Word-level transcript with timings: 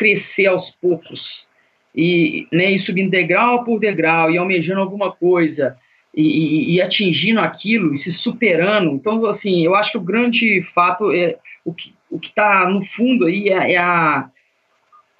crescer 0.00 0.46
aos 0.46 0.70
poucos 0.80 1.20
e, 1.94 2.48
né, 2.50 2.78
subindo 2.78 3.10
degrau 3.10 3.64
por 3.64 3.78
degrau 3.78 4.30
e 4.30 4.38
almejando 4.38 4.80
alguma 4.80 5.12
coisa 5.12 5.76
e, 6.16 6.22
e, 6.22 6.74
e, 6.74 6.82
atingindo 6.82 7.38
aquilo 7.38 7.94
e 7.94 8.02
se 8.02 8.14
superando. 8.14 8.92
Então, 8.92 9.26
assim, 9.26 9.62
eu 9.62 9.74
acho 9.74 9.92
que 9.92 9.98
o 9.98 10.02
grande 10.02 10.66
fato 10.74 11.12
é 11.12 11.36
o 11.66 11.74
que 11.74 11.92
o 12.10 12.16
está 12.16 12.66
no 12.70 12.82
fundo 12.96 13.26
aí 13.26 13.50
é, 13.50 13.74
é 13.74 13.76
a, 13.76 14.26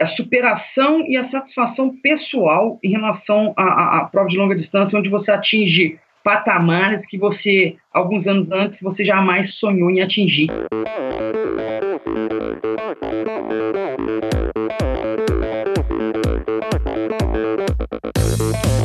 a, 0.01 0.07
superação 0.17 1.07
e 1.07 1.15
a 1.15 1.31
satisfação 1.31 1.95
pessoal 2.03 2.79
em 2.83 2.91
relação 2.91 3.53
à, 3.59 3.99
à 3.99 4.05
prova 4.07 4.29
de 4.29 4.39
longa 4.39 4.57
distância, 4.57 4.99
onde 4.99 5.11
você 5.11 5.31
atinge 5.31 6.01
patamares 6.25 7.07
que 7.07 7.19
você, 7.19 7.77
alguns 7.93 8.27
anos 8.27 8.51
antes, 8.51 8.81
você 8.81 9.05
jamais 9.05 9.55
sonhou 9.57 9.91
em 9.91 10.01
atingir. 10.01 10.49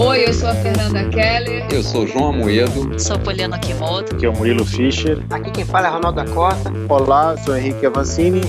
Oi, 0.05 0.23
eu 0.27 0.33
sou 0.35 0.47
a 0.47 0.53
Fernanda 0.53 1.03
Keller. 1.09 1.65
Eu 1.71 1.81
sou 1.81 2.03
o 2.03 2.07
João 2.07 2.29
Amoedo. 2.29 2.99
Sou 2.99 3.17
Poliana 3.17 3.57
Kimoto. 3.57 4.13
Aqui 4.13 4.27
é 4.27 4.29
o 4.29 4.33
Murilo 4.37 4.63
Fischer. 4.63 5.17
Aqui 5.31 5.49
quem 5.49 5.65
fala 5.65 5.87
é 5.87 5.89
Ronaldo 5.89 6.23
da 6.23 6.31
Costa. 6.31 6.71
Olá, 6.87 7.35
sou 7.37 7.57
Henrique 7.57 7.83
Avancini. 7.87 8.41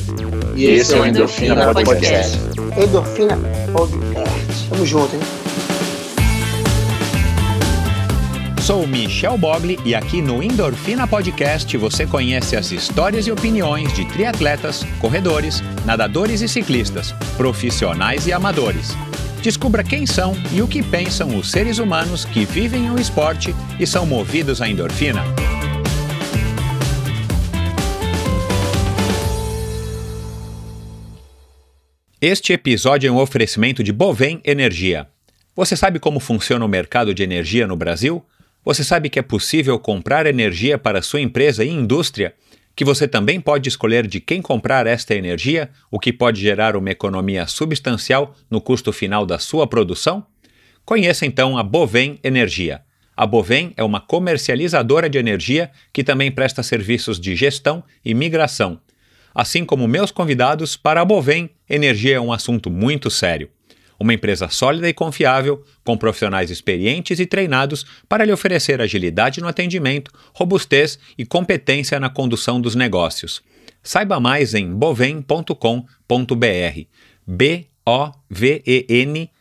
E, 0.54 0.66
e 0.66 0.70
esse 0.72 0.94
é 0.94 1.00
o 1.00 1.06
Endorfina, 1.06 1.54
Endorfina 1.54 1.72
Podcast. 1.72 2.38
Podcast. 2.38 2.82
Endorfina 2.82 3.38
Podcast. 3.72 4.68
Tamo 4.68 4.84
junto, 4.84 5.16
hein? 5.16 5.22
Sou 8.60 8.86
Michel 8.86 9.38
Bogli 9.38 9.78
e 9.82 9.94
aqui 9.94 10.20
no 10.20 10.42
Endorfina 10.42 11.06
Podcast 11.06 11.74
você 11.78 12.04
conhece 12.04 12.54
as 12.54 12.70
histórias 12.70 13.26
e 13.26 13.32
opiniões 13.32 13.94
de 13.94 14.04
triatletas, 14.04 14.84
corredores, 15.00 15.62
nadadores 15.86 16.42
e 16.42 16.48
ciclistas, 16.48 17.12
profissionais 17.38 18.26
e 18.26 18.32
amadores. 18.34 18.94
Descubra 19.42 19.84
quem 19.84 20.06
são 20.06 20.34
e 20.52 20.60
o 20.60 20.66
que 20.66 20.82
pensam 20.82 21.36
os 21.36 21.50
seres 21.50 21.78
humanos 21.78 22.24
que 22.24 22.44
vivem 22.44 22.90
o 22.90 22.98
esporte 22.98 23.54
e 23.78 23.86
são 23.86 24.04
movidos 24.04 24.60
à 24.60 24.68
endorfina. 24.68 25.22
Este 32.20 32.52
episódio 32.52 33.08
é 33.08 33.12
um 33.12 33.18
oferecimento 33.18 33.84
de 33.84 33.92
Bovem 33.92 34.40
Energia. 34.44 35.06
Você 35.54 35.76
sabe 35.76 36.00
como 36.00 36.18
funciona 36.18 36.64
o 36.64 36.68
mercado 36.68 37.14
de 37.14 37.22
energia 37.22 37.66
no 37.66 37.76
Brasil? 37.76 38.24
Você 38.64 38.82
sabe 38.82 39.08
que 39.08 39.18
é 39.18 39.22
possível 39.22 39.78
comprar 39.78 40.26
energia 40.26 40.76
para 40.76 41.02
sua 41.02 41.20
empresa 41.20 41.64
e 41.64 41.68
indústria? 41.68 42.34
Que 42.76 42.84
você 42.84 43.08
também 43.08 43.40
pode 43.40 43.70
escolher 43.70 44.06
de 44.06 44.20
quem 44.20 44.42
comprar 44.42 44.86
esta 44.86 45.14
energia, 45.14 45.70
o 45.90 45.98
que 45.98 46.12
pode 46.12 46.42
gerar 46.42 46.76
uma 46.76 46.90
economia 46.90 47.46
substancial 47.46 48.36
no 48.50 48.60
custo 48.60 48.92
final 48.92 49.24
da 49.24 49.38
sua 49.38 49.66
produção? 49.66 50.26
Conheça 50.84 51.24
então 51.24 51.56
a 51.56 51.62
Bovem 51.62 52.20
Energia. 52.22 52.82
A 53.16 53.26
Bovem 53.26 53.72
é 53.78 53.82
uma 53.82 53.98
comercializadora 53.98 55.08
de 55.08 55.16
energia 55.16 55.70
que 55.90 56.04
também 56.04 56.30
presta 56.30 56.62
serviços 56.62 57.18
de 57.18 57.34
gestão 57.34 57.82
e 58.04 58.12
migração. 58.12 58.78
Assim 59.34 59.64
como 59.64 59.88
meus 59.88 60.10
convidados, 60.10 60.76
para 60.76 61.00
a 61.00 61.04
Bovem, 61.04 61.48
energia 61.68 62.16
é 62.16 62.20
um 62.20 62.30
assunto 62.30 62.70
muito 62.70 63.10
sério 63.10 63.48
uma 63.98 64.14
empresa 64.14 64.48
sólida 64.48 64.88
e 64.88 64.94
confiável, 64.94 65.64
com 65.84 65.96
profissionais 65.96 66.50
experientes 66.50 67.18
e 67.18 67.26
treinados 67.26 67.84
para 68.08 68.24
lhe 68.24 68.32
oferecer 68.32 68.80
agilidade 68.80 69.40
no 69.40 69.48
atendimento, 69.48 70.10
robustez 70.34 70.98
e 71.16 71.24
competência 71.24 71.98
na 71.98 72.08
condução 72.08 72.60
dos 72.60 72.74
negócios. 72.74 73.42
Saiba 73.82 74.18
mais 74.20 74.54
em 74.54 74.72
bovem.com.br. 74.72 75.54
B 77.26 77.66
O 77.84 78.12
V 78.28 78.62
E 78.66 78.86
N.com.br. 78.88 79.36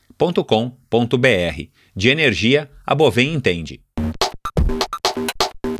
De 1.95 2.09
energia, 2.09 2.69
a 2.85 2.93
Bovem 2.93 3.33
entende. 3.33 3.84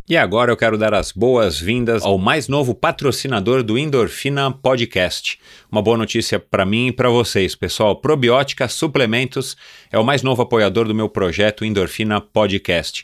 E 0.08 0.16
agora 0.16 0.52
eu 0.52 0.58
quero 0.58 0.78
dar 0.78 0.94
as 0.94 1.12
boas-vindas 1.12 2.04
ao 2.04 2.20
mais 2.20 2.48
novo 2.48 2.76
patrocinador 2.76 3.64
do 3.64 3.76
Endorfina 3.76 4.52
Podcast. 4.52 5.40
Uma 5.72 5.82
boa 5.82 5.98
notícia 5.98 6.40
para 6.40 6.64
mim 6.64 6.90
e 6.90 6.92
para 6.92 7.10
vocês, 7.10 7.56
pessoal. 7.56 7.96
Probiótica 7.96 8.68
Suplementos 8.68 9.58
é 9.92 9.98
o 9.98 10.04
mais 10.04 10.22
novo 10.22 10.44
apoiador 10.44 10.88
do 10.88 10.94
meu 10.94 11.10
projeto 11.10 11.66
Endorfina 11.66 12.22
Podcast. 12.22 13.04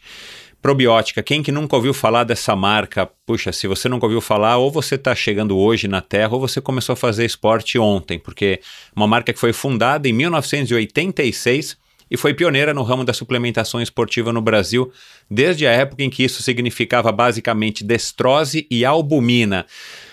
Probiótica, 0.61 1.23
quem 1.23 1.41
que 1.41 1.51
nunca 1.51 1.75
ouviu 1.75 1.91
falar 1.91 2.23
dessa 2.23 2.55
marca? 2.55 3.09
Puxa, 3.25 3.51
se 3.51 3.65
você 3.65 3.89
nunca 3.89 4.05
ouviu 4.05 4.21
falar, 4.21 4.57
ou 4.57 4.69
você 4.69 4.93
está 4.93 5.15
chegando 5.15 5.57
hoje 5.57 5.87
na 5.87 6.01
Terra, 6.01 6.35
ou 6.35 6.39
você 6.39 6.61
começou 6.61 6.93
a 6.93 6.95
fazer 6.95 7.25
esporte 7.25 7.79
ontem, 7.79 8.19
porque 8.19 8.61
uma 8.95 9.07
marca 9.07 9.33
que 9.33 9.39
foi 9.39 9.53
fundada 9.53 10.07
em 10.07 10.13
1986 10.13 11.80
e 12.11 12.17
foi 12.17 12.33
pioneira 12.33 12.73
no 12.73 12.83
ramo 12.83 13.05
da 13.05 13.13
suplementação 13.13 13.81
esportiva 13.81 14.33
no 14.33 14.41
Brasil, 14.41 14.91
desde 15.29 15.65
a 15.65 15.71
época 15.71 16.03
em 16.03 16.09
que 16.09 16.23
isso 16.23 16.43
significava 16.43 17.09
basicamente 17.09 17.85
destrose 17.85 18.67
e 18.69 18.83
albumina. 18.83 19.65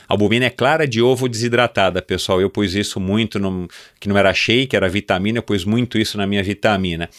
Albumina 0.08 0.46
é 0.46 0.50
clara 0.50 0.86
de 0.86 1.02
ovo 1.02 1.28
desidratada, 1.28 2.00
pessoal. 2.00 2.40
Eu 2.40 2.48
pus 2.48 2.74
isso 2.74 3.00
muito, 3.00 3.38
no, 3.40 3.68
que 3.98 4.08
não 4.08 4.16
era 4.16 4.32
shake, 4.32 4.76
era 4.76 4.88
vitamina, 4.88 5.38
eu 5.38 5.42
pus 5.42 5.64
muito 5.64 5.98
isso 5.98 6.16
na 6.16 6.26
minha 6.26 6.42
vitamina. 6.42 7.10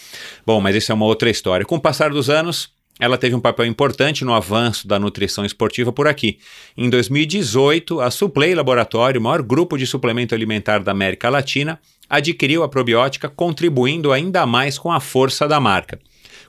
Bom, 0.45 0.61
mas 0.61 0.75
isso 0.75 0.93
é 0.93 0.95
uma 0.95 1.05
outra 1.05 1.29
história. 1.29 1.65
Com 1.65 1.75
o 1.75 1.81
passar 1.81 2.09
dos 2.09 2.29
anos, 2.29 2.69
ela 2.99 3.17
teve 3.17 3.35
um 3.35 3.39
papel 3.39 3.65
importante 3.65 4.25
no 4.25 4.33
avanço 4.33 4.87
da 4.87 4.97
nutrição 4.97 5.45
esportiva 5.45 5.91
por 5.91 6.07
aqui. 6.07 6.39
Em 6.75 6.89
2018, 6.89 8.01
a 8.01 8.09
Suplay 8.09 8.55
Laboratório, 8.55 9.19
o 9.19 9.23
maior 9.23 9.43
grupo 9.43 9.77
de 9.77 9.85
suplemento 9.85 10.33
alimentar 10.33 10.79
da 10.79 10.91
América 10.91 11.29
Latina, 11.29 11.79
adquiriu 12.09 12.63
a 12.63 12.69
probiótica, 12.69 13.29
contribuindo 13.29 14.11
ainda 14.11 14.45
mais 14.45 14.77
com 14.77 14.91
a 14.91 14.99
força 14.99 15.47
da 15.47 15.59
marca. 15.59 15.99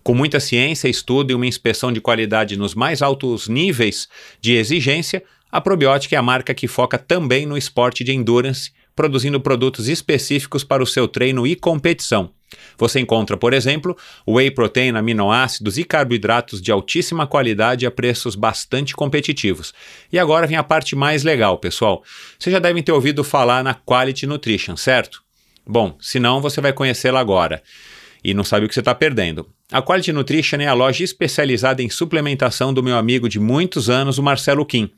Com 0.03 0.15
muita 0.15 0.41
ciência, 0.41 0.89
estudo 0.89 1.31
e 1.31 1.35
uma 1.35 1.47
inspeção 1.47 1.93
de 1.93 2.01
qualidade 2.01 2.57
nos 2.57 2.75
mais 2.75 3.03
altos 3.03 3.49
níveis 3.49 4.09
de 4.41 4.55
exigência, 4.55 5.23
a 5.53 5.61
probiótica 5.61 6.17
é 6.17 6.19
a 6.19 6.23
marca 6.23 6.55
que 6.55 6.67
foca 6.67 6.97
também 6.97 7.45
no 7.45 7.59
esporte 7.59 8.03
de 8.03 8.13
endurance, 8.13 8.73
produzindo 8.95 9.41
produtos 9.41 9.89
específicos 9.89 10.65
para 10.65 10.83
o 10.83 10.87
seu 10.87 11.07
treino 11.07 11.47
e 11.47 11.55
competição. 11.55 12.31
Você 12.77 12.99
encontra, 12.99 13.37
por 13.37 13.53
exemplo, 13.53 13.97
whey 14.27 14.51
protein, 14.51 14.97
aminoácidos 14.97 15.79
e 15.79 15.85
carboidratos 15.85 16.61
de 16.61 16.73
altíssima 16.73 17.27
qualidade 17.27 17.87
a 17.87 17.91
preços 17.91 18.35
bastante 18.35 18.95
competitivos. 18.95 19.73
E 20.13 20.19
agora 20.19 20.47
vem 20.47 20.57
a 20.57 20.63
parte 20.63 20.97
mais 20.97 21.23
legal, 21.23 21.59
pessoal. 21.59 22.03
Vocês 22.39 22.53
já 22.53 22.59
devem 22.59 22.83
ter 22.83 22.93
ouvido 22.93 23.23
falar 23.23 23.63
na 23.63 23.75
Quality 23.75 24.27
Nutrition, 24.27 24.77
certo? 24.77 25.23
Bom, 25.67 25.97
se 26.01 26.19
não, 26.19 26.41
você 26.41 26.61
vai 26.61 26.73
conhecê-la 26.73 27.21
agora 27.21 27.63
e 28.23 28.35
não 28.35 28.45
sabe 28.45 28.67
o 28.67 28.69
que 28.69 28.75
você 28.75 28.81
está 28.81 28.95
perdendo. 28.95 29.47
A 29.73 29.81
Quality 29.81 30.13
Nutrition 30.13 30.59
é 30.59 30.67
a 30.67 30.75
loja 30.75 31.05
especializada 31.05 31.83
em 31.83 31.89
suplementação 31.89 32.75
do 32.75 32.83
meu 32.83 32.97
amigo 32.97 33.29
de 33.29 33.39
muitos 33.39 33.89
anos, 33.89 34.19
o 34.19 34.23
Marcelo 34.23 34.67
Kim. 34.67 34.91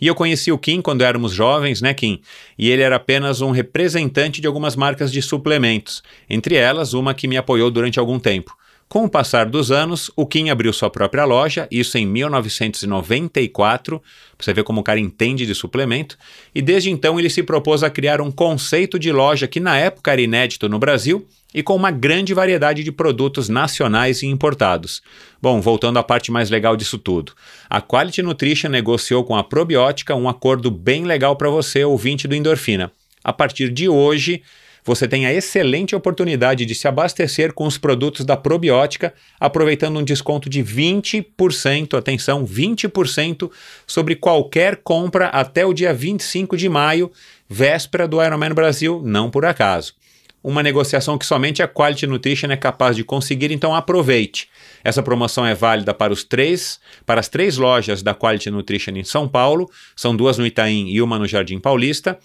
E 0.00 0.06
eu 0.06 0.14
conheci 0.14 0.50
o 0.50 0.58
Kim 0.58 0.80
quando 0.80 1.02
éramos 1.02 1.32
jovens, 1.32 1.82
né, 1.82 1.92
Kim? 1.92 2.20
E 2.58 2.70
ele 2.70 2.82
era 2.82 2.96
apenas 2.96 3.40
um 3.40 3.50
representante 3.50 4.40
de 4.40 4.46
algumas 4.46 4.76
marcas 4.76 5.12
de 5.12 5.20
suplementos, 5.20 6.02
entre 6.28 6.54
elas 6.54 6.94
uma 6.94 7.12
que 7.12 7.28
me 7.28 7.36
apoiou 7.36 7.70
durante 7.70 7.98
algum 7.98 8.18
tempo. 8.18 8.56
Com 8.90 9.04
o 9.04 9.08
passar 9.08 9.46
dos 9.46 9.70
anos, 9.70 10.10
o 10.16 10.26
Kim 10.26 10.50
abriu 10.50 10.72
sua 10.72 10.90
própria 10.90 11.24
loja, 11.24 11.68
isso 11.70 11.96
em 11.96 12.04
1994, 12.04 14.02
você 14.36 14.52
vê 14.52 14.64
como 14.64 14.80
o 14.80 14.82
cara 14.82 14.98
entende 14.98 15.46
de 15.46 15.54
suplemento, 15.54 16.18
e 16.52 16.60
desde 16.60 16.90
então 16.90 17.16
ele 17.16 17.30
se 17.30 17.44
propôs 17.44 17.84
a 17.84 17.88
criar 17.88 18.20
um 18.20 18.32
conceito 18.32 18.98
de 18.98 19.12
loja 19.12 19.46
que 19.46 19.60
na 19.60 19.78
época 19.78 20.10
era 20.10 20.20
inédito 20.20 20.68
no 20.68 20.76
Brasil 20.76 21.24
e 21.54 21.62
com 21.62 21.76
uma 21.76 21.92
grande 21.92 22.34
variedade 22.34 22.82
de 22.82 22.90
produtos 22.90 23.48
nacionais 23.48 24.24
e 24.24 24.26
importados. 24.26 25.02
Bom, 25.40 25.60
voltando 25.60 26.00
à 26.00 26.02
parte 26.02 26.32
mais 26.32 26.50
legal 26.50 26.76
disso 26.76 26.98
tudo. 26.98 27.32
A 27.68 27.80
Quality 27.80 28.22
Nutrition 28.22 28.70
negociou 28.70 29.22
com 29.22 29.36
a 29.36 29.44
Probiótica 29.44 30.16
um 30.16 30.28
acordo 30.28 30.68
bem 30.68 31.04
legal 31.04 31.36
para 31.36 31.48
você, 31.48 31.84
ouvinte 31.84 32.26
do 32.26 32.34
Endorfina. 32.34 32.90
A 33.22 33.32
partir 33.32 33.70
de 33.70 33.88
hoje, 33.88 34.42
você 34.84 35.06
tem 35.06 35.26
a 35.26 35.32
excelente 35.32 35.94
oportunidade 35.94 36.64
de 36.64 36.74
se 36.74 36.88
abastecer 36.88 37.52
com 37.52 37.66
os 37.66 37.78
produtos 37.78 38.24
da 38.24 38.36
probiótica, 38.36 39.14
aproveitando 39.38 39.98
um 39.98 40.04
desconto 40.04 40.48
de 40.48 40.62
20%, 40.62 41.98
atenção, 41.98 42.44
20% 42.44 43.50
sobre 43.86 44.16
qualquer 44.16 44.76
compra 44.76 45.26
até 45.26 45.64
o 45.64 45.72
dia 45.72 45.92
25 45.92 46.56
de 46.56 46.68
maio, 46.68 47.10
véspera 47.48 48.06
do 48.06 48.22
Ironman 48.22 48.54
Brasil, 48.54 49.02
não 49.04 49.30
por 49.30 49.44
acaso. 49.44 49.94
Uma 50.42 50.62
negociação 50.62 51.18
que 51.18 51.26
somente 51.26 51.62
a 51.62 51.68
Quality 51.68 52.06
Nutrition 52.06 52.50
é 52.50 52.56
capaz 52.56 52.96
de 52.96 53.04
conseguir, 53.04 53.52
então 53.52 53.74
aproveite. 53.74 54.48
Essa 54.82 55.02
promoção 55.02 55.44
é 55.44 55.54
válida 55.54 55.92
para 55.92 56.14
os 56.14 56.24
três, 56.24 56.80
para 57.04 57.20
as 57.20 57.28
três 57.28 57.58
lojas 57.58 58.02
da 58.02 58.14
Quality 58.14 58.50
Nutrition 58.50 58.92
em 58.92 59.04
São 59.04 59.28
Paulo, 59.28 59.70
são 59.94 60.16
duas 60.16 60.38
no 60.38 60.46
Itaim 60.46 60.88
e 60.88 61.02
uma 61.02 61.18
no 61.18 61.26
Jardim 61.26 61.58
Paulista, 61.58 62.18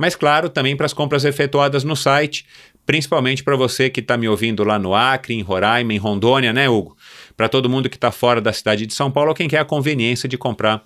mas 0.00 0.16
claro, 0.16 0.48
também 0.48 0.74
para 0.74 0.86
as 0.86 0.94
compras 0.94 1.26
efetuadas 1.26 1.84
no 1.84 1.94
site, 1.94 2.46
principalmente 2.86 3.44
para 3.44 3.54
você 3.54 3.90
que 3.90 4.00
está 4.00 4.16
me 4.16 4.26
ouvindo 4.26 4.64
lá 4.64 4.78
no 4.78 4.94
Acre, 4.94 5.34
em 5.34 5.42
Roraima, 5.42 5.92
em 5.92 5.98
Rondônia, 5.98 6.54
né, 6.54 6.70
Hugo? 6.70 6.96
Para 7.36 7.50
todo 7.50 7.68
mundo 7.68 7.90
que 7.90 7.98
está 7.98 8.10
fora 8.10 8.40
da 8.40 8.50
cidade 8.50 8.86
de 8.86 8.94
São 8.94 9.10
Paulo, 9.10 9.34
quem 9.34 9.46
quer 9.46 9.58
a 9.58 9.64
conveniência 9.64 10.26
de 10.26 10.38
comprar 10.38 10.82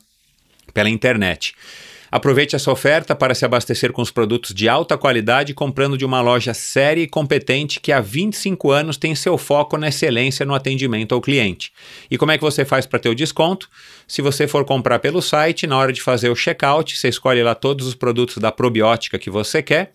pela 0.73 0.91
internet. 0.91 1.55
Aproveite 2.15 2.55
essa 2.55 2.71
oferta 2.71 3.13
para 3.13 3.35
se 3.35 3.45
abastecer 3.45 3.91
com 3.91 4.01
os 4.01 4.13
produtos 4.13 4.55
de 4.55 4.69
alta 4.69 4.97
qualidade 4.97 5.53
comprando 5.53 5.99
de 5.99 6.05
uma 6.05 6.21
loja 6.21 6.55
séria 6.55 7.03
e 7.03 7.09
competente 7.09 7.81
que 7.81 7.91
há 7.91 8.01
25 8.01 8.71
anos 8.71 8.97
tem 8.97 9.17
seu 9.17 9.37
foco 9.37 9.77
na 9.77 9.89
excelência 9.89 10.47
no 10.47 10.55
atendimento 10.55 11.13
ao 11.13 11.21
cliente. 11.21 11.73
E 12.09 12.17
como 12.17 12.31
é 12.31 12.39
que 12.39 12.45
você 12.45 12.65
faz 12.65 12.87
para 12.87 13.01
ter 13.01 13.09
o 13.09 13.17
desconto? 13.17 13.69
Se 14.07 14.23
você 14.23 14.47
for 14.47 14.65
comprar 14.65 15.01
pelo 15.01 15.21
site, 15.21 15.67
na 15.67 15.77
hora 15.77 15.93
de 15.93 16.01
fazer 16.01 16.29
o 16.29 16.37
checkout, 16.37 16.97
você 16.97 17.09
escolhe 17.09 17.43
lá 17.43 17.53
todos 17.53 17.85
os 17.85 17.97
produtos 17.97 18.39
da 18.39 18.53
probiótica 18.53 19.19
que 19.19 19.29
você 19.29 19.61
quer. 19.61 19.91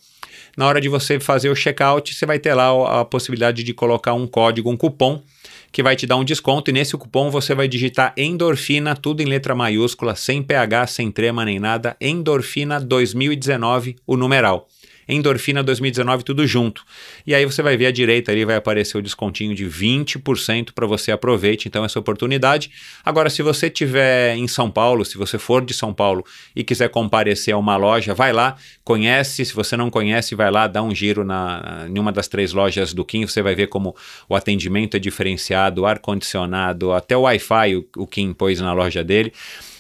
Na 0.58 0.68
hora 0.68 0.82
de 0.82 0.90
você 0.90 1.22
fazer 1.22 1.48
o 1.48 1.56
checkout, 1.56 2.14
você 2.14 2.26
vai 2.26 2.38
ter 2.38 2.54
lá 2.54 3.00
a 3.00 3.06
possibilidade 3.06 3.64
de 3.64 3.74
colocar 3.74 4.14
um 4.14 4.28
código, 4.28 4.70
um 4.70 4.76
cupom 4.76 5.24
que 5.72 5.84
vai 5.84 5.96
te 5.96 6.06
dar 6.06 6.18
um 6.18 6.24
desconto 6.24 6.70
e 6.70 6.74
nesse 6.74 6.98
cupom 6.98 7.30
você 7.30 7.54
vai 7.54 7.68
digitar 7.68 8.14
endorfina, 8.18 8.96
tudo 8.96 9.22
em 9.22 9.26
letra 9.26 9.56
maiúscula, 9.56 10.16
sem 10.16 10.42
PH, 10.42 10.88
sem 10.88 11.12
trema 11.12 11.46
nem 11.46 11.60
nada, 11.60 11.96
endorfina 12.00 12.80
2019, 12.80 13.96
o 14.06 14.18
numeral. 14.18 14.68
Endorfina 15.10 15.64
2019, 15.64 16.24
tudo 16.24 16.46
junto. 16.46 16.86
E 17.26 17.34
aí 17.34 17.44
você 17.44 17.64
vai 17.64 17.76
ver 17.76 17.88
à 17.88 17.92
direita 17.92 18.32
ali, 18.32 18.46
vai 18.46 18.56
aparecer 18.56 18.96
o 18.98 19.02
descontinho 19.02 19.56
de 19.56 19.66
20% 19.66 20.72
para 20.74 20.86
você 20.86 21.12
aproveite 21.12 21.68
então 21.68 21.84
essa 21.84 22.00
oportunidade. 22.00 22.70
Agora, 23.04 23.30
se 23.30 23.42
você 23.42 23.66
estiver 23.66 24.36
em 24.36 24.48
São 24.48 24.70
Paulo, 24.70 25.04
se 25.04 25.18
você 25.18 25.40
for 25.40 25.66
de 25.66 25.74
São 25.74 25.92
Paulo 25.92 26.24
e 26.56 26.64
quiser 26.64 26.90
comparecer 26.90 27.56
a 27.56 27.58
uma 27.58 27.76
loja, 27.76 28.14
vai 28.14 28.32
lá, 28.32 28.56
conhece. 28.84 29.44
Se 29.44 29.54
você 29.54 29.76
não 29.76 29.90
conhece, 29.90 30.36
vai 30.36 30.52
lá, 30.52 30.68
dá 30.68 30.84
um 30.84 30.94
giro 30.94 31.24
na, 31.24 31.88
em 31.90 31.98
uma 31.98 32.12
das 32.12 32.28
três 32.28 32.54
lojas 32.54 32.94
do 32.94 33.04
Kim. 33.04 33.26
Você 33.26 33.42
vai 33.42 33.56
ver 33.56 33.68
como 33.68 33.96
o 34.30 34.36
atendimento 34.36 34.96
é 34.96 35.00
diferenciado, 35.00 35.88
ar-condicionado, 35.88 36.94
até 36.94 37.18
o 37.18 37.22
Wi-Fi 37.22 37.76
o, 37.76 37.86
o 37.98 38.06
Kim 38.06 38.32
pôs 38.32 38.60
na 38.62 38.74
loja 38.74 39.04
dele 39.04 39.34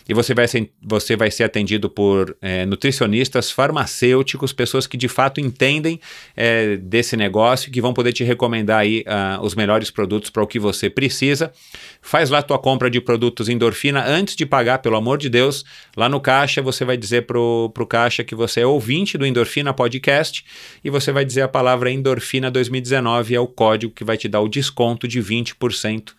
e 0.09 0.13
você 0.13 0.33
vai 0.33 0.47
ser, 0.47 0.71
você 0.81 1.15
vai 1.15 1.29
ser 1.29 1.43
atendido 1.43 1.87
por 1.87 2.35
é, 2.41 2.65
nutricionistas, 2.65 3.51
farmacêuticos, 3.51 4.51
pessoas 4.51 4.87
que 4.87 4.97
de 4.97 5.07
fato 5.07 5.39
entendem 5.39 6.01
é, 6.35 6.77
desse 6.77 7.15
negócio, 7.15 7.71
que 7.71 7.79
vão 7.79 7.93
poder 7.93 8.11
te 8.11 8.23
recomendar 8.23 8.79
aí 8.79 9.01
uh, 9.01 9.39
os 9.45 9.53
melhores 9.53 9.91
produtos 9.91 10.31
para 10.31 10.41
o 10.41 10.47
que 10.47 10.57
você 10.57 10.89
precisa. 10.89 11.53
Faz 12.01 12.31
lá 12.31 12.41
tua 12.41 12.57
compra 12.57 12.89
de 12.89 12.99
produtos 12.99 13.49
endorfina 13.49 14.03
antes 14.03 14.35
de 14.35 14.47
pagar, 14.47 14.79
pelo 14.79 14.95
amor 14.95 15.19
de 15.19 15.29
Deus. 15.29 15.63
Lá 15.95 16.09
no 16.09 16.19
caixa 16.19 16.59
você 16.59 16.83
vai 16.83 16.97
dizer 16.97 17.27
pro, 17.27 17.69
pro 17.71 17.85
caixa 17.85 18.23
que 18.23 18.33
você 18.33 18.61
é 18.61 18.65
ouvinte 18.65 19.15
do 19.15 19.27
Endorfina 19.27 19.71
Podcast 19.75 20.43
e 20.83 20.89
você 20.89 21.11
vai 21.11 21.23
dizer 21.23 21.43
a 21.43 21.47
palavra 21.47 21.91
Endorfina 21.91 22.49
2019 22.49 23.35
é 23.35 23.39
o 23.39 23.45
código 23.45 23.93
que 23.93 24.03
vai 24.03 24.17
te 24.17 24.27
dar 24.27 24.41
o 24.41 24.49
desconto 24.49 25.07
de 25.07 25.21
20% 25.21 26.13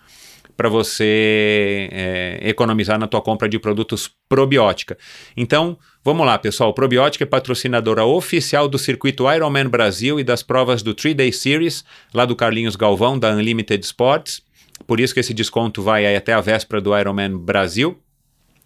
para 0.60 0.68
você 0.68 1.88
é, 1.90 2.38
economizar 2.42 2.98
na 2.98 3.06
tua 3.06 3.22
compra 3.22 3.48
de 3.48 3.58
produtos 3.58 4.10
probiótica. 4.28 4.98
Então, 5.34 5.78
vamos 6.04 6.26
lá, 6.26 6.36
pessoal. 6.36 6.74
Probiótica 6.74 7.24
é 7.24 7.26
patrocinadora 7.26 8.04
oficial 8.04 8.68
do 8.68 8.78
circuito 8.78 9.24
Ironman 9.32 9.70
Brasil 9.70 10.20
e 10.20 10.22
das 10.22 10.42
provas 10.42 10.82
do 10.82 10.94
3-Day 10.94 11.32
Series, 11.32 11.82
lá 12.12 12.26
do 12.26 12.36
Carlinhos 12.36 12.76
Galvão, 12.76 13.18
da 13.18 13.30
Unlimited 13.30 13.82
Sports. 13.86 14.42
Por 14.86 15.00
isso 15.00 15.14
que 15.14 15.20
esse 15.20 15.32
desconto 15.32 15.82
vai 15.82 16.14
até 16.14 16.34
a 16.34 16.42
véspera 16.42 16.78
do 16.78 16.94
Ironman 16.94 17.38
Brasil. 17.38 17.98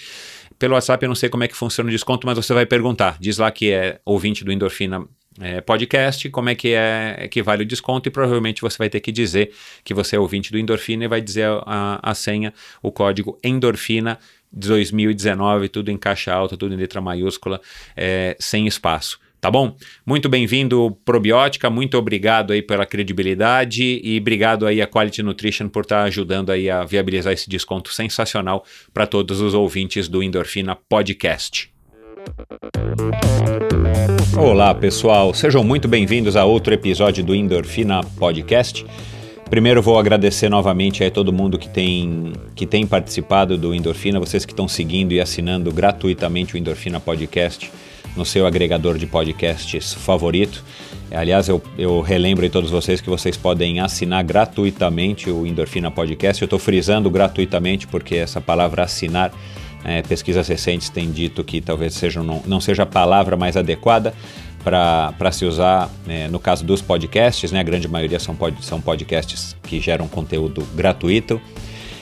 Pelo 0.58 0.72
WhatsApp 0.74 1.04
eu 1.04 1.08
não 1.08 1.14
sei 1.14 1.28
como 1.28 1.44
é 1.44 1.48
que 1.48 1.54
funciona 1.54 1.88
o 1.88 1.92
desconto, 1.92 2.26
mas 2.26 2.36
você 2.36 2.54
vai 2.54 2.64
perguntar. 2.64 3.18
Diz 3.20 3.36
lá 3.36 3.50
que 3.50 3.70
é 3.70 4.00
ouvinte 4.06 4.42
do 4.42 4.50
Endorfina 4.50 5.04
é, 5.38 5.60
podcast, 5.60 6.30
como 6.30 6.48
é 6.48 6.54
que 6.54 6.72
é 6.72 7.28
que 7.30 7.42
vale 7.42 7.62
o 7.62 7.66
desconto 7.66 8.08
e 8.08 8.12
provavelmente 8.12 8.62
você 8.62 8.78
vai 8.78 8.88
ter 8.88 9.00
que 9.00 9.12
dizer 9.12 9.52
que 9.84 9.92
você 9.92 10.16
é 10.16 10.18
ouvinte 10.18 10.50
do 10.50 10.58
Endorfina 10.58 11.04
e 11.04 11.08
vai 11.08 11.20
dizer 11.20 11.46
a, 11.66 12.00
a 12.02 12.14
senha, 12.14 12.54
o 12.82 12.90
código 12.90 13.38
Endorfina 13.44 14.18
2019, 14.50 15.68
tudo 15.68 15.90
em 15.90 15.98
caixa 15.98 16.32
alta, 16.32 16.56
tudo 16.56 16.72
em 16.72 16.78
letra 16.78 17.02
maiúscula, 17.02 17.60
é, 17.94 18.34
sem 18.40 18.66
espaço 18.66 19.20
tá 19.46 19.50
bom? 19.50 19.76
Muito 20.04 20.28
bem-vindo, 20.28 20.98
Probiótica, 21.04 21.70
muito 21.70 21.96
obrigado 21.96 22.52
aí 22.52 22.60
pela 22.60 22.84
credibilidade 22.84 24.00
e 24.02 24.18
obrigado 24.18 24.66
aí 24.66 24.82
a 24.82 24.88
Quality 24.88 25.22
Nutrition 25.22 25.68
por 25.68 25.84
estar 25.84 26.00
tá 26.00 26.02
ajudando 26.02 26.50
aí 26.50 26.68
a 26.68 26.82
viabilizar 26.82 27.32
esse 27.32 27.48
desconto 27.48 27.92
sensacional 27.92 28.64
para 28.92 29.06
todos 29.06 29.40
os 29.40 29.54
ouvintes 29.54 30.08
do 30.08 30.20
Endorfina 30.20 30.76
Podcast. 30.88 31.70
Olá, 34.36 34.74
pessoal, 34.74 35.32
sejam 35.32 35.62
muito 35.62 35.86
bem-vindos 35.86 36.34
a 36.34 36.44
outro 36.44 36.74
episódio 36.74 37.22
do 37.22 37.32
Endorfina 37.32 38.00
Podcast. 38.18 38.84
Primeiro 39.48 39.80
vou 39.80 39.96
agradecer 39.96 40.48
novamente 40.48 41.04
a 41.04 41.10
todo 41.12 41.32
mundo 41.32 41.56
que 41.56 41.68
tem, 41.68 42.32
que 42.56 42.66
tem 42.66 42.84
participado 42.84 43.56
do 43.56 43.72
Endorfina, 43.72 44.18
vocês 44.18 44.44
que 44.44 44.50
estão 44.50 44.66
seguindo 44.66 45.12
e 45.12 45.20
assinando 45.20 45.70
gratuitamente 45.70 46.56
o 46.56 46.58
Endorfina 46.58 46.98
Podcast 46.98 47.70
no 48.16 48.24
seu 48.24 48.46
agregador 48.46 48.98
de 48.98 49.06
podcasts 49.06 49.92
favorito. 49.94 50.64
Aliás, 51.10 51.48
eu, 51.48 51.62
eu 51.78 52.00
relembro 52.00 52.44
a 52.44 52.50
todos 52.50 52.70
vocês 52.70 53.00
que 53.00 53.08
vocês 53.08 53.36
podem 53.36 53.78
assinar 53.80 54.24
gratuitamente 54.24 55.30
o 55.30 55.46
Endorfina 55.46 55.90
Podcast. 55.90 56.42
Eu 56.42 56.46
estou 56.46 56.58
frisando 56.58 57.08
gratuitamente 57.10 57.86
porque 57.86 58.16
essa 58.16 58.40
palavra 58.40 58.82
assinar, 58.82 59.32
é, 59.84 60.02
pesquisas 60.02 60.48
recentes 60.48 60.88
têm 60.88 61.10
dito 61.10 61.44
que 61.44 61.60
talvez 61.60 61.94
seja, 61.94 62.22
não, 62.22 62.42
não 62.46 62.60
seja 62.60 62.82
a 62.82 62.86
palavra 62.86 63.36
mais 63.36 63.56
adequada 63.56 64.12
para 64.64 65.30
se 65.30 65.44
usar 65.44 65.88
é, 66.08 66.26
no 66.26 66.40
caso 66.40 66.64
dos 66.64 66.82
podcasts, 66.82 67.52
né? 67.52 67.60
A 67.60 67.62
grande 67.62 67.86
maioria 67.86 68.18
são, 68.18 68.34
pod, 68.34 68.56
são 68.64 68.80
podcasts 68.80 69.56
que 69.62 69.78
geram 69.80 70.08
conteúdo 70.08 70.66
gratuito. 70.74 71.40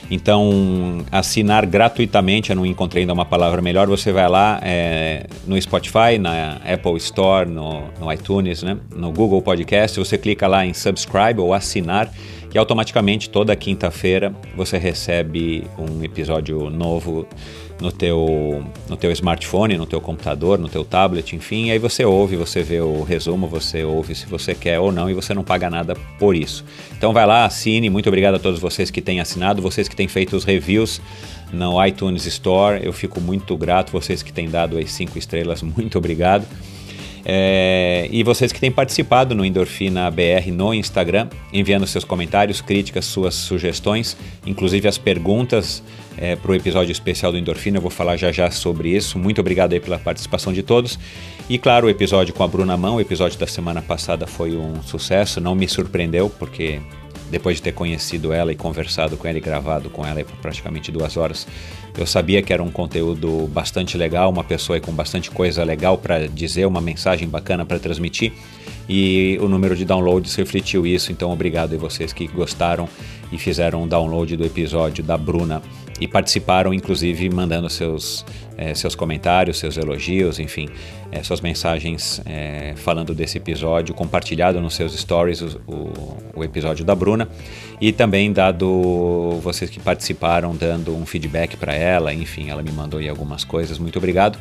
Então, 0.09 1.03
assinar 1.11 1.65
gratuitamente, 1.65 2.51
eu 2.51 2.55
não 2.55 2.65
encontrei 2.65 3.03
ainda 3.03 3.13
uma 3.13 3.25
palavra 3.25 3.61
melhor, 3.61 3.87
você 3.87 4.11
vai 4.11 4.29
lá 4.29 4.59
é, 4.61 5.25
no 5.47 5.59
Spotify, 5.59 6.19
na 6.19 6.57
Apple 6.57 6.97
Store, 6.97 7.49
no, 7.49 7.85
no 7.99 8.13
iTunes, 8.13 8.61
né, 8.61 8.77
no 8.95 9.11
Google 9.11 9.41
Podcast, 9.41 9.97
você 9.97 10.17
clica 10.17 10.47
lá 10.47 10.65
em 10.65 10.73
subscribe 10.73 11.39
ou 11.39 11.53
assinar 11.53 12.11
e 12.53 12.57
automaticamente 12.57 13.29
toda 13.29 13.53
quinta-feira 13.53 14.33
você 14.55 14.77
recebe 14.77 15.65
um 15.77 16.01
episódio 16.01 16.69
novo 16.69 17.27
no 17.79 17.91
teu, 17.91 18.63
no 18.87 18.95
teu 18.95 19.11
smartphone, 19.11 19.77
no 19.77 19.85
teu 19.85 19.99
computador, 19.99 20.57
no 20.57 20.69
teu 20.69 20.85
tablet, 20.85 21.35
enfim, 21.35 21.71
aí 21.71 21.77
você 21.77 22.05
ouve, 22.05 22.35
você 22.35 22.63
vê 22.63 22.79
o 22.79 23.03
resumo, 23.03 23.47
você 23.47 23.83
ouve 23.83 24.15
se 24.15 24.25
você 24.25 24.55
quer 24.55 24.79
ou 24.79 24.91
não 24.91 25.09
e 25.09 25.13
você 25.13 25.33
não 25.33 25.43
paga 25.43 25.69
nada 25.69 25.95
por 26.17 26.35
isso. 26.35 26.63
Então 26.97 27.11
vai 27.11 27.25
lá, 27.25 27.45
assine, 27.45 27.89
muito 27.89 28.07
obrigado 28.07 28.35
a 28.35 28.39
todos 28.39 28.59
vocês 28.59 28.89
que 28.89 29.01
têm 29.01 29.19
assinado, 29.19 29.61
vocês 29.61 29.89
que 29.89 29.95
têm 29.95 30.07
feito 30.07 30.35
os 30.35 30.45
reviews 30.45 31.01
no 31.51 31.83
iTunes 31.85 32.25
Store, 32.25 32.79
eu 32.83 32.93
fico 32.93 33.19
muito 33.19 33.55
grato, 33.57 33.91
vocês 33.91 34.23
que 34.23 34.31
têm 34.31 34.49
dado 34.49 34.77
as 34.77 34.91
cinco 34.91 35.17
estrelas, 35.17 35.61
muito 35.63 35.97
obrigado. 35.97 36.45
É, 37.27 38.07
e 38.11 38.21
vocês 38.21 38.51
que 38.51 38.59
têm 38.59 38.71
participado 38.71 39.33
no 39.33 39.43
Endorfina 39.43 40.11
BR 40.11 40.51
no 40.53 40.71
Instagram, 40.75 41.27
enviando 41.51 41.87
seus 41.87 42.03
comentários, 42.03 42.61
críticas, 42.61 43.05
suas 43.05 43.33
sugestões, 43.33 44.15
inclusive 44.45 44.87
as 44.87 44.99
perguntas 44.99 45.81
é, 46.17 46.35
para 46.35 46.51
o 46.51 46.55
episódio 46.55 46.91
especial 46.91 47.31
do 47.31 47.37
Endorfina. 47.37 47.77
Eu 47.77 47.81
vou 47.81 47.91
falar 47.91 48.17
já 48.17 48.31
já 48.31 48.49
sobre 48.51 48.89
isso. 48.89 49.17
Muito 49.19 49.39
obrigado 49.41 49.73
aí 49.73 49.79
pela 49.79 49.99
participação 49.99 50.53
de 50.53 50.63
todos. 50.63 50.97
E 51.49 51.57
claro, 51.57 51.87
o 51.87 51.89
episódio 51.89 52.33
com 52.33 52.43
a 52.43 52.47
Bruna 52.47 52.75
Mão, 52.75 52.95
o 52.95 53.01
episódio 53.01 53.37
da 53.39 53.47
semana 53.47 53.81
passada 53.81 54.25
foi 54.25 54.55
um 54.55 54.81
sucesso. 54.81 55.39
Não 55.39 55.53
me 55.53 55.67
surpreendeu, 55.67 56.29
porque 56.29 56.79
depois 57.29 57.57
de 57.57 57.63
ter 57.63 57.73
conhecido 57.73 58.31
ela 58.31 58.51
e 58.51 58.55
conversado 58.55 59.17
com 59.17 59.27
ela 59.27 59.37
e 59.37 59.41
gravado 59.41 59.89
com 59.89 60.05
ela 60.05 60.23
por 60.23 60.35
praticamente 60.37 60.91
duas 60.91 61.17
horas, 61.17 61.47
eu 61.97 62.05
sabia 62.05 62.41
que 62.41 62.53
era 62.53 62.61
um 62.61 62.71
conteúdo 62.71 63.49
bastante 63.51 63.97
legal, 63.97 64.29
uma 64.29 64.43
pessoa 64.43 64.79
com 64.79 64.91
bastante 64.91 65.31
coisa 65.31 65.63
legal 65.63 65.97
para 65.97 66.27
dizer, 66.27 66.65
uma 66.65 66.81
mensagem 66.81 67.27
bacana 67.27 67.65
para 67.65 67.79
transmitir. 67.79 68.33
e 68.87 69.39
o 69.41 69.47
número 69.47 69.75
de 69.75 69.83
downloads 69.83 70.35
refletiu 70.35 70.85
isso. 70.85 71.11
Então, 71.11 71.31
obrigado 71.31 71.73
a 71.73 71.77
vocês 71.77 72.13
que 72.13 72.27
gostaram 72.27 72.87
e 73.31 73.37
fizeram 73.37 73.83
um 73.83 73.87
download 73.87 74.37
do 74.37 74.45
episódio 74.45 75.03
da 75.03 75.17
Bruna 75.17 75.61
e 75.99 76.07
participaram, 76.07 76.73
inclusive 76.73 77.29
mandando 77.29 77.69
seus, 77.69 78.25
é, 78.57 78.73
seus 78.73 78.95
comentários, 78.95 79.57
seus 79.57 79.77
elogios, 79.77 80.39
enfim, 80.39 80.67
é, 81.11 81.23
suas 81.23 81.39
mensagens 81.39 82.21
é, 82.25 82.73
falando 82.75 83.13
desse 83.13 83.37
episódio, 83.37 83.93
compartilhado 83.93 84.59
nos 84.59 84.75
seus 84.75 84.93
stories 84.93 85.41
o, 85.41 85.61
o, 85.67 86.17
o, 86.35 86.43
episódio 86.43 86.83
da 86.83 86.93
Bruna 86.93 87.29
e 87.79 87.91
também 87.93 88.33
dado 88.33 89.39
vocês 89.41 89.69
que 89.69 89.79
participaram 89.79 90.55
dando 90.55 90.93
um 90.95 91.05
feedback 91.05 91.55
para 91.55 91.73
ela, 91.73 92.13
enfim, 92.13 92.49
ela 92.49 92.61
me 92.61 92.71
mandou 92.71 92.99
aí 92.99 93.07
algumas 93.07 93.43
coisas, 93.43 93.79
muito 93.79 93.97
obrigado. 93.97 94.37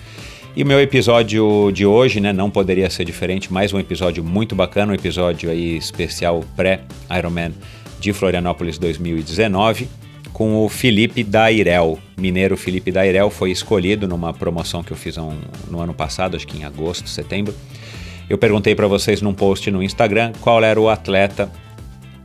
E 0.57 0.63
o 0.63 0.67
meu 0.67 0.81
episódio 0.81 1.73
de 1.73 1.85
hoje, 1.85 2.21
né, 2.21 2.33
não 2.33 2.49
poderia 2.49 2.89
ser 2.89 3.05
diferente, 3.05 3.53
mais 3.53 3.73
um 3.73 3.79
episódio 3.79 4.23
muito 4.23 4.55
bacana, 4.55 4.93
um 4.93 4.95
episódio 4.95 5.51
aí 5.51 5.77
especial 5.77 6.45
pré-Ironman 6.57 7.53
de 7.99 8.13
Florianópolis 8.13 8.79
2019 8.79 10.04
com 10.35 10.65
o 10.65 10.69
Felipe 10.69 11.23
Dairel. 11.23 11.97
Mineiro 12.19 12.57
Felipe 12.57 12.91
Dairel 12.91 13.31
foi 13.31 13.53
escolhido 13.53 14.07
numa 14.09 14.35
promoção 14.35 14.83
que 14.83 14.93
eu 14.93 14.97
fiz 14.97 15.17
um, 15.17 15.39
no 15.71 15.81
ano 15.81 15.95
passado, 15.95 16.37
acho 16.37 16.47
que 16.47 16.59
em 16.59 16.65
agosto, 16.65 17.09
setembro. 17.09 17.55
Eu 18.29 18.37
perguntei 18.37 18.75
para 18.75 18.89
vocês 18.89 19.23
num 19.23 19.33
post 19.33 19.71
no 19.71 19.83
Instagram 19.83 20.33
qual 20.41 20.63
era 20.65 20.79
o 20.81 20.89
atleta, 20.89 21.49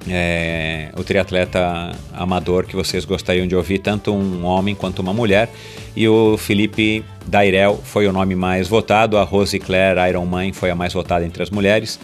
é, 0.10 0.90
o 0.98 1.04
triatleta 1.04 1.92
amador 2.12 2.66
que 2.66 2.76
vocês 2.76 3.06
gostariam 3.06 3.46
de 3.46 3.56
ouvir, 3.56 3.78
tanto 3.78 4.12
um 4.12 4.44
homem 4.44 4.74
quanto 4.74 5.04
uma 5.04 5.14
mulher. 5.14 5.48
E 5.96 6.08
o 6.08 6.36
Felipe 6.36 7.06
Dairel 7.28 7.80
foi 7.84 8.08
o 8.08 8.12
nome 8.12 8.34
mais 8.34 8.68
votado, 8.68 9.18
a 9.18 9.24
Rose 9.24 9.60
Claire 9.60 10.00
Ironman 10.10 10.52
foi 10.52 10.72
a 10.72 10.76
mais 10.76 10.94
votada 10.94 11.24
entre 11.24 11.44
as 11.44 11.52
mulheres. 11.52 12.00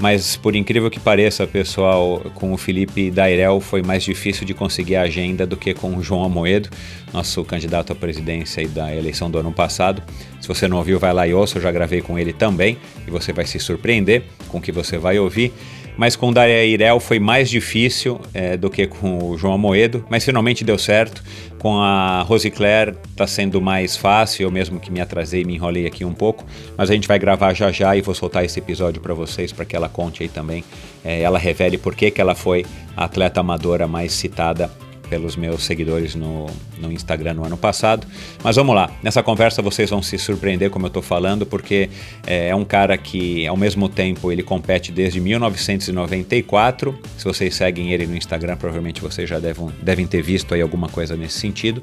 Mas 0.00 0.34
por 0.34 0.56
incrível 0.56 0.90
que 0.90 0.98
pareça, 0.98 1.46
pessoal, 1.46 2.22
com 2.34 2.54
o 2.54 2.56
Felipe 2.56 3.10
Dairel 3.10 3.60
foi 3.60 3.82
mais 3.82 4.02
difícil 4.02 4.46
de 4.46 4.54
conseguir 4.54 4.96
a 4.96 5.02
agenda 5.02 5.46
do 5.46 5.58
que 5.58 5.74
com 5.74 5.94
o 5.94 6.02
João 6.02 6.24
Amoedo, 6.24 6.70
nosso 7.12 7.44
candidato 7.44 7.92
à 7.92 7.94
presidência 7.94 8.66
da 8.66 8.96
eleição 8.96 9.30
do 9.30 9.38
ano 9.38 9.52
passado. 9.52 10.02
Se 10.40 10.48
você 10.48 10.66
não 10.66 10.78
ouviu, 10.78 10.98
vai 10.98 11.12
lá 11.12 11.28
e 11.28 11.34
ouça, 11.34 11.58
eu 11.58 11.62
já 11.62 11.70
gravei 11.70 12.00
com 12.00 12.18
ele 12.18 12.32
também 12.32 12.78
e 13.06 13.10
você 13.10 13.30
vai 13.30 13.44
se 13.44 13.58
surpreender 13.58 14.22
com 14.48 14.56
o 14.56 14.60
que 14.60 14.72
você 14.72 14.96
vai 14.96 15.18
ouvir 15.18 15.52
mas 16.00 16.16
com 16.16 16.30
o 16.30 16.32
Dairel 16.32 16.98
foi 16.98 17.18
mais 17.18 17.50
difícil 17.50 18.18
é, 18.32 18.56
do 18.56 18.70
que 18.70 18.86
com 18.86 19.22
o 19.22 19.36
João 19.36 19.52
Amoedo, 19.52 20.02
mas 20.08 20.24
finalmente 20.24 20.64
deu 20.64 20.78
certo. 20.78 21.22
Com 21.58 21.78
a 21.78 22.22
Rose 22.22 22.50
Claire 22.50 22.94
está 23.10 23.26
sendo 23.26 23.60
mais 23.60 23.98
fácil, 23.98 24.44
eu 24.44 24.50
mesmo 24.50 24.80
que 24.80 24.90
me 24.90 24.98
atrasei, 24.98 25.44
me 25.44 25.56
enrolei 25.56 25.86
aqui 25.86 26.02
um 26.02 26.14
pouco, 26.14 26.46
mas 26.74 26.88
a 26.88 26.94
gente 26.94 27.06
vai 27.06 27.18
gravar 27.18 27.52
já 27.52 27.70
já 27.70 27.94
e 27.94 28.00
vou 28.00 28.14
soltar 28.14 28.42
esse 28.46 28.58
episódio 28.58 29.02
para 29.02 29.12
vocês, 29.12 29.52
para 29.52 29.66
que 29.66 29.76
ela 29.76 29.90
conte 29.90 30.22
aí 30.22 30.30
também, 30.30 30.64
é, 31.04 31.20
ela 31.20 31.38
revele 31.38 31.76
por 31.76 31.94
que, 31.94 32.10
que 32.10 32.18
ela 32.18 32.34
foi 32.34 32.64
a 32.96 33.04
atleta 33.04 33.40
amadora 33.40 33.86
mais 33.86 34.14
citada 34.14 34.70
pelos 35.10 35.34
meus 35.34 35.64
seguidores 35.64 36.14
no, 36.14 36.46
no 36.78 36.92
Instagram 36.92 37.34
no 37.34 37.44
ano 37.44 37.56
passado. 37.56 38.06
Mas 38.42 38.54
vamos 38.54 38.74
lá, 38.74 38.90
nessa 39.02 39.22
conversa 39.22 39.60
vocês 39.60 39.90
vão 39.90 40.00
se 40.00 40.16
surpreender 40.16 40.70
como 40.70 40.86
eu 40.86 40.88
estou 40.88 41.02
falando, 41.02 41.44
porque 41.44 41.90
é, 42.26 42.48
é, 42.48 42.54
um 42.54 42.64
cara 42.64 42.96
que 42.96 43.46
ao 43.46 43.56
mesmo 43.56 43.88
tempo 43.88 44.30
ele 44.30 44.44
compete 44.44 44.92
desde 44.92 45.20
1994. 45.20 46.96
Se 47.18 47.24
vocês 47.24 47.54
seguem 47.54 47.92
ele 47.92 48.06
no 48.06 48.16
Instagram, 48.16 48.56
provavelmente 48.56 49.02
vocês 49.02 49.28
já 49.28 49.40
devem, 49.40 49.68
devem 49.82 50.06
ter 50.06 50.22
visto 50.22 50.54
aí 50.54 50.62
alguma 50.62 50.88
coisa 50.88 51.16
nesse 51.16 51.38
sentido. 51.38 51.82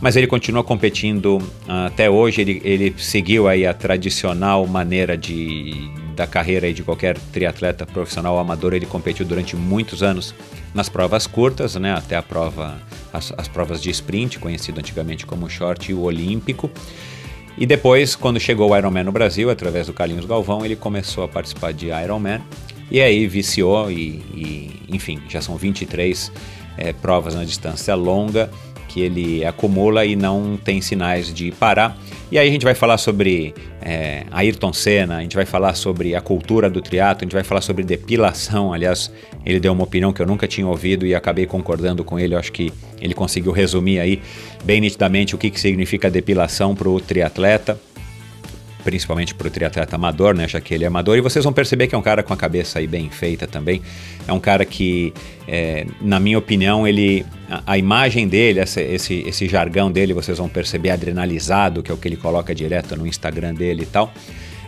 Mas 0.00 0.16
ele 0.16 0.26
continua 0.26 0.64
competindo 0.64 1.38
uh, 1.38 1.86
até 1.86 2.10
hoje. 2.10 2.40
Ele, 2.40 2.60
ele 2.64 2.94
seguiu 2.98 3.48
aí 3.48 3.64
a 3.64 3.72
tradicional 3.72 4.66
maneira 4.66 5.16
de, 5.16 5.88
da 6.14 6.26
carreira 6.26 6.72
de 6.72 6.82
qualquer 6.82 7.16
triatleta 7.32 7.86
profissional 7.86 8.38
amador. 8.38 8.74
Ele 8.74 8.86
competiu 8.86 9.24
durante 9.24 9.56
muitos 9.56 10.02
anos 10.02 10.34
nas 10.74 10.88
provas 10.88 11.26
curtas, 11.26 11.76
né, 11.76 11.92
até 11.92 12.16
a 12.16 12.22
prova, 12.22 12.76
as, 13.12 13.32
as 13.38 13.46
provas 13.46 13.80
de 13.80 13.90
sprint, 13.90 14.38
conhecido 14.38 14.80
antigamente 14.80 15.24
como 15.24 15.48
short 15.48 15.90
e 15.90 15.94
o 15.94 16.02
olímpico. 16.02 16.70
E 17.56 17.64
depois, 17.64 18.16
quando 18.16 18.40
chegou 18.40 18.70
o 18.70 18.76
Ironman 18.76 19.04
no 19.04 19.12
Brasil, 19.12 19.48
através 19.48 19.86
do 19.86 19.92
Carlinhos 19.92 20.26
Galvão, 20.26 20.64
ele 20.64 20.74
começou 20.74 21.22
a 21.22 21.28
participar 21.28 21.72
de 21.72 21.86
Ironman. 21.86 22.40
E 22.90 23.00
aí 23.00 23.26
viciou 23.28 23.90
e, 23.90 24.22
e 24.34 24.82
enfim, 24.88 25.22
já 25.28 25.40
são 25.40 25.56
23 25.56 26.32
é, 26.76 26.92
provas 26.92 27.34
na 27.34 27.44
distância 27.44 27.94
longa 27.94 28.50
que 28.94 29.00
ele 29.00 29.44
acumula 29.44 30.06
e 30.06 30.14
não 30.14 30.56
tem 30.56 30.80
sinais 30.80 31.34
de 31.34 31.50
parar. 31.50 31.98
E 32.30 32.38
aí 32.38 32.48
a 32.48 32.50
gente 32.50 32.62
vai 32.62 32.76
falar 32.76 32.96
sobre 32.96 33.52
é, 33.82 34.24
Ayrton 34.30 34.72
Senna, 34.72 35.16
a 35.16 35.20
gente 35.20 35.34
vai 35.34 35.44
falar 35.44 35.74
sobre 35.74 36.14
a 36.14 36.20
cultura 36.20 36.70
do 36.70 36.80
triatlo, 36.80 37.22
a 37.22 37.24
gente 37.24 37.32
vai 37.32 37.42
falar 37.42 37.60
sobre 37.60 37.82
depilação. 37.82 38.72
Aliás, 38.72 39.12
ele 39.44 39.58
deu 39.58 39.72
uma 39.72 39.82
opinião 39.82 40.12
que 40.12 40.22
eu 40.22 40.26
nunca 40.26 40.46
tinha 40.46 40.66
ouvido 40.66 41.04
e 41.04 41.12
acabei 41.12 41.44
concordando 41.44 42.04
com 42.04 42.20
ele. 42.20 42.34
Eu 42.34 42.38
acho 42.38 42.52
que 42.52 42.72
ele 43.00 43.14
conseguiu 43.14 43.50
resumir 43.50 43.98
aí 43.98 44.22
bem 44.62 44.80
nitidamente 44.80 45.34
o 45.34 45.38
que, 45.38 45.50
que 45.50 45.60
significa 45.60 46.08
depilação 46.08 46.72
para 46.72 46.88
o 46.88 47.00
triatleta 47.00 47.76
principalmente 48.84 49.34
para 49.34 49.48
o 49.48 49.50
triatleta 49.50 49.96
amador, 49.96 50.34
né, 50.34 50.46
já 50.46 50.60
que 50.60 50.74
ele 50.74 50.84
é 50.84 50.86
amador, 50.86 51.16
e 51.16 51.20
vocês 51.20 51.42
vão 51.44 51.52
perceber 51.52 51.86
que 51.86 51.94
é 51.94 51.98
um 51.98 52.02
cara 52.02 52.22
com 52.22 52.32
a 52.32 52.36
cabeça 52.36 52.78
aí 52.78 52.86
bem 52.86 53.08
feita 53.10 53.46
também, 53.46 53.80
é 54.28 54.32
um 54.32 54.38
cara 54.38 54.64
que, 54.64 55.12
é, 55.48 55.86
na 56.00 56.20
minha 56.20 56.38
opinião, 56.38 56.86
ele, 56.86 57.24
a, 57.50 57.62
a 57.72 57.78
imagem 57.78 58.28
dele, 58.28 58.60
essa, 58.60 58.80
esse, 58.82 59.24
esse 59.26 59.48
jargão 59.48 59.90
dele, 59.90 60.12
vocês 60.12 60.38
vão 60.38 60.48
perceber 60.48 60.90
adrenalizado, 60.90 61.82
que 61.82 61.90
é 61.90 61.94
o 61.94 61.96
que 61.96 62.06
ele 62.06 62.16
coloca 62.16 62.54
direto 62.54 62.94
no 62.94 63.06
Instagram 63.06 63.54
dele 63.54 63.82
e 63.82 63.86
tal, 63.86 64.12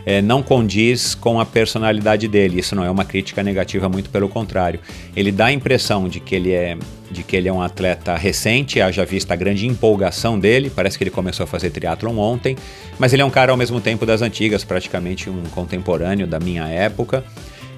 é, 0.07 0.21
não 0.21 0.41
condiz 0.41 1.13
com 1.13 1.37
a 1.37 1.45
personalidade 1.45 2.29
dele. 2.29 2.61
Isso 2.61 2.73
não 2.73 2.81
é 2.85 2.89
uma 2.89 3.03
crítica 3.03 3.43
negativa, 3.43 3.89
muito 3.89 4.09
pelo 4.09 4.29
contrário. 4.29 4.79
Ele 5.13 5.33
dá 5.33 5.47
a 5.47 5.51
impressão 5.51 6.07
de 6.07 6.21
que 6.21 6.33
ele 6.33 6.53
é, 6.53 6.77
de 7.11 7.23
que 7.23 7.35
ele 7.35 7.49
é 7.49 7.51
um 7.51 7.61
atleta 7.61 8.15
recente, 8.15 8.79
haja 8.79 9.03
vista 9.03 9.33
a 9.33 9.35
grande 9.35 9.67
empolgação 9.67 10.39
dele. 10.39 10.71
Parece 10.73 10.97
que 10.97 11.03
ele 11.03 11.11
começou 11.11 11.43
a 11.43 11.47
fazer 11.47 11.71
triatlon 11.71 12.17
ontem, 12.17 12.55
mas 12.97 13.11
ele 13.11 13.21
é 13.21 13.25
um 13.25 13.29
cara 13.29 13.51
ao 13.51 13.57
mesmo 13.57 13.81
tempo 13.81 14.05
das 14.05 14.21
antigas, 14.21 14.63
praticamente 14.63 15.29
um 15.29 15.43
contemporâneo 15.51 16.25
da 16.25 16.39
minha 16.39 16.65
época. 16.69 17.25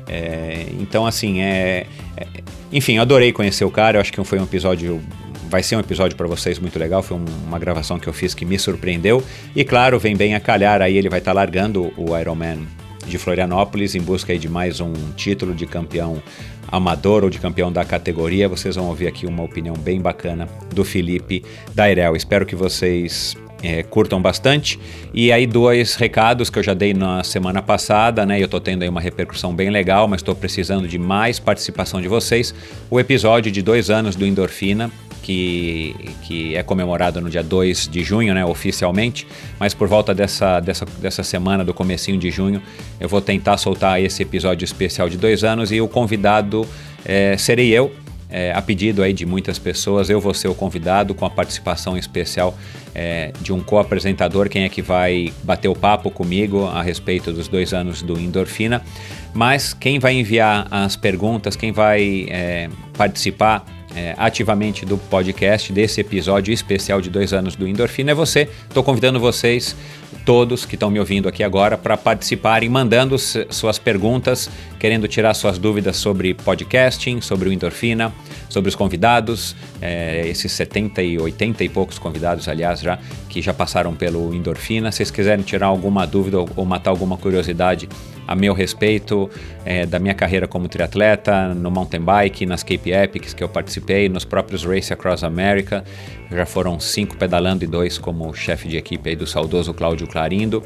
É, 0.07 0.67
então, 0.79 1.07
assim, 1.07 1.41
é, 1.41 1.87
é, 2.15 2.27
enfim, 2.71 2.97
eu 2.97 3.01
adorei 3.01 3.31
conhecer 3.31 3.65
o 3.65 3.71
cara. 3.71 3.97
Eu 3.97 4.01
acho 4.01 4.13
que 4.13 4.23
foi 4.23 4.39
um 4.39 4.43
episódio 4.43 5.01
vai 5.49 5.63
ser 5.63 5.75
um 5.75 5.79
episódio 5.79 6.15
para 6.15 6.27
vocês 6.27 6.59
muito 6.59 6.77
legal. 6.77 7.01
Foi 7.01 7.17
um, 7.17 7.25
uma 7.45 7.59
gravação 7.59 7.99
que 7.99 8.07
eu 8.07 8.13
fiz 8.13 8.33
que 8.33 8.45
me 8.45 8.57
surpreendeu. 8.57 9.23
E 9.55 9.65
claro, 9.65 9.99
vem 9.99 10.15
bem 10.15 10.35
a 10.35 10.39
calhar 10.39 10.81
aí, 10.81 10.97
ele 10.97 11.09
vai 11.09 11.19
estar 11.19 11.31
tá 11.31 11.35
largando 11.35 11.91
o 11.97 12.17
Ironman 12.17 12.67
de 13.07 13.17
Florianópolis 13.17 13.95
em 13.95 14.01
busca 14.01 14.37
de 14.37 14.47
mais 14.47 14.79
um 14.79 14.93
título 15.15 15.53
de 15.55 15.65
campeão 15.65 16.21
amador 16.71 17.23
ou 17.23 17.29
de 17.29 17.39
campeão 17.39 17.71
da 17.71 17.83
categoria. 17.83 18.47
Vocês 18.47 18.75
vão 18.75 18.85
ouvir 18.85 19.07
aqui 19.07 19.25
uma 19.25 19.43
opinião 19.43 19.75
bem 19.75 19.99
bacana 19.99 20.47
do 20.73 20.85
Felipe 20.85 21.43
Dairel. 21.73 22.15
Espero 22.15 22.45
que 22.45 22.55
vocês 22.55 23.35
é, 23.63 23.81
curtam 23.81 24.21
bastante. 24.21 24.79
E 25.11 25.31
aí, 25.31 25.47
dois 25.47 25.95
recados 25.95 26.49
que 26.49 26.59
eu 26.59 26.63
já 26.63 26.75
dei 26.75 26.93
na 26.93 27.23
semana 27.23 27.61
passada, 27.61 28.25
né? 28.25 28.41
Eu 28.41 28.47
tô 28.47 28.59
tendo 28.59 28.83
aí 28.83 28.89
uma 28.89 29.01
repercussão 29.01 29.53
bem 29.53 29.71
legal, 29.71 30.07
mas 30.07 30.21
estou 30.21 30.35
precisando 30.35 30.87
de 30.87 30.99
mais 30.99 31.39
participação 31.39 31.99
de 31.99 32.07
vocês. 32.07 32.53
O 32.89 32.99
episódio 32.99 33.51
de 33.51 33.61
dois 33.63 33.89
anos 33.89 34.15
do 34.15 34.25
Endorfina 34.25 34.91
que, 35.29 35.95
que 36.23 36.55
é 36.55 36.63
comemorado 36.63 37.21
no 37.21 37.29
dia 37.29 37.43
2 37.43 37.87
de 37.87 38.03
junho, 38.03 38.33
né, 38.33 38.43
oficialmente, 38.43 39.27
mas 39.59 39.75
por 39.75 39.87
volta 39.87 40.11
dessa, 40.11 40.59
dessa, 40.59 40.85
dessa 40.99 41.21
semana, 41.21 41.63
do 41.63 41.71
comecinho 41.71 42.17
de 42.17 42.31
junho, 42.31 42.59
eu 42.99 43.07
vou 43.07 43.21
tentar 43.21 43.57
soltar 43.57 44.01
esse 44.01 44.23
episódio 44.23 44.65
especial 44.65 45.07
de 45.07 45.17
dois 45.17 45.43
anos 45.43 45.71
e 45.71 45.79
o 45.79 45.87
convidado 45.87 46.67
é, 47.05 47.37
serei 47.37 47.69
eu, 47.69 47.93
é, 48.27 48.51
a 48.55 48.59
pedido 48.59 49.03
aí 49.03 49.13
de 49.13 49.23
muitas 49.23 49.59
pessoas, 49.59 50.09
eu 50.09 50.19
vou 50.19 50.33
ser 50.33 50.47
o 50.47 50.55
convidado 50.55 51.13
com 51.13 51.27
a 51.27 51.29
participação 51.29 51.95
especial 51.95 52.57
é, 52.95 53.31
de 53.39 53.53
um 53.53 53.59
co-apresentador, 53.59 54.49
quem 54.49 54.63
é 54.63 54.69
que 54.69 54.81
vai 54.81 55.31
bater 55.43 55.67
o 55.67 55.75
papo 55.75 56.09
comigo 56.09 56.65
a 56.65 56.81
respeito 56.81 57.31
dos 57.31 57.47
dois 57.47 57.71
anos 57.71 58.01
do 58.01 58.19
Endorfina, 58.19 58.81
mas 59.31 59.73
quem 59.75 59.99
vai 59.99 60.15
enviar 60.15 60.67
as 60.71 60.95
perguntas, 60.95 61.55
quem 61.55 61.71
vai 61.71 62.25
é, 62.29 62.67
participar 62.97 63.63
é, 63.95 64.13
ativamente 64.17 64.85
do 64.85 64.97
podcast, 64.97 65.71
desse 65.73 66.01
episódio 66.01 66.53
especial 66.53 67.01
de 67.01 67.09
dois 67.09 67.33
anos 67.33 67.55
do 67.55 67.67
Endorfina, 67.67 68.11
é 68.11 68.13
você. 68.13 68.49
Estou 68.67 68.83
convidando 68.83 69.19
vocês, 69.19 69.75
todos 70.25 70.65
que 70.65 70.75
estão 70.75 70.89
me 70.89 70.99
ouvindo 70.99 71.27
aqui 71.27 71.43
agora, 71.43 71.77
para 71.77 71.97
participarem, 71.97 72.69
mandando 72.69 73.17
suas 73.17 73.79
perguntas, 73.79 74.49
querendo 74.79 75.07
tirar 75.07 75.33
suas 75.33 75.57
dúvidas 75.57 75.97
sobre 75.97 76.33
podcasting, 76.33 77.21
sobre 77.21 77.49
o 77.49 77.53
Endorfina, 77.53 78.13
sobre 78.47 78.69
os 78.69 78.75
convidados, 78.75 79.55
é, 79.81 80.27
esses 80.27 80.51
70 80.51 81.01
e 81.01 81.19
80 81.19 81.63
e 81.63 81.69
poucos 81.69 81.99
convidados, 81.99 82.47
aliás, 82.47 82.81
já 82.81 82.99
que 83.27 83.41
já 83.41 83.53
passaram 83.53 83.93
pelo 83.95 84.33
Endorfina. 84.33 84.91
Se 84.91 84.97
vocês 84.97 85.11
quiserem 85.11 85.43
tirar 85.43 85.67
alguma 85.67 86.05
dúvida 86.05 86.37
ou, 86.39 86.65
matar 86.65 86.89
alguma 86.89 87.17
curiosidade 87.17 87.87
a 88.27 88.35
meu 88.35 88.53
respeito, 88.53 89.29
é, 89.65 89.85
da 89.85 89.99
minha 89.99 90.13
carreira 90.13 90.47
como 90.47 90.67
triatleta, 90.67 91.53
no 91.53 91.71
mountain 91.71 92.01
bike, 92.01 92.45
nas 92.45 92.61
Cape 92.61 92.91
Epics 92.91 93.33
que 93.33 93.43
eu 93.43 93.49
participei, 93.49 94.07
nos 94.07 94.25
próprios 94.25 94.63
Race 94.63 94.91
Across 94.93 95.23
America. 95.23 95.83
Já 96.31 96.45
foram 96.45 96.79
cinco 96.79 97.17
pedalando 97.17 97.63
e 97.63 97.67
dois 97.67 97.97
como 97.97 98.33
chefe 98.33 98.67
de 98.67 98.77
equipe 98.77 99.09
aí 99.09 99.15
do 99.15 99.25
saudoso 99.25 99.73
Cláudio 99.73 100.07
Clarindo. 100.07 100.63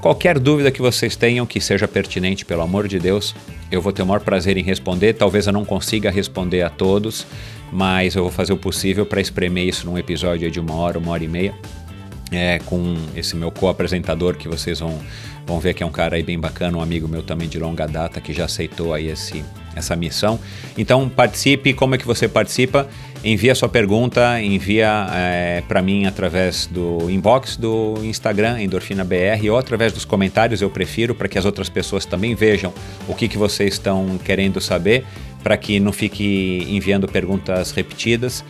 Qualquer 0.00 0.38
dúvida 0.38 0.70
que 0.70 0.82
vocês 0.82 1.16
tenham 1.16 1.46
que 1.46 1.60
seja 1.60 1.88
pertinente, 1.88 2.44
pelo 2.44 2.62
amor 2.62 2.86
de 2.86 2.98
Deus, 2.98 3.34
eu 3.70 3.80
vou 3.80 3.92
ter 3.92 4.02
o 4.02 4.06
maior 4.06 4.20
prazer 4.20 4.56
em 4.56 4.62
responder. 4.62 5.14
Talvez 5.14 5.46
eu 5.46 5.52
não 5.52 5.64
consiga 5.64 6.10
responder 6.10 6.62
a 6.62 6.70
todos, 6.70 7.26
mas 7.72 8.14
eu 8.14 8.22
vou 8.22 8.30
fazer 8.30 8.52
o 8.52 8.56
possível 8.56 9.06
para 9.06 9.20
espremer 9.20 9.66
isso 9.66 9.86
num 9.86 9.98
episódio 9.98 10.50
de 10.50 10.60
uma 10.60 10.74
hora, 10.74 10.98
uma 10.98 11.12
hora 11.12 11.24
e 11.24 11.28
meia, 11.28 11.54
é, 12.30 12.58
com 12.66 12.96
esse 13.16 13.34
meu 13.34 13.50
co-apresentador 13.50 14.36
que 14.36 14.48
vocês 14.48 14.80
vão, 14.80 14.98
vão 15.46 15.58
ver 15.58 15.74
que 15.74 15.82
é 15.82 15.86
um 15.86 15.90
cara 15.90 16.16
aí 16.16 16.22
bem 16.22 16.38
bacana, 16.38 16.76
um 16.76 16.82
amigo 16.82 17.08
meu 17.08 17.22
também 17.22 17.48
de 17.48 17.58
longa 17.58 17.86
data 17.86 18.20
que 18.20 18.32
já 18.32 18.44
aceitou 18.44 18.92
aí 18.92 19.08
esse, 19.08 19.44
essa 19.74 19.96
missão. 19.96 20.38
Então 20.76 21.08
participe, 21.08 21.72
como 21.72 21.94
é 21.94 21.98
que 21.98 22.06
você 22.06 22.28
participa? 22.28 22.88
Envia 23.24 23.54
sua 23.54 23.68
pergunta, 23.68 24.40
envia 24.40 25.08
é, 25.12 25.62
para 25.66 25.82
mim 25.82 26.06
através 26.06 26.66
do 26.66 27.10
inbox 27.10 27.56
do 27.56 27.94
Instagram, 28.04 28.62
EndorfinaBR, 28.62 29.50
ou 29.50 29.58
através 29.58 29.92
dos 29.92 30.04
comentários, 30.04 30.62
eu 30.62 30.70
prefiro, 30.70 31.12
para 31.14 31.26
que 31.26 31.38
as 31.38 31.44
outras 31.44 31.68
pessoas 31.68 32.06
também 32.06 32.36
vejam 32.36 32.72
o 33.08 33.14
que, 33.14 33.26
que 33.26 33.36
vocês 33.36 33.72
estão 33.74 34.16
querendo 34.24 34.60
saber, 34.60 35.04
para 35.42 35.56
que 35.56 35.80
não 35.80 35.92
fique 35.92 36.64
enviando 36.68 37.08
perguntas 37.08 37.72
repetidas 37.72 38.44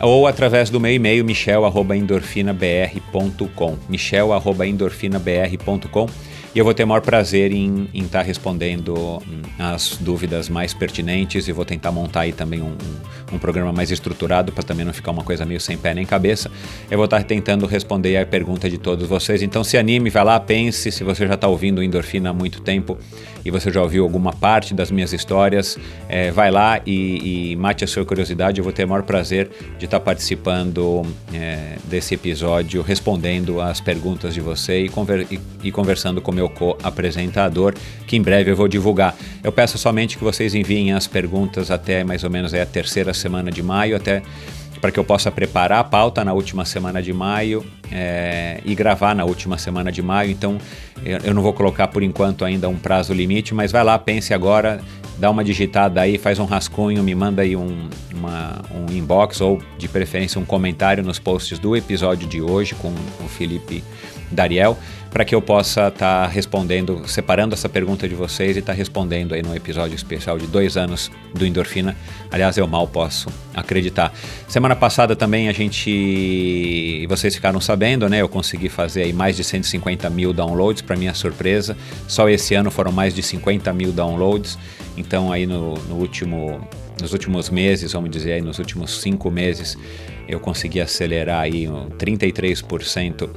ou 0.00 0.26
através 0.26 0.70
do 0.70 0.80
meu 0.80 0.92
e-mail 0.92 1.24
michel@endorfinabr.com, 1.24 3.78
michel@endorfinabr.com 3.88 6.08
e 6.52 6.58
eu 6.58 6.64
vou 6.64 6.74
ter 6.74 6.82
o 6.82 6.86
maior 6.86 7.00
prazer 7.00 7.52
em 7.52 7.88
estar 7.94 8.18
tá 8.18 8.22
respondendo 8.22 8.94
hum, 8.96 9.42
as 9.58 9.96
dúvidas 10.00 10.48
mais 10.48 10.74
pertinentes 10.74 11.46
e 11.46 11.52
vou 11.52 11.64
tentar 11.64 11.92
montar 11.92 12.22
aí 12.22 12.32
também 12.32 12.60
um, 12.60 12.66
um, 12.72 13.36
um 13.36 13.38
programa 13.38 13.72
mais 13.72 13.92
estruturado 13.92 14.50
para 14.50 14.64
também 14.64 14.84
não 14.84 14.92
ficar 14.92 15.12
uma 15.12 15.22
coisa 15.22 15.46
meio 15.46 15.60
sem 15.60 15.78
pé 15.78 15.94
nem 15.94 16.04
cabeça. 16.04 16.50
Eu 16.90 16.98
vou 16.98 17.04
estar 17.04 17.18
tá 17.18 17.24
tentando 17.24 17.66
responder 17.66 18.16
a 18.16 18.26
pergunta 18.26 18.68
de 18.68 18.78
todos 18.78 19.08
vocês. 19.08 19.42
Então 19.42 19.62
se 19.62 19.78
anime, 19.78 20.10
vai 20.10 20.24
lá, 20.24 20.40
pense. 20.40 20.90
Se 20.90 21.04
você 21.04 21.26
já 21.26 21.34
está 21.34 21.46
ouvindo 21.46 21.82
Endorfina 21.82 22.30
há 22.30 22.32
muito 22.32 22.60
tempo 22.60 22.98
e 23.44 23.50
você 23.50 23.70
já 23.70 23.82
ouviu 23.82 24.02
alguma 24.02 24.32
parte 24.32 24.74
das 24.74 24.90
minhas 24.90 25.12
histórias, 25.12 25.78
é, 26.08 26.30
vai 26.30 26.50
lá 26.50 26.80
e, 26.84 27.52
e, 27.52 27.56
mate 27.56 27.84
a 27.84 27.86
sua 27.86 28.04
curiosidade. 28.04 28.58
Eu 28.58 28.64
vou 28.64 28.72
ter 28.72 28.84
o 28.84 28.88
maior 28.88 29.02
prazer 29.02 29.50
de 29.78 29.84
estar 29.84 29.98
tá 29.98 30.04
participando 30.04 31.02
é, 31.32 31.76
desse 31.84 32.14
episódio, 32.14 32.82
respondendo 32.82 33.60
as 33.60 33.80
perguntas 33.80 34.34
de 34.34 34.40
você 34.40 34.84
e, 34.84 34.88
conver 34.88 35.26
e, 35.30 35.40
e 35.62 35.72
conversando 35.72 36.20
meu 36.40 36.48
co-apresentador, 36.48 37.74
que 38.06 38.16
em 38.16 38.22
breve 38.22 38.50
eu 38.50 38.56
vou 38.56 38.66
divulgar. 38.66 39.14
Eu 39.44 39.52
peço 39.52 39.76
somente 39.76 40.16
que 40.16 40.24
vocês 40.24 40.54
enviem 40.54 40.92
as 40.92 41.06
perguntas 41.06 41.70
até 41.70 42.02
mais 42.02 42.24
ou 42.24 42.30
menos 42.30 42.54
a 42.54 42.64
terceira 42.64 43.12
semana 43.12 43.50
de 43.50 43.62
maio, 43.62 43.94
até 43.94 44.22
para 44.80 44.90
que 44.90 44.98
eu 44.98 45.04
possa 45.04 45.30
preparar 45.30 45.80
a 45.80 45.84
pauta 45.84 46.24
na 46.24 46.32
última 46.32 46.64
semana 46.64 47.02
de 47.02 47.12
maio 47.12 47.62
é, 47.92 48.60
e 48.64 48.74
gravar 48.74 49.14
na 49.14 49.26
última 49.26 49.58
semana 49.58 49.92
de 49.92 50.00
maio. 50.00 50.30
Então 50.30 50.56
eu, 51.04 51.18
eu, 51.18 51.34
não 51.34 51.42
vou 51.42 51.52
colocar 51.52 51.88
por 51.88 52.02
enquanto 52.02 52.46
ainda 52.46 52.66
um 52.70 52.76
prazo 52.76 53.12
limite, 53.12 53.54
mas 53.54 53.70
vai 53.70 53.84
lá, 53.84 53.98
pense 53.98 54.32
agora, 54.32 54.80
dá 55.18 55.30
uma 55.30 55.44
digitada 55.44 56.00
aí, 56.00 56.16
faz 56.16 56.38
um 56.38 56.46
rascunho, 56.46 57.02
me 57.02 57.14
manda 57.14 57.42
aí 57.42 57.54
um, 57.54 57.90
uma, 58.14 58.62
um 58.74 58.90
inbox 58.90 59.42
ou 59.42 59.60
de 59.76 59.86
preferência 59.86 60.40
um 60.40 60.46
comentário 60.46 61.04
nos 61.04 61.18
posts 61.18 61.58
do 61.58 61.76
episódio 61.76 62.26
de 62.26 62.40
hoje 62.40 62.74
com 62.74 62.88
o 62.88 63.28
Felipe 63.28 63.84
Dariel 64.30 64.76
para 65.10 65.24
que 65.24 65.34
eu 65.34 65.42
possa 65.42 65.88
estar 65.88 66.22
tá 66.22 66.26
respondendo, 66.26 67.02
separando 67.06 67.54
essa 67.54 67.68
pergunta 67.68 68.08
de 68.08 68.14
vocês 68.14 68.56
e 68.56 68.60
estar 68.60 68.72
tá 68.72 68.76
respondendo 68.76 69.34
aí 69.34 69.42
no 69.42 69.54
episódio 69.54 69.94
especial 69.94 70.38
de 70.38 70.46
dois 70.46 70.76
anos 70.76 71.10
do 71.34 71.44
Endorfina. 71.44 71.96
Aliás, 72.30 72.56
eu 72.56 72.66
mal 72.66 72.86
posso 72.86 73.28
acreditar. 73.52 74.12
Semana 74.46 74.76
passada 74.76 75.16
também 75.16 75.48
a 75.48 75.52
gente, 75.52 77.06
vocês 77.08 77.34
ficaram 77.34 77.60
sabendo, 77.60 78.08
né? 78.08 78.20
Eu 78.20 78.28
consegui 78.28 78.68
fazer 78.68 79.02
aí 79.02 79.12
mais 79.12 79.36
de 79.36 79.42
150 79.42 80.08
mil 80.10 80.32
downloads, 80.32 80.82
para 80.82 80.96
minha 80.96 81.12
surpresa. 81.12 81.76
Só 82.06 82.28
esse 82.28 82.54
ano 82.54 82.70
foram 82.70 82.92
mais 82.92 83.12
de 83.12 83.22
50 83.22 83.72
mil 83.72 83.90
downloads. 83.90 84.56
Então 84.96 85.32
aí 85.32 85.46
no, 85.46 85.74
no 85.74 85.96
último 85.96 86.60
nos 87.00 87.14
últimos 87.14 87.48
meses, 87.48 87.92
vamos 87.92 88.10
dizer 88.10 88.34
aí, 88.34 88.40
nos 88.42 88.58
últimos 88.58 89.00
cinco 89.00 89.30
meses, 89.30 89.76
eu 90.28 90.38
consegui 90.38 90.82
acelerar 90.82 91.40
aí 91.40 91.66
um 91.66 91.88
33% 91.88 93.30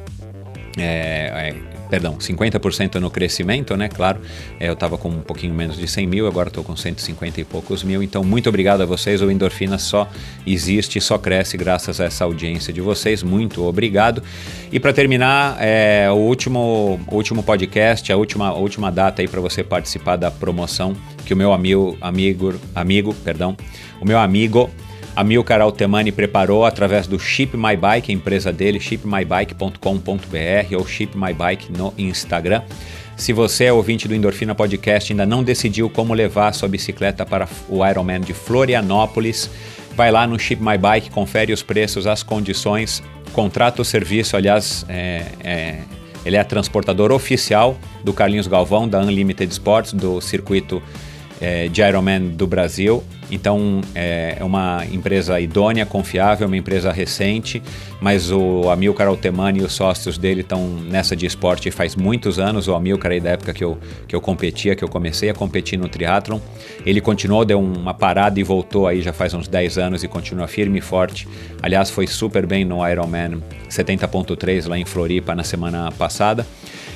é, 0.77 1.51
é, 1.51 1.55
perdão, 1.89 2.17
50% 2.17 2.95
no 2.95 3.09
crescimento, 3.09 3.77
né? 3.77 3.87
Claro, 3.87 4.19
é, 4.59 4.67
eu 4.67 4.73
estava 4.73 4.97
com 4.97 5.09
um 5.09 5.21
pouquinho 5.21 5.53
menos 5.53 5.77
de 5.77 5.87
100 5.87 6.07
mil, 6.07 6.27
agora 6.27 6.49
estou 6.49 6.63
com 6.63 6.75
150 6.75 7.41
e 7.41 7.43
poucos 7.43 7.83
mil. 7.83 8.01
Então, 8.01 8.23
muito 8.23 8.49
obrigado 8.49 8.81
a 8.81 8.85
vocês. 8.85 9.21
O 9.21 9.29
Endorfina 9.29 9.77
só 9.77 10.09
existe, 10.45 10.99
só 10.99 11.17
cresce 11.17 11.57
graças 11.57 12.01
a 12.01 12.05
essa 12.05 12.23
audiência 12.23 12.73
de 12.73 12.81
vocês. 12.81 13.21
Muito 13.21 13.63
obrigado. 13.63 14.23
E 14.71 14.79
para 14.79 14.91
terminar, 14.91 15.57
é, 15.59 16.09
o 16.09 16.15
último, 16.15 16.99
último 17.11 17.43
podcast, 17.43 18.11
a 18.11 18.17
última, 18.17 18.53
última 18.53 18.91
data 18.91 19.21
aí 19.21 19.27
para 19.27 19.41
você 19.41 19.63
participar 19.63 20.15
da 20.15 20.31
promoção 20.31 20.95
que 21.25 21.33
o 21.33 21.37
meu 21.37 21.53
amigo, 21.53 21.97
amigo, 22.01 22.55
amigo, 22.73 23.13
perdão, 23.23 23.55
o 24.01 24.05
meu 24.05 24.17
amigo 24.17 24.69
a 25.15 25.23
Milcar 25.23 25.61
Altemani 25.61 26.11
preparou 26.11 26.65
através 26.65 27.05
do 27.05 27.19
Ship 27.19 27.51
My 27.55 27.77
Bike, 27.77 28.11
a 28.11 28.15
empresa 28.15 28.51
dele, 28.51 28.79
shipmybike.com.br 28.79 30.75
ou 30.75 30.87
Ship 30.87 31.09
My 31.15 31.33
Bike 31.33 31.71
no 31.71 31.93
Instagram. 31.97 32.63
Se 33.15 33.31
você 33.31 33.65
é 33.65 33.73
ouvinte 33.73 34.07
do 34.07 34.15
Endorfina 34.15 34.55
Podcast 34.55 35.11
e 35.11 35.13
ainda 35.13 35.25
não 35.25 35.43
decidiu 35.43 35.87
como 35.87 36.15
levar 36.15 36.51
sua 36.53 36.67
bicicleta 36.67 37.25
para 37.25 37.47
o 37.69 37.85
Ironman 37.85 38.21
de 38.21 38.33
Florianópolis, 38.33 39.49
vai 39.95 40.11
lá 40.11 40.25
no 40.25 40.39
Ship 40.39 40.59
My 40.59 40.77
Bike, 40.79 41.11
confere 41.11 41.53
os 41.53 41.61
preços, 41.61 42.07
as 42.07 42.23
condições, 42.23 43.03
contrata 43.33 43.83
o 43.83 43.85
serviço. 43.85 44.35
Aliás, 44.35 44.83
é, 44.89 45.25
é, 45.43 45.79
ele 46.25 46.37
é 46.37 46.43
transportador 46.43 47.11
oficial 47.11 47.77
do 48.03 48.13
Carlinhos 48.13 48.47
Galvão, 48.47 48.87
da 48.87 48.99
Unlimited 48.99 49.51
Sports, 49.51 49.93
do 49.93 50.19
circuito 50.19 50.81
é, 51.43 51.67
de 51.67 51.81
Ironman 51.81 52.29
do 52.29 52.47
Brasil. 52.47 53.03
Então 53.29 53.81
é, 53.93 54.37
é 54.39 54.43
uma 54.43 54.85
empresa 54.91 55.39
idônea, 55.39 55.85
confiável, 55.85 56.47
uma 56.47 56.55
empresa 56.55 56.91
recente, 56.91 57.61
mas 57.99 58.31
o 58.31 58.69
Amilcar 58.69 59.07
Altemani 59.07 59.59
e 59.59 59.63
os 59.63 59.73
sócios 59.73 60.17
dele 60.17 60.41
estão 60.41 60.67
nessa 60.67 61.15
de 61.15 61.25
esporte 61.25 61.69
faz 61.69 61.95
muitos 61.95 62.39
anos. 62.39 62.67
O 62.67 62.75
Amilcar 62.75 63.11
aí 63.11 63.19
da 63.19 63.31
época 63.31 63.53
que 63.53 63.63
eu, 63.63 63.77
que 64.07 64.15
eu 64.15 64.21
competia, 64.21 64.75
que 64.75 64.83
eu 64.83 64.87
comecei 64.87 65.29
a 65.29 65.33
competir 65.33 65.77
no 65.77 65.89
triatlon. 65.89 66.39
Ele 66.85 67.01
continuou, 67.01 67.43
deu 67.43 67.59
uma 67.59 67.93
parada 67.93 68.39
e 68.39 68.43
voltou 68.43 68.87
aí 68.87 69.01
já 69.01 69.11
faz 69.11 69.33
uns 69.33 69.47
10 69.47 69.77
anos 69.77 70.03
e 70.03 70.07
continua 70.07 70.47
firme 70.47 70.79
e 70.79 70.81
forte. 70.81 71.27
Aliás, 71.61 71.89
foi 71.89 72.07
super 72.07 72.45
bem 72.45 72.63
no 72.63 72.87
Ironman 72.87 73.43
70.3 73.69 74.69
lá 74.69 74.77
em 74.77 74.85
Floripa 74.85 75.35
na 75.35 75.43
semana 75.43 75.91
passada 75.91 76.45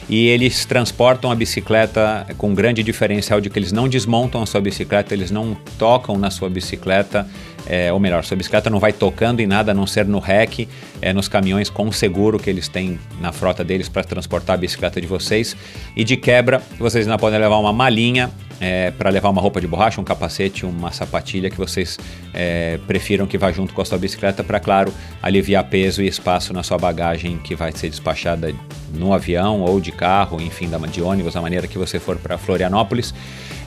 e 0.10 0.28
eles 0.28 0.66
transportam 0.66 1.30
a 1.32 1.36
bicicleta 1.36 2.26
com 2.38 2.54
grande 2.54 2.82
diferencial 2.82 3.42
de 3.42 3.50
que 3.50 3.60
eles 3.60 3.72
não 3.72 3.90
desmontam 3.90 4.42
a 4.42 4.46
sua 4.46 4.62
bicicleta, 4.62 5.14
eles 5.14 5.32
não 5.32 5.56
tocam 5.78 6.18
na 6.18 6.32
sua 6.32 6.50
bicicleta, 6.50 7.28
é, 7.66 7.92
ou 7.92 8.00
melhor, 8.00 8.24
sua 8.24 8.38
bicicleta 8.38 8.70
não 8.70 8.80
vai 8.80 8.94
tocando 8.94 9.42
em 9.42 9.48
nada 9.48 9.72
a 9.72 9.76
não 9.76 9.86
ser 9.86 10.06
no 10.06 10.20
rec, 10.20 10.68
é, 11.02 11.12
nos 11.12 11.28
caminhões 11.28 11.70
com 11.70 11.92
seguro 11.92 12.40
que 12.40 12.50
eles 12.50 12.70
têm 12.70 12.98
na 13.20 13.34
frota 13.34 13.64
deles 13.64 13.90
para 13.90 14.04
transportar 14.04 14.54
a 14.54 14.58
bicicleta 14.58 15.02
de 15.02 15.08
vocês. 15.08 15.58
E 15.96 16.04
de 16.06 16.16
quebra, 16.16 16.62
vocês 16.80 17.06
ainda 17.06 17.18
podem 17.18 17.40
levar 17.40 17.58
uma 17.58 17.74
malinha 17.74 18.32
é, 18.60 18.92
para 18.92 19.10
levar 19.10 19.30
uma 19.30 19.42
roupa 19.42 19.62
de 19.62 19.68
borracha, 19.68 20.02
um 20.02 20.04
capacete, 20.04 20.66
uma 20.66 20.92
sapatilha 20.92 21.50
que 21.50 21.58
vocês 21.58 21.98
é, 22.34 22.80
prefiram 22.88 23.28
que 23.28 23.38
vá 23.38 23.52
junto 23.52 23.74
com 23.74 23.82
a 23.82 23.86
sua 23.86 23.98
bicicleta 23.98 24.44
para, 24.44 24.60
claro, 24.60 24.92
aliviar 25.22 25.64
peso 25.66 26.02
e 26.02 26.08
espaço 26.08 26.54
na 26.54 26.64
sua 26.64 26.78
bagagem 26.78 27.38
que 27.38 27.56
vai 27.56 27.72
ser 27.72 27.90
despachada 27.90 28.54
no 28.94 29.14
avião 29.14 29.62
ou 29.62 29.80
de 29.80 29.92
carro, 29.92 30.42
enfim, 30.42 30.70
de 30.92 31.02
ônibus, 31.02 31.34
da 31.34 31.42
maneira 31.42 31.68
que 31.68 31.78
você 31.78 32.00
for 32.00 32.18
para 32.18 32.38
Florianópolis. 32.38 33.14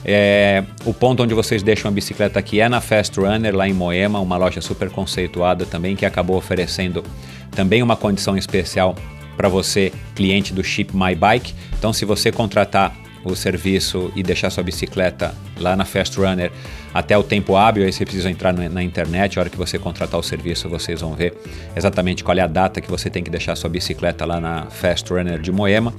É, 0.03 0.63
o 0.83 0.93
ponto 0.93 1.21
onde 1.21 1.33
vocês 1.33 1.61
deixam 1.61 1.89
a 1.89 1.93
bicicleta 1.93 2.39
aqui 2.39 2.59
é 2.59 2.67
na 2.67 2.81
Fast 2.81 3.19
Runner, 3.19 3.55
lá 3.55 3.67
em 3.67 3.73
Moema, 3.73 4.19
uma 4.19 4.35
loja 4.35 4.59
super 4.59 4.89
conceituada 4.89 5.65
também, 5.65 5.95
que 5.95 6.05
acabou 6.05 6.37
oferecendo 6.37 7.03
também 7.51 7.83
uma 7.83 7.95
condição 7.95 8.35
especial 8.35 8.95
para 9.37 9.47
você, 9.47 9.91
cliente 10.15 10.53
do 10.53 10.63
Ship 10.63 10.89
My 10.93 11.15
Bike. 11.15 11.53
Então, 11.77 11.93
se 11.93 12.05
você 12.05 12.31
contratar 12.31 12.95
o 13.23 13.35
serviço 13.35 14.11
e 14.15 14.23
deixar 14.23 14.49
sua 14.49 14.63
bicicleta 14.63 15.33
lá 15.57 15.75
na 15.75 15.85
Fast 15.85 16.19
Runner 16.19 16.51
até 16.93 17.17
o 17.17 17.23
tempo 17.23 17.55
hábil, 17.55 17.85
aí 17.85 17.91
você 17.91 18.03
precisa 18.03 18.29
entrar 18.29 18.53
na 18.53 18.83
internet, 18.83 19.37
a 19.37 19.41
hora 19.41 19.49
que 19.49 19.57
você 19.57 19.79
contratar 19.79 20.19
o 20.19 20.23
serviço, 20.23 20.67
vocês 20.67 20.99
vão 21.01 21.13
ver 21.13 21.33
exatamente 21.75 22.23
qual 22.23 22.37
é 22.37 22.41
a 22.41 22.47
data 22.47 22.81
que 22.81 22.89
você 22.89 23.09
tem 23.09 23.23
que 23.23 23.29
deixar 23.29 23.55
sua 23.55 23.69
bicicleta 23.69 24.25
lá 24.25 24.41
na 24.41 24.65
Fast 24.65 25.11
Runner 25.11 25.39
de 25.39 25.51
Moema. 25.51 25.93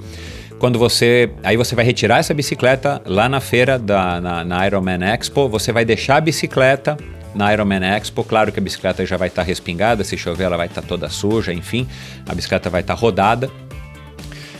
Quando 0.59 0.77
você. 0.77 1.31
Aí 1.43 1.57
você 1.57 1.75
vai 1.75 1.83
retirar 1.83 2.19
essa 2.19 2.33
bicicleta 2.33 3.01
lá 3.05 3.27
na 3.27 3.41
feira 3.41 3.77
da 3.77 4.21
na, 4.21 4.45
na 4.45 4.67
Ironman 4.67 5.03
Expo, 5.03 5.49
você 5.49 5.71
vai 5.71 5.83
deixar 5.83 6.17
a 6.17 6.21
bicicleta 6.21 6.95
na 7.33 7.51
Ironman 7.51 7.83
Expo. 7.83 8.23
Claro 8.23 8.51
que 8.51 8.59
a 8.59 8.63
bicicleta 8.63 9.05
já 9.05 9.17
vai 9.17 9.29
estar 9.29 9.41
tá 9.41 9.47
respingada, 9.47 10.03
se 10.03 10.15
chover 10.15 10.43
ela 10.43 10.55
vai 10.55 10.67
estar 10.67 10.81
tá 10.81 10.87
toda 10.87 11.09
suja, 11.09 11.51
enfim, 11.51 11.87
a 12.27 12.35
bicicleta 12.35 12.69
vai 12.69 12.81
estar 12.81 12.93
tá 12.93 12.99
rodada 12.99 13.49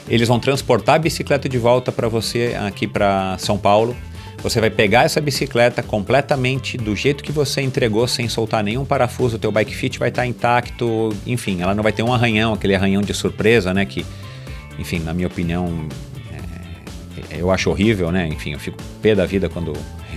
Eles 0.07 0.27
vão 0.27 0.39
transportar 0.39 0.95
a 0.95 0.99
bicicleta 0.99 1.47
de 1.47 1.57
volta 1.57 1.91
para 1.91 2.07
você 2.07 2.55
aqui 2.59 2.87
para 2.87 3.37
São 3.37 3.57
Paulo. 3.57 3.95
Você 4.43 4.59
vai 4.59 4.69
pegar 4.69 5.03
essa 5.03 5.21
bicicleta 5.21 5.81
completamente 5.81 6.77
do 6.77 6.93
jeito 6.93 7.23
que 7.23 7.31
você 7.31 7.61
entregou, 7.61 8.05
sem 8.07 8.27
soltar 8.27 8.61
nenhum 8.61 8.83
parafuso. 8.83 9.37
O 9.37 9.39
teu 9.39 9.51
bike 9.51 9.73
fit 9.73 9.97
vai 9.97 10.09
estar 10.09 10.25
intacto. 10.25 11.15
Enfim, 11.25 11.61
ela 11.61 11.73
não 11.73 11.81
vai 11.81 11.93
ter 11.93 12.03
um 12.03 12.13
arranhão, 12.13 12.53
aquele 12.53 12.75
arranhão 12.75 13.01
de 13.01 13.13
surpresa, 13.13 13.73
né? 13.73 13.85
Que, 13.85 14.05
enfim, 14.77 14.99
na 14.99 15.13
minha 15.13 15.27
opinião, 15.27 15.87
é, 17.31 17.39
eu 17.39 17.49
acho 17.49 17.69
horrível, 17.69 18.11
né? 18.11 18.27
Enfim, 18.27 18.51
eu 18.51 18.59
fico 18.59 18.77
pé 19.01 19.15
da 19.15 19.25
vida 19.25 19.47
quando 19.47 19.71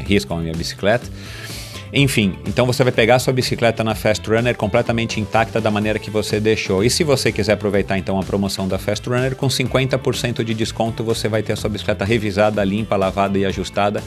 riscam 0.04 0.38
a 0.38 0.40
minha 0.40 0.54
bicicleta. 0.54 1.06
Enfim, 1.92 2.36
então 2.46 2.66
você 2.66 2.82
vai 2.82 2.92
pegar 2.92 3.18
sua 3.18 3.32
bicicleta 3.32 3.84
na 3.84 3.94
Fast 3.94 4.28
Runner 4.28 4.56
completamente 4.56 5.20
intacta 5.20 5.60
da 5.60 5.70
maneira 5.70 5.98
que 5.98 6.10
você 6.10 6.40
deixou. 6.40 6.82
E 6.82 6.90
se 6.90 7.04
você 7.04 7.30
quiser 7.30 7.52
aproveitar 7.52 7.96
então 7.96 8.18
a 8.18 8.22
promoção 8.22 8.66
da 8.66 8.78
Fast 8.78 9.08
Runner, 9.08 9.34
com 9.36 9.46
50% 9.46 10.42
de 10.42 10.54
desconto 10.54 11.04
você 11.04 11.28
vai 11.28 11.42
ter 11.42 11.52
a 11.52 11.56
sua 11.56 11.70
bicicleta 11.70 12.04
revisada, 12.04 12.62
limpa, 12.64 12.96
lavada 12.96 13.38
e 13.38 13.44
ajustada 13.44 14.02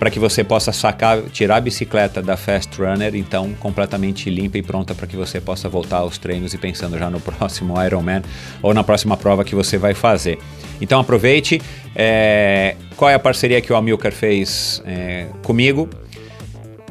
para 0.00 0.10
que 0.10 0.18
você 0.18 0.42
possa 0.42 0.72
sacar, 0.72 1.20
tirar 1.24 1.56
a 1.56 1.60
bicicleta 1.60 2.22
da 2.22 2.34
Fast 2.34 2.74
Runner, 2.80 3.14
então 3.14 3.52
completamente 3.60 4.30
limpa 4.30 4.56
e 4.56 4.62
pronta 4.62 4.94
para 4.94 5.06
que 5.06 5.14
você 5.14 5.42
possa 5.42 5.68
voltar 5.68 5.98
aos 5.98 6.16
treinos 6.16 6.54
e 6.54 6.58
pensando 6.58 6.98
já 6.98 7.10
no 7.10 7.20
próximo 7.20 7.74
Ironman 7.84 8.22
ou 8.62 8.72
na 8.72 8.82
próxima 8.82 9.14
prova 9.14 9.44
que 9.44 9.54
você 9.54 9.76
vai 9.76 9.92
fazer. 9.92 10.38
Então 10.80 10.98
aproveite. 10.98 11.60
É, 11.94 12.76
qual 12.96 13.10
é 13.10 13.14
a 13.14 13.18
parceria 13.18 13.60
que 13.60 13.70
o 13.70 13.76
Amilcar 13.76 14.12
fez 14.12 14.82
é, 14.86 15.26
comigo? 15.42 15.86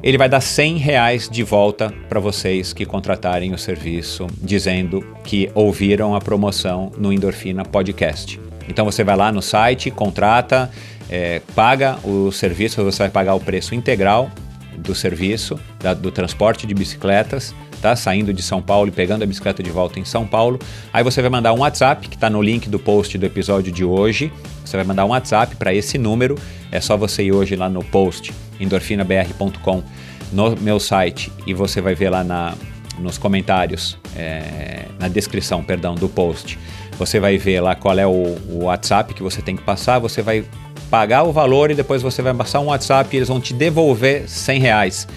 Ele 0.02 0.18
vai 0.18 0.30
dar 0.30 0.42
100 0.42 0.78
reais 0.78 1.30
de 1.30 1.44
volta 1.44 1.94
para 2.08 2.20
vocês 2.20 2.74
que 2.74 2.86
contratarem 2.86 3.54
o 3.54 3.58
serviço, 3.58 4.28
dizendo 4.42 5.06
que 5.24 5.50
ouviram 5.54 6.16
a 6.16 6.22
promoção 6.22 6.92
no 6.98 7.12
Endorfina 7.12 7.66
Podcast. 7.66 8.40
Então 8.68 8.86
você 8.86 9.04
vai 9.04 9.16
lá 9.16 9.32
no 9.32 9.42
site, 9.42 9.92
contrata, 9.92 10.70
é, 11.10 11.42
paga 11.56 11.98
o 12.04 12.32
serviço, 12.32 12.84
você 12.84 13.00
vai 13.00 13.10
pagar 13.10 13.34
o 13.34 13.40
preço 13.40 13.74
integral 13.74 14.30
do 14.78 14.96
serviço, 14.96 15.60
da, 15.80 15.94
do 15.94 16.12
transporte 16.12 16.66
de 16.66 16.74
bicicletas, 16.74 17.54
tá? 17.80 17.96
Saindo 17.96 18.34
de 18.34 18.42
São 18.42 18.62
Paulo 18.62 18.89
e 18.89 18.92
pegando 18.92 19.24
a 19.24 19.26
bicicleta 19.26 19.63
de 19.63 19.70
volta 19.70 20.00
em 20.00 20.06
São 20.06 20.26
Paulo. 20.26 20.60
Aí 20.94 21.04
você 21.04 21.22
vai 21.22 21.30
mandar 21.30 21.54
um 21.54 21.60
WhatsApp, 21.60 22.08
que 22.08 22.15
está 22.15 22.30
no 22.30 22.42
link 22.42 22.70
do 22.70 22.80
post 22.80 23.18
do 23.18 23.26
episódio 23.26 23.72
de 23.72 23.84
hoje. 23.84 24.32
Você 24.63 24.78
vai 24.78 24.86
mandar 24.86 25.06
um 25.06 25.10
WhatsApp 25.10 25.56
para 25.56 25.74
esse 25.74 25.98
número. 25.98 26.36
É 26.72 26.80
só 26.80 26.96
você 26.96 27.24
ir 27.24 27.32
hoje 27.32 27.56
lá 27.56 27.70
no 27.70 27.84
post 27.84 28.34
endorfinabr.com 28.60 29.84
no 30.32 30.56
meu 30.58 30.80
site 30.80 31.32
e 31.48 31.54
você 31.54 31.82
vai 31.82 31.96
ver 31.96 32.10
lá 32.10 32.24
na, 32.24 32.54
nos 33.00 33.18
comentários, 33.18 33.98
é, 34.15 34.86
na 35.00 35.08
descrição, 35.08 35.63
perdão, 35.63 35.96
do 35.96 36.08
post. 36.08 36.60
Você 36.98 37.20
vai 37.20 37.38
ver 37.38 37.62
lá 37.62 37.76
qual 37.76 37.98
é 37.98 38.06
o, 38.06 38.38
o, 38.50 38.63
WhatsApp 38.65 39.13
que 39.13 39.24
você 39.24 39.42
tem 39.42 39.56
que 39.56 39.63
passar. 39.63 40.00
Você 40.00 40.22
vai 40.22 40.44
pagar 40.89 41.24
o 41.24 41.32
valor 41.32 41.72
e 41.72 41.76
depois 41.76 42.02
você 42.02 42.22
vai 42.22 42.34
passar 42.34 42.60
um 42.60 42.65
WhatsApp 42.65 43.15
e 43.15 43.18
eles 43.18 43.30
vão 43.30 43.39
te 43.39 43.54
devolver 43.54 44.28
100 44.28 44.60
reais. 44.60 45.08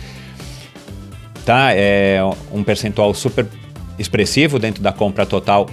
Tá? 1.44 1.72
É 1.72 2.20
um 2.52 2.62
percentual 2.62 3.12
super 3.14 3.46
expressivo 3.98 4.58
dentro 4.58 4.82
da 4.82 4.92
compra 4.92 5.26
total 5.26 5.68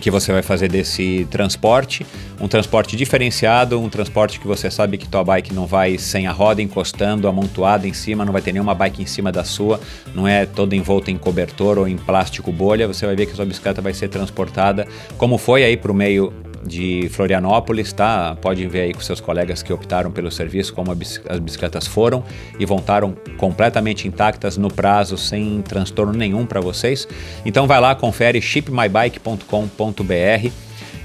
que 0.00 0.10
você 0.10 0.32
vai 0.32 0.42
fazer 0.42 0.68
desse 0.68 1.28
transporte, 1.30 2.06
um 2.40 2.48
transporte 2.48 2.96
diferenciado, 2.96 3.78
um 3.78 3.88
transporte 3.88 4.40
que 4.40 4.46
você 4.46 4.70
sabe 4.70 4.96
que 4.96 5.06
tua 5.06 5.22
bike 5.22 5.52
não 5.52 5.66
vai 5.66 5.98
sem 5.98 6.26
a 6.26 6.32
roda 6.32 6.62
encostando, 6.62 7.28
amontoada 7.28 7.86
em 7.86 7.92
cima, 7.92 8.24
não 8.24 8.32
vai 8.32 8.40
ter 8.40 8.52
nenhuma 8.52 8.74
bike 8.74 9.02
em 9.02 9.06
cima 9.06 9.30
da 9.30 9.44
sua, 9.44 9.78
não 10.14 10.26
é 10.26 10.46
toda 10.46 10.74
envolta 10.74 11.10
em 11.10 11.18
cobertor 11.18 11.78
ou 11.78 11.86
em 11.86 11.96
plástico 11.98 12.50
bolha, 12.50 12.88
você 12.88 13.04
vai 13.04 13.14
ver 13.14 13.26
que 13.26 13.32
a 13.32 13.36
sua 13.36 13.44
bicicleta 13.44 13.82
vai 13.82 13.92
ser 13.92 14.08
transportada 14.08 14.88
como 15.18 15.36
foi 15.36 15.62
aí 15.64 15.76
para 15.76 15.92
o 15.92 15.94
meio 15.94 16.32
de 16.64 17.08
Florianópolis, 17.10 17.92
tá? 17.92 18.36
Pode 18.40 18.66
ver 18.66 18.82
aí 18.82 18.92
com 18.92 19.00
seus 19.00 19.20
colegas 19.20 19.62
que 19.62 19.72
optaram 19.72 20.10
pelo 20.10 20.30
serviço, 20.30 20.74
como 20.74 20.92
as 20.92 21.38
bicicletas 21.38 21.86
foram 21.86 22.24
e 22.58 22.66
voltaram 22.66 23.14
completamente 23.36 24.06
intactas 24.06 24.56
no 24.56 24.72
prazo, 24.72 25.16
sem 25.16 25.62
transtorno 25.62 26.12
nenhum 26.12 26.46
para 26.46 26.60
vocês. 26.60 27.06
Então 27.44 27.66
vai 27.66 27.80
lá, 27.80 27.94
confere 27.94 28.40
shipmybike.com.br, 28.40 30.50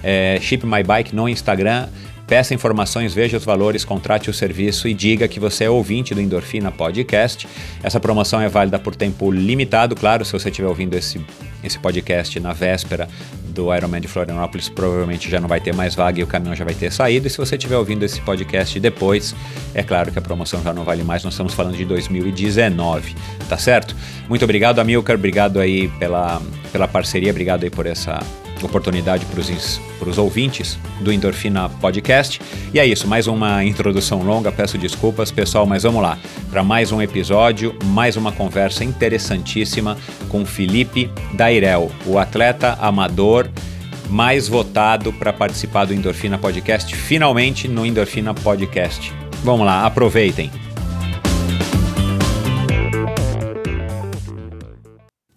é, 0.04 0.38
shipmybike 0.42 1.16
no 1.16 1.30
Instagram. 1.30 1.88
Peça 2.28 2.56
informações, 2.56 3.14
veja 3.14 3.38
os 3.38 3.46
valores, 3.46 3.86
contrate 3.86 4.32
o 4.32 4.34
serviço 4.34 4.88
e 4.88 4.96
diga 4.96 5.28
que 5.28 5.40
você 5.40 5.66
é 5.66 5.70
ouvinte 5.70 6.16
do 6.16 6.20
Endorfina 6.20 6.72
Podcast. 6.72 7.48
Essa 7.84 8.00
promoção 8.00 8.42
é 8.42 8.50
válida 8.50 8.80
por 8.80 8.96
tempo 8.96 9.30
limitado, 9.30 9.96
claro, 9.96 10.26
se 10.26 10.32
você 10.32 10.50
estiver 10.50 10.68
ouvindo 10.68 10.96
esse, 10.96 11.24
esse 11.64 11.78
podcast 11.78 12.40
na 12.40 12.52
véspera 12.52 13.08
do 13.44 13.74
Ironman 13.74 14.02
de 14.02 14.08
Florianópolis, 14.08 14.68
provavelmente 14.68 15.30
já 15.30 15.40
não 15.40 15.48
vai 15.48 15.62
ter 15.62 15.74
mais 15.74 15.94
vaga 15.94 16.20
e 16.20 16.24
o 16.24 16.28
caminhão 16.28 16.56
já 16.56 16.66
vai 16.66 16.74
ter 16.74 16.92
saído. 16.92 17.28
E 17.28 17.30
se 17.30 17.38
você 17.38 17.58
estiver 17.58 17.78
ouvindo 17.78 18.04
esse 18.04 18.20
podcast 18.22 18.80
depois, 18.80 19.36
é 19.76 19.84
claro 19.84 20.12
que 20.12 20.18
a 20.18 20.22
promoção 20.22 20.64
já 20.64 20.74
não 20.74 20.84
vale 20.84 21.04
mais, 21.04 21.24
nós 21.24 21.34
estamos 21.34 21.54
falando 21.54 21.78
de 21.78 21.86
2019, 21.86 23.16
tá 23.48 23.58
certo? 23.58 23.96
Muito 24.28 24.44
obrigado, 24.44 24.80
Amilcar, 24.80 25.16
obrigado 25.16 25.60
aí 25.60 25.88
pela, 26.00 26.42
pela 26.72 26.88
parceria, 26.88 27.30
obrigado 27.30 27.64
aí 27.64 27.70
por 27.70 27.86
essa 27.86 28.20
oportunidade 28.66 29.26
para 29.26 30.10
os 30.10 30.18
ouvintes 30.18 30.78
do 31.02 31.12
Endorfina 31.12 31.70
Podcast. 31.70 32.42
E 32.74 32.80
é 32.80 32.86
isso, 32.86 33.08
mais 33.08 33.28
uma 33.28 33.64
introdução 33.64 34.24
longa, 34.24 34.52
peço 34.52 34.78
desculpas, 34.78 35.32
pessoal, 35.32 35.66
mas 35.66 35.84
vamos 35.84 36.02
lá 36.02 36.18
para 36.50 36.64
mais 36.64 36.92
um 36.92 37.02
episódio, 37.02 37.76
mais 37.86 38.16
uma 38.16 38.32
conversa 38.32 38.84
interessantíssima 38.84 39.98
com 40.30 40.46
Felipe 40.46 41.10
Dairel, 41.34 41.92
o 42.06 42.18
atleta 42.18 42.78
amador 42.82 43.50
mais 44.10 44.48
votado 44.48 45.12
para 45.12 45.34
participar 45.34 45.86
do 45.86 45.94
Endorfina 45.94 46.38
Podcast, 46.38 46.96
finalmente 46.96 47.68
no 47.68 47.86
Endorfina 47.86 48.34
Podcast. 48.34 49.12
Vamos 49.44 49.66
lá, 49.66 49.86
aproveitem. 49.86 50.65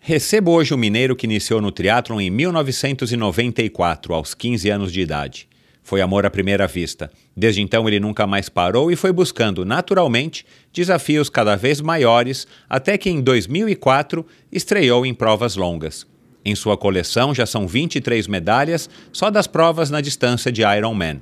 Recebo 0.08 0.52
hoje 0.52 0.72
o 0.72 0.78
mineiro 0.78 1.14
que 1.14 1.26
iniciou 1.26 1.60
no 1.60 1.70
triatlon 1.70 2.18
em 2.18 2.30
1994, 2.30 4.14
aos 4.14 4.32
15 4.32 4.70
anos 4.70 4.90
de 4.90 5.02
idade. 5.02 5.46
Foi 5.82 6.00
amor 6.00 6.24
à 6.24 6.30
primeira 6.30 6.66
vista. 6.66 7.10
Desde 7.36 7.60
então 7.60 7.86
ele 7.86 8.00
nunca 8.00 8.26
mais 8.26 8.48
parou 8.48 8.90
e 8.90 8.96
foi 8.96 9.12
buscando, 9.12 9.66
naturalmente, 9.66 10.46
desafios 10.72 11.28
cada 11.28 11.56
vez 11.56 11.82
maiores, 11.82 12.46
até 12.70 12.96
que 12.96 13.10
em 13.10 13.20
2004 13.20 14.24
estreou 14.50 15.04
em 15.04 15.12
provas 15.12 15.56
longas. 15.56 16.06
Em 16.42 16.54
sua 16.54 16.78
coleção 16.78 17.34
já 17.34 17.44
são 17.44 17.68
23 17.68 18.28
medalhas 18.28 18.88
só 19.12 19.28
das 19.28 19.46
provas 19.46 19.90
na 19.90 20.00
distância 20.00 20.50
de 20.50 20.62
Ironman. 20.62 21.20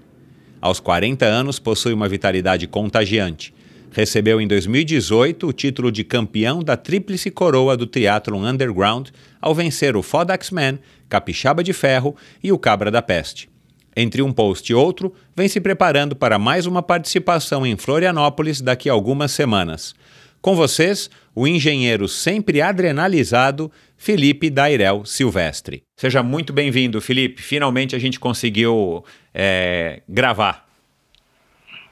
Aos 0.60 0.78
40 0.78 1.26
anos 1.26 1.58
possui 1.58 1.92
uma 1.92 2.08
vitalidade 2.08 2.68
contagiante 2.68 3.52
Recebeu 3.96 4.42
em 4.42 4.46
2018 4.46 5.48
o 5.48 5.52
título 5.54 5.90
de 5.90 6.04
campeão 6.04 6.62
da 6.62 6.76
tríplice 6.76 7.30
coroa 7.30 7.78
do 7.78 7.86
triatlon 7.86 8.44
underground 8.44 9.08
ao 9.40 9.54
vencer 9.54 9.96
o 9.96 10.02
Fodax 10.02 10.50
Man, 10.50 10.78
Capixaba 11.08 11.64
de 11.64 11.72
Ferro 11.72 12.14
e 12.44 12.52
o 12.52 12.58
Cabra 12.58 12.90
da 12.90 13.00
Peste. 13.00 13.48
Entre 13.96 14.20
um 14.20 14.34
post 14.34 14.70
e 14.70 14.74
outro, 14.74 15.14
vem 15.34 15.48
se 15.48 15.62
preparando 15.62 16.14
para 16.14 16.38
mais 16.38 16.66
uma 16.66 16.82
participação 16.82 17.66
em 17.66 17.74
Florianópolis 17.74 18.60
daqui 18.60 18.90
a 18.90 18.92
algumas 18.92 19.32
semanas. 19.32 19.94
Com 20.42 20.54
vocês, 20.54 21.08
o 21.34 21.48
engenheiro 21.48 22.06
sempre 22.06 22.60
adrenalizado, 22.60 23.72
Felipe 23.96 24.50
Dairel 24.50 25.06
Silvestre. 25.06 25.82
Seja 25.98 26.22
muito 26.22 26.52
bem-vindo, 26.52 27.00
Felipe. 27.00 27.40
Finalmente 27.40 27.96
a 27.96 27.98
gente 27.98 28.20
conseguiu 28.20 29.02
é, 29.32 30.02
gravar. 30.06 30.65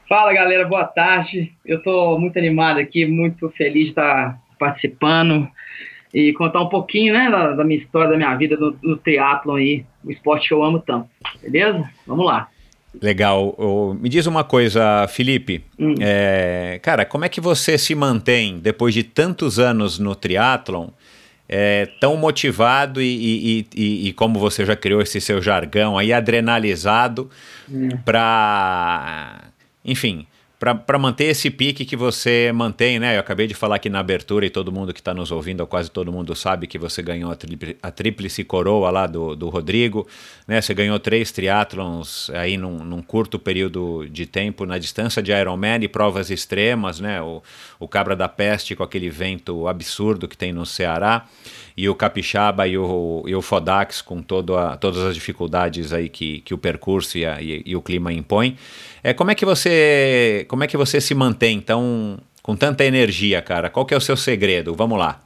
Fala 0.08 0.34
galera, 0.34 0.66
boa 0.66 0.84
tarde. 0.84 1.52
Eu 1.64 1.78
estou 1.78 2.18
muito 2.20 2.38
animado 2.38 2.78
aqui, 2.78 3.06
muito 3.06 3.48
feliz 3.56 3.84
de 3.84 3.90
estar 3.90 4.38
participando 4.58 5.48
e 6.12 6.32
contar 6.34 6.60
um 6.60 6.68
pouquinho 6.68 7.14
né, 7.14 7.30
da, 7.30 7.52
da 7.52 7.64
minha 7.64 7.80
história, 7.80 8.10
da 8.10 8.16
minha 8.16 8.34
vida 8.36 8.56
no, 8.56 8.76
no 8.82 8.96
triatlon 8.98 9.56
aí, 9.56 9.84
o 10.04 10.10
esporte 10.10 10.48
que 10.48 10.54
eu 10.54 10.62
amo 10.62 10.78
tanto. 10.78 11.08
Beleza? 11.42 11.88
Vamos 12.06 12.26
lá. 12.26 12.48
Legal. 13.02 13.56
Me 13.98 14.08
diz 14.08 14.26
uma 14.26 14.44
coisa, 14.44 15.08
Felipe. 15.08 15.64
Hum. 15.78 15.94
É, 15.98 16.78
cara, 16.82 17.04
como 17.06 17.24
é 17.24 17.28
que 17.28 17.40
você 17.40 17.78
se 17.78 17.94
mantém 17.94 18.58
depois 18.58 18.92
de 18.92 19.02
tantos 19.02 19.58
anos 19.58 19.98
no 19.98 20.14
triatlon? 20.14 20.88
É, 21.48 21.88
tão 22.00 22.16
motivado 22.16 23.02
e, 23.02 23.04
e, 23.04 23.66
e, 23.74 24.08
e, 24.08 24.12
como 24.14 24.38
você 24.38 24.64
já 24.64 24.74
criou 24.74 25.02
esse 25.02 25.20
seu 25.20 25.42
jargão 25.42 25.98
aí, 25.98 26.10
adrenalizado 26.10 27.28
hum. 27.70 27.88
para 28.02 29.52
enfim, 29.84 30.26
para 30.58 30.98
manter 30.98 31.24
esse 31.24 31.50
pique 31.50 31.84
que 31.84 31.94
você 31.94 32.50
mantém, 32.54 32.98
né? 32.98 33.16
Eu 33.16 33.20
acabei 33.20 33.46
de 33.46 33.52
falar 33.52 33.76
aqui 33.76 33.90
na 33.90 33.98
abertura 33.98 34.46
e 34.46 34.50
todo 34.50 34.72
mundo 34.72 34.94
que 34.94 35.00
está 35.00 35.12
nos 35.12 35.30
ouvindo, 35.30 35.60
ou 35.60 35.66
quase 35.66 35.90
todo 35.90 36.10
mundo 36.10 36.34
sabe 36.34 36.66
que 36.66 36.78
você 36.78 37.02
ganhou 37.02 37.30
a, 37.30 37.36
tri 37.36 37.76
a 37.82 37.90
tríplice 37.90 38.42
coroa 38.44 38.90
lá 38.90 39.06
do, 39.06 39.36
do 39.36 39.50
Rodrigo, 39.50 40.08
né? 40.48 40.60
Você 40.60 40.72
ganhou 40.72 40.98
três 40.98 41.30
triatlons 41.30 42.30
aí 42.30 42.56
num, 42.56 42.78
num, 42.78 43.02
curto 43.02 43.38
período 43.38 44.06
de 44.08 44.24
tempo 44.24 44.64
na 44.64 44.78
distância 44.78 45.22
de 45.22 45.32
Ironman 45.32 45.82
e 45.82 45.88
provas 45.88 46.30
extremas, 46.30 46.98
né? 46.98 47.20
O, 47.20 47.42
o 47.78 47.86
Cabra 47.86 48.16
da 48.16 48.28
Peste 48.28 48.74
com 48.74 48.82
aquele 48.82 49.10
vento 49.10 49.68
absurdo 49.68 50.26
que 50.26 50.36
tem 50.36 50.52
no 50.52 50.64
Ceará. 50.64 51.26
E 51.76 51.88
o 51.88 51.94
Capixaba 51.94 52.68
e 52.68 52.78
o, 52.78 53.24
e 53.26 53.34
o 53.34 53.42
Fodax 53.42 54.00
com 54.00 54.22
todo 54.22 54.56
a, 54.56 54.76
todas 54.76 55.00
as 55.04 55.14
dificuldades 55.14 55.92
aí 55.92 56.08
que, 56.08 56.40
que 56.40 56.54
o 56.54 56.58
percurso 56.58 57.18
e, 57.18 57.26
a, 57.26 57.40
e, 57.40 57.62
e 57.66 57.76
o 57.76 57.82
clima 57.82 58.12
impõe. 58.12 58.56
É, 59.02 59.12
como 59.12 59.30
é 59.30 59.34
que 59.34 59.44
você 59.44 60.46
como 60.48 60.64
é 60.64 60.66
que 60.66 60.76
você 60.76 61.00
se 61.00 61.14
mantém 61.14 61.56
então 61.56 62.18
com 62.42 62.54
tanta 62.54 62.84
energia, 62.84 63.42
cara? 63.42 63.70
Qual 63.70 63.86
que 63.86 63.94
é 63.94 63.96
o 63.96 64.00
seu 64.00 64.16
segredo? 64.16 64.74
Vamos 64.74 64.98
lá. 64.98 65.20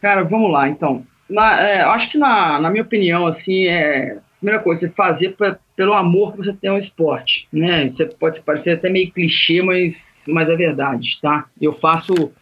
Cara, 0.00 0.24
vamos 0.24 0.50
lá, 0.50 0.68
então. 0.68 1.06
Na, 1.30 1.60
é, 1.60 1.82
acho 1.82 2.10
que 2.10 2.18
na, 2.18 2.60
na 2.60 2.70
minha 2.70 2.82
opinião, 2.82 3.26
assim, 3.26 3.66
é 3.68 4.18
primeira 4.42 4.60
coisa, 4.60 4.80
você 4.80 4.88
fazer 4.88 5.36
pra, 5.36 5.56
pelo 5.76 5.94
amor 5.94 6.32
que 6.32 6.38
você 6.38 6.52
tem 6.52 6.68
ao 6.68 6.78
esporte, 6.78 7.46
né? 7.52 7.88
Você 7.90 8.06
pode 8.06 8.40
parecer 8.40 8.70
até 8.70 8.90
meio 8.90 9.12
clichê, 9.12 9.62
mas, 9.62 9.94
mas 10.26 10.48
é 10.48 10.56
verdade, 10.56 11.18
tá? 11.22 11.46
Eu 11.60 11.78
faço 11.78 12.32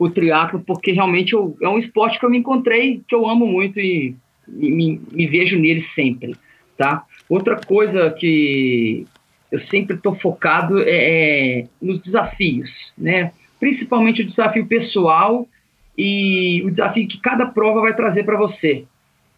o 0.00 0.08
triatlo 0.08 0.64
porque 0.66 0.92
realmente 0.92 1.34
eu, 1.34 1.54
é 1.60 1.68
um 1.68 1.78
esporte 1.78 2.18
que 2.18 2.24
eu 2.24 2.30
me 2.30 2.38
encontrei, 2.38 3.02
que 3.06 3.14
eu 3.14 3.28
amo 3.28 3.46
muito 3.46 3.78
e, 3.78 4.16
e 4.48 4.70
me, 4.70 4.98
me, 5.12 5.26
vejo 5.26 5.58
nele 5.58 5.84
sempre, 5.94 6.34
tá? 6.74 7.04
Outra 7.28 7.60
coisa 7.60 8.10
que 8.10 9.06
eu 9.52 9.60
sempre 9.66 9.96
estou 9.96 10.14
focado 10.14 10.80
é, 10.80 10.88
é, 11.58 11.66
nos 11.82 12.00
desafios, 12.00 12.70
né? 12.96 13.32
Principalmente 13.60 14.22
o 14.22 14.26
desafio 14.26 14.66
pessoal 14.66 15.46
e 15.98 16.62
o 16.64 16.70
desafio 16.70 17.06
que 17.06 17.20
cada 17.20 17.44
prova 17.44 17.82
vai 17.82 17.94
trazer 17.94 18.24
para 18.24 18.38
você. 18.38 18.86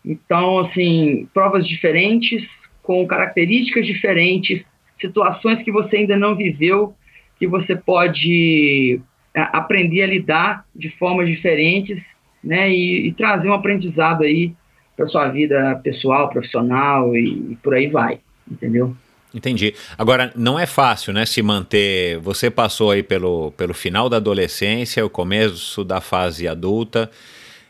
Então, 0.04 0.60
assim, 0.60 1.26
provas 1.34 1.66
diferentes, 1.66 2.40
com 2.84 3.04
características 3.04 3.84
diferentes, 3.84 4.62
situações 5.00 5.60
que 5.64 5.72
você 5.72 5.96
ainda 5.96 6.16
não 6.16 6.36
viveu, 6.36 6.94
que 7.36 7.48
você 7.48 7.74
pode 7.74 9.00
aprender 9.34 10.02
a 10.02 10.06
lidar 10.06 10.66
de 10.74 10.90
formas 10.98 11.28
diferentes, 11.28 12.02
né, 12.42 12.70
e, 12.70 13.08
e 13.08 13.12
trazer 13.12 13.48
um 13.48 13.52
aprendizado 13.52 14.24
aí 14.24 14.52
para 14.96 15.08
sua 15.08 15.28
vida 15.28 15.80
pessoal, 15.82 16.28
profissional 16.28 17.16
e, 17.16 17.52
e 17.52 17.58
por 17.62 17.74
aí 17.74 17.88
vai, 17.88 18.18
entendeu? 18.50 18.94
Entendi. 19.34 19.74
Agora, 19.96 20.30
não 20.36 20.58
é 20.58 20.66
fácil, 20.66 21.12
né, 21.12 21.24
se 21.24 21.40
manter. 21.42 22.18
Você 22.18 22.50
passou 22.50 22.90
aí 22.90 23.02
pelo, 23.02 23.52
pelo 23.52 23.72
final 23.72 24.08
da 24.08 24.18
adolescência, 24.18 25.04
o 25.04 25.08
começo 25.08 25.82
da 25.84 26.00
fase 26.00 26.46
adulta. 26.46 27.10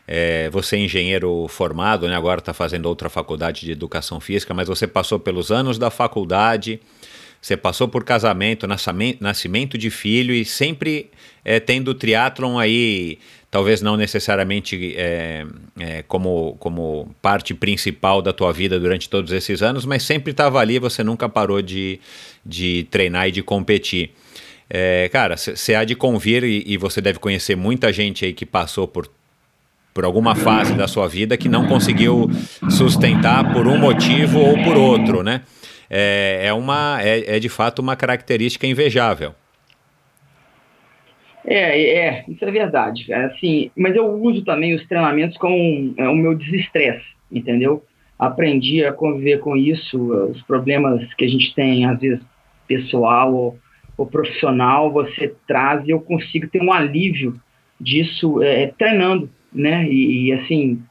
É, 0.05 0.49
você 0.49 0.75
é 0.75 0.79
engenheiro 0.79 1.47
formado, 1.47 2.07
né, 2.09 2.15
agora 2.15 2.39
está 2.39 2.53
fazendo 2.53 2.87
outra 2.87 3.09
faculdade 3.09 3.61
de 3.61 3.71
educação 3.71 4.19
física, 4.19 4.53
mas 4.53 4.67
você 4.67 4.85
passou 4.85 5.17
pelos 5.17 5.49
anos 5.49 5.77
da 5.77 5.89
faculdade, 5.89 6.81
você 7.43 7.57
passou 7.57 7.89
por 7.89 8.05
casamento, 8.05 8.65
nascimento 9.19 9.77
de 9.77 9.89
filho 9.89 10.33
e 10.33 10.45
sempre 10.45 11.09
é, 11.43 11.59
tendo 11.59 11.93
triatlon 11.93 12.57
aí, 12.57 13.19
talvez 13.51 13.81
não 13.81 13.97
necessariamente 13.97 14.95
é, 14.95 15.45
é, 15.77 16.03
como, 16.03 16.55
como 16.57 17.13
parte 17.21 17.53
principal 17.53 18.21
da 18.21 18.31
tua 18.31 18.53
vida 18.53 18.79
durante 18.79 19.09
todos 19.09 19.33
esses 19.33 19.61
anos, 19.61 19.85
mas 19.85 20.03
sempre 20.03 20.31
estava 20.31 20.57
ali, 20.61 20.79
você 20.79 21.03
nunca 21.03 21.27
parou 21.27 21.61
de, 21.61 21.99
de 22.45 22.87
treinar 22.89 23.27
e 23.27 23.31
de 23.31 23.43
competir. 23.43 24.11
Cara, 25.11 25.35
você 25.35 25.75
há 25.75 25.83
de 25.83 25.95
convir 25.95 26.45
e, 26.45 26.63
e 26.65 26.77
você 26.77 27.01
deve 27.01 27.19
conhecer 27.19 27.55
muita 27.57 27.91
gente 27.91 28.23
aí 28.23 28.31
que 28.33 28.45
passou 28.45 28.87
por 28.87 29.07
por 29.93 30.03
alguma 30.03 30.33
fase 30.33 30.73
da 30.73 30.87
sua 30.87 31.07
vida 31.07 31.37
que 31.37 31.47
não 31.47 31.67
conseguiu 31.67 32.27
sustentar 32.67 33.53
por 33.53 33.67
um 33.67 33.77
motivo 33.77 34.39
ou 34.39 34.57
por 34.63 34.75
outro, 34.75 35.21
né? 35.21 35.41
É, 35.95 36.47
é, 36.47 36.53
uma, 36.53 36.97
é, 37.03 37.35
é 37.35 37.39
de 37.39 37.49
fato 37.49 37.79
uma 37.79 37.95
característica 37.95 38.65
invejável. 38.65 39.35
É, 41.45 41.97
é, 41.97 42.25
isso 42.27 42.43
é 42.43 42.49
verdade. 42.49 43.13
É 43.13 43.25
assim, 43.25 43.69
mas 43.77 43.95
eu 43.95 44.07
uso 44.07 44.43
também 44.43 44.73
os 44.73 44.83
treinamentos 44.87 45.37
como 45.37 45.93
é, 45.95 46.09
o 46.09 46.15
meu 46.15 46.33
desestresse, 46.33 47.05
entendeu? 47.31 47.83
Aprendi 48.17 48.83
a 48.83 48.91
conviver 48.91 49.39
com 49.39 49.55
isso, 49.55 49.99
os 50.31 50.41
problemas 50.43 51.13
que 51.13 51.25
a 51.25 51.27
gente 51.27 51.53
tem, 51.53 51.85
às 51.85 51.99
vezes, 51.99 52.23
pessoal 52.67 53.31
ou, 53.31 53.59
ou 53.95 54.07
profissional, 54.07 54.91
você 54.91 55.35
traz 55.47 55.85
e 55.85 55.91
eu 55.91 56.01
consigo 56.01 56.47
ter 56.47 56.61
um 56.63 56.73
alívio 56.73 57.39
disso 57.79 58.41
é, 58.41 58.67
treinando, 58.79 59.29
né? 59.53 59.85
E, 59.87 60.29
e 60.29 60.33
assim, 60.33 60.81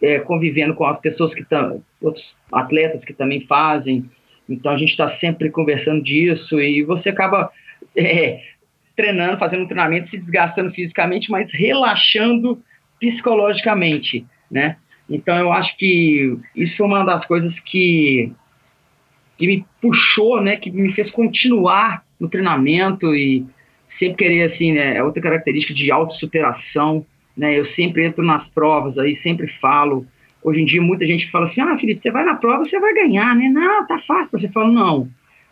é, 0.00 0.20
convivendo 0.20 0.74
com 0.74 0.84
as 0.84 1.00
pessoas 1.00 1.34
que 1.34 1.40
estão, 1.40 1.82
outros 2.00 2.24
atletas 2.52 3.04
que 3.04 3.12
também 3.12 3.44
fazem, 3.46 4.08
então 4.48 4.72
a 4.72 4.78
gente 4.78 4.90
está 4.90 5.16
sempre 5.18 5.50
conversando 5.50 6.02
disso 6.02 6.60
e 6.60 6.82
você 6.82 7.10
acaba 7.10 7.50
é, 7.96 8.40
treinando, 8.96 9.38
fazendo 9.38 9.64
um 9.64 9.66
treinamento, 9.66 10.10
se 10.10 10.18
desgastando 10.18 10.72
fisicamente, 10.72 11.30
mas 11.30 11.48
relaxando 11.52 12.60
psicologicamente, 12.98 14.26
né? 14.50 14.76
Então 15.08 15.36
eu 15.38 15.52
acho 15.52 15.76
que 15.76 16.36
isso 16.56 16.76
foi 16.76 16.86
uma 16.86 17.04
das 17.04 17.24
coisas 17.26 17.54
que, 17.60 18.32
que 19.36 19.46
me 19.46 19.66
puxou, 19.80 20.40
né? 20.40 20.56
Que 20.56 20.70
me 20.70 20.92
fez 20.92 21.10
continuar 21.10 22.04
no 22.18 22.28
treinamento 22.28 23.14
e 23.14 23.46
sempre 23.98 24.16
querer 24.16 24.52
assim, 24.52 24.72
né? 24.72 24.96
É 24.96 25.02
outra 25.02 25.22
característica 25.22 25.74
de 25.74 25.90
autossuperação, 25.90 27.06
né? 27.36 27.58
Eu 27.58 27.66
sempre 27.74 28.04
entro 28.04 28.24
nas 28.24 28.46
provas 28.48 28.98
aí, 28.98 29.16
sempre 29.22 29.46
falo 29.60 30.06
Hoje 30.42 30.60
em 30.60 30.64
dia, 30.64 30.80
muita 30.80 31.06
gente 31.06 31.30
fala 31.30 31.46
assim: 31.46 31.60
ah, 31.60 31.76
Felipe, 31.78 32.02
você 32.02 32.10
vai 32.10 32.24
na 32.24 32.36
prova, 32.36 32.64
você 32.64 32.78
vai 32.78 32.94
ganhar, 32.94 33.34
né? 33.34 33.48
Não, 33.48 33.86
tá 33.86 33.98
fácil. 34.06 34.38
Você 34.38 34.48
fala: 34.48 34.70
não, 34.70 35.08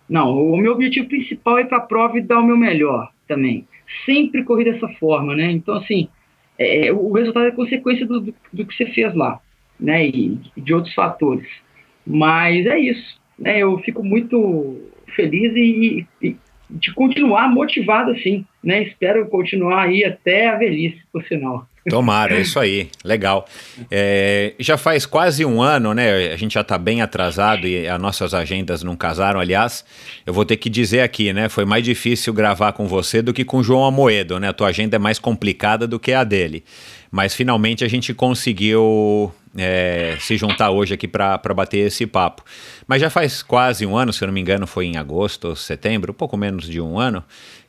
não, 0.09 0.37
o 0.37 0.57
meu 0.57 0.73
objetivo 0.73 1.09
principal 1.09 1.59
é 1.59 1.63
ir 1.63 1.67
para 1.67 1.79
a 1.79 1.83
prova 1.83 2.19
e 2.19 2.23
dar 2.23 2.41
o 2.41 2.47
meu 2.47 2.57
melhor 2.57 3.11
também. 3.27 3.67
Sempre 4.05 4.45
corri 4.45 4.65
dessa 4.65 4.89
forma, 5.01 5.35
né? 5.35 5.51
Então, 5.51 5.75
assim, 5.75 6.09
é, 6.59 6.93
o 6.93 7.13
resultado 7.13 7.47
é 7.47 7.51
consequência 7.51 8.07
do, 8.07 8.21
do, 8.21 8.35
do, 8.53 8.67
que 8.67 8.75
você 8.75 8.87
fez 8.87 9.15
lá, 9.15 9.41
né? 9.79 10.07
E 10.07 10.39
de 10.57 10.75
outros 10.75 10.95
fatores. 10.95 11.49
Mas 12.07 12.67
é 12.67 12.79
isso, 12.79 13.21
né? 13.39 13.59
Eu 13.59 13.79
fico 13.79 14.05
muito 14.05 14.81
feliz 15.15 15.53
e, 15.57 16.07
e 16.23 16.37
de 16.71 16.93
continuar 16.95 17.49
motivado 17.49 18.13
assim, 18.13 18.45
né? 18.63 18.85
Espero 18.85 19.29
continuar 19.29 19.83
aí 19.83 20.05
até 20.05 20.49
a 20.49 20.57
velhice, 20.57 21.03
por 21.13 21.25
sinal. 21.25 21.67
Tomara, 21.89 22.37
é 22.37 22.41
isso 22.41 22.59
aí, 22.59 22.91
legal. 23.05 23.47
É, 23.91 24.55
já 24.59 24.77
faz 24.77 25.07
quase 25.07 25.45
um 25.45 25.63
ano, 25.63 25.95
né? 25.95 26.33
A 26.33 26.37
gente 26.37 26.55
já 26.55 26.63
está 26.63 26.77
bem 26.77 27.01
atrasado 27.01 27.67
e 27.67 27.87
as 27.87 28.01
nossas 28.01 28.35
agendas 28.35 28.83
não 28.83 28.97
casaram. 28.97 29.39
Aliás, 29.39 29.85
eu 30.27 30.33
vou 30.33 30.45
ter 30.45 30.57
que 30.57 30.69
dizer 30.69 31.01
aqui, 31.01 31.33
né? 31.33 31.49
Foi 31.49 31.65
mais 31.65 31.85
difícil 31.85 32.33
gravar 32.33 32.73
com 32.73 32.87
você 32.89 33.23
do 33.23 33.33
que 33.33 33.45
com 33.45 33.63
João 33.63 33.85
Amoedo, 33.85 34.41
né? 34.41 34.49
A 34.49 34.53
tua 34.53 34.69
agenda 34.69 34.97
é 34.97 34.99
mais 34.99 35.19
complicada 35.19 35.87
do 35.87 35.99
que 36.01 36.13
a 36.13 36.25
dele. 36.25 36.65
Mas 37.11 37.35
finalmente 37.35 37.85
a 37.85 37.89
gente 37.89 38.13
conseguiu 38.13 39.33
é, 39.57 40.17
se 40.21 40.37
juntar 40.37 40.71
hoje 40.71 40.93
aqui 40.95 41.07
para 41.07 41.39
bater 41.55 41.87
esse 41.87 42.07
papo. 42.07 42.43
Mas 42.87 43.01
já 43.01 43.09
faz 43.09 43.43
quase 43.43 43.87
um 43.87 43.97
ano, 43.97 44.13
se 44.13 44.23
eu 44.23 44.27
não 44.27 44.35
me 44.35 44.41
engano, 44.41 44.67
foi 44.67 44.87
em 44.87 44.97
agosto 44.97 45.49
ou 45.49 45.57
setembro, 45.57 46.13
pouco 46.13 46.37
menos 46.37 46.67
de 46.69 46.81
um 46.81 46.99
ano 46.99 47.25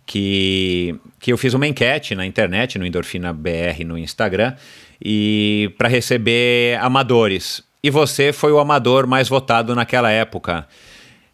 que, 0.07 0.95
que 1.19 1.31
eu 1.31 1.37
fiz 1.37 1.53
uma 1.53 1.67
enquete 1.67 2.15
na 2.15 2.25
internet, 2.25 2.79
no 2.79 2.85
Endorfina 2.85 3.33
BR 3.33 3.83
no 3.85 3.97
Instagram, 3.97 4.55
e 5.03 5.71
para 5.77 5.89
receber 5.89 6.79
amadores. 6.79 7.61
E 7.83 7.91
você 7.91 8.33
foi 8.33 8.51
o 8.51 8.57
amador 8.57 9.05
mais 9.05 9.27
votado 9.29 9.75
naquela 9.75 10.09
época. 10.09 10.67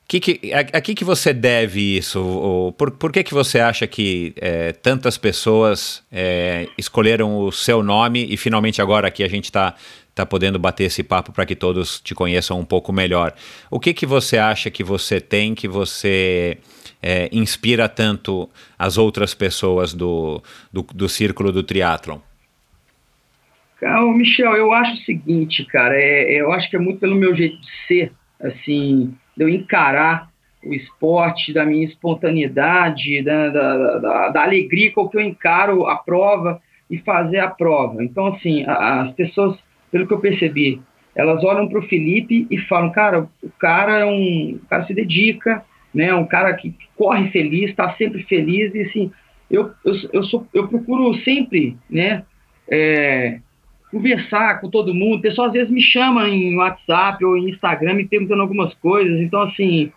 Que, 0.06 0.20
que, 0.20 0.54
a, 0.54 0.78
a 0.78 0.82
que, 0.82 0.94
que 0.94 1.06
você 1.06 1.32
deve 1.34 1.98
isso? 1.98 2.74
Por, 2.78 2.92
por 2.92 3.12
que, 3.12 3.24
que 3.24 3.34
você 3.34 3.60
acha 3.60 3.88
que 3.88 4.34
é, 4.38 4.74
tantas 4.74 5.18
pessoas 5.18 6.04
é, 6.12 6.68
escolheram 6.78 7.38
o 7.38 7.52
seu 7.52 7.82
nome 7.82 8.26
e 8.30 8.36
finalmente 8.36 8.82
agora 8.82 9.08
aqui 9.08 9.24
a 9.24 9.30
gente 9.30 9.46
está 9.46 9.76
tá 10.14 10.26
podendo 10.26 10.60
bater 10.60 10.86
esse 10.86 11.04
papo 11.04 11.32
para 11.32 11.46
que 11.46 11.56
todos 11.56 12.02
te 12.02 12.14
conheçam 12.14 12.60
um 12.60 12.66
pouco 12.66 12.92
melhor? 12.92 13.34
O 13.72 13.80
que, 13.80 13.94
que 13.94 14.06
você 14.06 14.38
acha 14.38 14.70
que 14.70 14.84
você 14.84 15.22
tem 15.22 15.56
que 15.56 15.68
você 15.68 16.58
é, 17.04 17.30
inspira 17.34 17.90
tanto 17.90 18.50
as 18.80 18.98
outras 18.98 19.34
pessoas 19.34 19.94
do, 19.94 20.42
do, 20.72 20.82
do 20.82 21.10
círculo 21.10 21.52
do 21.52 21.62
triatlon? 21.62 22.20
Michel, 24.14 24.56
eu 24.56 24.72
acho 24.72 24.94
o 24.94 25.06
seguinte, 25.06 25.66
cara, 25.66 25.96
é, 25.96 26.42
eu 26.42 26.54
acho 26.54 26.70
que 26.70 26.78
é 26.78 26.80
muito 26.80 27.00
pelo 27.00 27.16
meu 27.16 27.36
jeito 27.36 27.60
de 27.60 27.68
ser, 27.88 28.12
assim, 28.42 29.14
de 29.36 29.44
eu 29.44 29.50
encarar 29.50 30.30
o 30.66 30.74
esporte, 30.74 31.52
da 31.52 31.66
minha 31.66 31.86
espontaneidade, 31.86 33.22
da, 33.22 33.50
da, 33.50 33.98
da, 33.98 34.30
da 34.30 34.44
alegria 34.44 34.94
com 34.94 35.10
que 35.10 35.18
eu 35.18 35.22
encaro 35.22 35.86
a 35.88 35.98
prova 35.98 36.62
e 36.90 36.98
fazer 37.00 37.40
a 37.40 37.50
prova. 37.50 38.02
Então, 38.02 38.28
assim, 38.28 38.64
as 38.66 39.12
pessoas, 39.12 39.58
pelo 39.92 40.08
que 40.08 40.14
eu 40.14 40.20
percebi, 40.20 40.82
elas 41.14 41.44
olham 41.44 41.68
para 41.68 41.80
o 41.80 41.88
Felipe 41.88 42.48
e 42.50 42.58
falam, 42.60 42.92
cara, 42.92 43.28
o 43.42 43.50
cara 43.60 44.00
é 44.00 44.06
um, 44.06 44.60
o 44.64 44.68
cara 44.70 44.86
se 44.86 44.94
dedica, 44.94 45.64
né? 45.94 46.14
Um 46.14 46.26
cara 46.26 46.54
que 46.54 46.74
corre 46.96 47.30
feliz, 47.30 47.70
está 47.70 47.94
sempre 47.94 48.24
feliz 48.24 48.74
e 48.74 48.82
assim, 48.82 49.12
eu, 49.50 49.72
eu, 49.86 49.94
eu, 50.12 50.24
sou, 50.24 50.48
eu 50.54 50.68
procuro 50.68 51.14
sempre, 51.24 51.78
né? 51.90 52.24
É, 52.70 53.40
conversar 53.92 54.60
com 54.60 54.70
todo 54.70 54.94
mundo. 54.94 55.18
O 55.18 55.22
pessoal 55.22 55.48
às 55.48 55.54
vezes 55.54 55.70
me 55.70 55.82
chama 55.82 56.28
em 56.28 56.58
WhatsApp 56.58 57.24
ou 57.24 57.38
em 57.38 57.50
Instagram 57.50 57.94
me 57.94 58.08
perguntando 58.08 58.42
algumas 58.42 58.74
coisas. 58.76 59.20
Então, 59.22 59.42
assim, 59.44 59.92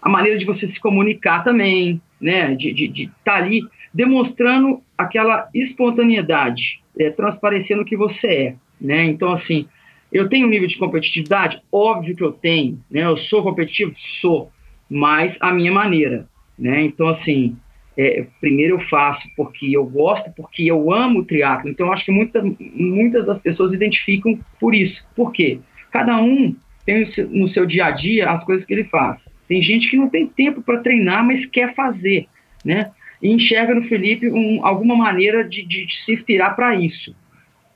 a 0.00 0.08
maneira 0.08 0.38
de 0.38 0.44
você 0.44 0.68
se 0.68 0.78
comunicar 0.78 1.42
também, 1.42 2.00
né? 2.20 2.54
De 2.54 2.68
estar 2.68 2.76
de, 2.76 2.88
de 2.88 3.10
tá 3.24 3.34
ali 3.34 3.62
demonstrando 3.92 4.80
aquela 4.96 5.48
espontaneidade, 5.52 6.80
é, 6.98 7.10
transparecendo 7.10 7.82
o 7.82 7.84
que 7.84 7.96
você 7.96 8.26
é. 8.26 8.54
né? 8.80 9.04
Então, 9.06 9.32
assim, 9.32 9.66
eu 10.12 10.28
tenho 10.28 10.46
um 10.46 10.50
nível 10.50 10.68
de 10.68 10.78
competitividade? 10.78 11.60
Óbvio 11.72 12.14
que 12.14 12.22
eu 12.22 12.32
tenho, 12.32 12.78
né? 12.90 13.04
Eu 13.04 13.16
sou 13.16 13.42
competitivo? 13.42 13.92
Sou, 14.20 14.50
mas 14.90 15.36
a 15.40 15.52
minha 15.52 15.70
maneira, 15.70 16.26
né? 16.58 16.82
Então, 16.82 17.08
assim, 17.08 17.56
é, 17.96 18.26
primeiro 18.40 18.76
eu 18.76 18.88
faço 18.88 19.22
porque 19.36 19.70
eu 19.70 19.84
gosto, 19.84 20.30
porque 20.36 20.64
eu 20.64 20.92
amo 20.92 21.20
o 21.20 21.24
triatlo. 21.24 21.70
Então, 21.70 21.92
acho 21.92 22.04
que 22.04 22.10
muita, 22.10 22.42
muitas 22.74 23.24
das 23.24 23.40
pessoas 23.40 23.72
identificam 23.72 24.38
por 24.58 24.74
isso. 24.74 25.00
Por 25.14 25.32
quê? 25.32 25.60
Cada 25.92 26.20
um 26.20 26.56
tem 26.84 27.08
no 27.30 27.48
seu 27.48 27.66
dia 27.66 27.86
a 27.86 27.90
dia 27.90 28.30
as 28.30 28.42
coisas 28.44 28.64
que 28.64 28.72
ele 28.72 28.84
faz. 28.84 29.20
Tem 29.46 29.62
gente 29.62 29.88
que 29.90 29.96
não 29.96 30.08
tem 30.08 30.26
tempo 30.26 30.62
para 30.62 30.80
treinar, 30.80 31.24
mas 31.24 31.44
quer 31.46 31.74
fazer, 31.74 32.26
né? 32.64 32.90
E 33.22 33.30
enxerga 33.30 33.74
no 33.74 33.82
Felipe 33.82 34.30
um, 34.30 34.64
alguma 34.64 34.96
maneira 34.96 35.44
de, 35.44 35.62
de, 35.66 35.86
de 35.86 36.04
se 36.04 36.12
inspirar 36.12 36.56
para 36.56 36.74
isso. 36.74 37.14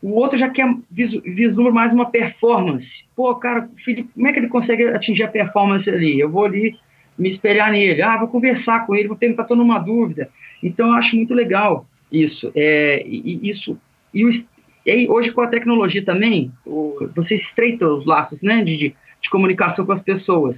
O 0.01 0.13
outro 0.13 0.39
já 0.39 0.49
quer 0.49 0.67
vislumbrar 0.91 1.75
mais 1.75 1.93
uma 1.93 2.11
performance. 2.11 2.87
Pô, 3.17 3.35
cara, 3.37 3.69
Felipe, 3.85 4.11
como 4.15 4.29
é 4.29 4.33
que 4.33 4.39
ele 4.39 4.49
consegue 4.49 4.85
atingir 4.85 5.23
a 5.23 5.29
performance 5.29 5.89
ali? 5.89 6.19
Eu 6.19 6.31
vou 6.31 6.45
ali 6.45 6.77
me 7.19 7.33
espelhar 7.33 7.71
nele. 7.71 8.03
Ah, 8.03 8.17
vou 8.17 8.29
conversar 8.29 8.87
com 8.87 8.95
ele, 8.95 9.09
vou 9.09 9.17
perguntar, 9.17 9.43
estou 9.43 9.57
numa 9.57 9.79
dúvida. 9.79 10.29
Então, 10.63 10.89
eu 10.89 10.95
acho 10.95 11.17
muito 11.17 11.35
legal 11.35 11.87
isso. 12.11 12.51
É, 12.55 13.05
e, 13.07 13.51
isso 13.51 13.79
e, 14.13 14.25
o, 14.25 14.45
e 14.87 15.09
hoje, 15.09 15.33
com 15.33 15.41
a 15.41 15.49
tecnologia 15.49 16.05
também, 16.05 16.53
o, 16.65 17.09
você 17.15 17.37
estreita 17.37 17.87
os 17.87 18.07
laços 18.07 18.41
né, 18.43 18.63
de, 18.65 18.95
de 19.21 19.31
comunicação 19.31 19.85
com 19.85 19.93
as 19.93 20.03
pessoas. 20.03 20.57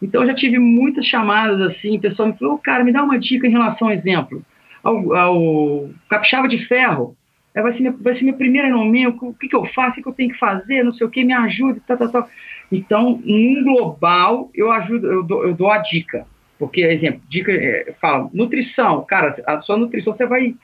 Então, 0.00 0.22
eu 0.22 0.28
já 0.28 0.34
tive 0.34 0.58
muitas 0.58 1.06
chamadas 1.06 1.60
assim, 1.60 1.96
o 1.96 2.00
pessoal 2.00 2.28
me 2.28 2.38
falou, 2.38 2.54
oh, 2.54 2.58
cara, 2.58 2.84
me 2.84 2.92
dá 2.92 3.02
uma 3.02 3.18
dica 3.18 3.46
em 3.46 3.50
relação, 3.50 3.88
ao 3.88 3.94
exemplo, 3.94 4.44
ao, 4.82 5.14
ao 5.14 5.90
capixaba 6.08 6.48
de 6.48 6.66
ferro. 6.66 7.16
Vai, 7.54 7.72
ser 7.72 7.80
minha, 7.80 7.92
vai 7.92 8.14
ser 8.14 8.22
minha 8.22 8.36
primeira 8.36 8.68
nome, 8.70 9.06
o 9.06 9.34
que, 9.34 9.48
que 9.48 9.56
eu 9.56 9.64
faço, 9.66 10.00
o 10.00 10.02
que 10.02 10.08
eu 10.08 10.14
tenho 10.14 10.30
que 10.30 10.38
fazer, 10.38 10.82
não 10.82 10.92
sei 10.92 11.06
o 11.06 11.10
que, 11.10 11.24
me 11.24 11.34
ajude, 11.34 11.80
tal, 11.86 11.98
tal, 11.98 12.10
tal. 12.10 12.28
Então, 12.70 13.20
num 13.24 13.62
global, 13.62 14.50
eu 14.54 14.72
ajudo, 14.72 15.06
eu 15.06 15.22
dou, 15.22 15.44
eu 15.44 15.54
dou 15.54 15.70
a 15.70 15.78
dica. 15.78 16.26
Porque, 16.58 16.80
exemplo, 16.80 17.20
dica, 17.28 17.52
é, 17.52 17.94
fala, 18.00 18.30
nutrição, 18.32 19.04
cara, 19.04 19.42
a 19.46 19.60
sua 19.60 19.76
nutrição 19.76 20.14
você 20.14 20.24
vai, 20.24 20.54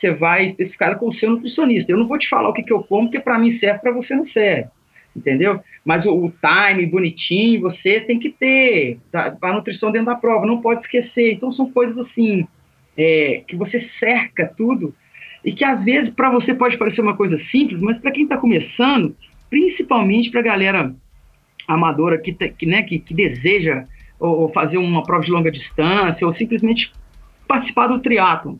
você 0.00 0.10
vai 0.12 0.46
especificar 0.46 0.98
com 0.98 1.08
o 1.08 1.14
seu 1.14 1.30
nutricionista. 1.30 1.92
Eu 1.92 1.98
não 1.98 2.08
vou 2.08 2.18
te 2.18 2.28
falar 2.28 2.48
o 2.48 2.52
que, 2.52 2.62
que 2.62 2.72
eu 2.72 2.82
como, 2.82 3.06
porque 3.06 3.20
para 3.20 3.38
mim 3.38 3.58
serve, 3.58 3.80
para 3.80 3.92
você 3.92 4.14
não 4.14 4.26
serve 4.28 4.68
entendeu? 5.14 5.60
Mas 5.84 6.04
o, 6.06 6.10
o, 6.10 6.32
time 6.32 6.86
bonitinho 6.86 7.60
você 7.60 8.00
tem 8.00 8.18
que 8.18 8.30
ter, 8.30 8.98
tá, 9.10 9.36
a 9.40 9.52
nutrição 9.52 9.92
dentro 9.92 10.06
da 10.06 10.14
prova, 10.14 10.46
não 10.46 10.60
pode 10.60 10.80
esquecer. 10.80 11.34
Então 11.34 11.52
são 11.52 11.70
coisas 11.70 11.96
assim, 11.98 12.46
é, 12.96 13.42
que 13.46 13.56
você 13.56 13.88
cerca 13.98 14.52
tudo, 14.56 14.94
e 15.44 15.52
que 15.52 15.64
às 15.64 15.82
vezes 15.84 16.10
para 16.14 16.30
você 16.30 16.54
pode 16.54 16.78
parecer 16.78 17.00
uma 17.00 17.16
coisa 17.16 17.38
simples, 17.50 17.80
mas 17.80 17.98
para 17.98 18.12
quem 18.12 18.24
está 18.24 18.36
começando, 18.36 19.16
principalmente 19.50 20.30
para 20.30 20.40
a 20.40 20.44
galera 20.44 20.94
amadora 21.66 22.18
que, 22.18 22.32
que, 22.32 22.66
né, 22.66 22.82
que, 22.82 22.98
que 22.98 23.14
deseja 23.14 23.84
ou, 24.18 24.42
ou, 24.42 24.52
fazer 24.52 24.78
uma 24.78 25.02
prova 25.02 25.24
de 25.24 25.30
longa 25.30 25.50
distância, 25.50 26.26
ou 26.26 26.34
simplesmente 26.34 26.92
participar 27.46 27.88
do 27.88 28.00
triatlo. 28.00 28.58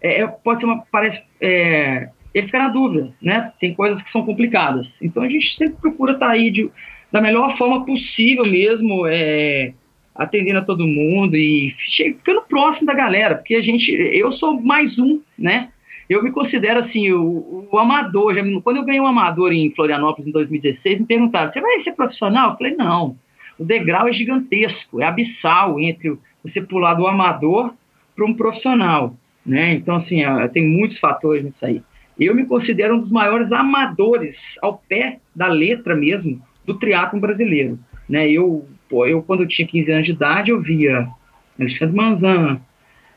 É, 0.00 0.22
é 0.22 0.26
pode 0.26 0.60
ser 0.60 0.66
uma, 0.66 0.84
parece, 0.90 1.22
é, 1.40 2.08
ele 2.34 2.46
fica 2.46 2.58
na 2.58 2.68
dúvida, 2.68 3.12
né? 3.22 3.52
Tem 3.60 3.72
coisas 3.74 4.02
que 4.02 4.10
são 4.10 4.24
complicadas. 4.24 4.86
Então 5.00 5.22
a 5.22 5.28
gente 5.28 5.56
sempre 5.56 5.76
procura 5.80 6.14
estar 6.14 6.26
tá 6.26 6.32
aí 6.32 6.50
de, 6.50 6.68
da 7.12 7.20
melhor 7.20 7.56
forma 7.56 7.84
possível 7.84 8.44
mesmo, 8.44 9.06
é, 9.06 9.72
atendendo 10.14 10.58
a 10.58 10.64
todo 10.64 10.86
mundo 10.86 11.36
e 11.36 11.74
ficando 11.96 12.42
próximo 12.42 12.86
da 12.86 12.94
galera, 12.94 13.36
porque 13.36 13.54
a 13.54 13.62
gente, 13.62 13.90
eu 13.90 14.32
sou 14.32 14.60
mais 14.60 14.98
um, 14.98 15.20
né? 15.38 15.70
Eu 16.08 16.22
me 16.22 16.30
considero 16.30 16.80
assim, 16.80 17.10
o, 17.12 17.68
o 17.70 17.78
amador. 17.78 18.34
Já, 18.34 18.42
quando 18.62 18.76
eu 18.76 18.84
ganhei 18.84 19.00
um 19.00 19.06
amador 19.06 19.52
em 19.52 19.70
Florianópolis 19.74 20.28
em 20.28 20.32
2016, 20.32 21.00
me 21.00 21.06
perguntaram: 21.06 21.52
você 21.52 21.60
vai 21.60 21.82
ser 21.82 21.92
profissional? 21.92 22.50
Eu 22.50 22.56
falei: 22.56 22.74
não. 22.74 23.16
O 23.58 23.64
degrau 23.64 24.08
é 24.08 24.12
gigantesco, 24.12 25.00
é 25.00 25.06
abissal 25.06 25.78
entre 25.78 26.18
você 26.42 26.60
pular 26.60 26.94
do 26.94 27.06
amador 27.06 27.72
para 28.14 28.24
um 28.24 28.34
profissional. 28.34 29.14
Né? 29.46 29.74
Então, 29.74 29.96
assim, 29.96 30.22
tem 30.52 30.66
muitos 30.66 30.98
fatores 30.98 31.44
nisso 31.44 31.64
aí. 31.64 31.82
Eu 32.18 32.34
me 32.34 32.46
considero 32.46 32.96
um 32.96 33.00
dos 33.00 33.10
maiores 33.10 33.50
amadores, 33.52 34.36
ao 34.62 34.82
pé 34.88 35.18
da 35.34 35.46
letra 35.46 35.94
mesmo, 35.94 36.40
do 36.64 36.78
triatlon 36.78 37.20
brasileiro. 37.20 37.78
Né? 38.08 38.30
Eu, 38.30 38.66
pô, 38.88 39.06
eu, 39.06 39.22
quando 39.22 39.42
eu 39.42 39.48
tinha 39.48 39.66
15 39.66 39.90
anos 39.90 40.06
de 40.06 40.12
idade, 40.12 40.50
eu 40.50 40.60
via 40.60 41.08
Alexandre 41.58 41.96
Manzan, 41.96 42.60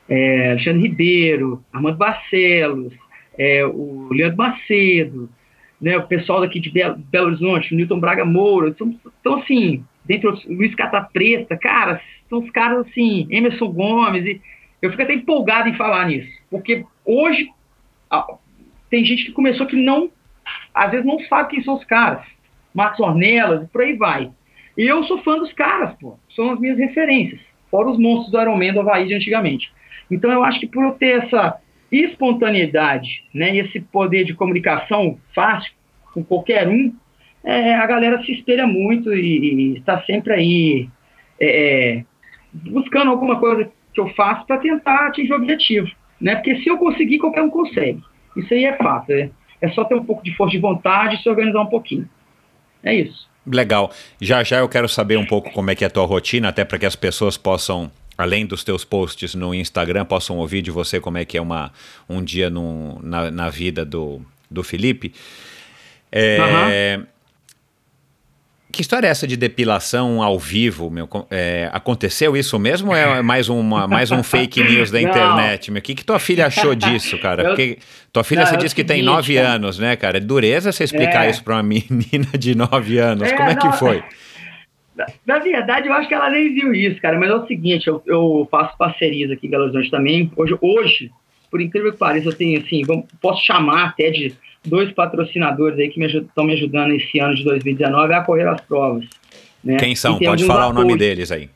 é, 0.10 0.52
Alexandre 0.52 0.82
Ribeiro, 0.82 1.63
Armando 1.72 1.98
Barcelos, 1.98 2.93
é, 3.38 3.65
o 3.65 4.10
Leandro 4.12 4.38
Macedo, 4.38 5.30
né, 5.80 5.98
o 5.98 6.08
pessoal 6.08 6.41
daqui 6.41 6.60
de 6.60 6.72
Belo, 6.72 6.96
Belo 6.98 7.28
Horizonte, 7.28 7.74
o 7.74 7.78
Newton 7.78 8.00
Braga 8.00 8.26
Moura. 8.26 8.70
Então, 8.70 8.96
então 9.20 9.36
assim, 9.36 9.84
dentre 10.06 10.28
os 10.28 10.43
Luiz 10.46 10.74
Cata 10.76 11.02
Preta, 11.02 11.58
cara, 11.58 12.02
são 12.30 12.39
os 12.39 12.50
caras 12.52 12.88
assim, 12.88 13.28
Emerson 13.30 13.72
Gomes, 13.72 14.26
e 14.26 14.41
eu 14.82 14.89
fico 14.91 15.02
até 15.02 15.13
empolgado 15.13 15.70
em 15.70 15.76
falar 15.76 16.08
nisso, 16.08 16.30
porque 16.50 16.86
hoje 17.06 17.50
tem 18.89 19.04
gente 19.04 19.26
que 19.26 19.32
começou 19.32 19.65
que 19.65 19.76
não, 19.76 20.10
às 20.74 20.91
vezes 20.91 21.06
não 21.06 21.20
sabe 21.22 21.50
quem 21.50 21.63
são 21.63 21.76
os 21.76 21.84
caras. 21.84 22.26
Marcos 22.74 23.00
Ornelas, 23.00 23.63
e 23.63 23.67
por 23.67 23.82
aí 23.82 23.93
vai. 23.96 24.32
E 24.78 24.84
eu 24.84 25.04
sou 25.06 25.22
fã 25.24 25.38
dos 25.39 25.52
caras, 25.54 25.96
pô. 26.00 26.17
São 26.36 26.52
as 26.52 26.60
minhas 26.60 26.78
referências. 26.78 27.41
Fora 27.72 27.89
os 27.89 27.98
monstros 27.98 28.32
do 28.32 28.39
Iron 28.39 28.56
Man 28.56 28.74
do 28.74 28.82
Havaí 28.82 29.08
de 29.08 29.15
antigamente. 29.15 29.72
Então 30.10 30.32
eu 30.32 30.43
acho 30.43 30.60
que 30.60 30.67
por 30.67 30.84
eu 30.84 30.91
ter 30.91 31.24
essa 31.24 31.58
espontaneidade, 31.91 33.24
né, 33.34 33.56
e 33.56 33.60
esse 33.60 33.80
poder 33.80 34.26
de 34.26 34.34
comunicação 34.34 35.17
fácil 35.34 35.72
com 36.13 36.24
qualquer 36.24 36.67
um, 36.67 36.93
é, 37.43 37.76
a 37.76 37.86
galera 37.86 38.22
se 38.24 38.34
espelha 38.34 38.67
muito 38.67 39.13
e 39.13 39.78
está 39.78 40.02
sempre 40.04 40.34
aí 40.34 40.89
é, 41.39 42.04
buscando 42.52 43.12
alguma 43.12 43.39
coisa 43.39 43.70
que 43.93 44.02
eu 44.02 44.10
faço 44.10 44.46
para 44.46 44.58
tentar 44.58 45.08
atingir 45.08 45.32
o 45.32 45.38
objetivo. 45.38 45.89
Né? 46.20 46.36
Porque 46.36 46.58
se 46.58 46.67
eu 46.67 46.78
conseguir, 46.78 47.20
qualquer 47.20 47.43
um 47.43 47.50
consegue. 47.50 48.02
Isso 48.36 48.54
aí 48.54 48.65
é 48.65 48.76
fato. 48.76 49.12
É, 49.12 49.30
é 49.62 49.70
só 49.70 49.84
ter 49.84 49.96
um 49.96 50.04
pouco 50.04 50.24
de 50.24 50.36
força 50.36 50.52
de 50.52 50.60
vontade 50.60 51.15
e 51.15 51.20
se 51.20 51.30
organizar 51.30 51.62
um 51.62 51.67
pouquinho. 51.67 52.08
É 52.84 52.93
isso. 52.93 53.28
Legal. 53.46 53.91
Já 54.22 54.43
já 54.43 54.58
eu 54.58 54.70
quero 54.70 54.89
saber 54.89 55.17
um 55.17 55.26
pouco 55.26 55.52
como 55.52 55.72
é 55.72 55.76
que 55.76 55.84
é 55.84 55.88
a 55.88 55.89
tua 55.89 56.06
rotina, 56.06 56.50
até 56.50 56.65
para 56.65 56.78
que 56.78 56.86
as 56.86 56.96
pessoas 56.96 57.38
possam, 57.38 57.89
além 58.17 58.45
dos 58.45 58.63
teus 58.63 58.84
posts 58.84 59.36
no 59.36 59.53
Instagram, 59.53 60.06
possam 60.06 60.38
ouvir 60.38 60.62
de 60.62 60.71
você 60.71 60.99
como 60.99 61.17
é 61.17 61.25
que 61.25 61.38
é 61.38 61.41
uma, 61.41 61.71
um 62.10 62.23
dia 62.23 62.49
na, 62.49 63.30
na 63.30 63.49
vida 63.49 63.86
do, 63.86 64.21
do 64.49 64.63
Felipe. 64.63 65.13
É, 66.12 66.97
uhum. 66.99 67.06
Que 68.77 68.82
história 68.82 69.08
é 69.08 69.10
essa 69.10 69.25
de 69.25 69.36
depilação 69.36 70.21
ao 70.21 70.38
vivo, 70.38 70.91
meu? 70.91 71.10
É, 71.32 71.69
aconteceu 71.73 72.38
isso 72.38 72.60
mesmo 72.60 72.91
ou 72.91 72.95
é 72.95 73.21
mais, 73.23 73.49
uma, 73.49 73.88
mais 73.88 74.12
um 74.12 74.21
fake 74.21 74.62
news 74.63 74.91
da 74.91 75.01
internet, 75.01 75.71
meu? 75.71 75.80
O 75.80 75.82
que, 75.82 75.95
que 75.95 76.06
tua 76.06 76.19
filha 76.19 76.45
achou 76.45 76.75
disso, 76.75 77.17
cara? 77.17 77.45
Porque 77.45 77.80
tua 78.13 78.23
filha, 78.23 78.41
não, 78.41 78.47
você 78.47 78.58
disse 78.58 78.75
que 78.75 78.84
tem 78.84 79.01
nove 79.01 79.34
cara. 79.34 79.53
anos, 79.53 79.80
né, 79.80 79.95
cara? 79.95 80.17
É 80.17 80.19
dureza 80.19 80.71
você 80.71 80.84
explicar 80.84 81.25
é. 81.25 81.32
isso 81.32 81.43
para 81.43 81.56
uma 81.56 81.63
menina 81.63 82.30
de 82.38 82.53
nove 82.53 82.99
anos. 82.99 83.30
É, 83.30 83.36
Como 83.36 83.49
é 83.49 83.56
não, 83.56 83.62
que 83.71 83.77
foi? 83.80 84.03
Na 85.26 85.40
verdade, 85.40 85.88
eu 85.88 85.94
acho 85.94 86.08
que 86.08 86.14
ela 86.14 86.30
nem 86.30 86.54
viu 86.54 86.74
isso, 86.74 87.02
cara. 87.02 87.20
Mas 87.20 87.30
é 87.30 87.36
o 87.36 87.48
seguinte, 87.48 87.88
eu, 87.88 88.02
eu 88.06 88.48
faço 88.50 88.78
parcerias 88.78 89.32
aqui 89.32 89.48
em 89.48 89.50
Belo 89.50 89.64
Horizonte 89.64 89.92
também. 89.92 90.32
Hoje, 90.36 90.58
hoje 90.62 91.12
por 91.50 91.62
incrível 91.62 91.92
que 91.92 91.98
pareça, 91.98 92.28
eu 92.28 92.36
tenho, 92.36 92.60
assim, 92.60 92.84
vamos, 92.84 93.06
posso 93.22 93.46
chamar 93.46 93.90
até 93.90 94.10
de 94.10 94.36
dois 94.66 94.92
patrocinadores 94.92 95.80
aí 95.80 95.90
que 95.90 96.04
estão 96.04 96.44
me, 96.44 96.54
me, 96.54 96.60
ajudando 96.60 96.92
esse 96.92 97.20
ano 97.20 97.36
de 97.36 97.44
2019 97.44 98.14
a 98.14 98.22
correr 98.22 98.48
as 98.48 98.62
provas. 98.62 99.06
Né? 99.64 99.78
Quem 99.78 99.96
são? 99.96 100.20
Pode 100.20 100.46
falar 100.46 100.68
o 100.68 100.74
nome 100.74 100.98
deles 100.98 101.32
aí. 101.32 101.50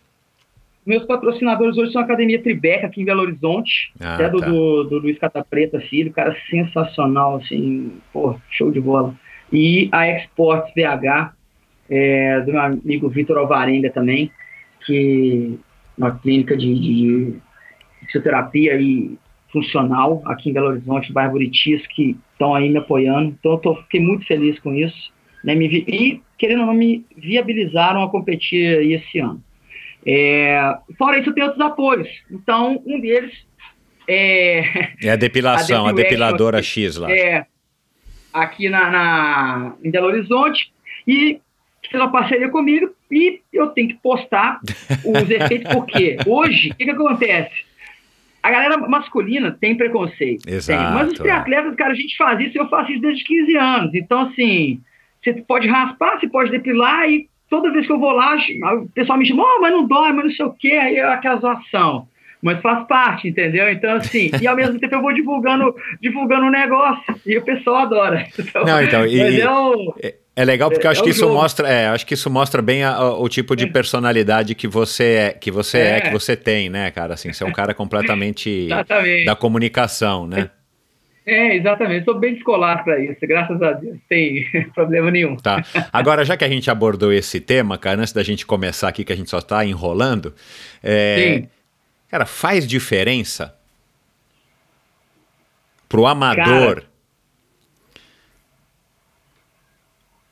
Meus 0.83 1.05
patrocinadores 1.05 1.77
hoje 1.77 1.91
são 1.91 2.01
a 2.01 2.05
Academia 2.05 2.41
Tribeca, 2.41 2.87
aqui 2.87 3.01
em 3.01 3.05
Belo 3.05 3.21
Horizonte, 3.21 3.93
ah, 3.99 4.15
até 4.15 4.29
do, 4.29 4.39
tá. 4.39 4.47
do, 4.47 4.83
do, 4.85 4.97
Luiz 4.97 5.17
Catapreta, 5.19 5.79
filho, 5.79 6.11
cara 6.11 6.35
sensacional, 6.49 7.35
assim, 7.35 7.91
pô, 8.11 8.35
show 8.49 8.71
de 8.71 8.81
bola. 8.81 9.13
E 9.53 9.89
a 9.91 10.07
Exports 10.07 10.73
BH, 10.73 11.33
é, 11.91 12.39
do 12.39 12.53
meu 12.53 12.61
amigo 12.61 13.09
Vitor 13.09 13.37
Alvarenga 13.37 13.89
também, 13.91 14.31
que 14.85 15.59
uma 15.97 16.17
clínica 16.17 16.55
de, 16.55 16.73
de, 16.79 17.35
fisioterapia 18.05 18.79
e 18.79 19.17
funcional 19.51 20.21
aqui 20.25 20.49
em 20.49 20.53
Belo 20.53 20.67
Horizonte, 20.67 21.11
bairro 21.11 21.33
Buritis, 21.33 21.85
que 21.87 22.17
estão 22.31 22.55
aí 22.55 22.69
me 22.69 22.77
apoiando. 22.77 23.35
Então, 23.37 23.51
eu 23.51 23.57
tô, 23.57 23.75
fiquei 23.83 23.99
muito 23.99 24.25
feliz 24.25 24.57
com 24.59 24.73
isso. 24.73 25.11
Né, 25.43 25.53
me, 25.53 25.67
e, 25.67 26.21
querendo 26.37 26.61
ou 26.61 26.67
não, 26.67 26.73
me 26.73 27.05
viabilizaram 27.17 28.01
a 28.03 28.09
competir 28.09 28.89
esse 28.89 29.19
ano. 29.19 29.43
É, 30.05 30.73
fora 30.97 31.19
isso, 31.19 31.33
tem 31.33 31.43
outros 31.43 31.61
apoios. 31.61 32.07
Então, 32.31 32.81
um 32.85 32.99
deles 33.01 33.33
é. 34.07 34.93
É 35.03 35.11
a 35.11 35.15
depilação, 35.17 35.85
a, 35.87 35.89
a 35.89 35.93
depiladora 35.93 36.59
aqui, 36.59 36.67
X 36.67 36.95
lá. 36.95 37.11
É, 37.11 37.45
aqui 38.33 38.69
na, 38.69 38.89
na, 38.89 39.75
em 39.83 39.91
Belo 39.91 40.07
Horizonte. 40.07 40.71
E 41.05 41.41
fez 41.91 42.01
uma 42.01 42.11
parceria 42.11 42.49
comigo 42.49 42.89
e 43.11 43.41
eu 43.51 43.67
tenho 43.67 43.89
que 43.89 43.95
postar 43.95 44.59
os 45.05 45.29
efeitos, 45.29 45.71
porque 45.73 46.17
hoje, 46.25 46.69
o 46.69 46.75
que, 46.75 46.85
que 46.85 46.91
acontece? 46.91 47.51
A 48.41 48.49
galera 48.49 48.77
masculina 48.77 49.55
tem 49.59 49.75
preconceito. 49.75 50.47
Exato. 50.47 50.81
Tem. 50.81 50.93
Mas 50.93 51.11
os 51.11 51.19
triatletas, 51.19 51.75
cara, 51.75 51.91
a 51.91 51.95
gente 51.95 52.15
faz 52.17 52.39
isso, 52.39 52.57
eu 52.57 52.67
faço 52.69 52.91
isso 52.91 53.01
desde 53.01 53.23
15 53.23 53.55
anos. 53.55 53.93
Então, 53.93 54.21
assim, 54.21 54.79
você 55.21 55.33
pode 55.33 55.67
raspar, 55.67 56.19
você 56.19 56.27
pode 56.27 56.49
depilar, 56.49 57.07
e 57.07 57.29
toda 57.49 57.71
vez 57.71 57.85
que 57.85 57.91
eu 57.91 57.99
vou 57.99 58.11
lá, 58.11 58.35
o 58.75 58.89
pessoal 58.89 59.19
me 59.19 59.27
chama, 59.27 59.43
oh, 59.43 59.61
mas 59.61 59.71
não 59.71 59.85
dói, 59.85 60.11
mas 60.13 60.25
não 60.25 60.31
sei 60.31 60.45
o 60.45 60.53
quê, 60.53 60.71
aí 60.71 60.95
é 60.95 61.03
aquela 61.03 61.39
zoação. 61.39 62.07
Mas 62.41 62.59
faz 62.61 62.87
parte, 62.87 63.27
entendeu? 63.27 63.69
Então, 63.69 63.97
assim, 63.97 64.31
e 64.41 64.47
ao 64.47 64.55
mesmo 64.55 64.79
tempo 64.79 64.95
eu 64.95 65.01
vou 65.01 65.13
divulgando 65.13 65.75
divulgando 66.01 66.45
o 66.45 66.47
um 66.47 66.51
negócio, 66.51 67.15
e 67.23 67.37
o 67.37 67.43
pessoal 67.43 67.83
adora. 67.83 68.25
Então, 68.39 68.65
não, 68.65 68.81
então, 68.81 69.05
e, 69.05 69.41
é, 70.01 70.15
é 70.35 70.45
legal 70.45 70.69
porque 70.69 70.87
eu 70.87 70.91
acho 70.91 71.01
é, 71.01 71.03
que 71.03 71.09
isso 71.09 71.19
jogo. 71.21 71.33
mostra, 71.33 71.67
é, 71.67 71.87
acho 71.87 72.05
que 72.05 72.13
isso 72.13 72.29
mostra 72.29 72.61
bem 72.61 72.83
a, 72.83 72.93
a, 72.93 73.19
o 73.19 73.27
tipo 73.27 73.55
de 73.55 73.65
é. 73.65 73.67
personalidade 73.67 74.55
que 74.55 74.67
você 74.67 75.03
é, 75.03 75.31
que 75.33 75.51
você 75.51 75.77
é. 75.77 75.97
é. 75.97 76.01
que 76.01 76.09
você 76.09 76.37
tem, 76.37 76.69
né, 76.69 76.89
cara? 76.91 77.15
Assim, 77.15 77.33
você 77.33 77.43
é 77.43 77.47
um 77.47 77.51
cara 77.51 77.73
completamente 77.73 78.69
da 79.25 79.35
comunicação, 79.35 80.25
né? 80.25 80.49
É, 81.25 81.55
exatamente. 81.55 82.05
Sou 82.05 82.17
bem 82.17 82.35
escolar 82.35 82.83
para 82.83 82.99
isso, 82.99 83.19
graças 83.21 83.61
a 83.61 83.73
Deus. 83.73 83.97
Sem 84.07 84.45
problema 84.73 85.11
nenhum. 85.11 85.35
Tá. 85.35 85.63
Agora, 85.91 86.23
já 86.25 86.35
que 86.35 86.43
a 86.43 86.49
gente 86.49 86.71
abordou 86.71 87.11
esse 87.11 87.39
tema, 87.39 87.77
cara, 87.77 87.99
antes 87.99 88.13
da 88.13 88.23
gente 88.23 88.45
começar 88.45 88.87
aqui, 88.87 89.03
que 89.03 89.13
a 89.13 89.15
gente 89.15 89.29
só 89.29 89.39
está 89.39 89.63
enrolando, 89.65 90.33
é, 90.81 91.43
cara, 92.09 92.25
faz 92.25 92.65
diferença 92.65 93.53
pro 95.87 96.05
amador 96.05 96.75
cara, 96.75 96.90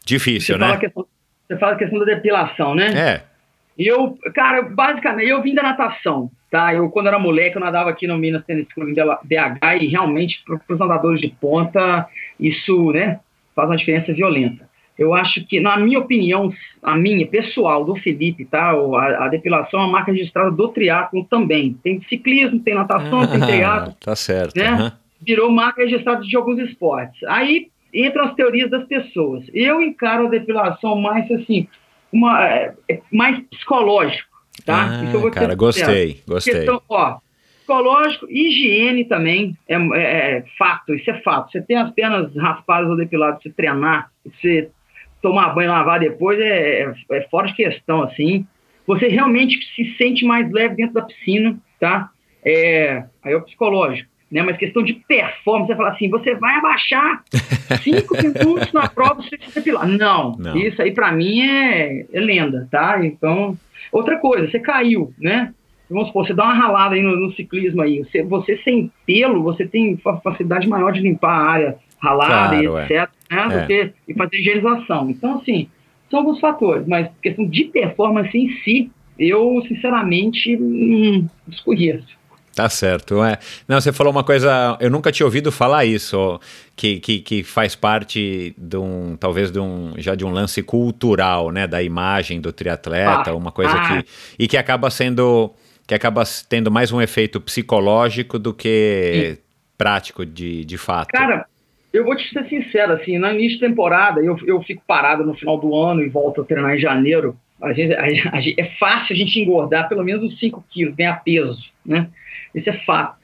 Difícil, 0.10 0.56
você 0.56 0.60
né? 0.60 0.68
Fala 0.68 0.80
questão, 0.80 1.06
você 1.48 1.58
fala 1.58 1.74
a 1.74 1.78
questão 1.78 2.00
da 2.00 2.06
depilação, 2.06 2.76
né? 2.76 2.88
É. 2.96 3.24
E 3.78 3.88
eu, 3.88 4.18
cara, 4.36 4.62
basicamente, 4.62 5.30
eu 5.30 5.42
vim 5.42 5.56
da 5.56 5.64
natação, 5.64 6.30
tá? 6.52 6.74
Eu, 6.74 6.90
quando 6.90 7.08
era 7.08 7.18
moleque, 7.18 7.56
eu 7.56 7.62
nadava 7.62 7.90
aqui 7.90 8.06
no 8.06 8.18
Minas 8.18 8.44
Tênis 8.44 8.68
Club 8.74 8.90
em 8.90 8.94
BH 8.94 9.82
e 9.82 9.88
realmente, 9.88 10.44
para 10.46 10.60
os 10.68 10.80
nadadores 10.80 11.22
de 11.22 11.30
ponta, 11.30 12.06
isso, 12.38 12.92
né, 12.92 13.22
faz 13.56 13.70
uma 13.70 13.78
diferença 13.78 14.12
violenta. 14.14 14.68
Eu 15.00 15.14
acho 15.14 15.46
que, 15.46 15.62
na 15.62 15.78
minha 15.78 15.98
opinião, 15.98 16.52
a 16.84 16.94
minha, 16.98 17.26
pessoal, 17.26 17.86
do 17.86 17.96
Felipe, 17.96 18.44
tá? 18.44 18.72
A, 18.72 19.26
a 19.26 19.28
depilação 19.30 19.80
é 19.80 19.84
uma 19.84 19.92
marca 19.94 20.12
registrada 20.12 20.52
do 20.52 20.68
triatlo 20.68 21.24
também. 21.24 21.78
Tem 21.82 22.02
ciclismo, 22.10 22.60
tem 22.60 22.76
natação, 22.76 23.22
ah, 23.22 23.28
tem 23.28 23.40
triatlo. 23.40 23.96
Tá 23.98 24.14
certo. 24.14 24.58
Né? 24.58 24.74
Uhum. 24.74 24.92
Virou 25.26 25.50
marca 25.50 25.82
registrada 25.82 26.22
de 26.22 26.36
alguns 26.36 26.60
esportes. 26.60 27.24
Aí, 27.24 27.70
entram 27.94 28.26
as 28.26 28.36
teorias 28.36 28.70
das 28.70 28.86
pessoas. 28.86 29.46
Eu 29.54 29.82
encaro 29.82 30.28
a 30.28 30.30
depilação 30.30 30.96
mais 30.96 31.30
assim, 31.32 31.68
uma, 32.12 32.46
é, 32.46 32.74
é 32.90 33.02
mais 33.12 33.40
psicológico, 33.48 34.30
tá? 34.66 34.90
Ah, 34.90 35.04
Isso 35.04 35.16
eu 35.16 35.22
vou 35.22 35.32
cara, 35.32 35.56
gostei, 35.56 36.22
gostei. 36.28 36.54
Questão, 36.54 36.82
ó, 36.90 37.18
psicológico, 37.58 38.28
higiene 38.30 39.06
também 39.06 39.56
é, 39.68 39.76
é, 39.76 40.02
é, 40.38 40.44
fato, 40.58 40.94
isso 40.94 41.10
é 41.10 41.22
fato. 41.22 41.52
Você 41.52 41.62
tem 41.62 41.78
as 41.78 41.92
pernas 41.92 42.36
raspadas 42.36 42.90
ou 42.90 42.98
depiladas, 42.98 43.42
você 43.42 43.50
treinar, 43.50 44.12
você 44.24 44.70
tomar 45.22 45.50
banho, 45.50 45.70
lavar 45.70 46.00
depois, 46.00 46.40
é, 46.40 46.84
é, 46.84 46.94
é 47.12 47.22
fora 47.30 47.48
de 47.48 47.56
questão, 47.56 48.04
assim. 48.04 48.46
Você 48.88 49.08
realmente 49.08 49.58
se 49.76 49.96
sente 49.98 50.26
mais 50.26 50.52
leve 50.52 50.76
dentro 50.76 50.96
da 50.96 51.04
piscina, 51.04 51.58
tá? 51.80 52.10
É, 52.44 53.04
aí 53.24 53.34
é 53.34 53.36
o 53.38 53.42
psicológico 53.42 54.10
né? 54.32 54.42
Mas 54.44 54.58
questão 54.58 54.84
de 54.84 54.94
performance, 54.94 55.72
você 55.72 55.76
fala 55.76 55.90
assim, 55.90 56.10
você 56.10 56.36
vai 56.36 56.56
abaixar 56.56 57.24
cinco 57.82 58.16
minutos 58.16 58.72
na 58.72 58.88
prova 58.88 59.22
se 59.24 59.30
você 59.30 59.60
depilar. 59.60 59.88
Não, 59.88 60.36
Não, 60.38 60.56
isso 60.58 60.82
aí 60.82 60.92
para 60.92 61.12
mim 61.12 61.42
é, 61.42 62.06
é, 62.12 62.20
lenda, 62.20 62.68
tá? 62.70 63.04
Então, 63.04 63.58
outra 63.92 64.18
coisa, 64.18 64.50
você 64.50 64.60
caiu, 64.60 65.14
né? 65.20 65.54
Vamos 65.90 66.08
supor, 66.08 66.28
você 66.28 66.34
dá 66.36 66.44
uma 66.44 66.54
ralada 66.54 66.94
aí 66.94 67.02
no, 67.02 67.16
no 67.16 67.34
ciclismo 67.34 67.82
aí, 67.82 68.00
você, 68.00 68.22
você, 68.22 68.58
sem 68.58 68.92
pelo, 69.08 69.42
você 69.42 69.66
tem 69.66 69.98
facilidade 70.24 70.68
maior 70.68 70.92
de 70.92 71.00
limpar 71.00 71.32
a 71.32 71.50
área 71.50 71.78
ralada 72.00 72.62
claro, 72.62 72.80
e 72.80 72.84
etc, 72.84 73.10
é. 73.32 73.36
né? 73.36 73.48
Do 73.48 73.54
é. 73.54 73.66
que, 73.66 73.94
e 74.08 74.14
fazer 74.14 74.38
higienização. 74.38 75.10
Então, 75.10 75.40
assim, 75.40 75.68
são 76.10 76.20
alguns 76.20 76.40
fatores, 76.40 76.88
mas 76.88 77.10
questão 77.22 77.46
de 77.46 77.66
performance 77.66 78.38
em 78.38 78.50
si, 78.64 78.92
eu, 79.18 79.62
sinceramente, 79.68 80.56
hum, 80.56 81.28
desconheço. 81.48 82.19
Tá 82.60 82.68
certo. 82.68 83.24
É. 83.24 83.40
Não, 83.66 83.80
você 83.80 83.94
falou 83.94 84.12
uma 84.12 84.22
coisa, 84.22 84.78
eu 84.82 84.92
nunca 84.92 85.14
tinha 85.14 85.26
ouvido 85.26 85.50
falar 85.50 85.86
isso, 85.86 86.38
que, 86.76 87.00
que, 87.00 87.22
que 87.22 87.42
faz 87.42 87.74
parte 87.74 88.54
de 88.58 88.76
um, 88.76 89.16
talvez 89.18 89.50
de 89.50 89.62
um, 89.62 89.94
já 89.96 90.14
de 90.14 90.26
um 90.26 90.30
lance 90.30 90.62
cultural, 90.62 91.52
né, 91.52 91.66
da 91.66 91.82
imagem 91.82 92.42
do 92.42 92.52
triatleta, 92.52 93.32
ah, 93.32 93.34
uma 93.34 93.50
coisa 93.50 93.72
ah. 93.74 94.04
que, 94.04 94.10
e 94.38 94.46
que 94.46 94.58
acaba 94.58 94.90
sendo, 94.90 95.54
que 95.88 95.96
acaba 95.96 96.24
tendo 96.50 96.70
mais 96.70 96.92
um 96.92 97.02
efeito 97.02 97.40
psicológico 97.40 98.38
do 98.38 98.54
que 98.54 99.38
Sim. 99.38 99.42
prático 99.78 100.26
de, 100.26 100.66
de 100.66 100.78
fato. 100.78 101.08
Cara, 101.14 101.46
eu 101.94 102.04
vou 102.04 102.14
te 102.14 102.28
ser 102.28 102.46
sincero, 102.50 102.92
assim, 102.92 103.18
na 103.18 103.34
início 103.34 103.58
de 103.58 103.66
temporada, 103.66 104.20
eu, 104.20 104.38
eu 104.46 104.62
fico 104.64 104.84
parado 104.86 105.26
no 105.26 105.34
final 105.34 105.58
do 105.58 105.74
ano 105.74 106.04
e 106.04 106.10
volto 106.10 106.42
a 106.42 106.44
treinar 106.44 106.76
em 106.76 106.80
janeiro, 106.80 107.38
a 107.62 107.74
gente, 107.74 107.94
a, 107.94 108.04
a, 108.04 108.40
é 108.40 108.72
fácil 108.80 109.14
a 109.14 109.18
gente 109.18 109.40
engordar 109.40 109.90
pelo 109.90 110.04
menos 110.04 110.24
uns 110.24 110.40
5 110.40 110.64
quilos, 110.70 110.96
ganhar 110.96 111.24
peso, 111.24 111.64
né? 111.86 112.10
Isso 112.54 112.70
é 112.70 112.74
fato. 112.86 113.18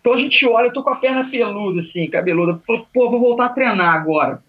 Então 0.00 0.14
a 0.14 0.18
gente 0.18 0.46
olha, 0.46 0.66
eu 0.66 0.72
tô 0.72 0.82
com 0.82 0.90
a 0.90 0.96
perna 0.96 1.28
peluda, 1.28 1.80
assim, 1.80 2.08
cabeluda. 2.08 2.60
Pô, 2.66 3.10
vou 3.10 3.20
voltar 3.20 3.46
a 3.46 3.50
treinar 3.50 3.94
agora. 3.94 4.40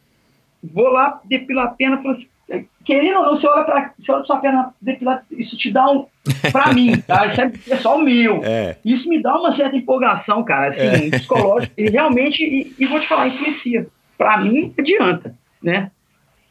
Vou 0.63 0.89
lá, 0.89 1.19
depilar 1.25 1.65
a 1.65 1.69
perna, 1.69 1.97
falo 1.97 2.15
assim, 2.15 2.27
é, 2.49 2.63
querendo 2.85 3.17
ou 3.17 3.25
não, 3.25 3.39
você 3.39 3.47
olha 3.47 3.63
para 3.65 3.93
você 3.99 4.11
olha 4.11 4.19
pra 4.19 4.27
sua 4.27 4.37
perna 4.37 4.73
depilar, 4.81 5.25
isso 5.31 5.57
te 5.57 5.71
dá 5.71 5.89
um. 5.91 6.05
Pra 6.51 6.71
mim, 6.75 6.95
tá? 7.01 7.25
Isso 7.27 7.41
é 7.41 7.49
pessoal 7.49 7.99
meu. 7.99 8.41
É. 8.43 8.77
Isso 8.85 9.09
me 9.09 9.21
dá 9.21 9.37
uma 9.37 9.55
certa 9.55 9.75
empolgação, 9.75 10.43
cara, 10.43 10.69
assim, 10.69 11.07
é. 11.07 11.09
psicológico. 11.09 11.73
E 11.77 11.89
realmente, 11.89 12.43
e, 12.43 12.73
e 12.77 12.85
vou 12.85 12.99
te 12.99 13.07
falar, 13.07 13.27
influencia. 13.27 13.87
Pra 14.17 14.37
mim, 14.37 14.73
adianta, 14.77 15.35
né? 15.61 15.91